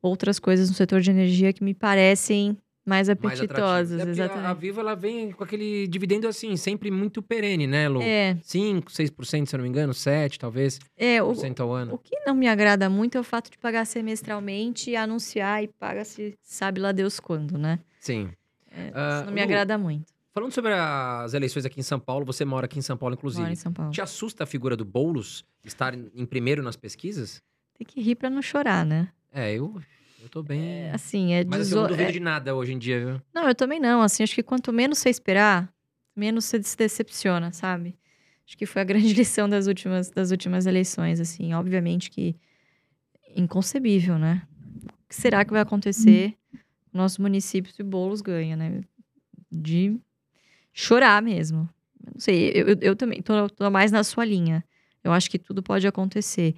outras 0.01 0.39
coisas 0.39 0.69
no 0.69 0.75
setor 0.75 1.01
de 1.01 1.11
energia 1.11 1.53
que 1.53 1.63
me 1.63 1.75
parecem 1.75 2.57
mais 2.87 3.09
Mais 3.09 3.11
apetitosas. 3.41 4.01
atrativo. 4.01 4.01
É 4.01 4.07
porque 4.07 4.21
a- 4.21 4.25
A 4.25 4.29
exatamente. 4.31 4.61
Vivo, 4.61 4.81
ela 4.81 4.95
vem 4.95 5.31
com 5.33 5.45
aquele 5.45 5.87
dividendo 5.87 6.27
assim, 6.27 6.57
sempre 6.57 6.91
muito 6.91 7.21
perene, 7.21 7.67
né, 7.67 7.89
Lu? 7.89 8.01
É, 8.03 8.37
5, 8.43 8.91
6%, 8.91 9.49
se 9.49 9.55
eu 9.55 9.59
não 9.59 9.65
me 9.65 9.69
engano, 9.69 9.93
7, 9.93 10.39
talvez, 10.39 10.79
é, 10.97 11.23
o, 11.23 11.33
ao 11.59 11.73
ano. 11.73 11.95
O 11.95 11.99
que 11.99 12.19
não 12.27 12.35
me 12.35 12.49
agrada 12.49 12.89
muito 12.89 13.19
é 13.19 13.21
o 13.21 13.25
fato 13.25 13.51
de 13.51 13.59
pagar 13.59 13.85
semestralmente, 13.85 14.97
anunciar 14.97 15.63
e 15.63 15.69
paga-se 15.69 16.35
sabe 16.43 16.81
lá 16.81 16.93
Deus 16.93 17.21
quando, 17.21 17.59
né? 17.59 17.79
Sim. 18.01 18.31
É, 18.71 18.91
Ah, 18.95 19.17
isso 19.19 19.27
não 19.27 19.33
me 19.35 19.41
Lu, 19.41 19.45
agrada 19.45 19.77
muito. 19.77 20.07
Falando 20.33 20.53
sobre 20.53 20.73
as 20.73 21.35
eleições 21.35 21.65
aqui 21.65 21.81
em 21.81 21.83
São 21.83 21.99
Paulo, 21.99 22.25
você 22.25 22.45
mora 22.45 22.67
aqui 22.67 22.79
em 22.79 22.83
São 22.83 22.97
Paulo, 22.97 23.13
Moro 23.15 23.19
inclusive. 23.21 23.51
em 23.53 23.57
São 23.57 23.73
Paulo. 23.73 23.91
Te 23.93 24.01
assusta 24.01 24.45
a 24.45 24.47
figura 24.47 24.77
do 24.77 24.85
Boulos 24.85 25.45
estar 25.65 25.95
em 25.95 26.27
primeiro 26.27 26.63
nas 26.63 26.77
pesquisas? 26.77 27.43
Tem 27.77 27.87
que 27.87 28.01
rir 28.01 28.15
pra 28.15 28.29
não 28.31 28.43
chorar, 28.43 28.85
né? 28.85 29.11
É, 29.33 29.53
eu, 29.55 29.81
eu 30.21 30.29
tô 30.29 30.43
bem. 30.43 30.91
Assim, 30.91 31.33
é 31.33 31.45
Mas 31.45 31.63
assim, 31.63 31.73
eu 31.75 31.81
não 31.83 31.89
duvido 31.89 32.09
é- 32.11 32.13
de 32.13 32.21
nada 32.21 32.55
hoje 32.55 32.73
em 32.73 32.79
dia, 32.79 33.05
viu? 33.05 33.23
Não, 33.35 33.49
eu 33.49 33.55
também 33.55 33.81
não. 33.81 34.03
Assim, 34.03 34.23
acho 34.23 34.35
que 34.35 34.43
quanto 34.43 34.73
menos 34.73 34.99
você 34.99 35.09
esperar, 35.11 35.73
menos 36.15 36.45
você 36.45 36.63
se 36.63 36.77
decepciona, 36.77 37.53
sabe? 37.53 37.97
Acho 38.47 38.57
que 38.57 38.67
foi 38.67 38.83
a 38.83 38.85
grande 38.87 39.13
lição 39.15 39.49
das 39.49 39.67
últimas, 39.67 40.11
das 40.11 40.31
últimas 40.31 40.67
eleições, 40.67 41.21
assim. 41.21 41.53
Obviamente 41.55 42.11
que 42.11 42.37
inconcebível, 43.35 44.19
né? 44.19 44.43
O 44.85 45.09
que 45.09 45.15
será 45.15 45.45
que 45.45 45.53
vai 45.53 45.61
acontecer 45.63 46.37
no 46.93 47.01
nosso 47.03 47.21
município 47.23 47.73
se 47.73 47.83
o 47.83 47.85
Boulos 47.85 48.21
ganha, 48.21 48.57
né? 48.57 48.83
De 49.51 49.99
chorar 50.81 51.23
mesmo. 51.23 51.69
Eu 52.07 52.13
Não 52.15 52.21
sei, 52.21 52.51
eu, 52.55 52.69
eu- 52.69 52.79
eu 52.81 52.97
também 52.97 53.21
tô, 53.23 53.49
tô 53.51 53.71
mais 53.71 53.91
na 53.93 54.05
sua 54.05 54.25
linha. 54.25 54.65
Eu 55.03 55.13
acho 55.13 55.31
que 55.31 55.39
tudo 55.39 55.63
pode 55.63 55.87
acontecer. 55.87 56.55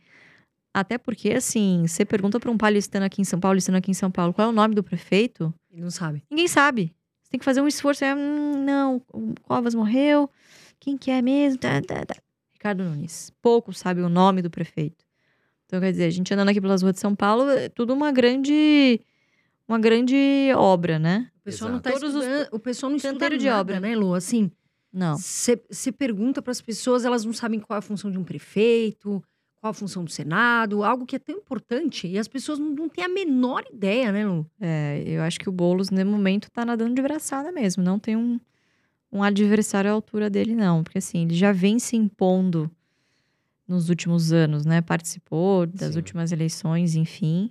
Até 0.73 0.99
porque, 0.99 1.31
assim, 1.33 1.85
você 1.87 2.05
pergunta 2.05 2.39
para 2.39 2.51
um 2.51 2.57
paulistano 2.59 3.05
aqui 3.05 3.21
em 3.21 3.25
São 3.25 3.41
Paulo, 3.41 3.53
paulistano 3.55 3.79
aqui 3.79 3.91
em 3.91 3.95
São 3.95 4.11
Paulo, 4.11 4.33
qual 4.33 4.49
é 4.49 4.51
o 4.51 4.55
nome 4.55 4.75
do 4.75 4.83
prefeito? 4.85 5.53
Ele 5.73 5.83
não 5.83 5.91
sabe. 5.91 6.23
Ninguém 6.31 6.47
sabe. 6.49 6.95
Você 7.23 7.31
tem 7.31 7.39
que 7.39 7.45
fazer 7.45 7.61
um 7.61 7.67
esforço. 7.69 8.05
É, 8.05 8.15
hum, 8.15 8.65
não, 8.65 9.03
o 9.13 9.35
Covas 9.43 9.75
morreu. 9.75 10.31
Quem 10.79 10.97
que 10.97 11.11
é 11.11 11.21
mesmo? 11.23 11.59
Tá, 11.59 11.81
tá, 11.83 12.05
tá. 12.07 12.15
Ricardo 12.53 12.85
Nunes. 12.85 13.33
Pouco 13.43 13.73
sabe 13.73 14.01
o 14.01 14.09
nome 14.09 14.43
do 14.43 14.51
prefeito. 14.51 15.05
Então, 15.67 15.81
quer 15.81 15.93
dizer, 15.93 16.05
a 16.05 16.11
gente 16.11 16.33
andando 16.35 16.49
aqui 16.51 16.61
pelas 16.61 16.83
ruas 16.83 16.95
de 16.95 17.01
São 17.01 17.15
Paulo, 17.15 17.49
é 17.51 17.69
tudo 17.69 17.93
uma 17.95 18.13
grande, 18.13 19.01
uma 19.71 19.79
grande 19.79 20.17
obra, 20.57 20.99
né? 20.99 21.31
O 21.41 21.45
pessoal 21.45 21.71
Exato. 21.71 21.73
não 21.73 21.81
tá 21.81 21.91
Todos 21.99 22.15
os- 22.15 22.25
estudando, 22.25 22.49
o 22.53 22.59
pessoal 22.59 22.91
não 22.91 22.97
estuda 22.97 23.31
de 23.39 23.47
nada, 23.47 23.61
obra. 23.61 23.81
né, 23.81 23.95
Lu? 23.97 24.15
Assim, 24.15 24.51
Não. 24.93 25.17
você 25.17 25.93
pergunta 25.97 26.43
para 26.43 26.51
as 26.51 26.61
pessoas, 26.61 27.05
elas 27.05 27.25
não 27.25 27.33
sabem 27.33 27.61
qual 27.61 27.77
é 27.77 27.79
a 27.79 27.83
função 27.83 28.11
de 28.11 28.19
um 28.19 28.25
prefeito, 28.25 29.23
qual 29.61 29.71
a 29.71 29.75
função 29.75 30.03
do 30.05 30.11
Senado, 30.11 30.83
algo 30.83 31.07
que 31.07 31.17
é 31.17 31.19
tão 31.19 31.37
importante 31.37 32.07
e 32.09 32.19
as 32.19 32.27
pessoas 32.27 32.59
não, 32.59 32.71
não 32.71 32.89
têm 32.89 33.05
a 33.05 33.09
menor 33.09 33.63
ideia, 33.73 34.11
né, 34.11 34.27
Lu? 34.27 34.45
É, 34.61 35.03
eu 35.07 35.23
acho 35.23 35.39
que 35.39 35.49
o 35.49 35.53
Boulos, 35.53 35.91
no 35.91 36.05
momento, 36.07 36.51
tá 36.51 36.65
nadando 36.65 36.95
de 36.95 37.03
braçada 37.03 37.53
mesmo. 37.53 37.83
Não 37.83 37.99
tem 37.99 38.17
um, 38.17 38.41
um 39.13 39.23
adversário 39.23 39.91
à 39.91 39.95
altura 39.95 40.29
dele, 40.31 40.55
não. 40.55 40.83
Porque 40.83 40.99
assim, 40.99 41.23
ele 41.23 41.35
já 41.35 41.53
vem 41.53 41.79
se 41.79 41.95
impondo 41.97 42.71
nos 43.69 43.89
últimos 43.89 44.33
anos, 44.33 44.65
né? 44.67 44.81
Participou 44.81 45.67
das 45.67 45.93
Sim. 45.93 45.99
últimas 45.99 46.33
eleições, 46.33 46.97
enfim. 46.97 47.51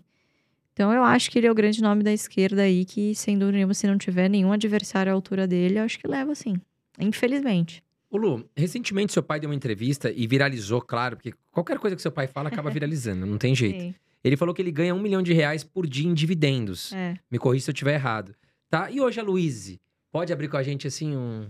Então 0.80 0.94
eu 0.94 1.04
acho 1.04 1.30
que 1.30 1.38
ele 1.38 1.46
é 1.46 1.52
o 1.52 1.54
grande 1.54 1.82
nome 1.82 2.04
da 2.04 2.14
esquerda 2.14 2.62
aí, 2.62 2.86
que, 2.86 3.14
sem 3.14 3.38
dúvida 3.38 3.58
nenhuma, 3.58 3.74
se 3.74 3.86
não 3.86 3.98
tiver 3.98 4.30
nenhum 4.30 4.54
adversário 4.54 5.12
à 5.12 5.14
altura 5.14 5.46
dele, 5.46 5.78
eu 5.78 5.84
acho 5.84 6.00
que 6.00 6.08
leva 6.08 6.34
sim. 6.34 6.56
Infelizmente. 6.98 7.84
Ô 8.10 8.16
Lu, 8.16 8.50
recentemente 8.56 9.12
seu 9.12 9.22
pai 9.22 9.42
deu 9.42 9.50
uma 9.50 9.56
entrevista 9.58 10.10
e 10.10 10.26
viralizou, 10.26 10.82
claro, 10.82 11.18
porque 11.18 11.34
qualquer 11.52 11.78
coisa 11.80 11.98
que 11.98 12.02
seu 12.02 12.14
pai 12.14 12.28
fala 12.28 12.48
acaba 12.48 12.70
viralizando, 12.72 13.26
não 13.26 13.38
tem 13.38 13.54
jeito. 13.54 13.78
Sim. 13.78 13.96
Ele 14.24 14.38
falou 14.38 14.56
que 14.56 14.62
ele 14.62 14.72
ganha 14.72 14.96
um 14.96 15.02
milhão 15.02 15.22
de 15.22 15.34
reais 15.34 15.66
por 15.66 15.86
dia 15.86 16.08
em 16.08 16.14
dividendos. 16.14 16.94
É. 16.94 17.18
Me 17.30 17.38
corrija 17.38 17.66
se 17.66 17.72
eu 17.72 17.74
estiver 17.74 17.96
errado. 17.96 18.34
Tá? 18.70 18.90
E 18.90 19.02
hoje 19.02 19.20
a 19.20 19.24
Luíse, 19.24 19.82
pode 20.14 20.32
abrir 20.32 20.48
com 20.48 20.56
a 20.56 20.64
gente 20.64 20.88
assim 20.88 21.14
um. 21.14 21.50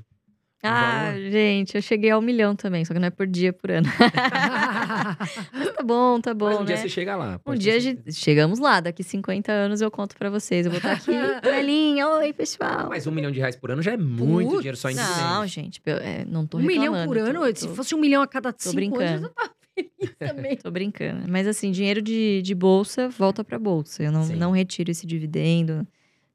Ah, 0.62 1.12
valor? 1.14 1.30
gente, 1.32 1.76
eu 1.76 1.82
cheguei 1.82 2.12
ao 2.12 2.22
milhão 2.22 2.56
também, 2.56 2.84
só 2.84 2.94
que 2.94 3.00
não 3.00 3.08
é 3.08 3.12
por 3.12 3.26
dia, 3.26 3.54
por 3.54 3.72
ano. 3.72 3.88
Mas 5.54 5.72
tá 5.76 5.84
bom, 5.84 6.20
tá 6.20 6.32
Mas 6.34 6.38
bom, 6.38 6.62
um 6.62 6.66
dia 6.66 6.76
né? 6.76 6.82
você 6.82 6.90
chega 6.90 7.16
lá. 7.16 7.40
Um 7.46 7.56
dia 7.56 7.80
certeza. 7.80 8.20
chegamos 8.20 8.60
lá, 8.60 8.80
daqui 8.80 9.04
50 9.04 9.52
anos 9.52 9.82
eu 9.82 9.90
conto 9.90 10.16
pra 10.18 10.30
vocês. 10.30 10.66
Eu 10.66 10.72
vou 10.72 10.78
estar 10.78 10.94
aqui, 10.94 11.12
Belinha, 11.44 12.08
oi 12.08 12.34
pessoal. 12.34 12.90
Mas 12.90 13.08
um 13.08 13.12
milhão 13.12 13.32
de 13.32 13.40
reais 13.40 13.56
por 13.56 13.72
ano 13.72 13.82
já 13.82 13.94
é 13.94 13.98
muito 13.98 14.48
Putz, 14.50 14.58
dinheiro 14.60 14.78
só 14.78 14.90
em 14.90 14.96
Não, 14.96 15.46
gente, 15.48 15.82
é, 15.86 16.26
não 16.26 16.46
tô 16.46 16.58
um 16.58 16.62
milhão 16.62 16.94
reclamando, 16.94 17.08
por 17.08 17.18
ano? 17.18 17.40
tô- 17.54 17.60
Se 17.60 17.68
tô- 17.68 17.76
fosse 17.76 17.96
um 17.96 18.00
milhão 18.00 18.22
a 18.22 18.28
cada 18.28 18.54
cinco 18.58 18.76
brincando. 18.76 19.04
anos, 19.04 19.24
eu 19.24 19.30
tava 19.30 19.52
feliz 19.76 20.16
também. 20.20 20.58
Tô 20.58 20.72
brincando. 20.72 21.26
Mas 21.30 21.48
assim, 21.48 21.72
dinheiro 21.72 22.02
de, 22.02 22.42
de 22.42 22.56
bolsa 22.56 23.08
volta 23.10 23.44
pra 23.44 23.58
bolsa. 23.58 24.04
Eu 24.04 24.12
não, 24.12 24.24
Sim. 24.24 24.36
não 24.36 24.52
retiro 24.52 24.92
esse 24.92 25.06
dividendo. 25.08 25.88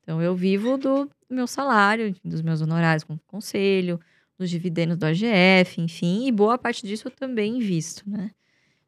Então 0.03 0.21
eu 0.21 0.35
vivo 0.35 0.77
do 0.77 1.11
meu 1.31 1.47
salário, 1.47 2.15
dos 2.25 2.43
meus 2.43 2.61
honorários 2.61 3.05
com 3.05 3.19
conselho, 3.27 3.99
dos 4.39 4.51
dividendos 4.51 4.97
do 4.97 5.07
AGF, 5.07 5.81
enfim. 5.81 6.27
E 6.27 6.33
boa 6.33 6.59
parte 6.59 6.87
disso 6.87 7.09
eu 7.09 7.13
também 7.13 7.59
invisto, 7.59 8.03
né? 8.09 8.31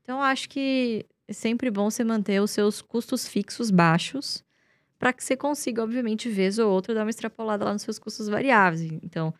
Então 0.02 0.22
acho 0.22 0.48
que 0.48 1.04
é 1.28 1.32
sempre 1.32 1.70
bom 1.70 1.90
você 1.90 2.04
manter 2.04 2.40
os 2.40 2.50
seus 2.50 2.80
custos 2.80 3.26
fixos 3.26 3.70
baixos 3.70 4.44
para 4.98 5.12
que 5.12 5.22
você 5.22 5.36
consiga, 5.36 5.82
obviamente, 5.82 6.28
vez 6.28 6.58
ou 6.58 6.70
outra, 6.70 6.94
dar 6.94 7.04
uma 7.04 7.10
extrapolada 7.10 7.64
lá 7.64 7.72
nos 7.72 7.82
seus 7.82 7.98
custos 7.98 8.28
variáveis. 8.28 8.82
Então, 9.02 9.34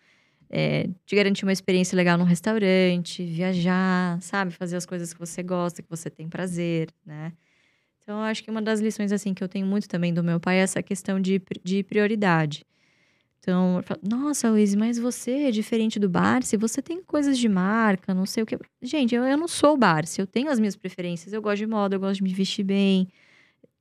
é, 0.50 0.88
te 1.06 1.16
garantir 1.16 1.44
uma 1.44 1.52
experiência 1.52 1.96
legal 1.96 2.18
num 2.18 2.24
restaurante, 2.24 3.24
viajar, 3.24 4.20
sabe? 4.20 4.52
Fazer 4.52 4.76
as 4.76 4.84
coisas 4.84 5.12
que 5.12 5.18
você 5.18 5.42
gosta, 5.42 5.82
que 5.82 5.88
você 5.88 6.10
tem 6.10 6.28
prazer, 6.28 6.88
né? 7.04 7.32
Então, 8.02 8.20
acho 8.20 8.44
que 8.44 8.50
uma 8.50 8.62
das 8.62 8.80
lições, 8.80 9.10
assim, 9.10 9.34
que 9.34 9.42
eu 9.42 9.48
tenho 9.48 9.66
muito 9.66 9.88
também 9.88 10.14
do 10.14 10.22
meu 10.22 10.38
pai 10.38 10.58
é 10.58 10.60
essa 10.60 10.82
questão 10.82 11.20
de, 11.20 11.42
de 11.64 11.82
prioridade. 11.82 12.64
Então, 13.46 13.76
eu 13.76 13.82
falo, 13.84 14.00
nossa, 14.02 14.50
Luiz, 14.50 14.74
mas 14.74 14.98
você 14.98 15.30
é 15.44 15.50
diferente 15.52 16.00
do 16.00 16.08
Barsi, 16.08 16.56
você 16.56 16.82
tem 16.82 17.00
coisas 17.00 17.38
de 17.38 17.48
marca, 17.48 18.12
não 18.12 18.26
sei 18.26 18.42
o 18.42 18.46
que. 18.46 18.58
Gente, 18.82 19.14
eu, 19.14 19.22
eu 19.22 19.36
não 19.36 19.46
sou 19.46 19.74
o 19.74 19.76
Barsi, 19.76 20.20
eu 20.20 20.26
tenho 20.26 20.50
as 20.50 20.58
minhas 20.58 20.74
preferências, 20.74 21.32
eu 21.32 21.40
gosto 21.40 21.58
de 21.58 21.66
moda, 21.68 21.94
eu 21.94 22.00
gosto 22.00 22.16
de 22.16 22.24
me 22.24 22.34
vestir 22.34 22.64
bem. 22.64 23.06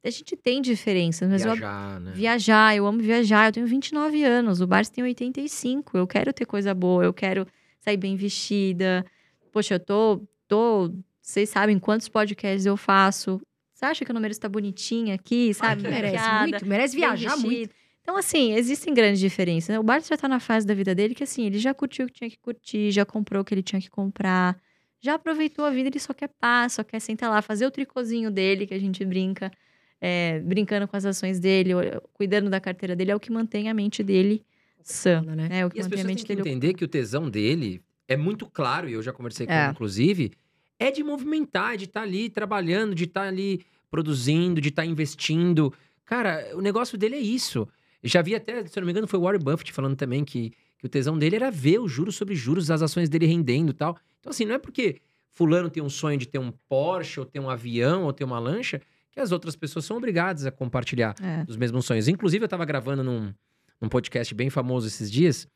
A 0.04 0.10
gente 0.12 0.36
tem 0.36 0.62
diferenças, 0.62 1.28
mas 1.28 1.44
eu 1.44 1.56
Viajar, 1.56 2.00
né? 2.00 2.12
Viajar, 2.14 2.76
eu 2.76 2.86
amo 2.86 3.00
viajar. 3.00 3.48
Eu 3.48 3.54
tenho 3.54 3.66
29 3.66 4.24
anos, 4.24 4.62
o 4.62 4.68
Barça 4.68 4.92
tem 4.94 5.04
85. 5.04 5.98
Eu 5.98 6.06
quero 6.06 6.32
ter 6.32 6.46
coisa 6.46 6.72
boa, 6.76 7.04
eu 7.04 7.12
quero 7.12 7.48
sair 7.80 7.98
bem 7.98 8.16
vestida. 8.16 9.04
Poxa, 9.52 9.74
eu 9.74 9.80
tô. 9.80 10.22
tô 10.48 10.94
vocês 11.20 11.50
sabem 11.50 11.80
quantos 11.80 12.08
podcasts 12.08 12.68
eu 12.68 12.78
faço. 12.78 13.42
Você 13.74 13.84
acha 13.84 14.06
que 14.06 14.12
o 14.12 14.14
número 14.14 14.32
está 14.32 14.48
bonitinha 14.48 15.16
aqui, 15.16 15.56
sabe? 15.56 15.82
que 15.82 15.90
Merece 15.90 16.30
muito, 16.42 16.66
merece 16.68 16.96
viajar 16.96 17.36
muito. 17.38 17.74
Então, 18.06 18.15
assim, 18.18 18.53
existem 18.53 18.94
grandes 18.94 19.19
diferenças. 19.19 19.69
né? 19.69 19.80
O 19.80 19.84
Barça 19.84 20.10
já 20.10 20.15
tá 20.18 20.27
na 20.27 20.40
fase 20.40 20.64
da 20.65 20.76
vida 20.76 20.94
dele 20.94 21.15
que, 21.15 21.23
assim, 21.23 21.48
ele 21.48 21.57
já 21.57 21.73
curtiu 21.73 22.06
o 22.06 22.07
que 22.07 22.14
tinha 22.14 22.30
que 22.30 22.38
curtir, 22.38 22.91
já 22.91 23.03
comprou 23.03 23.41
o 23.41 23.44
que 23.44 23.52
ele 23.52 23.64
tinha 23.64 23.82
que 23.82 23.90
comprar, 23.90 24.56
já 25.02 25.15
aproveitou 25.15 25.65
a 25.65 25.72
vida, 25.72 25.90
ele 25.90 25.99
só 25.99 26.14
quer 26.14 26.30
paz, 26.40 26.73
só 26.73 26.84
quer 26.84 26.99
sentar 26.99 27.32
lá, 27.32 27.41
fazer 27.41 27.65
o 27.65 27.72
tricôzinho 27.72 28.30
dele, 28.30 28.68
que 28.68 28.76
a 28.76 28.80
gente 28.80 29.03
brinca, 29.03 29.52
é, 29.99 30.40
brincando 30.41 30.88
com 30.88 30.95
as 30.95 31.03
ações 31.03 31.40
dele, 31.40 31.72
cuidando 32.14 32.48
da 32.48 32.60
carteira 32.60 32.95
dele, 32.95 33.10
é 33.10 33.15
o 33.15 33.19
que 33.19 33.32
mantém 33.32 33.69
a 33.69 33.73
mente 33.73 34.03
dele 34.03 34.45
sã. 34.84 35.23
né? 35.23 35.48
É 35.49 35.65
o 35.65 35.72
que 35.72 35.80
E 35.80 35.82
as 35.82 35.88
mantém 35.88 36.02
a 36.03 36.06
mente 36.06 36.18
têm 36.18 36.26
que 36.27 36.36
dele 36.36 36.48
entender 36.48 36.73
que 36.76 36.86
o 36.86 36.88
tesão 36.88 37.27
dele 37.27 37.82
é 38.07 38.15
muito 38.15 38.45
claro, 38.45 38.88
e 38.88 38.94
eu 38.94 39.02
já 39.02 39.11
conversei 39.11 39.48
com 39.48 39.52
É. 39.52 39.64
ele, 39.64 39.72
inclusive, 39.72 40.32
é 40.77 40.91
de 40.91 41.03
movimentar, 41.03 41.76
de 41.76 41.86
estar 41.86 42.03
ali 42.03 42.30
trabalhando, 42.30 42.94
de 42.94 43.06
estar 43.06 43.23
ali 43.23 43.65
produzindo, 43.90 44.61
de 44.61 44.69
estar 44.69 44.86
investindo. 44.86 45.73
Cara, 46.06 46.52
o 46.53 46.61
negócio 46.61 46.99
dele 46.99 47.15
é 47.15 47.19
isso. 47.19 47.68
Eu 48.06 48.10
já 48.10 48.22
vi 48.22 48.36
até, 48.36 48.64
se 48.68 48.77
eu 48.77 48.82
não 48.82 48.86
me 48.86 48.91
engano, 48.91 49.07
foi 49.07 49.19
o 49.19 49.23
Warren 49.23 49.40
Buffett 49.40 49.73
falando 49.73 49.95
também 49.95 50.23
que, 50.23 50.52
que 50.77 50.86
o 50.86 50.90
tesão 50.90 51.18
dele 51.18 51.36
era 51.38 51.49
ver 51.49 51.80
os 51.80 51.91
juros 51.91 52.15
sobre 52.15 52.36
juros, 52.36 52.69
as 52.69 52.82
ações 52.84 53.10
dele 53.10 53.26
rendendo 53.26 53.72
e 53.72 53.73
tal. 53.73 53.98
Então, 54.19 54.30
assim, 54.30 54.45
não 54.45 54.53
é 54.53 54.60
porque 54.60 54.98
fulano 55.34 55.69
tem 55.72 55.82
um 55.82 55.90
sonho 55.90 56.18
de 56.18 56.27
ter 56.27 56.38
um 56.38 56.52
Porsche, 56.69 57.19
ou 57.19 57.26
ter 57.26 57.40
um 57.40 57.49
avião, 57.49 58.03
ou 58.03 58.14
ter 58.14 58.23
uma 58.23 58.38
lancha, 58.38 58.80
que 59.11 59.19
as 59.19 59.32
outras 59.32 59.56
pessoas 59.56 59.86
são 59.86 59.98
obrigadas 59.98 60.45
a 60.45 60.52
compartilhar 60.52 61.15
É. 61.22 61.44
dos 61.45 61.57
mesmos 61.57 61.84
sonhos. 61.86 62.07
Inclusive, 62.07 62.45
eu 62.45 62.48
tava 62.48 62.64
gravando 62.64 63.03
num, 63.03 63.34
num 63.82 63.90
podcast 63.90 64.34
bem 64.36 64.52
famoso 64.52 64.86
esses 64.88 65.11
dias. 65.11 65.48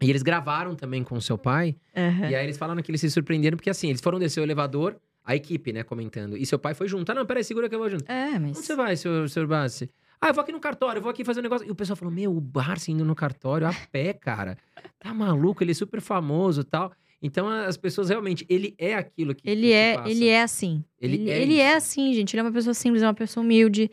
E 0.00 0.08
eles 0.08 0.22
gravaram 0.22 0.76
também 0.76 1.02
com 1.02 1.16
o 1.16 1.20
seu 1.20 1.36
pai. 1.36 1.74
Aham. 1.96 2.30
E 2.30 2.34
aí 2.36 2.44
eles 2.46 2.56
falaram 2.56 2.80
que 2.80 2.90
eles 2.90 3.00
se 3.00 3.10
surpreenderam, 3.10 3.56
porque 3.56 3.70
assim, 3.70 3.88
eles 3.88 4.00
foram 4.00 4.18
descer 4.20 4.40
o 4.40 4.44
elevador, 4.44 4.96
a 5.24 5.34
equipe, 5.36 5.72
né, 5.72 5.82
comentando. 5.82 6.36
E 6.36 6.44
seu 6.46 6.58
pai 6.58 6.74
foi 6.74 6.86
junto. 6.88 7.10
Ah, 7.10 7.14
não, 7.14 7.26
peraí, 7.26 7.42
segura 7.44 7.68
que 7.68 7.74
eu 7.74 7.78
vou 7.78 7.88
junto. 7.90 8.10
É, 8.10 8.38
mas. 8.38 8.56
Onde 8.56 8.66
você 8.66 8.76
vai, 8.76 8.96
senhor, 8.96 9.28
senhor 9.28 9.46
Bassi? 9.48 9.88
Ah, 10.24 10.28
eu 10.28 10.34
vou 10.34 10.42
aqui 10.42 10.52
no 10.52 10.60
cartório, 10.60 11.00
eu 11.00 11.02
vou 11.02 11.10
aqui 11.10 11.24
fazer 11.24 11.40
um 11.40 11.42
negócio. 11.42 11.66
E 11.66 11.70
o 11.72 11.74
pessoal 11.74 11.96
falou: 11.96 12.14
Meu, 12.14 12.32
o 12.32 12.40
Barsi 12.40 12.92
indo 12.92 13.04
no 13.04 13.12
cartório 13.12 13.66
a 13.66 13.74
pé, 13.90 14.12
cara. 14.12 14.56
Tá 15.00 15.12
maluco, 15.12 15.64
ele 15.64 15.72
é 15.72 15.74
super 15.74 16.00
famoso 16.00 16.60
e 16.60 16.64
tal. 16.64 16.92
Então, 17.20 17.48
as 17.48 17.76
pessoas 17.76 18.08
realmente, 18.08 18.46
ele 18.48 18.72
é 18.78 18.94
aquilo 18.94 19.34
que. 19.34 19.48
Ele 19.48 19.62
que 19.62 19.72
é, 19.72 19.94
passa. 19.96 20.08
ele 20.08 20.28
é 20.28 20.42
assim. 20.42 20.84
Ele 21.00 21.16
Ele, 21.16 21.30
é 21.30 21.42
ele 21.42 21.58
é 21.58 21.74
assim, 21.74 22.14
gente. 22.14 22.34
Ele 22.34 22.40
é 22.40 22.44
uma 22.44 22.52
pessoa 22.52 22.72
simples, 22.72 23.02
é 23.02 23.06
uma 23.06 23.14
pessoa 23.14 23.42
humilde. 23.42 23.90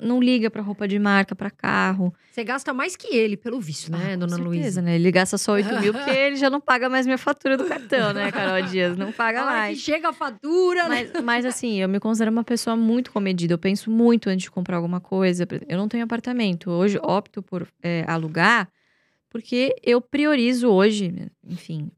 Não 0.00 0.18
liga 0.20 0.50
pra 0.50 0.62
roupa 0.62 0.88
de 0.88 0.98
marca, 0.98 1.34
pra 1.34 1.50
carro. 1.50 2.14
Você 2.30 2.42
gasta 2.42 2.72
mais 2.72 2.96
que 2.96 3.14
ele, 3.14 3.36
pelo 3.36 3.60
visto, 3.60 3.92
né, 3.92 4.14
Ah, 4.14 4.16
dona 4.16 4.36
certeza, 4.36 4.48
Luísa? 4.48 4.82
né? 4.82 4.94
Ele 4.94 5.10
gasta 5.10 5.36
só 5.36 5.52
8 5.52 5.78
mil 5.80 5.92
porque 5.92 6.10
ele 6.10 6.36
já 6.36 6.48
não 6.48 6.60
paga 6.60 6.88
mais 6.88 7.04
minha 7.04 7.18
fatura 7.18 7.56
do 7.56 7.64
cartão, 7.66 8.12
né, 8.14 8.32
Carol 8.32 8.62
Dias? 8.68 8.96
Não 8.96 9.12
paga 9.12 9.42
A 9.42 9.44
hora 9.44 9.52
que 9.54 9.58
mais. 9.60 9.78
chega 9.80 10.08
a 10.08 10.12
fatura, 10.12 10.88
né? 10.88 11.10
Mas, 11.12 11.22
mas 11.24 11.44
assim, 11.44 11.80
eu 11.80 11.88
me 11.88 12.00
considero 12.00 12.30
uma 12.30 12.44
pessoa 12.44 12.74
muito 12.76 13.12
comedida. 13.12 13.52
Eu 13.54 13.58
penso 13.58 13.90
muito 13.90 14.30
antes 14.30 14.44
de 14.44 14.50
comprar 14.50 14.76
alguma 14.76 15.00
coisa. 15.00 15.46
Eu 15.68 15.76
não 15.76 15.86
tenho 15.88 16.04
apartamento. 16.04 16.70
Hoje 16.70 16.98
opto 17.02 17.42
por 17.42 17.68
é, 17.82 18.04
alugar 18.08 18.68
porque 19.28 19.74
eu 19.82 20.00
priorizo 20.00 20.68
hoje, 20.68 21.12
enfim, 21.44 21.90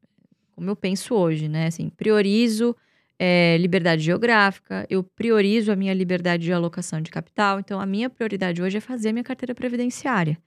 como 0.55 0.71
eu 0.71 0.75
penso 0.75 1.15
hoje, 1.15 1.49
né? 1.49 1.67
Assim, 1.67 1.91
priorizo 1.91 2.75
é, 3.19 3.57
liberdade 3.59 4.03
geográfica, 4.03 4.87
eu 4.91 5.03
priorizo 5.03 5.73
a 5.73 5.77
minha 5.77 5.95
liberdade 5.95 6.45
de 6.45 6.53
alocação 6.53 7.01
de 7.01 7.11
capital. 7.11 7.59
Então, 7.61 7.81
a 7.81 7.87
minha 7.87 8.11
prioridade 8.11 8.63
hoje 8.63 8.77
é 8.77 8.81
fazer 8.81 9.09
a 9.11 9.13
minha 9.13 9.25
carteira 9.25 9.55
previdenciária. 9.55 10.39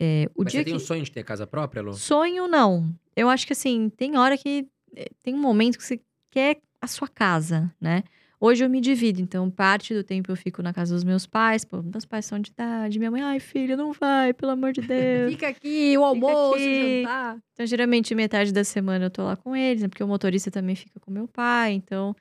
É, 0.00 0.28
o 0.34 0.42
Mas 0.42 0.52
dia 0.52 0.60
você 0.60 0.64
tem 0.64 0.74
que... 0.74 0.82
um 0.82 0.84
sonho 0.84 1.04
de 1.04 1.12
ter 1.12 1.22
casa 1.22 1.46
própria, 1.46 1.80
Lu? 1.82 1.94
Sonho, 1.94 2.48
não. 2.48 2.92
Eu 3.14 3.28
acho 3.28 3.46
que 3.46 3.52
assim, 3.52 3.88
tem 3.90 4.16
hora 4.16 4.36
que. 4.36 4.66
eh, 4.96 5.10
Tem 5.22 5.34
um 5.34 5.40
momento 5.40 5.78
que 5.78 5.84
você 5.84 6.00
quer 6.30 6.58
a 6.80 6.86
sua 6.88 7.06
casa, 7.06 7.72
né? 7.80 8.02
Hoje 8.44 8.64
eu 8.64 8.68
me 8.68 8.80
divido, 8.80 9.20
então 9.20 9.48
parte 9.48 9.94
do 9.94 10.02
tempo 10.02 10.32
eu 10.32 10.34
fico 10.34 10.64
na 10.64 10.72
casa 10.72 10.92
dos 10.92 11.04
meus 11.04 11.24
pais. 11.24 11.64
Pô, 11.64 11.80
meus 11.80 12.04
pais 12.04 12.26
são 12.26 12.40
de 12.40 12.50
idade. 12.50 12.98
Minha 12.98 13.08
mãe, 13.08 13.22
ai, 13.22 13.38
filha, 13.38 13.76
não 13.76 13.92
vai, 13.92 14.32
pelo 14.32 14.50
amor 14.50 14.72
de 14.72 14.80
Deus. 14.80 15.30
Fica 15.30 15.46
aqui, 15.46 15.96
o 15.96 16.02
almoço, 16.02 16.54
aqui. 16.54 17.02
jantar. 17.04 17.38
Então, 17.52 17.64
geralmente, 17.64 18.12
metade 18.16 18.52
da 18.52 18.64
semana 18.64 19.04
eu 19.04 19.10
tô 19.10 19.22
lá 19.22 19.36
com 19.36 19.54
eles, 19.54 19.82
né? 19.82 19.88
Porque 19.88 20.02
o 20.02 20.08
motorista 20.08 20.50
também 20.50 20.74
fica 20.74 20.98
com 20.98 21.08
meu 21.08 21.28
pai. 21.28 21.74
Então, 21.74 22.16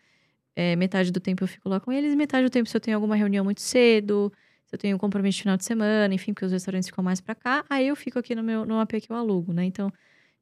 é, 0.56 0.76
metade 0.76 1.12
do 1.12 1.20
tempo 1.20 1.44
eu 1.44 1.48
fico 1.48 1.68
lá 1.68 1.80
com 1.80 1.92
eles. 1.92 2.14
Metade 2.14 2.46
do 2.46 2.52
tempo, 2.52 2.70
se 2.70 2.78
eu 2.78 2.82
tenho 2.82 2.98
alguma 2.98 3.16
reunião 3.16 3.44
muito 3.44 3.62
cedo, 3.62 4.32
se 4.68 4.76
eu 4.76 4.78
tenho 4.78 4.98
um 4.98 5.00
compromisso 5.00 5.38
de 5.38 5.42
final 5.42 5.58
de 5.58 5.66
semana, 5.66 6.14
enfim, 6.14 6.36
porque 6.36 6.46
os 6.46 6.52
restaurantes 6.52 6.88
ficam 6.88 7.04
mais 7.04 7.20
pra 7.20 7.34
cá, 7.34 7.66
aí 7.68 7.88
eu 7.88 7.96
fico 7.96 8.20
aqui 8.20 8.36
no 8.36 8.44
meu 8.44 8.64
no 8.64 8.80
AP 8.80 9.02
que 9.02 9.12
eu 9.12 9.16
alugo, 9.16 9.54
né? 9.54 9.66
Então, 9.66 9.92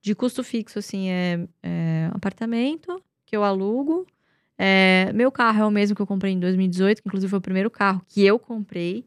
de 0.01 0.13
custo 0.13 0.43
fixo, 0.43 0.77
assim, 0.77 1.09
é, 1.09 1.47
é 1.63 2.09
apartamento 2.11 3.01
que 3.25 3.33
eu 3.33 3.45
alugo. 3.45 4.05
É, 4.61 5.09
meu 5.13 5.31
carro 5.31 5.61
é 5.63 5.65
o 5.65 5.71
mesmo 5.71 5.95
que 5.95 6.01
eu 6.01 6.05
comprei 6.05 6.33
em 6.33 6.39
2018, 6.39 7.01
que 7.01 7.07
inclusive 7.07 7.29
foi 7.29 7.39
o 7.39 7.41
primeiro 7.41 7.71
carro 7.71 8.01
que 8.09 8.25
eu 8.25 8.37
comprei. 8.37 9.05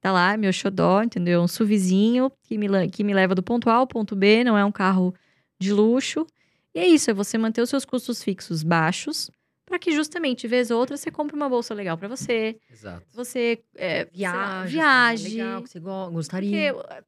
Tá 0.00 0.10
lá, 0.10 0.34
meu 0.36 0.50
xodó, 0.52 1.02
entendeu? 1.02 1.42
Um 1.42 1.48
SUVzinho 1.48 2.32
que 2.42 2.56
me, 2.56 2.88
que 2.88 3.04
me 3.04 3.12
leva 3.12 3.34
do 3.34 3.42
ponto 3.42 3.68
A 3.68 3.74
ao 3.74 3.86
ponto 3.86 4.16
B, 4.16 4.42
não 4.44 4.56
é 4.56 4.64
um 4.64 4.72
carro 4.72 5.14
de 5.58 5.72
luxo. 5.74 6.26
E 6.74 6.78
é 6.78 6.86
isso, 6.86 7.10
é 7.10 7.14
você 7.14 7.36
manter 7.36 7.60
os 7.60 7.68
seus 7.68 7.84
custos 7.84 8.22
fixos 8.22 8.62
baixos, 8.62 9.30
para 9.66 9.78
que 9.78 9.92
justamente, 9.92 10.48
vez 10.48 10.70
ou 10.70 10.78
outra, 10.78 10.96
você 10.96 11.10
compre 11.10 11.36
uma 11.36 11.48
bolsa 11.48 11.74
legal 11.74 11.98
para 11.98 12.08
você. 12.08 12.56
Exato. 12.72 13.04
Você 13.12 13.62
é, 13.74 14.06
Viagem. 14.06 14.72
viaje. 14.72 15.36
Legal, 15.36 15.62
que 15.62 15.68
você 15.68 15.80
go- 15.80 16.10
gostaria. 16.12 16.72
Porque 16.72 16.94
eh, 16.94 17.02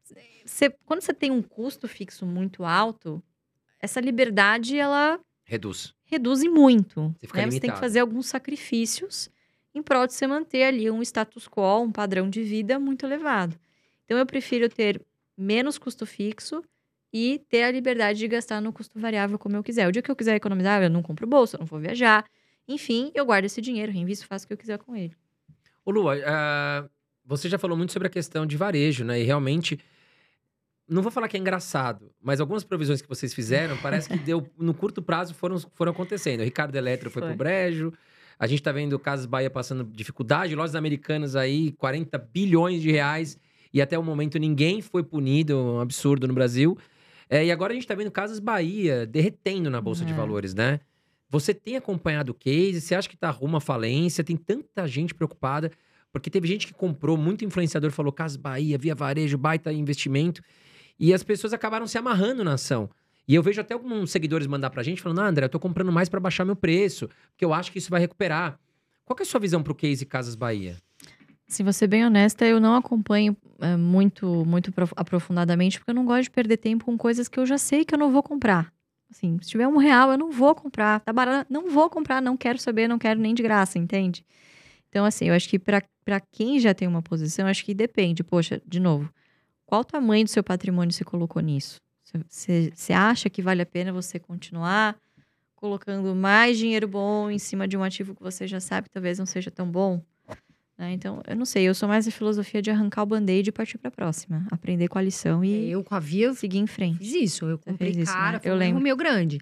você, 0.44 0.68
quando 0.84 1.00
você 1.00 1.14
tem 1.14 1.30
um 1.30 1.40
custo 1.40 1.88
fixo 1.88 2.26
muito 2.26 2.64
alto, 2.64 3.22
essa 3.80 4.00
liberdade, 4.00 4.76
ela 4.76 5.18
Reduz. 5.50 5.92
reduz 6.04 6.44
em 6.44 6.48
muito. 6.48 7.12
Você 7.18 7.26
fica 7.26 7.44
né? 7.44 7.50
Você 7.50 7.58
tem 7.58 7.72
que 7.72 7.80
fazer 7.80 7.98
alguns 7.98 8.26
sacrifícios 8.26 9.28
em 9.74 9.82
prol 9.82 10.06
de 10.06 10.12
você 10.12 10.24
manter 10.24 10.62
ali 10.62 10.88
um 10.88 11.02
status 11.02 11.48
quo, 11.48 11.82
um 11.82 11.90
padrão 11.90 12.30
de 12.30 12.40
vida 12.44 12.78
muito 12.78 13.04
elevado. 13.04 13.58
Então, 14.04 14.16
eu 14.16 14.24
prefiro 14.24 14.68
ter 14.68 15.04
menos 15.36 15.76
custo 15.76 16.06
fixo 16.06 16.62
e 17.12 17.40
ter 17.48 17.64
a 17.64 17.70
liberdade 17.72 18.20
de 18.20 18.28
gastar 18.28 18.60
no 18.60 18.72
custo 18.72 18.96
variável 19.00 19.40
como 19.40 19.56
eu 19.56 19.62
quiser. 19.64 19.88
O 19.88 19.92
dia 19.92 20.00
que 20.00 20.08
eu 20.08 20.14
quiser 20.14 20.36
economizar, 20.36 20.80
eu 20.84 20.88
não 20.88 21.02
compro 21.02 21.26
bolsa, 21.26 21.56
eu 21.56 21.58
não 21.58 21.66
vou 21.66 21.80
viajar. 21.80 22.24
Enfim, 22.68 23.10
eu 23.12 23.26
guardo 23.26 23.46
esse 23.46 23.60
dinheiro, 23.60 23.90
reinvisto, 23.90 24.28
faço 24.28 24.44
o 24.44 24.46
que 24.46 24.52
eu 24.52 24.58
quiser 24.58 24.78
com 24.78 24.94
ele. 24.94 25.16
Ô, 25.84 25.90
Lua, 25.90 26.14
ah, 26.24 26.88
você 27.24 27.48
já 27.48 27.58
falou 27.58 27.76
muito 27.76 27.92
sobre 27.92 28.06
a 28.06 28.10
questão 28.10 28.46
de 28.46 28.56
varejo, 28.56 29.04
né? 29.04 29.20
E 29.20 29.24
realmente, 29.24 29.80
não 30.90 31.02
vou 31.02 31.10
falar 31.10 31.28
que 31.28 31.36
é 31.36 31.40
engraçado, 31.40 32.10
mas 32.22 32.40
algumas 32.40 32.64
provisões 32.64 33.00
que 33.00 33.08
vocês 33.08 33.32
fizeram, 33.32 33.76
parece 33.78 34.08
que 34.08 34.18
deu, 34.18 34.46
no 34.58 34.74
curto 34.74 35.00
prazo 35.00 35.32
foram, 35.34 35.58
foram 35.58 35.92
acontecendo. 35.92 36.40
O 36.40 36.44
Ricardo 36.44 36.74
Eletro 36.74 37.10
foi, 37.10 37.22
Foi. 37.22 37.28
pro 37.28 37.38
brejo, 37.38 37.92
a 38.38 38.46
gente 38.46 38.62
tá 38.62 38.72
vendo 38.72 38.98
Casas 38.98 39.26
Bahia 39.26 39.48
passando 39.48 39.84
dificuldade, 39.84 40.54
lojas 40.54 40.74
americanas 40.74 41.36
aí, 41.36 41.72
40 41.72 42.18
bilhões 42.18 42.82
de 42.82 42.90
reais, 42.90 43.38
e 43.72 43.80
até 43.80 43.98
o 43.98 44.02
momento 44.02 44.38
ninguém 44.38 44.82
foi 44.82 45.02
punido, 45.02 45.56
um 45.56 45.80
absurdo 45.80 46.26
no 46.26 46.34
Brasil. 46.34 46.76
É, 47.28 47.44
e 47.44 47.52
agora 47.52 47.72
a 47.72 47.74
gente 47.74 47.86
tá 47.86 47.94
vendo 47.94 48.10
Casas 48.10 48.40
Bahia 48.40 49.06
derretendo 49.06 49.70
na 49.70 49.80
Bolsa 49.80 50.04
de 50.04 50.12
É. 50.12 50.16
Valores, 50.16 50.54
né? 50.54 50.80
Você 51.28 51.54
tem 51.54 51.76
acompanhado 51.76 52.32
o 52.32 52.34
case? 52.34 52.80
Você 52.80 52.92
acha 52.92 53.08
que 53.08 53.16
tá 53.16 53.30
rumo 53.30 53.56
à 53.56 53.60
falência? 53.60 54.24
Tem 54.24 54.36
tanta 54.36 54.88
gente 54.88 55.14
preocupada. 55.14 55.70
Porque 56.12 56.28
teve 56.28 56.48
gente 56.48 56.66
que 56.66 56.74
comprou, 56.74 57.16
muito 57.16 57.44
influenciador 57.44 57.92
falou 57.92 58.12
Casas 58.12 58.36
Bahia, 58.36 58.76
Via 58.76 58.96
Varejo, 58.96 59.38
baita 59.38 59.72
investimento. 59.72 60.42
E 61.00 61.14
as 61.14 61.22
pessoas 61.22 61.54
acabaram 61.54 61.86
se 61.86 61.96
amarrando 61.96 62.44
na 62.44 62.52
ação. 62.52 62.90
E 63.26 63.34
eu 63.34 63.42
vejo 63.42 63.60
até 63.60 63.72
alguns 63.72 64.10
seguidores 64.10 64.46
mandar 64.46 64.68
pra 64.68 64.82
gente 64.82 65.00
falando: 65.00 65.20
ah, 65.20 65.26
André, 65.28 65.46
eu 65.46 65.48
tô 65.48 65.58
comprando 65.58 65.90
mais 65.90 66.10
pra 66.10 66.20
baixar 66.20 66.44
meu 66.44 66.54
preço, 66.54 67.08
porque 67.30 67.44
eu 67.44 67.54
acho 67.54 67.72
que 67.72 67.78
isso 67.78 67.90
vai 67.90 68.00
recuperar. 68.00 68.58
Qual 69.04 69.16
é 69.18 69.22
a 69.22 69.24
sua 69.24 69.40
visão 69.40 69.62
pro 69.62 69.74
case 69.74 70.04
Casas 70.04 70.34
Bahia? 70.34 70.76
Se 71.48 71.62
vou 71.64 71.72
ser 71.72 71.88
bem 71.88 72.04
honesta, 72.04 72.44
eu 72.44 72.60
não 72.60 72.76
acompanho 72.76 73.36
é, 73.58 73.76
muito, 73.76 74.44
muito 74.44 74.70
prof- 74.70 74.92
aprofundadamente, 74.94 75.78
porque 75.78 75.90
eu 75.90 75.94
não 75.94 76.04
gosto 76.04 76.24
de 76.24 76.30
perder 76.30 76.58
tempo 76.58 76.84
com 76.84 76.96
coisas 76.96 77.26
que 77.28 77.40
eu 77.40 77.46
já 77.46 77.58
sei 77.58 77.84
que 77.84 77.92
eu 77.94 77.98
não 77.98 78.12
vou 78.12 78.22
comprar. 78.22 78.72
Assim, 79.10 79.36
se 79.42 79.48
tiver 79.48 79.66
um 79.66 79.76
real, 79.76 80.12
eu 80.12 80.18
não 80.18 80.30
vou 80.30 80.54
comprar. 80.54 81.00
Tá 81.00 81.12
barato, 81.12 81.52
não 81.52 81.68
vou 81.68 81.90
comprar, 81.90 82.22
não 82.22 82.36
quero 82.36 82.58
saber, 82.58 82.86
não 82.86 82.98
quero 82.98 83.18
nem 83.18 83.34
de 83.34 83.42
graça, 83.42 83.78
entende? 83.78 84.24
Então, 84.88 85.04
assim, 85.04 85.26
eu 85.28 85.34
acho 85.34 85.48
que 85.48 85.58
pra 85.58 85.82
quem 86.30 86.60
já 86.60 86.72
tem 86.72 86.86
uma 86.86 87.02
posição, 87.02 87.48
acho 87.48 87.64
que 87.64 87.74
depende. 87.74 88.22
Poxa, 88.22 88.62
de 88.64 88.78
novo, 88.78 89.12
qual 89.70 89.82
o 89.82 89.84
tamanho 89.84 90.24
do 90.24 90.30
seu 90.30 90.42
patrimônio 90.42 90.92
você 90.92 91.04
colocou 91.04 91.40
nisso? 91.40 91.76
Você 92.28 92.72
você 92.74 92.92
acha 92.92 93.30
que 93.30 93.40
vale 93.40 93.62
a 93.62 93.66
pena 93.66 93.92
você 93.92 94.18
continuar 94.18 94.96
colocando 95.54 96.12
mais 96.12 96.58
dinheiro 96.58 96.88
bom 96.88 97.30
em 97.30 97.38
cima 97.38 97.68
de 97.68 97.76
um 97.76 97.84
ativo 97.84 98.12
que 98.12 98.20
você 98.20 98.48
já 98.48 98.58
sabe 98.58 98.88
que 98.88 98.94
talvez 98.94 99.16
não 99.16 99.26
seja 99.26 99.48
tão 99.48 99.70
bom? 99.70 100.02
né? 100.76 100.92
Então, 100.92 101.22
eu 101.24 101.36
não 101.36 101.44
sei, 101.44 101.68
eu 101.68 101.74
sou 101.74 101.88
mais 101.88 102.08
a 102.08 102.10
filosofia 102.10 102.60
de 102.60 102.68
arrancar 102.68 103.04
o 103.04 103.06
band-aid 103.06 103.48
e 103.48 103.52
partir 103.52 103.78
pra 103.78 103.92
próxima. 103.92 104.44
Aprender 104.50 104.88
com 104.88 104.98
a 104.98 105.02
lição 105.02 105.44
e 105.44 105.70
Eu 105.70 105.84
com 105.84 105.94
a 105.94 106.00
Via 106.00 106.34
seguir 106.34 106.58
em 106.58 106.66
frente. 106.66 106.98
fiz 106.98 107.14
isso. 107.14 107.44
Eu 107.44 107.56
comprei 107.58 107.90
isso, 107.92 108.12
cara, 108.12 108.38
né? 108.38 108.40
Eu 108.42 108.54
um 108.54 108.58
lembro. 108.58 108.82
meu 108.82 108.96
grande. 108.96 109.38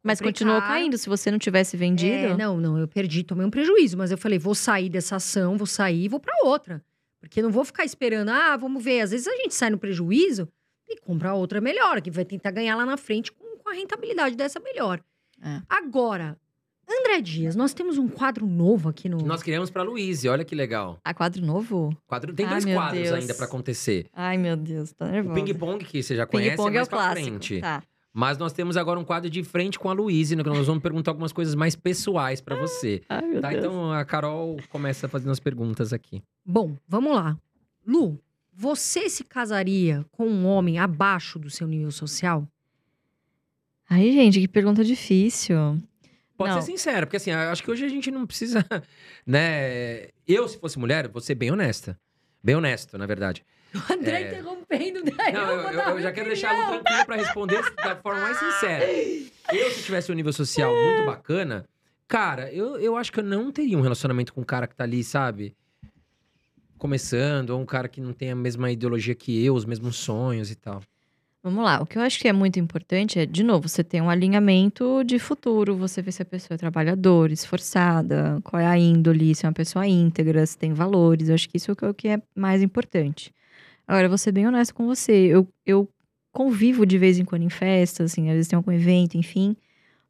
Mas 0.00 0.18
Comprei 0.20 0.32
continuou 0.32 0.60
caindo. 0.60 0.96
Se 0.96 1.08
você 1.08 1.28
não 1.30 1.38
tivesse 1.38 1.76
vendido. 1.76 2.12
É, 2.12 2.36
não, 2.36 2.56
não, 2.60 2.78
eu 2.78 2.86
perdi, 2.86 3.24
tomei 3.24 3.44
um 3.46 3.50
prejuízo, 3.50 3.96
mas 3.96 4.12
eu 4.12 4.18
falei, 4.18 4.38
vou 4.38 4.54
sair 4.54 4.88
dessa 4.88 5.16
ação, 5.16 5.56
vou 5.56 5.66
sair 5.66 6.04
e 6.04 6.08
vou 6.08 6.20
pra 6.20 6.34
outra. 6.44 6.80
Porque 7.22 7.40
não 7.40 7.50
vou 7.50 7.64
ficar 7.64 7.84
esperando, 7.84 8.30
ah, 8.30 8.56
vamos 8.56 8.82
ver. 8.82 9.00
Às 9.00 9.12
vezes 9.12 9.28
a 9.28 9.36
gente 9.36 9.54
sai 9.54 9.70
no 9.70 9.78
prejuízo 9.78 10.48
e 10.88 10.98
compra 11.00 11.32
outra 11.34 11.60
melhor, 11.60 12.02
que 12.02 12.10
vai 12.10 12.24
tentar 12.24 12.50
ganhar 12.50 12.74
lá 12.74 12.84
na 12.84 12.96
frente 12.96 13.30
com, 13.30 13.56
com 13.58 13.70
a 13.70 13.72
rentabilidade 13.72 14.34
dessa 14.34 14.58
melhor. 14.58 15.00
É. 15.40 15.62
Agora, 15.68 16.36
André 16.90 17.20
Dias, 17.22 17.54
nós 17.54 17.72
temos 17.72 17.96
um 17.96 18.08
quadro 18.08 18.44
novo 18.44 18.88
aqui 18.88 19.08
no. 19.08 19.18
Nós 19.18 19.40
criamos 19.42 19.70
pra 19.70 19.84
Luiz, 19.84 20.24
olha 20.24 20.44
que 20.44 20.54
legal. 20.54 20.98
A 21.04 21.14
quadro 21.14 21.40
novo? 21.46 21.96
Quadro, 22.08 22.34
tem 22.34 22.44
Ai, 22.44 22.52
dois 22.60 22.64
quadros 22.74 23.02
Deus. 23.02 23.12
ainda 23.14 23.34
pra 23.34 23.46
acontecer. 23.46 24.06
Ai, 24.12 24.36
meu 24.36 24.56
Deus, 24.56 24.92
tô 24.92 25.04
O 25.04 25.08
nervosa. 25.08 25.34
ping-pong, 25.40 25.84
que 25.84 26.02
você 26.02 26.16
já 26.16 26.26
conhece, 26.26 26.50
Ping-pong 26.56 26.70
é 26.70 26.74
é, 26.74 26.78
mais 26.80 26.88
o 26.88 26.90
pra 26.90 26.98
clássico. 26.98 27.26
frente. 27.28 27.60
Tá. 27.60 27.82
Mas 28.14 28.36
nós 28.36 28.52
temos 28.52 28.76
agora 28.76 29.00
um 29.00 29.04
quadro 29.04 29.30
de 29.30 29.42
frente 29.42 29.78
com 29.78 29.88
a 29.88 29.92
Luísa, 29.94 30.36
no 30.36 30.44
que 30.44 30.50
nós 30.50 30.66
vamos 30.66 30.82
perguntar 30.82 31.12
algumas 31.12 31.32
coisas 31.32 31.54
mais 31.54 31.74
pessoais 31.74 32.40
pra 32.42 32.54
você. 32.56 33.02
Ai, 33.08 33.22
meu 33.22 33.40
Tá, 33.40 33.48
Deus. 33.50 33.64
então 33.64 33.92
a 33.92 34.04
Carol 34.04 34.58
começa 34.68 35.08
fazendo 35.08 35.30
as 35.30 35.40
perguntas 35.40 35.92
aqui. 35.92 36.22
Bom, 36.44 36.76
vamos 36.86 37.14
lá. 37.14 37.38
Lu, 37.86 38.18
você 38.52 39.08
se 39.08 39.24
casaria 39.24 40.04
com 40.12 40.26
um 40.28 40.46
homem 40.46 40.78
abaixo 40.78 41.38
do 41.38 41.48
seu 41.48 41.66
nível 41.66 41.90
social? 41.90 42.46
Ai, 43.88 44.12
gente, 44.12 44.40
que 44.40 44.48
pergunta 44.48 44.84
difícil. 44.84 45.56
Pode 46.36 46.54
Não. 46.54 46.60
ser 46.60 46.66
sincero, 46.72 47.06
porque 47.06 47.16
assim, 47.16 47.30
acho 47.30 47.62
que 47.62 47.70
hoje 47.70 47.84
a 47.84 47.88
gente 47.88 48.10
não 48.10 48.26
precisa, 48.26 48.64
né? 49.26 50.08
Eu, 50.26 50.48
se 50.48 50.58
fosse 50.58 50.78
mulher, 50.78 51.08
vou 51.08 51.20
ser 51.20 51.34
bem 51.34 51.50
honesta. 51.50 51.98
Bem 52.42 52.56
honesto, 52.56 52.98
na 52.98 53.06
verdade. 53.06 53.44
O 53.88 53.92
André 53.92 54.22
É. 54.22 54.28
interrompendo, 54.28 55.02
daí 55.04 55.32
Não, 55.32 55.50
eu, 55.50 55.60
eu- 55.70 55.80
eu 55.96 56.00
já 56.02 56.12
quero 56.12 56.26
opinião. 56.26 56.26
deixar 56.26 56.54
ela 56.54 56.66
tranquila 56.78 57.04
pra 57.06 57.16
responder 57.16 57.62
da 57.76 57.96
forma 57.96 58.20
mais 58.20 58.36
sincera. 58.38 58.84
Eu, 59.52 59.70
se 59.70 59.82
tivesse 59.82 60.12
um 60.12 60.14
nível 60.14 60.32
social 60.32 60.72
muito 60.74 61.06
bacana, 61.06 61.64
cara, 62.06 62.52
eu, 62.52 62.78
eu 62.78 62.96
acho 62.96 63.10
que 63.12 63.20
eu 63.20 63.24
não 63.24 63.50
teria 63.50 63.78
um 63.78 63.80
relacionamento 63.80 64.32
com 64.34 64.40
um 64.42 64.44
cara 64.44 64.66
que 64.66 64.74
tá 64.76 64.84
ali, 64.84 65.02
sabe? 65.02 65.54
Começando, 66.78 67.50
ou 67.50 67.60
um 67.60 67.66
cara 67.66 67.88
que 67.88 68.00
não 68.00 68.12
tem 68.12 68.30
a 68.32 68.36
mesma 68.36 68.70
ideologia 68.70 69.14
que 69.14 69.44
eu, 69.44 69.54
os 69.54 69.64
mesmos 69.64 69.96
sonhos 69.96 70.50
e 70.50 70.56
tal. 70.56 70.82
Vamos 71.40 71.64
lá. 71.64 71.80
O 71.80 71.86
que 71.86 71.96
eu 71.98 72.02
acho 72.02 72.18
que 72.20 72.28
é 72.28 72.32
muito 72.32 72.58
importante 72.58 73.18
é, 73.18 73.26
de 73.26 73.42
novo, 73.42 73.68
você 73.68 73.82
ter 73.84 74.00
um 74.00 74.10
alinhamento 74.10 75.02
de 75.04 75.18
futuro, 75.18 75.76
você 75.76 76.00
ver 76.02 76.12
se 76.12 76.22
a 76.22 76.24
pessoa 76.24 76.54
é 76.54 76.58
trabalhadora, 76.58 77.32
esforçada, 77.32 78.40
qual 78.44 78.60
é 78.60 78.66
a 78.66 78.76
índole, 78.78 79.34
se 79.34 79.44
é 79.44 79.48
uma 79.48 79.52
pessoa 79.54 79.86
íntegra, 79.86 80.44
se 80.46 80.56
tem 80.58 80.72
valores. 80.72 81.28
Eu 81.28 81.34
acho 81.34 81.48
que 81.48 81.56
isso 81.56 81.70
é 81.70 81.72
o 81.72 81.76
que- 81.76 81.86
o 81.86 81.94
que 81.94 82.08
é 82.08 82.22
mais 82.34 82.62
importante. 82.62 83.32
Agora, 83.92 84.06
eu 84.06 84.08
vou 84.08 84.16
ser 84.16 84.32
bem 84.32 84.46
honesto 84.48 84.74
com 84.74 84.86
você. 84.86 85.12
Eu, 85.12 85.46
eu 85.66 85.86
convivo 86.32 86.86
de 86.86 86.96
vez 86.96 87.18
em 87.18 87.26
quando 87.26 87.42
em 87.42 87.50
festas, 87.50 88.10
assim, 88.10 88.28
às 88.30 88.34
vezes 88.36 88.48
tem 88.48 88.56
algum 88.56 88.72
evento, 88.72 89.18
enfim, 89.18 89.54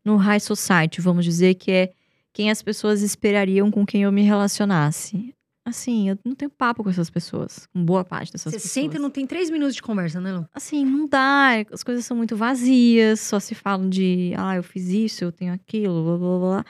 no 0.04 0.14
high 0.14 0.38
society, 0.38 1.00
vamos 1.00 1.24
dizer, 1.24 1.54
que 1.56 1.72
é 1.72 1.92
quem 2.32 2.48
as 2.48 2.62
pessoas 2.62 3.02
esperariam 3.02 3.72
com 3.72 3.84
quem 3.84 4.04
eu 4.04 4.12
me 4.12 4.22
relacionasse. 4.22 5.34
Assim, 5.64 6.10
eu 6.10 6.16
não 6.24 6.32
tenho 6.32 6.48
papo 6.48 6.84
com 6.84 6.90
essas 6.90 7.10
pessoas, 7.10 7.66
com 7.72 7.84
boa 7.84 8.04
parte 8.04 8.30
dessas 8.30 8.52
Você 8.52 8.56
pessoas 8.60 8.72
senta 8.72 8.96
e 8.98 9.00
não 9.00 9.10
tem 9.10 9.26
três 9.26 9.50
minutos 9.50 9.74
de 9.74 9.82
conversa, 9.82 10.20
né, 10.20 10.32
Lu? 10.32 10.46
assim, 10.54 10.84
não 10.84 11.08
dá. 11.08 11.50
As 11.72 11.82
coisas 11.82 12.06
são 12.06 12.16
muito 12.16 12.36
vazias, 12.36 13.18
só 13.18 13.40
se 13.40 13.52
falam 13.52 13.88
de, 13.88 14.32
ah, 14.36 14.54
eu 14.54 14.62
fiz 14.62 14.90
isso, 14.90 15.24
eu 15.24 15.32
tenho 15.32 15.52
aquilo, 15.52 16.04
blá 16.04 16.18
blá 16.18 16.38
blá. 16.38 16.64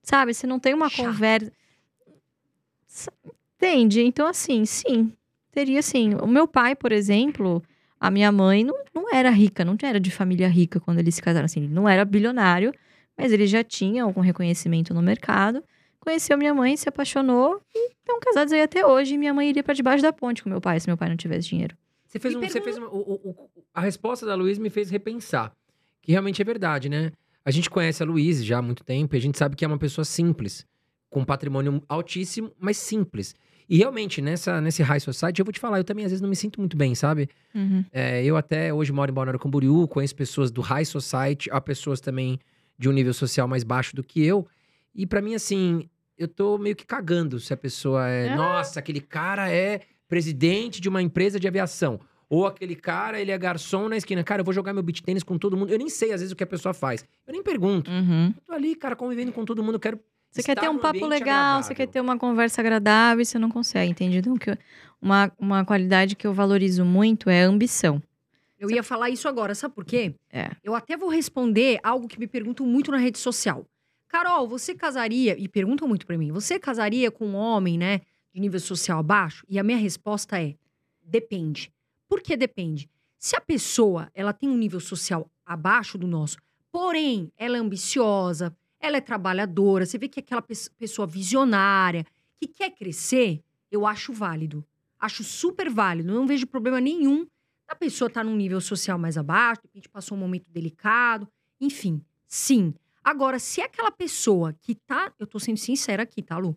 Sabe, 0.00 0.32
você 0.32 0.46
não 0.46 0.60
tem 0.60 0.74
uma 0.74 0.88
Chato. 0.88 1.06
conversa. 1.06 1.52
Sa- 2.86 3.12
Entende? 3.56 4.00
Então, 4.02 4.26
assim, 4.28 4.64
sim, 4.64 5.12
teria 5.52 5.82
sim. 5.82 6.14
O 6.14 6.26
meu 6.26 6.48
pai, 6.48 6.74
por 6.74 6.90
exemplo, 6.90 7.62
a 8.00 8.10
minha 8.10 8.32
mãe 8.32 8.64
não, 8.64 8.74
não 8.94 9.14
era 9.14 9.30
rica, 9.30 9.64
não 9.64 9.76
era 9.82 10.00
de 10.00 10.10
família 10.10 10.48
rica 10.48 10.80
quando 10.80 10.98
eles 10.98 11.14
se 11.14 11.22
casaram. 11.22 11.44
Assim, 11.44 11.60
ele 11.64 11.72
não 11.72 11.88
era 11.88 12.04
bilionário, 12.04 12.72
mas 13.16 13.32
ele 13.32 13.46
já 13.46 13.62
tinha 13.62 14.02
algum 14.04 14.20
reconhecimento 14.20 14.92
no 14.92 15.02
mercado. 15.02 15.62
Conheceu 16.00 16.36
minha 16.36 16.52
mãe, 16.52 16.76
se 16.76 16.88
apaixonou 16.88 17.60
e 17.72 17.90
estão 17.92 18.18
casados 18.18 18.52
aí 18.52 18.62
até 18.62 18.84
hoje. 18.84 19.14
E 19.14 19.18
minha 19.18 19.32
mãe 19.32 19.48
iria 19.48 19.62
pra 19.62 19.72
debaixo 19.74 20.02
da 20.02 20.12
ponte 20.12 20.42
com 20.42 20.48
meu 20.50 20.60
pai 20.60 20.80
se 20.80 20.88
meu 20.88 20.96
pai 20.96 21.08
não 21.08 21.16
tivesse 21.16 21.48
dinheiro. 21.48 21.76
Você 22.06 22.18
fez, 22.18 22.34
um, 22.34 22.40
você 22.40 22.60
pergunta- 22.60 22.64
fez 22.64 22.78
uma- 22.78 22.88
o- 22.88 23.12
o- 23.30 23.48
a 23.72 23.80
resposta 23.80 24.26
da 24.26 24.34
Luiz 24.34 24.58
me 24.58 24.68
fez 24.68 24.90
repensar. 24.90 25.52
Que 26.02 26.10
realmente 26.10 26.42
é 26.42 26.44
verdade, 26.44 26.88
né? 26.88 27.12
A 27.44 27.50
gente 27.50 27.70
conhece 27.70 28.02
a 28.02 28.06
Luiz 28.06 28.44
já 28.44 28.58
há 28.58 28.62
muito 28.62 28.82
tempo 28.84 29.14
e 29.14 29.18
a 29.18 29.20
gente 29.20 29.38
sabe 29.38 29.54
que 29.56 29.64
é 29.64 29.68
uma 29.68 29.78
pessoa 29.78 30.04
simples, 30.04 30.66
com 31.08 31.20
um 31.20 31.24
patrimônio 31.24 31.82
altíssimo, 31.88 32.50
mas 32.58 32.76
simples. 32.76 33.34
E 33.72 33.78
realmente, 33.78 34.20
nessa, 34.20 34.60
nesse 34.60 34.82
high 34.82 35.00
society, 35.00 35.40
eu 35.40 35.46
vou 35.46 35.52
te 35.52 35.58
falar, 35.58 35.78
eu 35.78 35.84
também 35.84 36.04
às 36.04 36.10
vezes 36.10 36.20
não 36.20 36.28
me 36.28 36.36
sinto 36.36 36.60
muito 36.60 36.76
bem, 36.76 36.94
sabe? 36.94 37.26
É, 37.90 38.22
eu 38.22 38.36
até 38.36 38.70
hoje 38.74 38.92
moro 38.92 39.10
em 39.10 39.14
Balneário 39.14 39.40
Camboriú, 39.40 39.88
conheço 39.88 40.14
pessoas 40.14 40.50
do 40.50 40.60
high 40.60 40.84
society, 40.84 41.48
há 41.50 41.58
pessoas 41.58 41.98
também 41.98 42.38
de 42.78 42.86
um 42.90 42.92
nível 42.92 43.14
social 43.14 43.48
mais 43.48 43.64
baixo 43.64 43.96
do 43.96 44.02
que 44.04 44.22
eu. 44.22 44.46
E 44.94 45.06
pra 45.06 45.22
mim, 45.22 45.34
assim, 45.34 45.88
eu 46.18 46.28
tô 46.28 46.58
meio 46.58 46.76
que 46.76 46.84
cagando 46.84 47.40
se 47.40 47.54
a 47.54 47.56
pessoa 47.56 48.06
é, 48.06 48.28
Ah. 48.28 48.36
nossa, 48.36 48.78
aquele 48.78 49.00
cara 49.00 49.50
é 49.50 49.80
presidente 50.06 50.78
de 50.78 50.90
uma 50.90 51.00
empresa 51.00 51.40
de 51.40 51.48
aviação. 51.48 51.98
Ou 52.28 52.46
aquele 52.46 52.74
cara, 52.76 53.18
ele 53.20 53.30
é 53.30 53.38
garçom 53.38 53.88
na 53.88 53.96
esquina. 53.96 54.22
Cara, 54.22 54.40
eu 54.40 54.44
vou 54.44 54.52
jogar 54.52 54.74
meu 54.74 54.82
beat 54.82 55.00
tênis 55.02 55.22
com 55.22 55.38
todo 55.38 55.56
mundo. 55.56 55.70
Eu 55.72 55.78
nem 55.78 55.88
sei, 55.88 56.12
às 56.12 56.20
vezes, 56.20 56.32
o 56.32 56.36
que 56.36 56.44
a 56.44 56.46
pessoa 56.46 56.74
faz. 56.74 57.04
Eu 57.26 57.32
nem 57.32 57.42
pergunto. 57.42 57.90
Uhum. 57.90 58.34
Eu 58.36 58.42
tô 58.44 58.52
ali, 58.52 58.74
cara, 58.74 58.94
convivendo 58.96 59.32
com 59.32 59.44
todo 59.46 59.62
mundo. 59.62 59.74
Eu 59.76 59.80
quero. 59.80 59.98
Você 60.32 60.42
quer 60.42 60.58
ter 60.58 60.68
um 60.68 60.78
papo 60.78 61.06
legal, 61.06 61.62
você 61.62 61.74
quer 61.74 61.82
agradável. 61.82 61.86
ter 61.92 62.00
uma 62.00 62.18
conversa 62.18 62.60
agradável 62.62 63.20
e 63.22 63.24
você 63.26 63.38
não 63.38 63.50
consegue, 63.50 63.90
entende? 63.90 64.16
Então, 64.16 64.34
que 64.36 64.50
eu- 64.50 64.56
uma, 65.00 65.30
uma 65.38 65.64
qualidade 65.64 66.16
que 66.16 66.26
eu 66.26 66.32
valorizo 66.32 66.84
muito 66.84 67.28
é 67.28 67.44
a 67.44 67.46
ambição. 67.48 68.02
Eu 68.58 68.70
ia 68.70 68.82
falar 68.82 69.10
isso 69.10 69.28
agora, 69.28 69.54
sabe 69.54 69.74
por 69.74 69.84
quê? 69.84 70.14
É. 70.30 70.50
Eu 70.62 70.74
até 70.74 70.96
vou 70.96 71.08
responder 71.10 71.78
algo 71.82 72.08
que 72.08 72.18
me 72.18 72.26
perguntam 72.26 72.64
muito 72.64 72.90
na 72.90 72.96
rede 72.96 73.18
social. 73.18 73.66
Carol, 74.08 74.46
você 74.48 74.74
casaria, 74.74 75.36
e 75.38 75.48
perguntam 75.48 75.86
muito 75.88 76.06
pra 76.06 76.16
mim, 76.16 76.30
você 76.32 76.58
casaria 76.58 77.10
com 77.10 77.26
um 77.26 77.34
homem, 77.34 77.76
né, 77.76 78.00
de 78.32 78.40
nível 78.40 78.60
social 78.60 79.02
baixo? 79.02 79.44
E 79.48 79.58
a 79.58 79.62
minha 79.64 79.78
resposta 79.78 80.40
é: 80.40 80.54
depende. 81.02 81.72
Por 82.08 82.20
que 82.20 82.36
depende? 82.36 82.88
Se 83.18 83.36
a 83.36 83.40
pessoa, 83.40 84.08
ela 84.14 84.32
tem 84.32 84.48
um 84.48 84.56
nível 84.56 84.80
social 84.80 85.28
abaixo 85.44 85.98
do 85.98 86.06
nosso, 86.06 86.36
porém, 86.70 87.30
ela 87.36 87.56
é 87.56 87.60
ambiciosa, 87.60 88.54
ela 88.82 88.96
é 88.98 89.00
trabalhadora, 89.00 89.86
você 89.86 89.96
vê 89.96 90.08
que 90.08 90.18
é 90.18 90.22
aquela 90.22 90.42
pe- 90.42 90.54
pessoa 90.78 91.06
visionária, 91.06 92.04
que 92.40 92.46
quer 92.48 92.70
crescer, 92.70 93.40
eu 93.70 93.86
acho 93.86 94.12
válido. 94.12 94.64
Acho 94.98 95.24
super 95.24 95.70
válido, 95.70 96.12
não 96.12 96.26
vejo 96.26 96.46
problema 96.46 96.80
nenhum 96.80 97.26
A 97.68 97.74
pessoa 97.74 98.10
tá 98.10 98.22
num 98.22 98.36
nível 98.36 98.60
social 98.60 98.98
mais 98.98 99.16
abaixo, 99.16 99.62
de 99.62 99.68
repente 99.68 99.88
passou 99.88 100.16
um 100.18 100.20
momento 100.20 100.46
delicado, 100.50 101.26
enfim, 101.58 102.02
sim. 102.28 102.74
Agora, 103.02 103.38
se 103.38 103.62
é 103.62 103.64
aquela 103.64 103.90
pessoa 103.90 104.52
que 104.60 104.74
tá, 104.74 105.10
eu 105.18 105.26
tô 105.26 105.38
sendo 105.38 105.56
sincera 105.56 106.02
aqui, 106.02 106.20
tá, 106.22 106.36
Lu? 106.36 106.54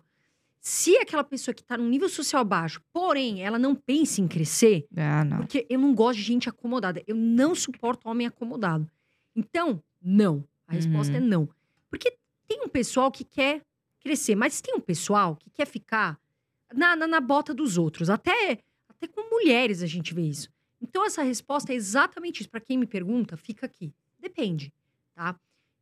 Se 0.60 0.96
é 0.98 1.02
aquela 1.04 1.24
pessoa 1.24 1.54
que 1.56 1.64
tá 1.64 1.78
num 1.78 1.88
nível 1.88 2.10
social 2.10 2.44
baixo, 2.44 2.82
porém, 2.92 3.42
ela 3.44 3.58
não 3.58 3.74
pensa 3.76 4.20
em 4.20 4.28
crescer, 4.28 4.86
Ah, 4.98 5.24
não. 5.24 5.38
porque 5.38 5.66
eu 5.70 5.80
não 5.80 5.94
gosto 5.96 6.18
de 6.18 6.24
gente 6.26 6.50
acomodada. 6.50 7.02
Eu 7.08 7.16
não 7.16 7.56
suporto 7.56 8.10
homem 8.10 8.28
acomodado. 8.28 8.90
Então, 9.36 9.82
não. 10.02 10.44
A 10.68 10.74
resposta 10.74 11.14
Uhum. 11.14 11.18
é 11.18 11.22
não. 11.22 11.50
Porque 11.96 12.14
tem 12.46 12.62
um 12.62 12.68
pessoal 12.68 13.10
que 13.10 13.24
quer 13.24 13.62
crescer, 14.02 14.36
mas 14.36 14.60
tem 14.60 14.76
um 14.76 14.82
pessoal 14.82 15.38
que 15.38 15.50
quer 15.50 15.66
ficar 15.66 16.20
na, 16.74 16.94
na, 16.94 17.08
na 17.08 17.22
bota 17.22 17.54
dos 17.54 17.78
outros. 17.78 18.10
Até, 18.10 18.60
até 18.90 19.08
com 19.08 19.30
mulheres 19.30 19.82
a 19.82 19.88
gente 19.88 20.14
vê 20.14 20.24
isso. 20.24 20.50
Então, 20.82 21.06
essa 21.06 21.24
resposta 21.24 21.72
é 21.72 21.76
exatamente 21.76 22.42
isso. 22.42 22.50
Para 22.50 22.60
quem 22.60 22.78
me 22.78 22.86
pergunta, 22.86 23.38
fica 23.38 23.66
aqui. 23.66 23.94
Depende, 24.20 24.74
tá? 25.16 25.40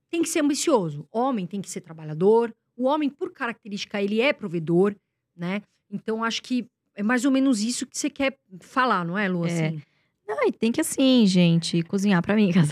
Tem 0.08 0.22
que 0.22 0.30
ser 0.30 0.44
ambicioso. 0.44 1.08
Homem 1.12 1.48
tem 1.48 1.60
que 1.60 1.70
ser 1.70 1.82
trabalhador. 1.82 2.54
O 2.78 2.84
homem, 2.86 3.10
por 3.10 3.34
característica, 3.34 4.00
ele 4.00 4.22
é 4.22 4.32
provedor, 4.32 4.96
né? 5.36 5.64
Então, 5.90 6.24
acho 6.24 6.44
que 6.44 6.68
é 6.94 7.02
mais 7.02 7.26
ou 7.26 7.32
menos 7.32 7.60
isso 7.60 7.88
que 7.88 7.98
você 7.98 8.08
quer 8.08 8.38
falar, 8.62 9.04
não 9.04 9.18
é, 9.18 9.28
Lu? 9.28 9.48
É. 9.48 9.48
Assim? 9.48 9.82
Não, 10.28 10.48
e 10.48 10.52
tem 10.52 10.72
que 10.72 10.80
assim, 10.80 11.26
gente, 11.26 11.82
cozinhar 11.82 12.22
pra 12.22 12.36
mim. 12.36 12.52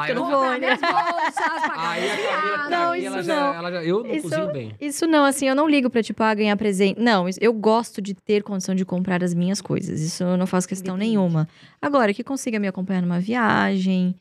Ai, 0.00 0.10
Eu 0.10 0.14
não 0.14 0.30
vou, 0.30 0.58
né? 0.58 0.78
Não, 2.70 2.94
isso 2.94 3.06
ela 3.06 3.22
já, 3.22 3.34
não. 3.40 3.54
ela 3.54 3.70
já- 3.72 3.84
eu 3.84 4.02
não 4.04 4.10
Isso- 4.14 4.28
cozinho 4.28 4.52
bem. 4.52 4.74
Isso 4.80 5.06
não, 5.06 5.24
assim, 5.24 5.48
eu 5.48 5.54
não 5.54 5.68
ligo 5.68 5.90
pra, 5.90 6.02
tipo, 6.02 6.22
ah, 6.22 6.34
ganhar 6.34 6.56
presente. 6.56 7.00
Não, 7.00 7.26
eu 7.40 7.52
gosto 7.52 8.00
de 8.00 8.14
ter 8.14 8.42
condição 8.42 8.74
de 8.74 8.84
comprar 8.84 9.22
as 9.22 9.34
minhas 9.34 9.60
coisas. 9.60 10.00
Isso 10.00 10.22
eu 10.22 10.36
não 10.36 10.46
faço 10.46 10.68
questão 10.68 10.96
nenhuma. 10.96 11.48
Agora, 11.80 12.12
que 12.14 12.22
consiga 12.24 12.58
me 12.58 12.68
acompanhar 12.68 13.02
numa 13.02 13.20
viagem, 13.20 14.14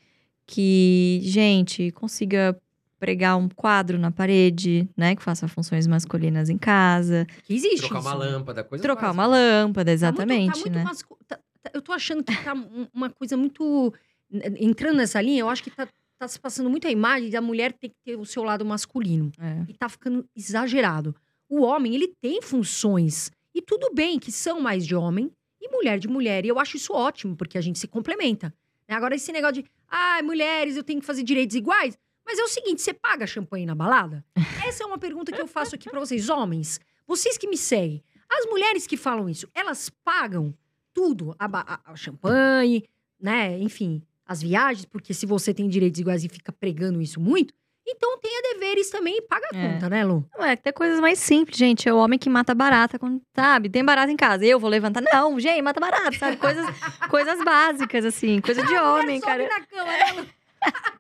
que, 0.46 1.20
gente, 1.24 1.92
consiga 1.92 2.58
pregar 3.00 3.38
um 3.38 3.48
quadro 3.48 3.98
na 3.98 4.12
parede, 4.12 4.90
né? 4.98 5.16
Que 5.16 5.24
faça 5.24 5.48
funções 5.48 5.88
masculinas 5.88 6.50
em 6.50 6.58
casa. 6.58 7.26
Que 7.44 7.54
existe 7.54 7.88
Trocar 7.88 8.00
uma 8.02 8.10
isso, 8.12 8.20
né? 8.20 8.26
lâmpada, 8.26 8.64
coisa 8.64 8.82
Trocar 8.84 9.12
uma 9.12 9.28
básica. 9.28 9.38
lâmpada, 9.38 9.74
Tá 9.74 9.86
muito- 9.86 9.90
exatamente, 9.94 10.54
tá 10.54 10.60
muito 10.60 10.76
né? 10.78 10.84
mascu- 10.84 11.18
tá- 11.28 11.40
tá- 11.64 11.72
eu 11.74 11.82
tô 11.82 11.94
achando 11.94 12.24
que 12.24 12.36
tá 12.44 12.54
um- 12.54 12.88
uma 12.94 13.10
coisa 13.10 13.38
muito. 13.38 13.94
Entrando 14.32 14.98
nessa 14.98 15.22
linha, 15.22 15.42
eu 15.42 15.50
acho 15.50 15.64
que 15.64 15.72
tá, 15.72 15.88
tá 16.18 16.28
se 16.28 16.40
passando 16.40 16.70
muito 16.70 16.88
a 16.88 16.92
imagem 16.92 17.30
da 17.30 17.42
mulher 17.42 17.74
ter 17.74 17.90
que 17.90 17.96
ter 18.06 18.16
o 18.16 18.26
seu 18.26 18.44
lado 18.44 18.64
masculino. 18.66 19.32
É. 19.40 19.66
E 19.68 19.74
tá 19.74 19.90
ficando 19.90 20.28
exagerado. 20.36 21.16
O 21.50 21.62
homem, 21.62 21.96
ele 21.96 22.14
tem 22.22 22.42
funções. 22.42 23.32
E 23.56 23.62
tudo 23.62 23.92
bem 23.94 24.20
que 24.20 24.32
são 24.32 24.60
mais 24.62 24.86
de 24.86 24.96
homem 24.96 25.32
e 25.62 25.68
mulher 25.70 25.98
de 26.00 26.08
mulher. 26.08 26.46
E 26.46 26.48
eu 26.50 26.60
acho 26.60 26.78
isso 26.78 26.94
ótimo, 26.94 27.36
porque 27.36 27.58
a 27.58 27.62
gente 27.62 27.80
se 27.80 27.88
complementa. 27.88 28.54
né? 28.88 28.96
Agora, 28.96 29.16
esse 29.16 29.32
negócio 29.32 29.64
de, 29.64 29.66
ah, 29.88 30.22
mulheres, 30.24 30.78
eu 30.78 30.84
tenho 30.84 31.00
que 31.00 31.06
fazer 31.06 31.24
direitos 31.24 31.56
iguais. 31.56 31.98
Mas 32.26 32.38
é 32.38 32.44
o 32.44 32.48
seguinte, 32.48 32.82
você 32.84 32.94
paga 32.94 33.26
champanhe 33.26 33.66
na 33.66 33.74
balada? 33.74 34.24
Essa 34.68 34.84
é 34.84 34.86
uma 34.86 35.00
pergunta 35.00 35.32
que 35.32 35.42
eu 35.42 35.48
faço 35.48 35.74
aqui 35.74 35.90
pra 35.90 36.00
vocês, 36.00 36.30
homens. 36.30 36.80
Vocês 37.08 37.36
que 37.40 37.48
me 37.48 37.58
seguem. 37.58 38.04
As 38.30 38.46
mulheres 38.46 38.86
que 38.86 38.96
falam 38.96 39.28
isso, 39.28 39.48
elas 39.56 39.90
pagam 40.04 40.54
tudo? 40.94 41.36
A, 41.40 41.46
a- 41.46 41.80
a 41.92 41.96
champanhe, 41.96 42.84
né? 43.20 43.58
Enfim, 43.58 44.04
as 44.30 44.42
viagens, 44.42 44.86
porque 44.86 45.14
se 45.14 45.26
você 45.26 45.54
tem 45.54 45.68
direitos 45.68 46.00
iguais 46.00 46.24
e 46.24 46.30
fica 46.30 46.52
pregando 46.52 47.02
isso 47.02 47.20
muito, 47.20 47.52
então 47.88 48.20
tenha 48.20 48.54
deveres 48.54 48.92
também 48.92 49.18
e 49.18 49.22
paga 49.24 49.48
a 49.52 49.58
É. 49.58 49.74
conta, 49.74 49.90
né, 49.90 50.06
Lu? 50.06 50.24
Não, 50.38 50.46
é 50.46 50.52
até 50.52 50.72
coisas 50.72 51.00
mais 51.00 51.18
simples, 51.18 51.58
gente. 51.58 51.90
É 51.90 51.94
o 51.94 51.98
homem 51.98 52.20
que 52.20 52.30
mata 52.30 52.54
barata, 52.54 53.00
quando, 53.00 53.20
sabe? 53.36 53.68
Tem 53.70 53.84
barata 53.84 54.12
em 54.12 54.16
casa. 54.16 54.46
Eu 54.46 54.60
vou 54.60 54.70
levantar. 54.70 55.02
Não, 55.02 55.40
gente, 55.40 55.60
mata 55.64 55.80
barata, 55.80 56.12
sabe? 56.16 56.38
Coisas, 56.38 56.64
coisas 57.10 57.44
básicas, 57.44 58.06
assim. 58.06 58.40
Coisa 58.42 58.64
de 58.64 58.76
homem, 58.76 59.20
Sobe 59.20 59.32
cara. 59.32 59.50
na 59.50 59.66
cama, 59.66 59.84
né, 59.86 60.12
Lu? 60.22 60.28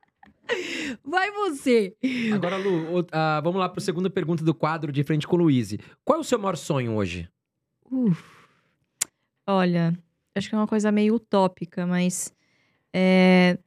Vai 1.05 1.29
você. 1.31 1.95
Agora, 2.33 2.57
Lu, 2.57 3.05
ah, 3.11 3.39
vamos 3.43 3.59
lá 3.59 3.69
para 3.69 3.79
a 3.79 3.83
segunda 3.83 4.09
pergunta 4.09 4.43
do 4.43 4.53
quadro 4.55 4.91
de 4.91 5.03
frente 5.03 5.27
com 5.27 5.35
o 5.35 5.39
Luiz. 5.39 5.77
Qual 6.03 6.17
é 6.17 6.21
o 6.21 6.23
seu 6.23 6.39
maior 6.39 6.57
sonho 6.57 6.95
hoje? 6.95 7.29
Uf. 7.91 8.23
Olha, 9.47 9.93
acho 10.35 10.49
que 10.49 10.55
é 10.55 10.57
uma 10.57 10.67
coisa 10.67 10.91
meio 10.91 11.13
utópica, 11.15 11.85
mas 11.85 12.33
é, 12.93 13.57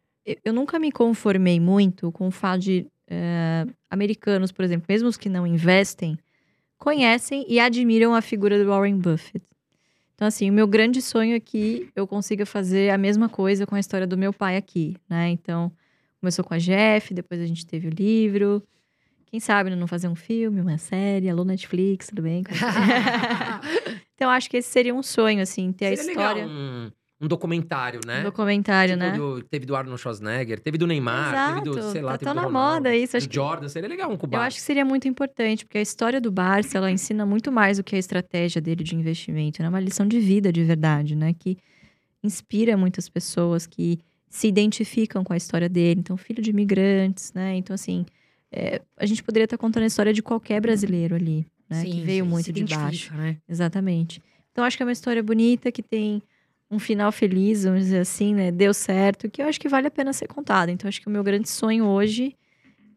eu- 0.44 0.52
nunca 0.52 0.78
me 0.78 0.90
conformei 0.92 1.58
muito 1.60 2.10
com 2.12 2.28
o 2.28 2.30
fato 2.30 2.60
de 2.62 2.86
é, 3.08 3.66
americanos, 3.90 4.50
por 4.52 4.64
exemplo, 4.64 4.86
mesmo 4.88 5.08
os 5.08 5.16
que 5.16 5.28
não 5.28 5.46
investem, 5.46 6.16
conhecem 6.78 7.44
e 7.48 7.60
admiram 7.60 8.14
a 8.14 8.22
figura 8.22 8.58
do 8.62 8.68
Warren 8.70 8.96
Buffett. 8.96 9.44
Então, 10.14 10.26
assim, 10.28 10.48
o 10.48 10.52
meu 10.52 10.66
grande 10.66 11.02
sonho 11.02 11.34
é 11.34 11.40
que 11.40 11.88
eu 11.96 12.06
consiga 12.06 12.46
fazer 12.46 12.90
a 12.90 12.96
mesma 12.98 13.28
coisa 13.28 13.66
com 13.66 13.74
a 13.74 13.80
história 13.80 14.06
do 14.06 14.16
meu 14.16 14.32
pai 14.32 14.56
aqui, 14.56 14.96
né? 15.08 15.28
Então, 15.30 15.70
começou 16.20 16.44
com 16.44 16.54
a 16.54 16.58
Jeff, 16.58 17.12
depois 17.12 17.40
a 17.40 17.46
gente 17.46 17.66
teve 17.66 17.88
o 17.88 17.90
livro. 17.90 18.62
Quem 19.26 19.40
sabe 19.40 19.70
né, 19.70 19.76
não 19.76 19.86
fazer 19.86 20.08
um 20.08 20.14
filme, 20.14 20.60
uma 20.60 20.78
série, 20.78 21.28
alô 21.28 21.44
Netflix, 21.44 22.06
tudo 22.08 22.22
bem? 22.22 22.44
Então, 24.14 24.30
acho 24.30 24.48
que 24.48 24.58
esse 24.58 24.68
seria 24.68 24.94
um 24.94 25.02
sonho, 25.02 25.42
assim, 25.42 25.72
ter 25.72 25.86
a 25.86 25.96
Seria 25.96 26.12
história. 26.12 26.46
legal 26.46 26.92
um, 27.22 27.24
um 27.24 27.28
documentário, 27.28 28.00
né? 28.06 28.20
Um 28.20 28.24
documentário, 28.24 28.94
Tipo 28.94 29.04
né? 29.06 29.16
do- 29.16 29.42
teve 29.42 29.64
do 29.64 29.76
Arnold 29.76 30.00
Schwarzenegger, 30.00 30.58
teve 30.60 30.76
do 30.76 30.86
Neymar, 30.86 31.54
teve 31.54 31.64
do, 31.64 31.78
Exato, 31.78 31.92
sei 31.92 32.02
lá, 32.02 32.12
tá 32.12 32.18
teve 32.18 32.24
tão 32.26 32.34
do 32.34 32.40
na 32.40 32.46
Ronaldo, 32.46 32.76
moda 32.84 32.96
isso, 32.96 33.16
acho 33.16 33.26
do 33.26 33.30
que- 33.30 33.36
Jordan, 33.36 33.68
seria 33.68 33.88
legal 33.88 34.08
um 34.10 34.12
Eu 34.14 34.18
cubano. 34.18 34.42
acho 34.44 34.56
que 34.56 34.62
seria 34.62 34.84
muito 34.84 35.06
importante, 35.08 35.64
porque 35.64 35.78
a 35.78 35.82
história 35.82 36.20
do 36.20 36.30
Barça, 36.30 36.78
ela 36.78 36.90
ensina 36.90 37.24
muito 37.24 37.50
mais 37.52 37.78
do 37.78 37.84
que 37.84 37.94
a 37.94 37.98
estratégia 37.98 38.60
dele 38.60 38.82
de 38.84 38.94
investimento. 38.96 39.62
É 39.62 39.68
uma 39.68 39.80
lição 39.80 40.06
de 40.06 40.18
vida 40.20 40.52
de 40.52 40.62
verdade, 40.64 41.14
né? 41.16 41.34
Que 41.38 41.56
inspira 42.22 42.76
muitas 42.76 43.08
pessoas 43.08 43.66
que 43.66 43.98
se 44.28 44.46
identificam 44.48 45.22
com 45.24 45.32
a 45.32 45.36
história 45.36 45.68
dele. 45.68 46.00
Então, 46.00 46.16
filho 46.16 46.42
de 46.42 46.50
imigrantes, 46.50 47.32
né? 47.34 47.54
Então, 47.56 47.74
assim, 47.74 48.06
é, 48.50 48.80
a 48.96 49.04
gente 49.06 49.22
poderia 49.22 49.44
estar 49.44 49.58
contando 49.58 49.82
a 49.84 49.86
história 49.86 50.12
de 50.12 50.22
qualquer 50.22 50.60
brasileiro 50.60 51.14
ali, 51.14 51.46
né? 51.68 51.84
que 51.84 51.90
Sim, 51.92 52.04
veio 52.04 52.24
se 52.24 52.30
muito 52.30 52.52
de 52.52 52.64
baixo. 52.64 53.12
né? 53.14 53.36
Exatamente. 53.48 54.22
Então, 54.52 54.64
acho 54.64 54.76
que 54.76 54.82
é 54.82 54.86
uma 54.86 54.92
história 54.92 55.22
bonita, 55.22 55.72
que 55.72 55.82
tem 55.82 56.22
um 56.72 56.78
final 56.78 57.12
feliz, 57.12 57.64
vamos 57.64 57.80
dizer 57.80 58.00
assim, 58.00 58.34
né? 58.34 58.50
Deu 58.50 58.72
certo, 58.72 59.30
que 59.30 59.42
eu 59.42 59.46
acho 59.46 59.60
que 59.60 59.68
vale 59.68 59.86
a 59.86 59.90
pena 59.90 60.12
ser 60.12 60.26
contada. 60.26 60.72
Então, 60.72 60.88
acho 60.88 61.00
que 61.00 61.06
o 61.06 61.10
meu 61.10 61.22
grande 61.22 61.48
sonho 61.48 61.84
hoje 61.84 62.34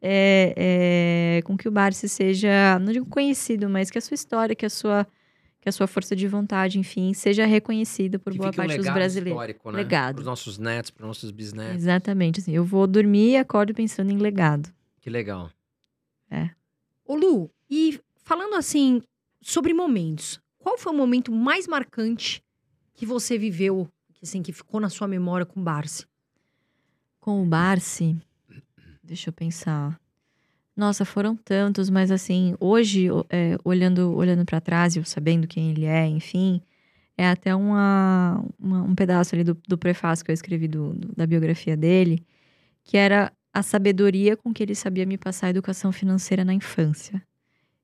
é, 0.02 1.38
é 1.38 1.42
com 1.44 1.58
que 1.58 1.68
o 1.68 1.72
Barsi 1.72 2.08
seja, 2.08 2.80
não 2.80 2.94
digo 2.94 3.06
conhecido, 3.06 3.70
mas 3.70 3.92
que 3.92 3.98
a 3.98 4.02
sua 4.02 4.16
história, 4.16 4.56
que 4.56 4.66
a 4.66 4.70
sua, 4.70 5.06
que 5.60 5.68
a 5.68 5.72
sua 5.74 5.88
força 5.88 6.16
de 6.16 6.26
vontade, 6.26 6.80
enfim, 6.80 7.14
seja 7.14 7.46
reconhecida 7.46 8.18
por 8.18 8.32
que 8.32 8.38
boa 8.38 8.52
fique 8.52 8.62
um 8.62 8.66
parte 8.66 8.78
dos 8.78 8.90
brasileiros. 8.94 9.34
histórico, 9.34 9.72
né? 9.72 9.78
Legado. 9.78 10.16
Para 10.16 10.22
os 10.22 10.26
nossos 10.26 10.58
netos, 10.58 10.90
para 10.90 11.04
os 11.04 11.08
nossos 11.08 11.32
bisnetos. 11.32 11.76
Exatamente. 11.76 12.40
Assim, 12.40 12.54
eu 12.54 12.64
vou 12.64 12.88
dormir 12.88 13.32
e 13.32 13.38
acordo 13.38 13.74
pensando 13.74 14.10
em 14.10 14.18
legado. 14.18 14.74
Que 15.02 15.10
legal. 15.10 15.52
Ô, 17.08 17.16
Lu, 17.16 17.52
e 17.70 18.00
falando 18.24 18.56
assim 18.56 19.02
sobre 19.40 19.74
momentos, 19.74 20.40
qual 20.58 20.76
foi 20.76 20.92
o 20.92 20.96
momento 20.96 21.32
mais 21.32 21.68
marcante 21.68 22.44
que 22.96 23.06
você 23.06 23.38
viveu, 23.38 23.88
que 24.14 24.24
assim, 24.24 24.42
que 24.42 24.54
ficou 24.54 24.80
na 24.80 24.90
sua 24.90 25.08
memória 25.08 25.46
com 25.46 25.60
o 25.60 25.64
Barsi? 25.64 26.06
Com 27.20 27.44
o 27.44 27.46
Barsi, 27.46 28.16
deixa 29.04 29.30
eu 29.30 29.34
pensar. 29.34 30.00
Nossa, 30.76 31.06
foram 31.06 31.36
tantos, 31.36 31.90
mas 31.90 32.12
assim, 32.12 32.56
hoje, 32.60 33.08
é, 33.30 33.58
olhando, 33.64 34.14
olhando 34.16 34.46
para 34.46 34.60
trás 34.62 34.96
e 34.96 35.04
sabendo 35.06 35.48
quem 35.48 35.72
ele 35.72 35.86
é, 35.86 36.06
enfim, 36.08 36.62
é 37.18 37.28
até 37.28 37.56
uma, 37.56 38.44
uma- 38.60 38.84
um 38.84 38.94
pedaço 38.94 39.36
ali 39.36 39.44
do, 39.44 39.54
do 39.68 39.78
prefácio 39.78 40.24
que 40.26 40.32
eu 40.32 40.34
escrevi 40.34 40.68
do, 40.68 40.94
do- 40.94 41.16
da 41.16 41.26
biografia 41.26 41.78
dele, 41.78 42.26
que 42.84 42.98
era 42.98 43.32
a 43.54 43.64
sabedoria 43.64 44.36
com 44.36 44.54
que 44.54 44.62
ele 44.64 44.76
sabia 44.76 45.06
me 45.06 45.18
passar 45.18 45.48
a 45.48 45.50
educação 45.50 45.92
financeira 45.94 46.44
na 46.44 46.54
infância. 46.54 47.22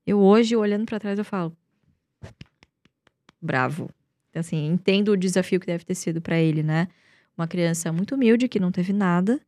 Eu 0.06 0.20
hoje, 0.20 0.56
olhando 0.56 0.86
para 0.86 1.00
trás, 1.00 1.18
eu 1.18 1.26
falo, 1.26 1.56
bravo. 3.42 3.90
Então, 4.32 4.40
assim, 4.40 4.66
entendo 4.66 5.10
o 5.10 5.18
desafio 5.18 5.60
que 5.60 5.68
deve 5.68 5.84
ter 5.84 5.94
sido 5.94 6.22
para 6.22 6.40
ele, 6.40 6.64
né? 6.64 6.88
Uma 7.38 7.48
criança 7.48 7.92
muito 7.92 8.16
humilde 8.16 8.48
que 8.48 8.60
não 8.60 8.72
teve 8.72 8.94
nada, 8.94 9.40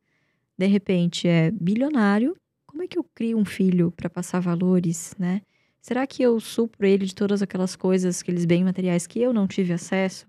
de 0.56 0.66
repente 0.66 1.26
é 1.26 1.50
bilionário. 1.50 2.36
Como 2.66 2.82
é 2.82 2.86
que 2.86 2.98
eu 2.98 3.04
crio 3.14 3.38
um 3.38 3.44
filho 3.44 3.90
para 3.96 4.10
passar 4.10 4.40
valores, 4.40 5.14
né? 5.18 5.40
Será 5.80 6.06
que 6.06 6.22
eu 6.22 6.38
supro 6.38 6.86
ele 6.86 7.06
de 7.06 7.14
todas 7.14 7.42
aquelas 7.42 7.76
coisas, 7.76 8.20
aqueles 8.20 8.44
bens 8.44 8.62
materiais 8.62 9.06
que 9.06 9.20
eu 9.20 9.32
não 9.32 9.46
tive 9.46 9.72
acesso? 9.72 10.26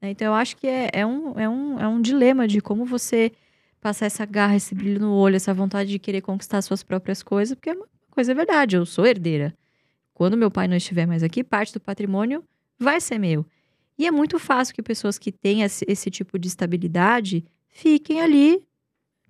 Né? 0.00 0.10
Então, 0.10 0.28
eu 0.28 0.34
acho 0.34 0.56
que 0.56 0.66
é, 0.66 0.90
é, 0.92 1.06
um, 1.06 1.38
é, 1.38 1.48
um, 1.48 1.80
é 1.80 1.88
um 1.88 2.00
dilema 2.00 2.46
de 2.46 2.60
como 2.60 2.84
você 2.84 3.32
passar 3.80 4.06
essa 4.06 4.24
garra, 4.24 4.56
esse 4.56 4.74
brilho 4.74 5.00
no 5.00 5.12
olho, 5.12 5.36
essa 5.36 5.54
vontade 5.54 5.90
de 5.90 5.98
querer 5.98 6.20
conquistar 6.20 6.60
suas 6.62 6.82
próprias 6.82 7.22
coisas, 7.22 7.54
porque 7.54 7.70
é 7.70 7.74
uma 7.74 7.86
coisa 8.10 8.32
é 8.32 8.34
verdade, 8.34 8.76
eu 8.76 8.84
sou 8.86 9.06
herdeira. 9.06 9.54
Quando 10.12 10.36
meu 10.36 10.50
pai 10.50 10.66
não 10.66 10.76
estiver 10.76 11.06
mais 11.06 11.22
aqui, 11.22 11.44
parte 11.44 11.72
do 11.72 11.80
patrimônio 11.80 12.42
vai 12.78 13.00
ser 13.00 13.18
meu. 13.18 13.44
E 13.98 14.06
é 14.06 14.10
muito 14.10 14.38
fácil 14.38 14.74
que 14.74 14.82
pessoas 14.82 15.18
que 15.18 15.32
têm 15.32 15.62
esse, 15.62 15.84
esse 15.88 16.10
tipo 16.10 16.38
de 16.38 16.48
estabilidade 16.48 17.44
fiquem 17.68 18.20
ali. 18.20 18.62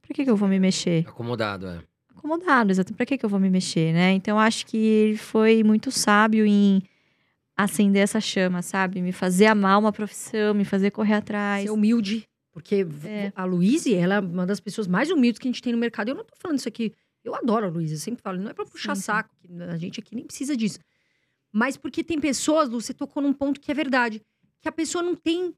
Por 0.03 0.15
que, 0.15 0.25
que 0.25 0.31
eu 0.31 0.37
vou 0.37 0.49
me 0.49 0.59
mexer? 0.59 1.05
Acomodado, 1.09 1.67
é. 1.67 1.81
Acomodado, 2.17 2.71
exato. 2.73 2.93
Pra 2.95 3.07
que, 3.07 3.17
que 3.19 3.25
eu 3.25 3.31
vou 3.31 3.39
me 3.41 3.51
mexer, 3.51 3.93
né? 3.93 4.13
Então, 4.13 4.37
eu 4.37 4.41
acho 4.41 4.67
que 4.67 4.77
ele 4.77 5.17
foi 5.17 5.63
muito 5.63 5.91
sábio 5.93 6.45
em 6.47 6.83
acender 7.57 8.03
essa 8.03 8.21
chama, 8.21 8.61
sabe? 8.63 9.01
Me 9.01 9.13
fazer 9.13 9.47
amar 9.47 9.79
uma 9.79 9.93
profissão, 9.93 10.53
me 10.55 10.65
fazer 10.65 10.91
correr 10.91 11.15
atrás. 11.15 11.65
Ser 11.65 11.71
humilde. 11.71 12.29
Porque 12.53 12.87
É. 13.05 13.33
a 13.37 13.45
Luíse, 13.45 13.95
ela 13.95 14.15
é 14.17 14.21
uma 14.21 14.47
das 14.47 14.61
pessoas 14.61 14.87
mais 14.87 15.11
humildes 15.11 15.39
que 15.39 15.47
a 15.47 15.51
gente 15.51 15.63
tem 15.63 15.73
no 15.73 15.79
mercado. 15.79 16.09
Eu 16.09 16.15
não 16.15 16.25
tô 16.25 16.35
falando 16.39 16.59
isso 16.59 16.69
aqui. 16.69 16.93
Eu 17.23 17.35
adoro 17.35 17.67
a 17.67 17.69
Luísa, 17.69 17.95
eu 17.95 17.99
sempre 17.99 18.23
falo. 18.23 18.39
Não 18.41 18.51
é 18.51 18.55
pra 18.55 18.65
puxar 18.65 18.95
Sim, 18.95 19.01
sim. 19.01 19.07
saco, 19.07 19.31
que 19.41 19.63
a 19.63 19.77
gente 19.77 20.01
aqui 20.01 20.15
nem 20.15 20.25
precisa 20.25 20.57
disso. 20.57 20.79
Mas 21.53 21.77
porque 21.77 22.03
tem 22.05 22.19
pessoas, 22.21 22.69
Lu, 22.69 22.81
você 22.81 22.95
tocou 22.95 23.23
num 23.23 23.33
ponto 23.33 23.61
que 23.61 23.71
é 23.71 23.75
verdade. 23.75 24.23
Que 24.63 24.69
a 24.69 24.73
pessoa 24.73 25.03
não 25.03 25.15
tem, 25.15 25.55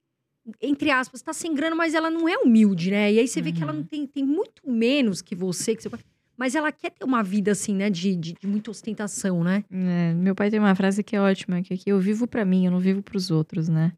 entre 0.61 0.91
aspas, 0.91 1.23
tá 1.23 1.33
sem 1.33 1.55
grana, 1.55 1.75
mas 1.77 1.95
ela 1.95 2.11
não 2.11 2.29
é 2.29 2.37
humilde, 2.39 2.91
né? 2.91 3.13
E 3.13 3.19
aí 3.19 3.29
você 3.29 3.41
vê 3.41 3.53
que 3.53 3.63
ela 3.63 3.73
Uhum. 3.73 3.79
não 3.79 3.85
tem, 3.85 4.07
tem 4.07 4.25
muito 4.25 4.63
menos 4.69 5.23
que 5.23 5.35
você, 5.35 5.75
que 5.75 5.89
pai. 5.89 6.01
Mas 6.37 6.55
ela 6.55 6.71
quer 6.71 6.91
ter 6.93 7.05
uma 7.05 7.23
vida 7.23 7.51
assim, 7.51 7.75
né? 7.75 7.91
De, 7.91 8.15
de, 8.15 8.33
de 8.35 8.47
muita 8.47 8.71
ostentação, 8.71 9.43
né? 9.43 9.65
É, 9.71 10.15
meu 10.15 10.35
pai 10.35 10.51
tem 10.51 10.61
uma 10.61 10.75
frase 10.75 11.03
que 11.03 11.17
é 11.17 11.21
ótima, 11.21 11.61
que 11.63 11.75
é 11.75 11.77
que 11.77 11.91
eu 11.91 11.99
vivo 11.99 12.27
pra 12.27 12.45
mim, 12.45 12.65
eu 12.67 12.71
não 12.71 12.79
vivo 12.79 13.03
pros 13.03 13.31
outros, 13.31 13.69
né? 13.69 13.93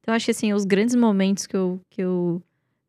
Então 0.00 0.14
acho 0.14 0.26
que 0.26 0.30
assim, 0.30 0.52
os 0.52 0.64
grandes 0.64 0.94
momentos 0.94 1.46
que 1.46 1.56
eu, 1.56 1.80
que 1.90 2.02
eu 2.02 2.42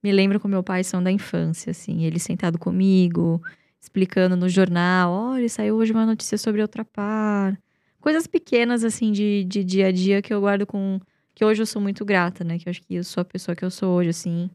me 0.03 0.11
lembro 0.11 0.39
com 0.39 0.47
meu 0.47 0.63
pai 0.63 0.83
são 0.83 1.01
da 1.03 1.11
infância, 1.11 1.71
assim, 1.71 2.03
ele 2.03 2.19
sentado 2.19 2.57
comigo, 2.57 3.41
explicando 3.81 4.35
no 4.35 4.47
jornal, 4.49 5.11
olha, 5.11 5.47
saiu 5.49 5.75
hoje 5.75 5.91
uma 5.93 6.05
notícia 6.05 6.37
sobre 6.37 6.61
Ultrapar. 6.61 7.57
Coisas 8.01 8.27
pequenas 8.27 8.83
assim 8.83 9.11
de, 9.11 9.43
de 9.45 9.63
dia 9.63 9.87
a 9.87 9.91
dia 9.91 10.21
que 10.21 10.33
eu 10.33 10.39
guardo 10.41 10.65
com 10.65 10.99
que 11.39 11.45
hoje 11.45 11.61
eu 11.61 11.65
sou 11.65 11.81
muito 11.81 12.03
grata, 12.03 12.43
né? 12.43 12.59
Que 12.59 12.67
eu 12.67 12.71
acho 12.71 12.81
que 12.81 12.95
eu 12.95 13.03
sou 13.03 13.21
a 13.21 13.25
pessoa 13.25 13.55
que 13.55 13.63
eu 13.63 13.71
sou 13.71 13.95
hoje, 13.95 14.09
assim, 14.09 14.49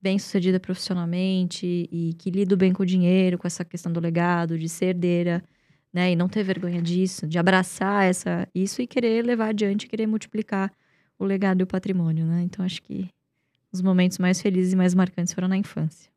bem 0.00 0.18
sucedida 0.18 0.58
profissionalmente 0.58 1.66
e 1.92 2.14
que 2.14 2.30
lido 2.30 2.56
bem 2.56 2.72
com 2.72 2.82
o 2.82 2.86
dinheiro, 2.86 3.36
com 3.36 3.46
essa 3.46 3.62
questão 3.62 3.92
do 3.92 4.00
legado, 4.00 4.58
de 4.58 4.66
ser 4.66 4.86
herdeira 4.86 5.44
né? 5.92 6.10
E 6.10 6.16
não 6.16 6.28
ter 6.28 6.42
vergonha 6.42 6.80
disso, 6.80 7.26
de 7.26 7.38
abraçar 7.38 8.04
essa, 8.04 8.48
isso 8.54 8.80
e 8.80 8.86
querer 8.86 9.22
levar 9.22 9.50
adiante, 9.50 9.86
querer 9.86 10.06
multiplicar 10.06 10.72
o 11.18 11.26
legado 11.26 11.60
e 11.60 11.62
o 11.62 11.66
patrimônio, 11.66 12.24
né? 12.24 12.42
Então 12.42 12.64
acho 12.64 12.80
que 12.80 13.06
os 13.70 13.82
momentos 13.82 14.16
mais 14.18 14.40
felizes 14.40 14.72
e 14.72 14.76
mais 14.76 14.94
marcantes 14.94 15.34
foram 15.34 15.46
na 15.46 15.58
infância. 15.58 16.10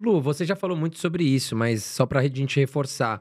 Lu, 0.00 0.20
você 0.20 0.44
já 0.44 0.56
falou 0.56 0.76
muito 0.76 0.98
sobre 0.98 1.22
isso, 1.22 1.54
mas 1.54 1.84
só 1.84 2.04
pra 2.04 2.26
gente 2.26 2.58
reforçar. 2.58 3.20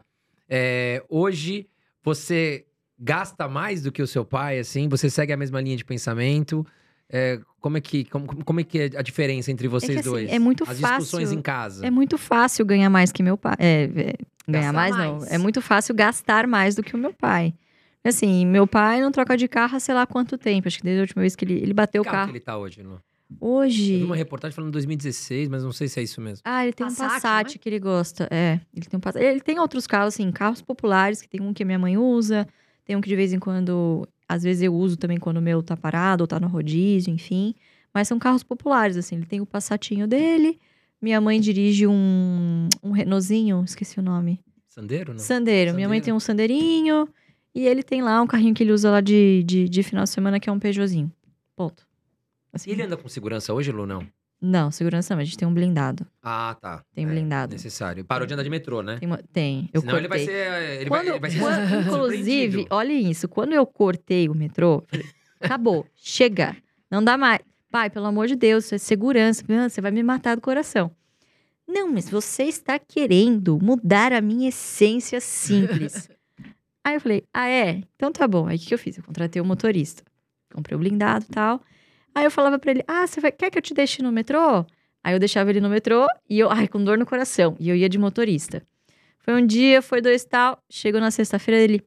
É, 0.49 1.03
hoje, 1.07 1.69
você 2.01 2.65
gasta 2.99 3.47
mais 3.47 3.81
do 3.83 3.91
que 3.91 4.01
o 4.01 4.07
seu 4.07 4.25
pai, 4.25 4.59
assim? 4.59 4.87
Você 4.89 5.09
segue 5.09 5.31
a 5.33 5.37
mesma 5.37 5.61
linha 5.61 5.77
de 5.77 5.85
pensamento? 5.85 6.65
É, 7.11 7.39
como, 7.59 7.77
é 7.77 7.81
que, 7.81 8.03
como, 8.05 8.43
como 8.43 8.59
é 8.59 8.63
que 8.63 8.79
é 8.79 8.85
a 8.95 9.01
diferença 9.01 9.51
entre 9.51 9.67
vocês 9.67 9.97
assim, 9.99 10.09
dois? 10.09 10.29
é 10.29 10.37
muito 10.37 10.63
As 10.63 10.77
discussões 10.77 11.23
fácil- 11.25 11.39
em 11.39 11.41
casa. 11.41 11.85
É 11.85 11.89
muito 11.89 12.17
fácil 12.17 12.65
ganhar 12.65 12.89
mais 12.89 13.11
que 13.11 13.23
meu 13.23 13.37
pai. 13.37 13.55
É, 13.57 13.83
é, 13.83 14.13
ganhar 14.47 14.71
Gastar 14.71 14.73
mais, 14.73 14.95
não. 14.97 15.17
mais. 15.19 15.31
É 15.31 15.37
muito 15.37 15.61
fácil 15.61 15.95
gastar 15.95 16.45
mais 16.45 16.75
do 16.75 16.83
que 16.83 16.95
o 16.95 16.97
meu 16.99 17.13
pai. 17.13 17.53
Assim, 18.03 18.45
meu 18.45 18.65
pai 18.67 19.01
não 19.01 19.11
troca 19.11 19.35
de 19.35 19.47
carro 19.47 19.75
há 19.75 19.79
sei 19.79 19.93
lá 19.95 20.05
quanto 20.05 20.37
tempo. 20.37 20.67
Acho 20.67 20.77
que 20.77 20.83
desde 20.83 20.99
a 20.99 21.03
última 21.03 21.21
vez 21.21 21.35
que 21.35 21.43
ele, 21.45 21.55
ele 21.55 21.73
bateu 21.73 22.01
o 22.01 22.05
Que 22.05 22.09
carro 22.11 22.21
carro. 22.21 22.31
que 22.31 22.37
ele 22.37 22.45
tá 22.45 22.57
hoje, 22.57 22.81
Lu? 22.83 23.01
Eu 23.41 23.47
Hoje. 23.47 23.97
vi 23.97 24.03
uma 24.03 24.15
reportagem 24.15 24.55
falando 24.55 24.71
2016, 24.71 25.49
mas 25.49 25.63
não 25.63 25.71
sei 25.71 25.87
se 25.87 25.99
é 25.99 26.03
isso 26.03 26.19
mesmo. 26.21 26.41
Ah, 26.45 26.63
ele 26.63 26.73
tem 26.73 26.87
Passat, 26.87 27.05
um 27.05 27.09
Passat 27.13 27.43
não 27.49 27.55
é? 27.55 27.57
que 27.59 27.69
ele 27.69 27.79
gosta. 27.79 28.27
É, 28.31 28.59
ele 28.75 28.85
tem 28.87 28.97
um 28.97 29.01
Passat. 29.01 29.21
Ele 29.23 29.39
tem 29.41 29.59
outros 29.59 29.85
carros, 29.85 30.15
assim, 30.15 30.31
carros 30.31 30.61
populares, 30.61 31.21
que 31.21 31.27
tem 31.29 31.41
um 31.41 31.53
que 31.53 31.61
a 31.61 31.65
minha 31.65 31.77
mãe 31.77 31.95
usa, 31.97 32.47
tem 32.89 32.95
um 32.95 33.01
que 33.01 33.07
de 33.07 33.15
vez 33.15 33.31
em 33.31 33.37
quando, 33.37 34.09
às 34.27 34.41
vezes 34.41 34.63
eu 34.63 34.73
uso 34.73 34.97
também 34.97 35.19
quando 35.19 35.37
o 35.37 35.41
meu 35.41 35.61
tá 35.61 35.77
parado 35.77 36.23
ou 36.23 36.27
tá 36.27 36.39
no 36.39 36.47
rodízio, 36.47 37.13
enfim. 37.13 37.53
Mas 37.93 38.07
são 38.07 38.17
carros 38.17 38.41
populares, 38.41 38.97
assim. 38.97 39.17
Ele 39.17 39.27
tem 39.27 39.39
o 39.39 39.45
Passatinho 39.45 40.07
dele. 40.07 40.59
Minha 40.99 41.21
mãe 41.21 41.39
dirige 41.39 41.85
um, 41.85 42.67
um 42.81 42.89
Renaultzinho, 42.89 43.63
esqueci 43.63 43.99
o 43.99 44.01
nome. 44.01 44.39
Sandeiro, 44.67 45.13
não? 45.13 45.19
Sandeiro. 45.19 45.75
Minha 45.75 45.87
mãe 45.87 46.01
tem 46.01 46.11
um 46.11 46.19
Sandeirinho. 46.19 47.07
E 47.53 47.67
ele 47.67 47.83
tem 47.83 48.01
lá 48.01 48.19
um 48.23 48.25
carrinho 48.25 48.55
que 48.55 48.63
ele 48.63 48.71
usa 48.71 48.89
lá 48.89 49.01
de, 49.01 49.43
de, 49.43 49.69
de 49.69 49.83
final 49.83 50.03
de 50.03 50.09
semana, 50.09 50.39
que 50.39 50.49
é 50.49 50.51
um 50.51 50.57
Peugeotzinho. 50.57 51.11
Ponto. 51.55 51.85
Assim, 52.51 52.71
E 52.71 52.73
ele 52.73 52.81
anda 52.81 52.97
com 52.97 53.07
segurança 53.07 53.53
hoje, 53.53 53.71
Lu, 53.71 53.85
não? 53.85 54.03
Não, 54.41 54.71
segurança 54.71 55.13
não. 55.15 55.21
A 55.21 55.25
gente 55.25 55.37
tem 55.37 55.47
um 55.47 55.53
blindado. 55.53 56.07
Ah, 56.23 56.55
tá. 56.61 56.83
Tem 56.95 57.05
É, 57.05 57.07
blindado. 57.07 57.53
Necessário. 57.53 58.05
Parou 58.05 58.25
de 58.25 58.33
andar 58.33 58.43
de 58.43 58.49
metrô, 58.49 58.81
né? 58.81 58.97
Tem, 58.97 59.07
uma- 59.07 59.21
tem. 59.33 59.69
Eu 59.73 59.81
Senão 59.81 59.97
ele 59.97 60.07
vai 60.07 60.19
cortei. 60.19 60.35
ser. 60.35 60.79
Ele 60.81 60.89
Quando, 60.89 61.05
vai, 61.05 61.09
ele 61.11 61.19
vai 61.19 61.29
ser 61.31 61.39
quando- 61.39 61.59
inclusive, 61.87 62.67
olha 62.69 62.93
isso. 62.93 63.27
Quando 63.27 63.53
eu 63.53 63.65
cortei 63.65 64.29
o 64.29 64.33
metrô, 64.33 64.83
falei, 64.87 65.05
acabou, 65.41 65.85
chega, 65.95 66.55
não 66.89 67.03
dá 67.03 67.17
mais. 67.17 67.39
Pai, 67.71 67.89
pelo 67.89 68.05
amor 68.07 68.27
de 68.27 68.35
Deus, 68.35 68.65
isso 68.65 68.75
é 68.75 68.77
segurança. 68.77 69.43
Você 69.69 69.81
vai 69.81 69.91
me 69.91 70.01
matar 70.01 70.35
do 70.35 70.41
coração. 70.41 70.89
Não, 71.67 71.91
mas 71.91 72.09
você 72.09 72.43
está 72.45 72.79
querendo 72.79 73.59
mudar 73.61 74.11
a 74.11 74.21
minha 74.21 74.49
essência 74.49 75.19
simples. 75.21 76.09
Aí 76.83 76.95
eu 76.95 77.01
falei, 77.01 77.23
ah, 77.31 77.47
é? 77.47 77.83
Então 77.95 78.11
tá 78.11 78.27
bom. 78.27 78.47
Aí 78.47 78.55
o 78.55 78.59
que 78.59 78.67
que 78.67 78.73
eu 78.73 78.79
fiz? 78.79 78.97
Eu 78.97 79.03
contratei 79.03 79.39
o 79.39 79.45
motorista. 79.45 80.01
Comprei 80.51 80.75
o 80.75 80.79
blindado 80.79 81.25
e 81.29 81.31
tal. 81.31 81.61
Aí 82.19 82.25
eu 82.25 82.31
falava 82.31 82.59
pra 82.59 82.71
ele, 82.71 82.83
ah, 82.85 83.07
você 83.07 83.21
vai- 83.21 83.31
quer 83.31 83.49
que 83.49 83.57
eu 83.57 83.61
te 83.61 83.73
deixe 83.73 84.01
no 84.03 84.11
metrô? 84.11 84.65
Aí 85.01 85.13
eu 85.15 85.19
deixava 85.19 85.49
ele 85.51 85.61
no 85.61 85.69
metrô 85.69 86.05
e 86.29 86.37
eu, 86.37 86.51
ai, 86.51 86.67
com 86.67 86.83
dor 86.83 86.97
no 86.97 87.05
coração. 87.05 87.55
E 87.57 87.69
eu 87.69 87.77
ia 87.77 87.87
de 87.87 87.97
motorista. 87.97 88.61
Foi 89.19 89.41
um 89.41 89.45
dia, 89.47 89.81
foi 89.81 90.01
dois 90.01 90.25
tal. 90.25 90.61
Chegou 90.69 90.99
na 90.99 91.11
sexta-feira, 91.11 91.61
ele. 91.61 91.81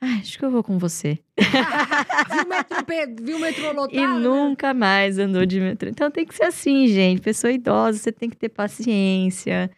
Ai, 0.00 0.20
acho 0.20 0.38
que 0.38 0.44
eu 0.44 0.50
vou 0.52 0.62
com 0.62 0.78
você. 0.78 1.18
viu, 2.30 2.44
o 2.44 2.48
metrô, 2.48 2.76
viu 3.20 3.36
o 3.36 3.40
metrô 3.40 3.72
lotado? 3.72 3.96
E 3.96 4.06
né? 4.06 4.06
nunca 4.06 4.72
mais 4.72 5.18
andou 5.18 5.44
de 5.44 5.58
metrô. 5.58 5.88
Então 5.88 6.08
tem 6.08 6.24
que 6.24 6.36
ser 6.36 6.44
assim, 6.44 6.86
gente. 6.86 7.20
Pessoa 7.20 7.52
idosa, 7.52 7.98
você 7.98 8.12
tem 8.12 8.30
que 8.30 8.36
ter 8.36 8.50
paciência. 8.50 9.68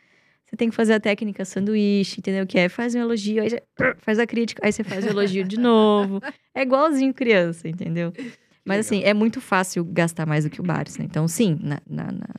Você 0.44 0.56
tem 0.56 0.68
que 0.68 0.76
fazer 0.76 0.92
a 0.92 1.00
técnica 1.00 1.42
sanduíche, 1.46 2.20
entendeu? 2.20 2.46
Que 2.46 2.58
é 2.58 2.68
faz 2.68 2.94
um 2.94 3.00
elogio, 3.00 3.42
aí 3.42 3.48
você 3.48 3.62
faz 3.96 4.18
a 4.18 4.26
crítica, 4.26 4.60
aí 4.62 4.70
você 4.72 4.84
faz 4.84 5.06
o 5.06 5.08
elogio 5.08 5.42
de 5.42 5.58
novo. 5.58 6.20
É 6.52 6.62
igualzinho 6.62 7.14
criança, 7.14 7.68
entendeu? 7.68 8.12
Mas 8.64 8.86
assim, 8.86 9.02
é 9.02 9.14
muito 9.14 9.40
fácil 9.40 9.84
gastar 9.84 10.26
mais 10.26 10.44
do 10.44 10.50
que 10.50 10.60
o 10.60 10.64
Bares, 10.64 10.96
né? 10.98 11.04
Então, 11.04 11.26
sim, 11.28 11.58
na, 11.62 11.80
na, 11.88 12.12
na- 12.12 12.34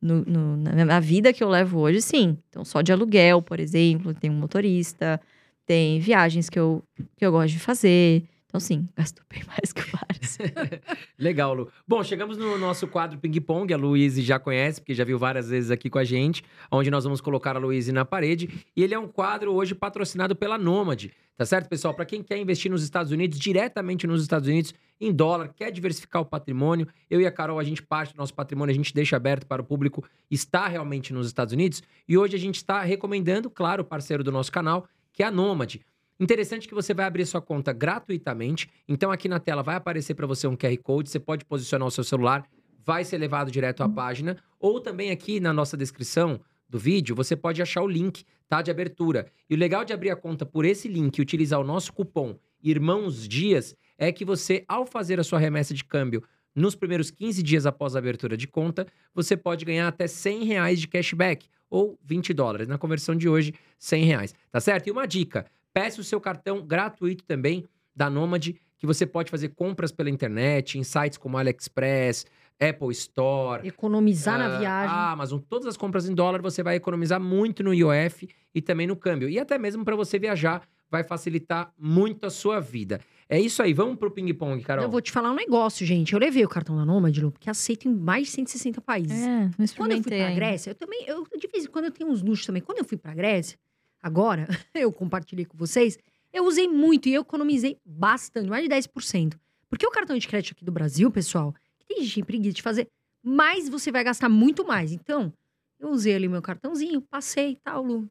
no- 0.00 0.24
no- 0.24 0.56
na, 0.56 0.84
na 0.84 1.00
vida 1.00 1.32
que 1.32 1.42
eu 1.42 1.48
levo 1.48 1.78
hoje, 1.80 2.00
sim. 2.02 2.38
Então, 2.48 2.64
só 2.64 2.80
de 2.82 2.92
aluguel, 2.92 3.42
por 3.42 3.60
exemplo, 3.60 4.14
tem 4.14 4.30
um 4.30 4.34
motorista, 4.34 5.20
tem 5.66 5.98
viagens 6.00 6.48
que 6.48 6.58
eu, 6.58 6.82
que 7.16 7.24
eu 7.26 7.32
gosto 7.32 7.52
de 7.54 7.58
fazer. 7.60 8.24
Então, 8.56 8.60
sim, 8.60 8.88
gasto 8.96 9.22
bem 9.28 9.42
mais 9.46 9.70
que 9.70 9.82
o 9.82 9.84
Bares. 9.92 10.38
Legal, 11.18 11.52
Lu. 11.52 11.70
Bom, 11.86 12.02
chegamos 12.02 12.38
no 12.38 12.56
nosso 12.56 12.88
quadro 12.88 13.18
Ping 13.18 13.38
Pong. 13.38 13.70
A 13.74 13.76
Luíse 13.76 14.22
já 14.22 14.38
conhece, 14.38 14.80
porque 14.80 14.94
já 14.94 15.04
viu 15.04 15.18
várias 15.18 15.50
vezes 15.50 15.70
aqui 15.70 15.90
com 15.90 15.98
a 15.98 16.04
gente, 16.04 16.42
onde 16.70 16.90
nós 16.90 17.04
vamos 17.04 17.20
colocar 17.20 17.54
a 17.54 17.58
Luíse 17.58 17.92
na 17.92 18.06
parede. 18.06 18.64
E 18.74 18.82
ele 18.82 18.94
é 18.94 18.98
um 18.98 19.08
quadro 19.08 19.52
hoje 19.52 19.74
patrocinado 19.74 20.34
pela 20.34 20.56
Nômade. 20.56 21.12
Tá 21.36 21.44
certo, 21.44 21.68
pessoal? 21.68 21.92
Para 21.92 22.06
quem 22.06 22.22
quer 22.22 22.38
investir 22.38 22.70
nos 22.70 22.82
Estados 22.82 23.12
Unidos, 23.12 23.38
diretamente 23.38 24.06
nos 24.06 24.22
Estados 24.22 24.48
Unidos, 24.48 24.72
em 24.98 25.12
dólar, 25.12 25.52
quer 25.54 25.70
diversificar 25.70 26.22
o 26.22 26.24
patrimônio, 26.24 26.88
eu 27.10 27.20
e 27.20 27.26
a 27.26 27.30
Carol, 27.30 27.58
a 27.58 27.64
gente 27.64 27.82
parte 27.82 28.14
do 28.14 28.16
nosso 28.16 28.32
patrimônio, 28.32 28.72
a 28.72 28.74
gente 28.74 28.94
deixa 28.94 29.16
aberto 29.16 29.46
para 29.46 29.60
o 29.60 29.64
público 29.66 30.02
estar 30.30 30.66
realmente 30.68 31.12
nos 31.12 31.26
Estados 31.26 31.52
Unidos. 31.52 31.82
E 32.08 32.16
hoje 32.16 32.34
a 32.34 32.38
gente 32.38 32.56
está 32.56 32.80
recomendando, 32.80 33.50
claro, 33.50 33.82
o 33.82 33.84
parceiro 33.84 34.24
do 34.24 34.32
nosso 34.32 34.50
canal, 34.50 34.88
que 35.12 35.22
é 35.22 35.26
a 35.26 35.30
Nômade. 35.30 35.84
Interessante 36.18 36.66
que 36.66 36.74
você 36.74 36.94
vai 36.94 37.04
abrir 37.04 37.26
sua 37.26 37.42
conta 37.42 37.72
gratuitamente. 37.72 38.68
Então 38.88 39.10
aqui 39.10 39.28
na 39.28 39.38
tela 39.38 39.62
vai 39.62 39.76
aparecer 39.76 40.14
para 40.14 40.26
você 40.26 40.46
um 40.46 40.56
QR 40.56 40.76
Code, 40.82 41.10
você 41.10 41.20
pode 41.20 41.44
posicionar 41.44 41.86
o 41.86 41.90
seu 41.90 42.02
celular, 42.02 42.48
vai 42.84 43.04
ser 43.04 43.18
levado 43.18 43.50
direto 43.50 43.82
à 43.82 43.88
página, 43.88 44.36
ou 44.58 44.80
também 44.80 45.10
aqui 45.10 45.40
na 45.40 45.52
nossa 45.52 45.76
descrição 45.76 46.40
do 46.68 46.78
vídeo, 46.78 47.14
você 47.14 47.36
pode 47.36 47.60
achar 47.62 47.82
o 47.82 47.88
link, 47.88 48.24
tá, 48.48 48.62
de 48.62 48.70
abertura. 48.70 49.26
E 49.48 49.54
o 49.54 49.58
legal 49.58 49.84
de 49.84 49.92
abrir 49.92 50.10
a 50.10 50.16
conta 50.16 50.44
por 50.44 50.64
esse 50.64 50.88
link 50.88 51.18
e 51.18 51.22
utilizar 51.22 51.60
o 51.60 51.64
nosso 51.64 51.92
cupom 51.92 52.36
Irmãos 52.62 53.28
Dias 53.28 53.76
é 53.98 54.10
que 54.10 54.24
você, 54.24 54.64
ao 54.66 54.84
fazer 54.84 55.20
a 55.20 55.24
sua 55.24 55.38
remessa 55.38 55.72
de 55.72 55.84
câmbio 55.84 56.22
nos 56.54 56.74
primeiros 56.74 57.10
15 57.10 57.42
dias 57.42 57.66
após 57.66 57.94
a 57.94 57.98
abertura 57.98 58.36
de 58.36 58.48
conta, 58.48 58.86
você 59.14 59.36
pode 59.36 59.64
ganhar 59.64 59.86
até 59.86 60.06
100 60.06 60.44
reais 60.44 60.80
de 60.80 60.88
cashback 60.88 61.46
ou 61.68 61.98
20 62.02 62.32
dólares. 62.32 62.66
Na 62.66 62.78
conversão 62.78 63.14
de 63.14 63.28
hoje, 63.28 63.52
100 63.78 64.04
reais, 64.04 64.34
tá 64.50 64.58
certo? 64.58 64.88
E 64.88 64.90
uma 64.90 65.06
dica, 65.06 65.46
peça 65.76 66.00
o 66.00 66.04
seu 66.04 66.18
cartão 66.18 66.62
gratuito 66.62 67.22
também 67.22 67.62
da 67.94 68.08
Nômade, 68.08 68.58
que 68.78 68.86
você 68.86 69.04
pode 69.04 69.30
fazer 69.30 69.50
compras 69.50 69.92
pela 69.92 70.08
internet, 70.08 70.78
em 70.78 70.82
sites 70.82 71.18
como 71.18 71.36
AliExpress, 71.36 72.24
Apple 72.58 72.90
Store, 72.92 73.68
Economizar 73.68 74.38
na 74.38 74.56
ah, 74.56 74.58
viagem. 74.58 74.96
Amazon, 74.96 75.38
todas 75.38 75.66
as 75.66 75.76
compras 75.76 76.08
em 76.08 76.14
dólar, 76.14 76.40
você 76.40 76.62
vai 76.62 76.76
economizar 76.76 77.20
muito 77.20 77.62
no 77.62 77.74
IOF 77.74 78.26
e 78.54 78.62
também 78.62 78.86
no 78.86 78.96
câmbio. 78.96 79.28
E 79.28 79.38
até 79.38 79.58
mesmo 79.58 79.84
para 79.84 79.94
você 79.94 80.18
viajar, 80.18 80.62
vai 80.90 81.04
facilitar 81.04 81.70
muito 81.78 82.24
a 82.24 82.30
sua 82.30 82.58
vida. 82.58 82.98
É 83.28 83.38
isso 83.38 83.62
aí, 83.62 83.74
vamos 83.74 83.98
pro 83.98 84.10
ping-pong, 84.10 84.62
Carol. 84.62 84.82
Eu 84.82 84.90
vou 84.90 85.02
te 85.02 85.12
falar 85.12 85.30
um 85.30 85.34
negócio, 85.34 85.84
gente. 85.84 86.14
Eu 86.14 86.18
levei 86.18 86.42
o 86.42 86.48
cartão 86.48 86.74
da 86.74 86.86
Nômade, 86.86 87.20
Lu, 87.20 87.30
porque 87.30 87.50
aceito 87.50 87.86
em 87.86 87.92
mais 87.94 88.28
de 88.28 88.30
160 88.30 88.80
países. 88.80 89.20
É, 89.20 89.50
não 89.58 89.66
Quando 89.76 89.92
eu 89.92 90.02
fui 90.02 90.16
pra. 90.16 90.30
Grécia, 90.30 90.70
eu 90.70 90.74
também, 90.74 91.04
eu, 91.06 91.26
de 91.38 91.48
vez 91.48 91.66
em 91.66 91.68
quando 91.68 91.84
eu 91.84 91.90
tenho 91.90 92.08
uns 92.08 92.22
luxos 92.22 92.46
também. 92.46 92.62
Quando 92.62 92.78
eu 92.78 92.84
fui 92.84 92.96
pra 92.96 93.12
Grécia, 93.12 93.58
agora, 94.06 94.46
eu 94.74 94.92
compartilhei 94.92 95.44
com 95.44 95.56
vocês, 95.58 95.98
eu 96.32 96.44
usei 96.44 96.68
muito 96.68 97.08
e 97.08 97.14
eu 97.14 97.22
economizei 97.22 97.78
bastante, 97.84 98.48
mais 98.48 98.62
de 98.62 98.74
10%. 98.74 99.34
Porque 99.68 99.86
o 99.86 99.90
cartão 99.90 100.16
de 100.16 100.28
crédito 100.28 100.52
aqui 100.52 100.64
do 100.64 100.70
Brasil, 100.70 101.10
pessoal, 101.10 101.54
que 101.78 101.86
tem 101.86 102.04
gente 102.04 102.24
preguiça 102.24 102.54
de 102.54 102.62
fazer, 102.62 102.88
mais 103.22 103.68
você 103.68 103.90
vai 103.90 104.04
gastar 104.04 104.28
muito 104.28 104.64
mais. 104.64 104.92
Então, 104.92 105.32
eu 105.80 105.90
usei 105.90 106.14
ali 106.14 106.28
o 106.28 106.30
meu 106.30 106.40
cartãozinho, 106.40 107.02
passei, 107.02 107.58
tal, 107.62 107.82
Lu, 107.82 108.08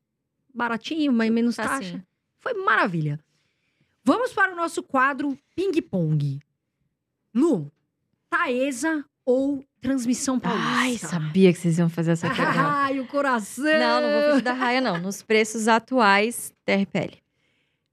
baratinho, 0.54 1.14
mas 1.14 1.32
menos 1.32 1.56
taxa. 1.56 1.70
Facinho. 1.70 2.08
Foi 2.40 2.54
maravilha. 2.54 3.20
Vamos 4.04 4.34
para 4.34 4.54
o 4.54 4.56
nosso 4.56 4.84
quadro 4.84 5.38
Ping 5.56 5.82
Pong. 5.82 6.40
Lu, 7.34 7.72
Taesa 8.30 9.04
ou 9.26 9.64
Transmissão 9.86 10.40
Paulista? 10.40 10.70
Ai, 10.72 10.98
sabia 10.98 11.54
que 11.54 11.60
vocês 11.60 11.78
iam 11.78 11.90
fazer 11.90 12.12
essa 12.12 12.28
pergunta. 12.34 12.60
Ai, 12.60 13.00
o 13.00 13.08
coração! 13.08 13.64
não, 13.66 14.02
não 14.02 14.22
vou 14.22 14.30
fugir 14.32 14.42
da 14.44 14.54
raia, 14.54 14.82
não. 14.82 15.00
Nos 15.00 15.22
preços 15.22 15.68
atuais, 15.68 16.54
TRPL. 16.66 17.18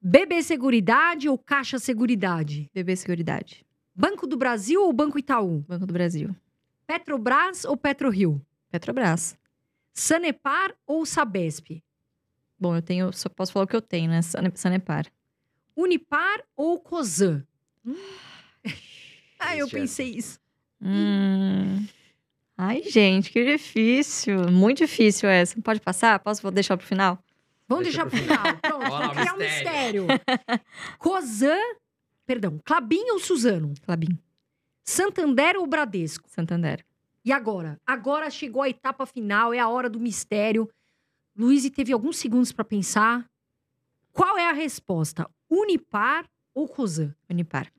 BB 0.01 0.43
Seguridade 0.43 1.29
ou 1.29 1.39
Caixa 1.39 1.79
Seguridade? 1.79 2.69
BB 2.75 2.97
Seguridade. 2.97 3.65
Banco 3.95 4.27
do 4.27 4.37
Brasil 4.37 4.83
ou 4.83 4.93
Banco 4.93 5.19
Itaú? 5.19 5.65
Banco 5.69 5.87
do 5.87 5.93
Brasil. 5.93 6.35
Petrobras 6.87 7.65
ou 7.65 7.77
PetroRio? 7.77 8.45
Petrobras. 8.71 9.37
Sanepar 9.93 10.75
ou 10.87 11.05
Sabesp? 11.07 11.83
Bom, 12.59 12.75
eu 12.75 12.83
tenho, 12.83 13.13
só 13.13 13.29
posso 13.29 13.53
falar 13.53 13.65
o 13.65 13.69
que 13.69 13.77
eu 13.77 13.83
tenho, 13.83 14.09
né? 14.11 14.23
Sane- 14.23 14.51
Sanepar. 14.55 15.07
Unipar 15.77 16.43
ou 16.57 16.81
Cosan? 16.81 17.45
Ai, 19.39 19.61
eu 19.61 19.67
Cristiano. 19.69 19.71
pensei 19.71 20.11
isso. 20.17 20.41
Hum. 20.83 21.87
Ai, 22.59 22.83
gente, 22.83 23.31
que 23.31 23.45
difícil. 23.45 24.51
Muito 24.51 24.79
difícil 24.79 25.29
essa. 25.29 25.61
Pode 25.63 25.81
passar? 25.81 26.19
Posso 26.19 26.43
vou 26.43 26.51
deixar 26.51 26.77
pro 26.77 26.87
final? 26.87 27.19
Vamos 27.69 27.85
Deixa 27.85 28.05
deixar 28.05 28.11
pro 28.11 28.19
final. 28.19 28.59
Pronto, 28.61 28.93
Olha 28.93 29.09
vamos 29.09 29.17
criar 29.17 29.35
um 29.35 29.39
mistério. 29.39 30.07
Cosan, 30.99 31.59
perdão, 32.27 32.61
Clabin 32.65 33.11
ou 33.13 33.19
Suzano? 33.19 33.73
Clabin. 33.83 34.19
Santander 34.85 35.57
ou 35.57 35.67
Bradesco? 35.67 36.29
Santander. 36.29 36.85
E 37.25 37.33
agora? 37.33 37.81
Agora 37.87 38.29
chegou 38.31 38.63
a 38.63 38.69
etapa 38.69 39.07
final, 39.07 39.55
é 39.55 39.59
a 39.59 39.69
hora 39.69 39.89
do 39.89 40.01
mistério. 40.01 40.69
Luiz 41.37 41.69
teve 41.71 41.93
alguns 41.93 42.19
segundos 42.19 42.53
para 42.53 42.65
pensar. 42.65 43.25
Qual 44.13 44.37
é 44.37 44.49
a 44.49 44.53
resposta? 44.53 45.29
Unipar 45.49 46.27
ou 46.53 46.69
Cosan? 46.69 47.15
Unipar. 47.31 47.73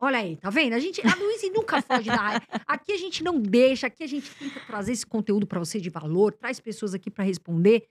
Olha 0.00 0.18
aí, 0.18 0.36
tá 0.36 0.48
vendo? 0.48 0.74
A 0.74 0.78
gente, 0.78 1.00
a 1.04 1.14
Luiz 1.16 1.42
nunca 1.52 1.82
foge 1.82 2.08
da 2.08 2.20
área. 2.20 2.42
Aqui 2.66 2.92
a 2.92 2.96
gente 2.96 3.24
não 3.24 3.40
deixa, 3.40 3.88
aqui 3.88 4.04
a 4.04 4.06
gente 4.06 4.30
tenta 4.30 4.60
trazer 4.60 4.92
esse 4.92 5.04
conteúdo 5.04 5.46
para 5.46 5.58
você 5.58 5.80
de 5.80 5.90
valor, 5.90 6.32
traz 6.32 6.60
pessoas 6.60 6.94
aqui 6.94 7.10
para 7.10 7.24
responder. 7.24 7.88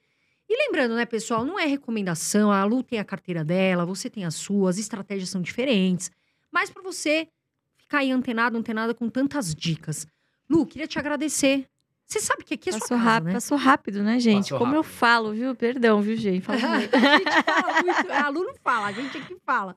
E 0.49 0.57
lembrando, 0.65 0.95
né, 0.95 1.05
pessoal, 1.05 1.43
não 1.43 1.59
é 1.59 1.65
recomendação, 1.65 2.49
a 2.49 2.63
Lu 2.63 2.81
tem 2.81 2.99
a 2.99 3.03
carteira 3.03 3.43
dela, 3.43 3.85
você 3.85 4.09
tem 4.09 4.23
a 4.23 4.31
sua, 4.31 4.69
as 4.69 4.77
estratégias 4.77 5.29
são 5.29 5.41
diferentes. 5.41 6.09
Mas 6.49 6.69
para 6.69 6.81
você 6.81 7.27
ficar 7.75 7.99
aí 7.99 8.11
antenado, 8.11 8.57
antenada 8.57 8.93
com 8.93 9.09
tantas 9.09 9.53
dicas. 9.53 10.07
Lu, 10.49 10.65
queria 10.65 10.88
te 10.88 10.97
agradecer. 10.97 11.67
Você 12.07 12.21
sabe 12.21 12.43
que 12.45 12.53
aqui 12.53 12.69
é 12.69 12.71
sua 12.71 12.79
Passou 12.79 12.97
casa, 12.97 13.09
rápido, 13.09 13.27
né? 13.27 13.34
passou 13.34 13.57
rápido, 13.57 14.01
né, 14.03 14.17
gente? 14.19 14.43
Passou 14.43 14.59
Como 14.59 14.71
eu 14.75 14.81
rápido. 14.81 14.93
falo, 14.95 15.34
viu? 15.34 15.53
Perdão, 15.53 16.01
viu, 16.01 16.15
gente? 16.15 16.47
Muito. 16.49 16.65
a 16.95 17.17
gente 17.17 17.43
fala 17.43 17.81
muito. 17.84 18.11
A 18.13 18.29
Lu 18.29 18.43
não 18.45 18.53
fala, 18.63 18.88
a 18.88 18.91
gente 18.93 19.17
aqui 19.17 19.35
fala. 19.45 19.75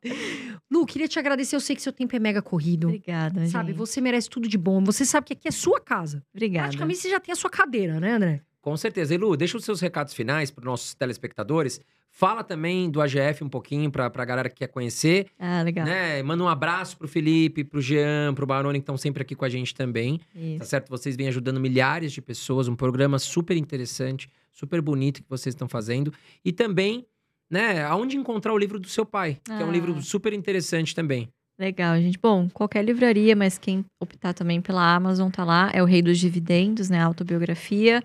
Lu, 0.70 0.86
queria 0.86 1.08
te 1.08 1.18
agradecer. 1.18 1.56
Eu 1.56 1.60
sei 1.60 1.74
que 1.74 1.82
seu 1.82 1.92
tempo 1.92 2.14
é 2.14 2.20
mega 2.20 2.40
corrido. 2.40 2.86
Obrigada, 2.86 3.44
Sabe, 3.48 3.68
gente. 3.72 3.76
você 3.78 4.00
merece 4.00 4.30
tudo 4.30 4.48
de 4.48 4.56
bom. 4.56 4.82
Você 4.84 5.04
sabe 5.04 5.26
que 5.26 5.32
aqui 5.32 5.48
é 5.48 5.50
sua 5.50 5.80
casa. 5.80 6.22
Obrigada. 6.32 6.68
Praticamente 6.68 7.00
você 7.00 7.10
já 7.10 7.18
tem 7.18 7.32
a 7.32 7.36
sua 7.36 7.50
cadeira, 7.50 7.98
né, 7.98 8.12
André? 8.12 8.42
Com 8.60 8.76
certeza. 8.76 9.14
E 9.14 9.18
Lu, 9.18 9.36
deixa 9.36 9.56
os 9.56 9.64
seus 9.64 9.80
recados 9.80 10.12
finais 10.14 10.50
para 10.50 10.60
os 10.62 10.66
nossos 10.66 10.94
telespectadores. 10.94 11.80
Fala 12.12 12.42
também 12.42 12.90
do 12.90 13.00
AGF 13.00 13.44
um 13.44 13.48
pouquinho 13.48 13.90
para 13.90 14.06
a 14.12 14.24
galera 14.24 14.48
que 14.50 14.56
quer 14.56 14.66
conhecer. 14.66 15.28
Ah, 15.38 15.62
legal. 15.62 15.86
Né? 15.86 16.22
Manda 16.22 16.42
um 16.42 16.48
abraço 16.48 16.98
pro 16.98 17.06
Felipe, 17.06 17.62
pro 17.62 17.80
Jean, 17.80 18.34
pro 18.34 18.44
Baroni, 18.46 18.80
que 18.80 18.82
estão 18.82 18.96
sempre 18.96 19.22
aqui 19.22 19.34
com 19.34 19.44
a 19.44 19.48
gente 19.48 19.74
também. 19.74 20.18
Tá 20.18 20.24
Isso. 20.34 20.64
certo? 20.66 20.88
Vocês 20.90 21.16
vêm 21.16 21.28
ajudando 21.28 21.60
milhares 21.60 22.12
de 22.12 22.20
pessoas, 22.20 22.66
um 22.68 22.74
programa 22.74 23.18
super 23.18 23.56
interessante, 23.56 24.28
super 24.52 24.80
bonito 24.82 25.22
que 25.22 25.30
vocês 25.30 25.54
estão 25.54 25.68
fazendo. 25.68 26.12
E 26.44 26.50
também, 26.52 27.06
né, 27.48 27.84
aonde 27.84 28.16
encontrar 28.16 28.52
o 28.52 28.58
livro 28.58 28.80
do 28.80 28.88
seu 28.88 29.06
pai, 29.06 29.38
que 29.44 29.52
é 29.52 29.64
um 29.64 29.68
Ah. 29.68 29.72
livro 29.72 30.02
super 30.02 30.32
interessante 30.32 30.94
também. 30.94 31.28
Legal, 31.56 31.96
gente. 32.00 32.18
Bom, 32.18 32.48
qualquer 32.52 32.82
livraria, 32.84 33.36
mas 33.36 33.56
quem 33.56 33.84
optar 34.00 34.32
também 34.34 34.60
pela 34.60 34.94
Amazon 34.96 35.30
tá 35.30 35.44
lá. 35.44 35.70
É 35.72 35.80
o 35.82 35.86
Rei 35.86 36.02
dos 36.02 36.18
Dividendos, 36.18 36.90
né? 36.90 37.00
Autobiografia. 37.00 38.02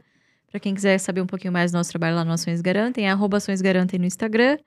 Para 0.49 0.59
quem 0.59 0.73
quiser 0.73 0.97
saber 0.97 1.22
um 1.22 1.27
pouquinho 1.27 1.51
mais 1.51 1.72
do 1.72 1.77
nosso 1.77 1.89
trabalho 1.89 2.15
lá 2.15 2.23
no 2.23 2.31
Ações 2.31 2.61
Garantem, 2.61 3.07
é 3.07 3.11
arroba 3.11 3.38
Ações 3.38 3.61
Garantem 3.61 3.99
no 3.99 4.05
Instagram. 4.05 4.57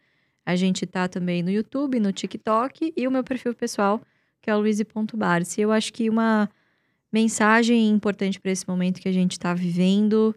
A 0.45 0.57
gente 0.57 0.87
tá 0.87 1.09
também 1.09 1.43
no 1.43 1.51
YouTube, 1.51 2.01
no 2.01 2.13
TikTok 2.13 2.93
e 2.97 3.07
o 3.07 3.11
meu 3.11 3.23
perfil 3.23 3.55
pessoal, 3.55 4.01
que 4.41 4.51
é 4.51 4.57
o 4.57 4.61
luiz.barce. 4.61 5.61
Eu 5.61 5.73
acho 5.73 5.93
que 5.93 6.09
uma 6.09 6.49
mensagem 7.13 7.89
importante 7.89 8.41
para 8.41 8.51
esse 8.51 8.67
momento 8.69 9.01
que 9.01 9.09
a 9.09 9.13
gente 9.13 9.33
está 9.33 9.55
vivendo 9.55 10.35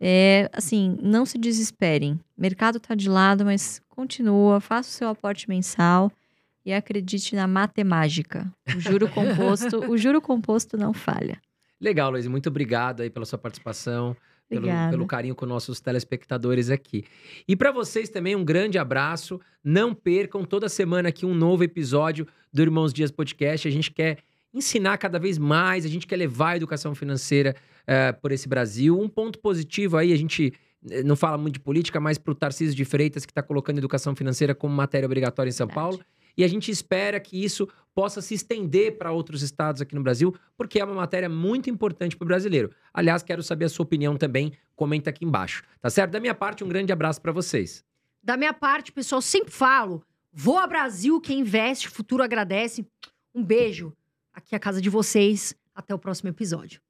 é, 0.00 0.48
assim, 0.52 0.96
não 1.02 1.26
se 1.26 1.38
desesperem. 1.38 2.12
O 2.36 2.40
mercado 2.40 2.78
tá 2.78 2.94
de 2.94 3.08
lado, 3.08 3.44
mas 3.44 3.82
continua, 3.88 4.60
faça 4.60 4.88
o 4.88 4.92
seu 4.92 5.08
aporte 5.08 5.48
mensal 5.48 6.12
e 6.64 6.72
acredite 6.72 7.34
na 7.34 7.46
matemática. 7.46 8.50
O 8.76 8.80
juro 8.80 9.08
composto, 9.10 9.90
o 9.90 9.96
juro 9.96 10.20
composto 10.20 10.76
não 10.76 10.92
falha. 10.92 11.40
Legal, 11.80 12.10
Luiz, 12.10 12.26
muito 12.26 12.48
obrigado 12.48 13.00
aí 13.02 13.10
pela 13.10 13.24
sua 13.24 13.38
participação. 13.38 14.16
Pelo, 14.48 14.66
pelo 14.90 15.06
carinho 15.06 15.34
com 15.34 15.44
nossos 15.44 15.78
telespectadores 15.78 16.70
aqui. 16.70 17.04
E 17.46 17.54
para 17.54 17.70
vocês 17.70 18.08
também, 18.08 18.34
um 18.34 18.42
grande 18.42 18.78
abraço. 18.78 19.38
Não 19.62 19.92
percam 19.92 20.42
toda 20.42 20.70
semana 20.70 21.10
aqui 21.10 21.26
um 21.26 21.34
novo 21.34 21.64
episódio 21.64 22.26
do 22.50 22.62
Irmãos 22.62 22.92
Dias 22.92 23.10
Podcast. 23.10 23.68
A 23.68 23.70
gente 23.70 23.90
quer 23.90 24.18
ensinar 24.52 24.96
cada 24.96 25.18
vez 25.18 25.36
mais, 25.36 25.84
a 25.84 25.88
gente 25.88 26.06
quer 26.06 26.16
levar 26.16 26.52
a 26.52 26.56
educação 26.56 26.94
financeira 26.94 27.54
eh, 27.86 28.12
por 28.12 28.32
esse 28.32 28.48
Brasil. 28.48 28.98
Um 28.98 29.08
ponto 29.08 29.38
positivo 29.38 29.96
aí, 29.96 30.12
a 30.12 30.16
gente 30.16 30.52
eh, 30.90 31.02
não 31.02 31.16
fala 31.16 31.36
muito 31.38 31.54
de 31.54 31.60
política, 31.60 32.00
mas 32.00 32.18
para 32.18 32.32
o 32.32 32.34
Tarcísio 32.34 32.74
de 32.74 32.84
Freitas, 32.84 33.24
que 33.24 33.30
está 33.30 33.42
colocando 33.42 33.78
educação 33.78 34.16
financeira 34.16 34.54
como 34.54 34.74
matéria 34.74 35.06
obrigatória 35.06 35.50
em 35.50 35.52
São 35.52 35.66
Verdade. 35.66 35.88
Paulo. 35.96 36.04
E 36.38 36.44
a 36.44 36.48
gente 36.48 36.70
espera 36.70 37.18
que 37.18 37.44
isso 37.44 37.68
possa 37.92 38.22
se 38.22 38.32
estender 38.32 38.96
para 38.96 39.10
outros 39.10 39.42
estados 39.42 39.82
aqui 39.82 39.92
no 39.96 40.02
Brasil, 40.04 40.32
porque 40.56 40.78
é 40.78 40.84
uma 40.84 40.94
matéria 40.94 41.28
muito 41.28 41.68
importante 41.68 42.16
para 42.16 42.24
o 42.24 42.28
brasileiro. 42.28 42.70
Aliás, 42.94 43.24
quero 43.24 43.42
saber 43.42 43.64
a 43.64 43.68
sua 43.68 43.82
opinião 43.82 44.16
também. 44.16 44.52
Comenta 44.76 45.10
aqui 45.10 45.24
embaixo, 45.24 45.64
tá 45.80 45.90
certo? 45.90 46.12
Da 46.12 46.20
minha 46.20 46.36
parte, 46.36 46.62
um 46.62 46.68
grande 46.68 46.92
abraço 46.92 47.20
para 47.20 47.32
vocês. 47.32 47.84
Da 48.22 48.36
minha 48.36 48.54
parte, 48.54 48.92
pessoal, 48.92 49.20
sempre 49.20 49.52
falo: 49.52 50.00
voa 50.32 50.64
Brasil, 50.68 51.20
quem 51.20 51.40
investe, 51.40 51.88
futuro 51.88 52.22
agradece. 52.22 52.86
Um 53.34 53.42
beijo. 53.42 53.92
Aqui 54.32 54.54
é 54.54 54.56
a 54.56 54.60
casa 54.60 54.80
de 54.80 54.88
vocês. 54.88 55.56
Até 55.74 55.92
o 55.92 55.98
próximo 55.98 56.30
episódio. 56.30 56.80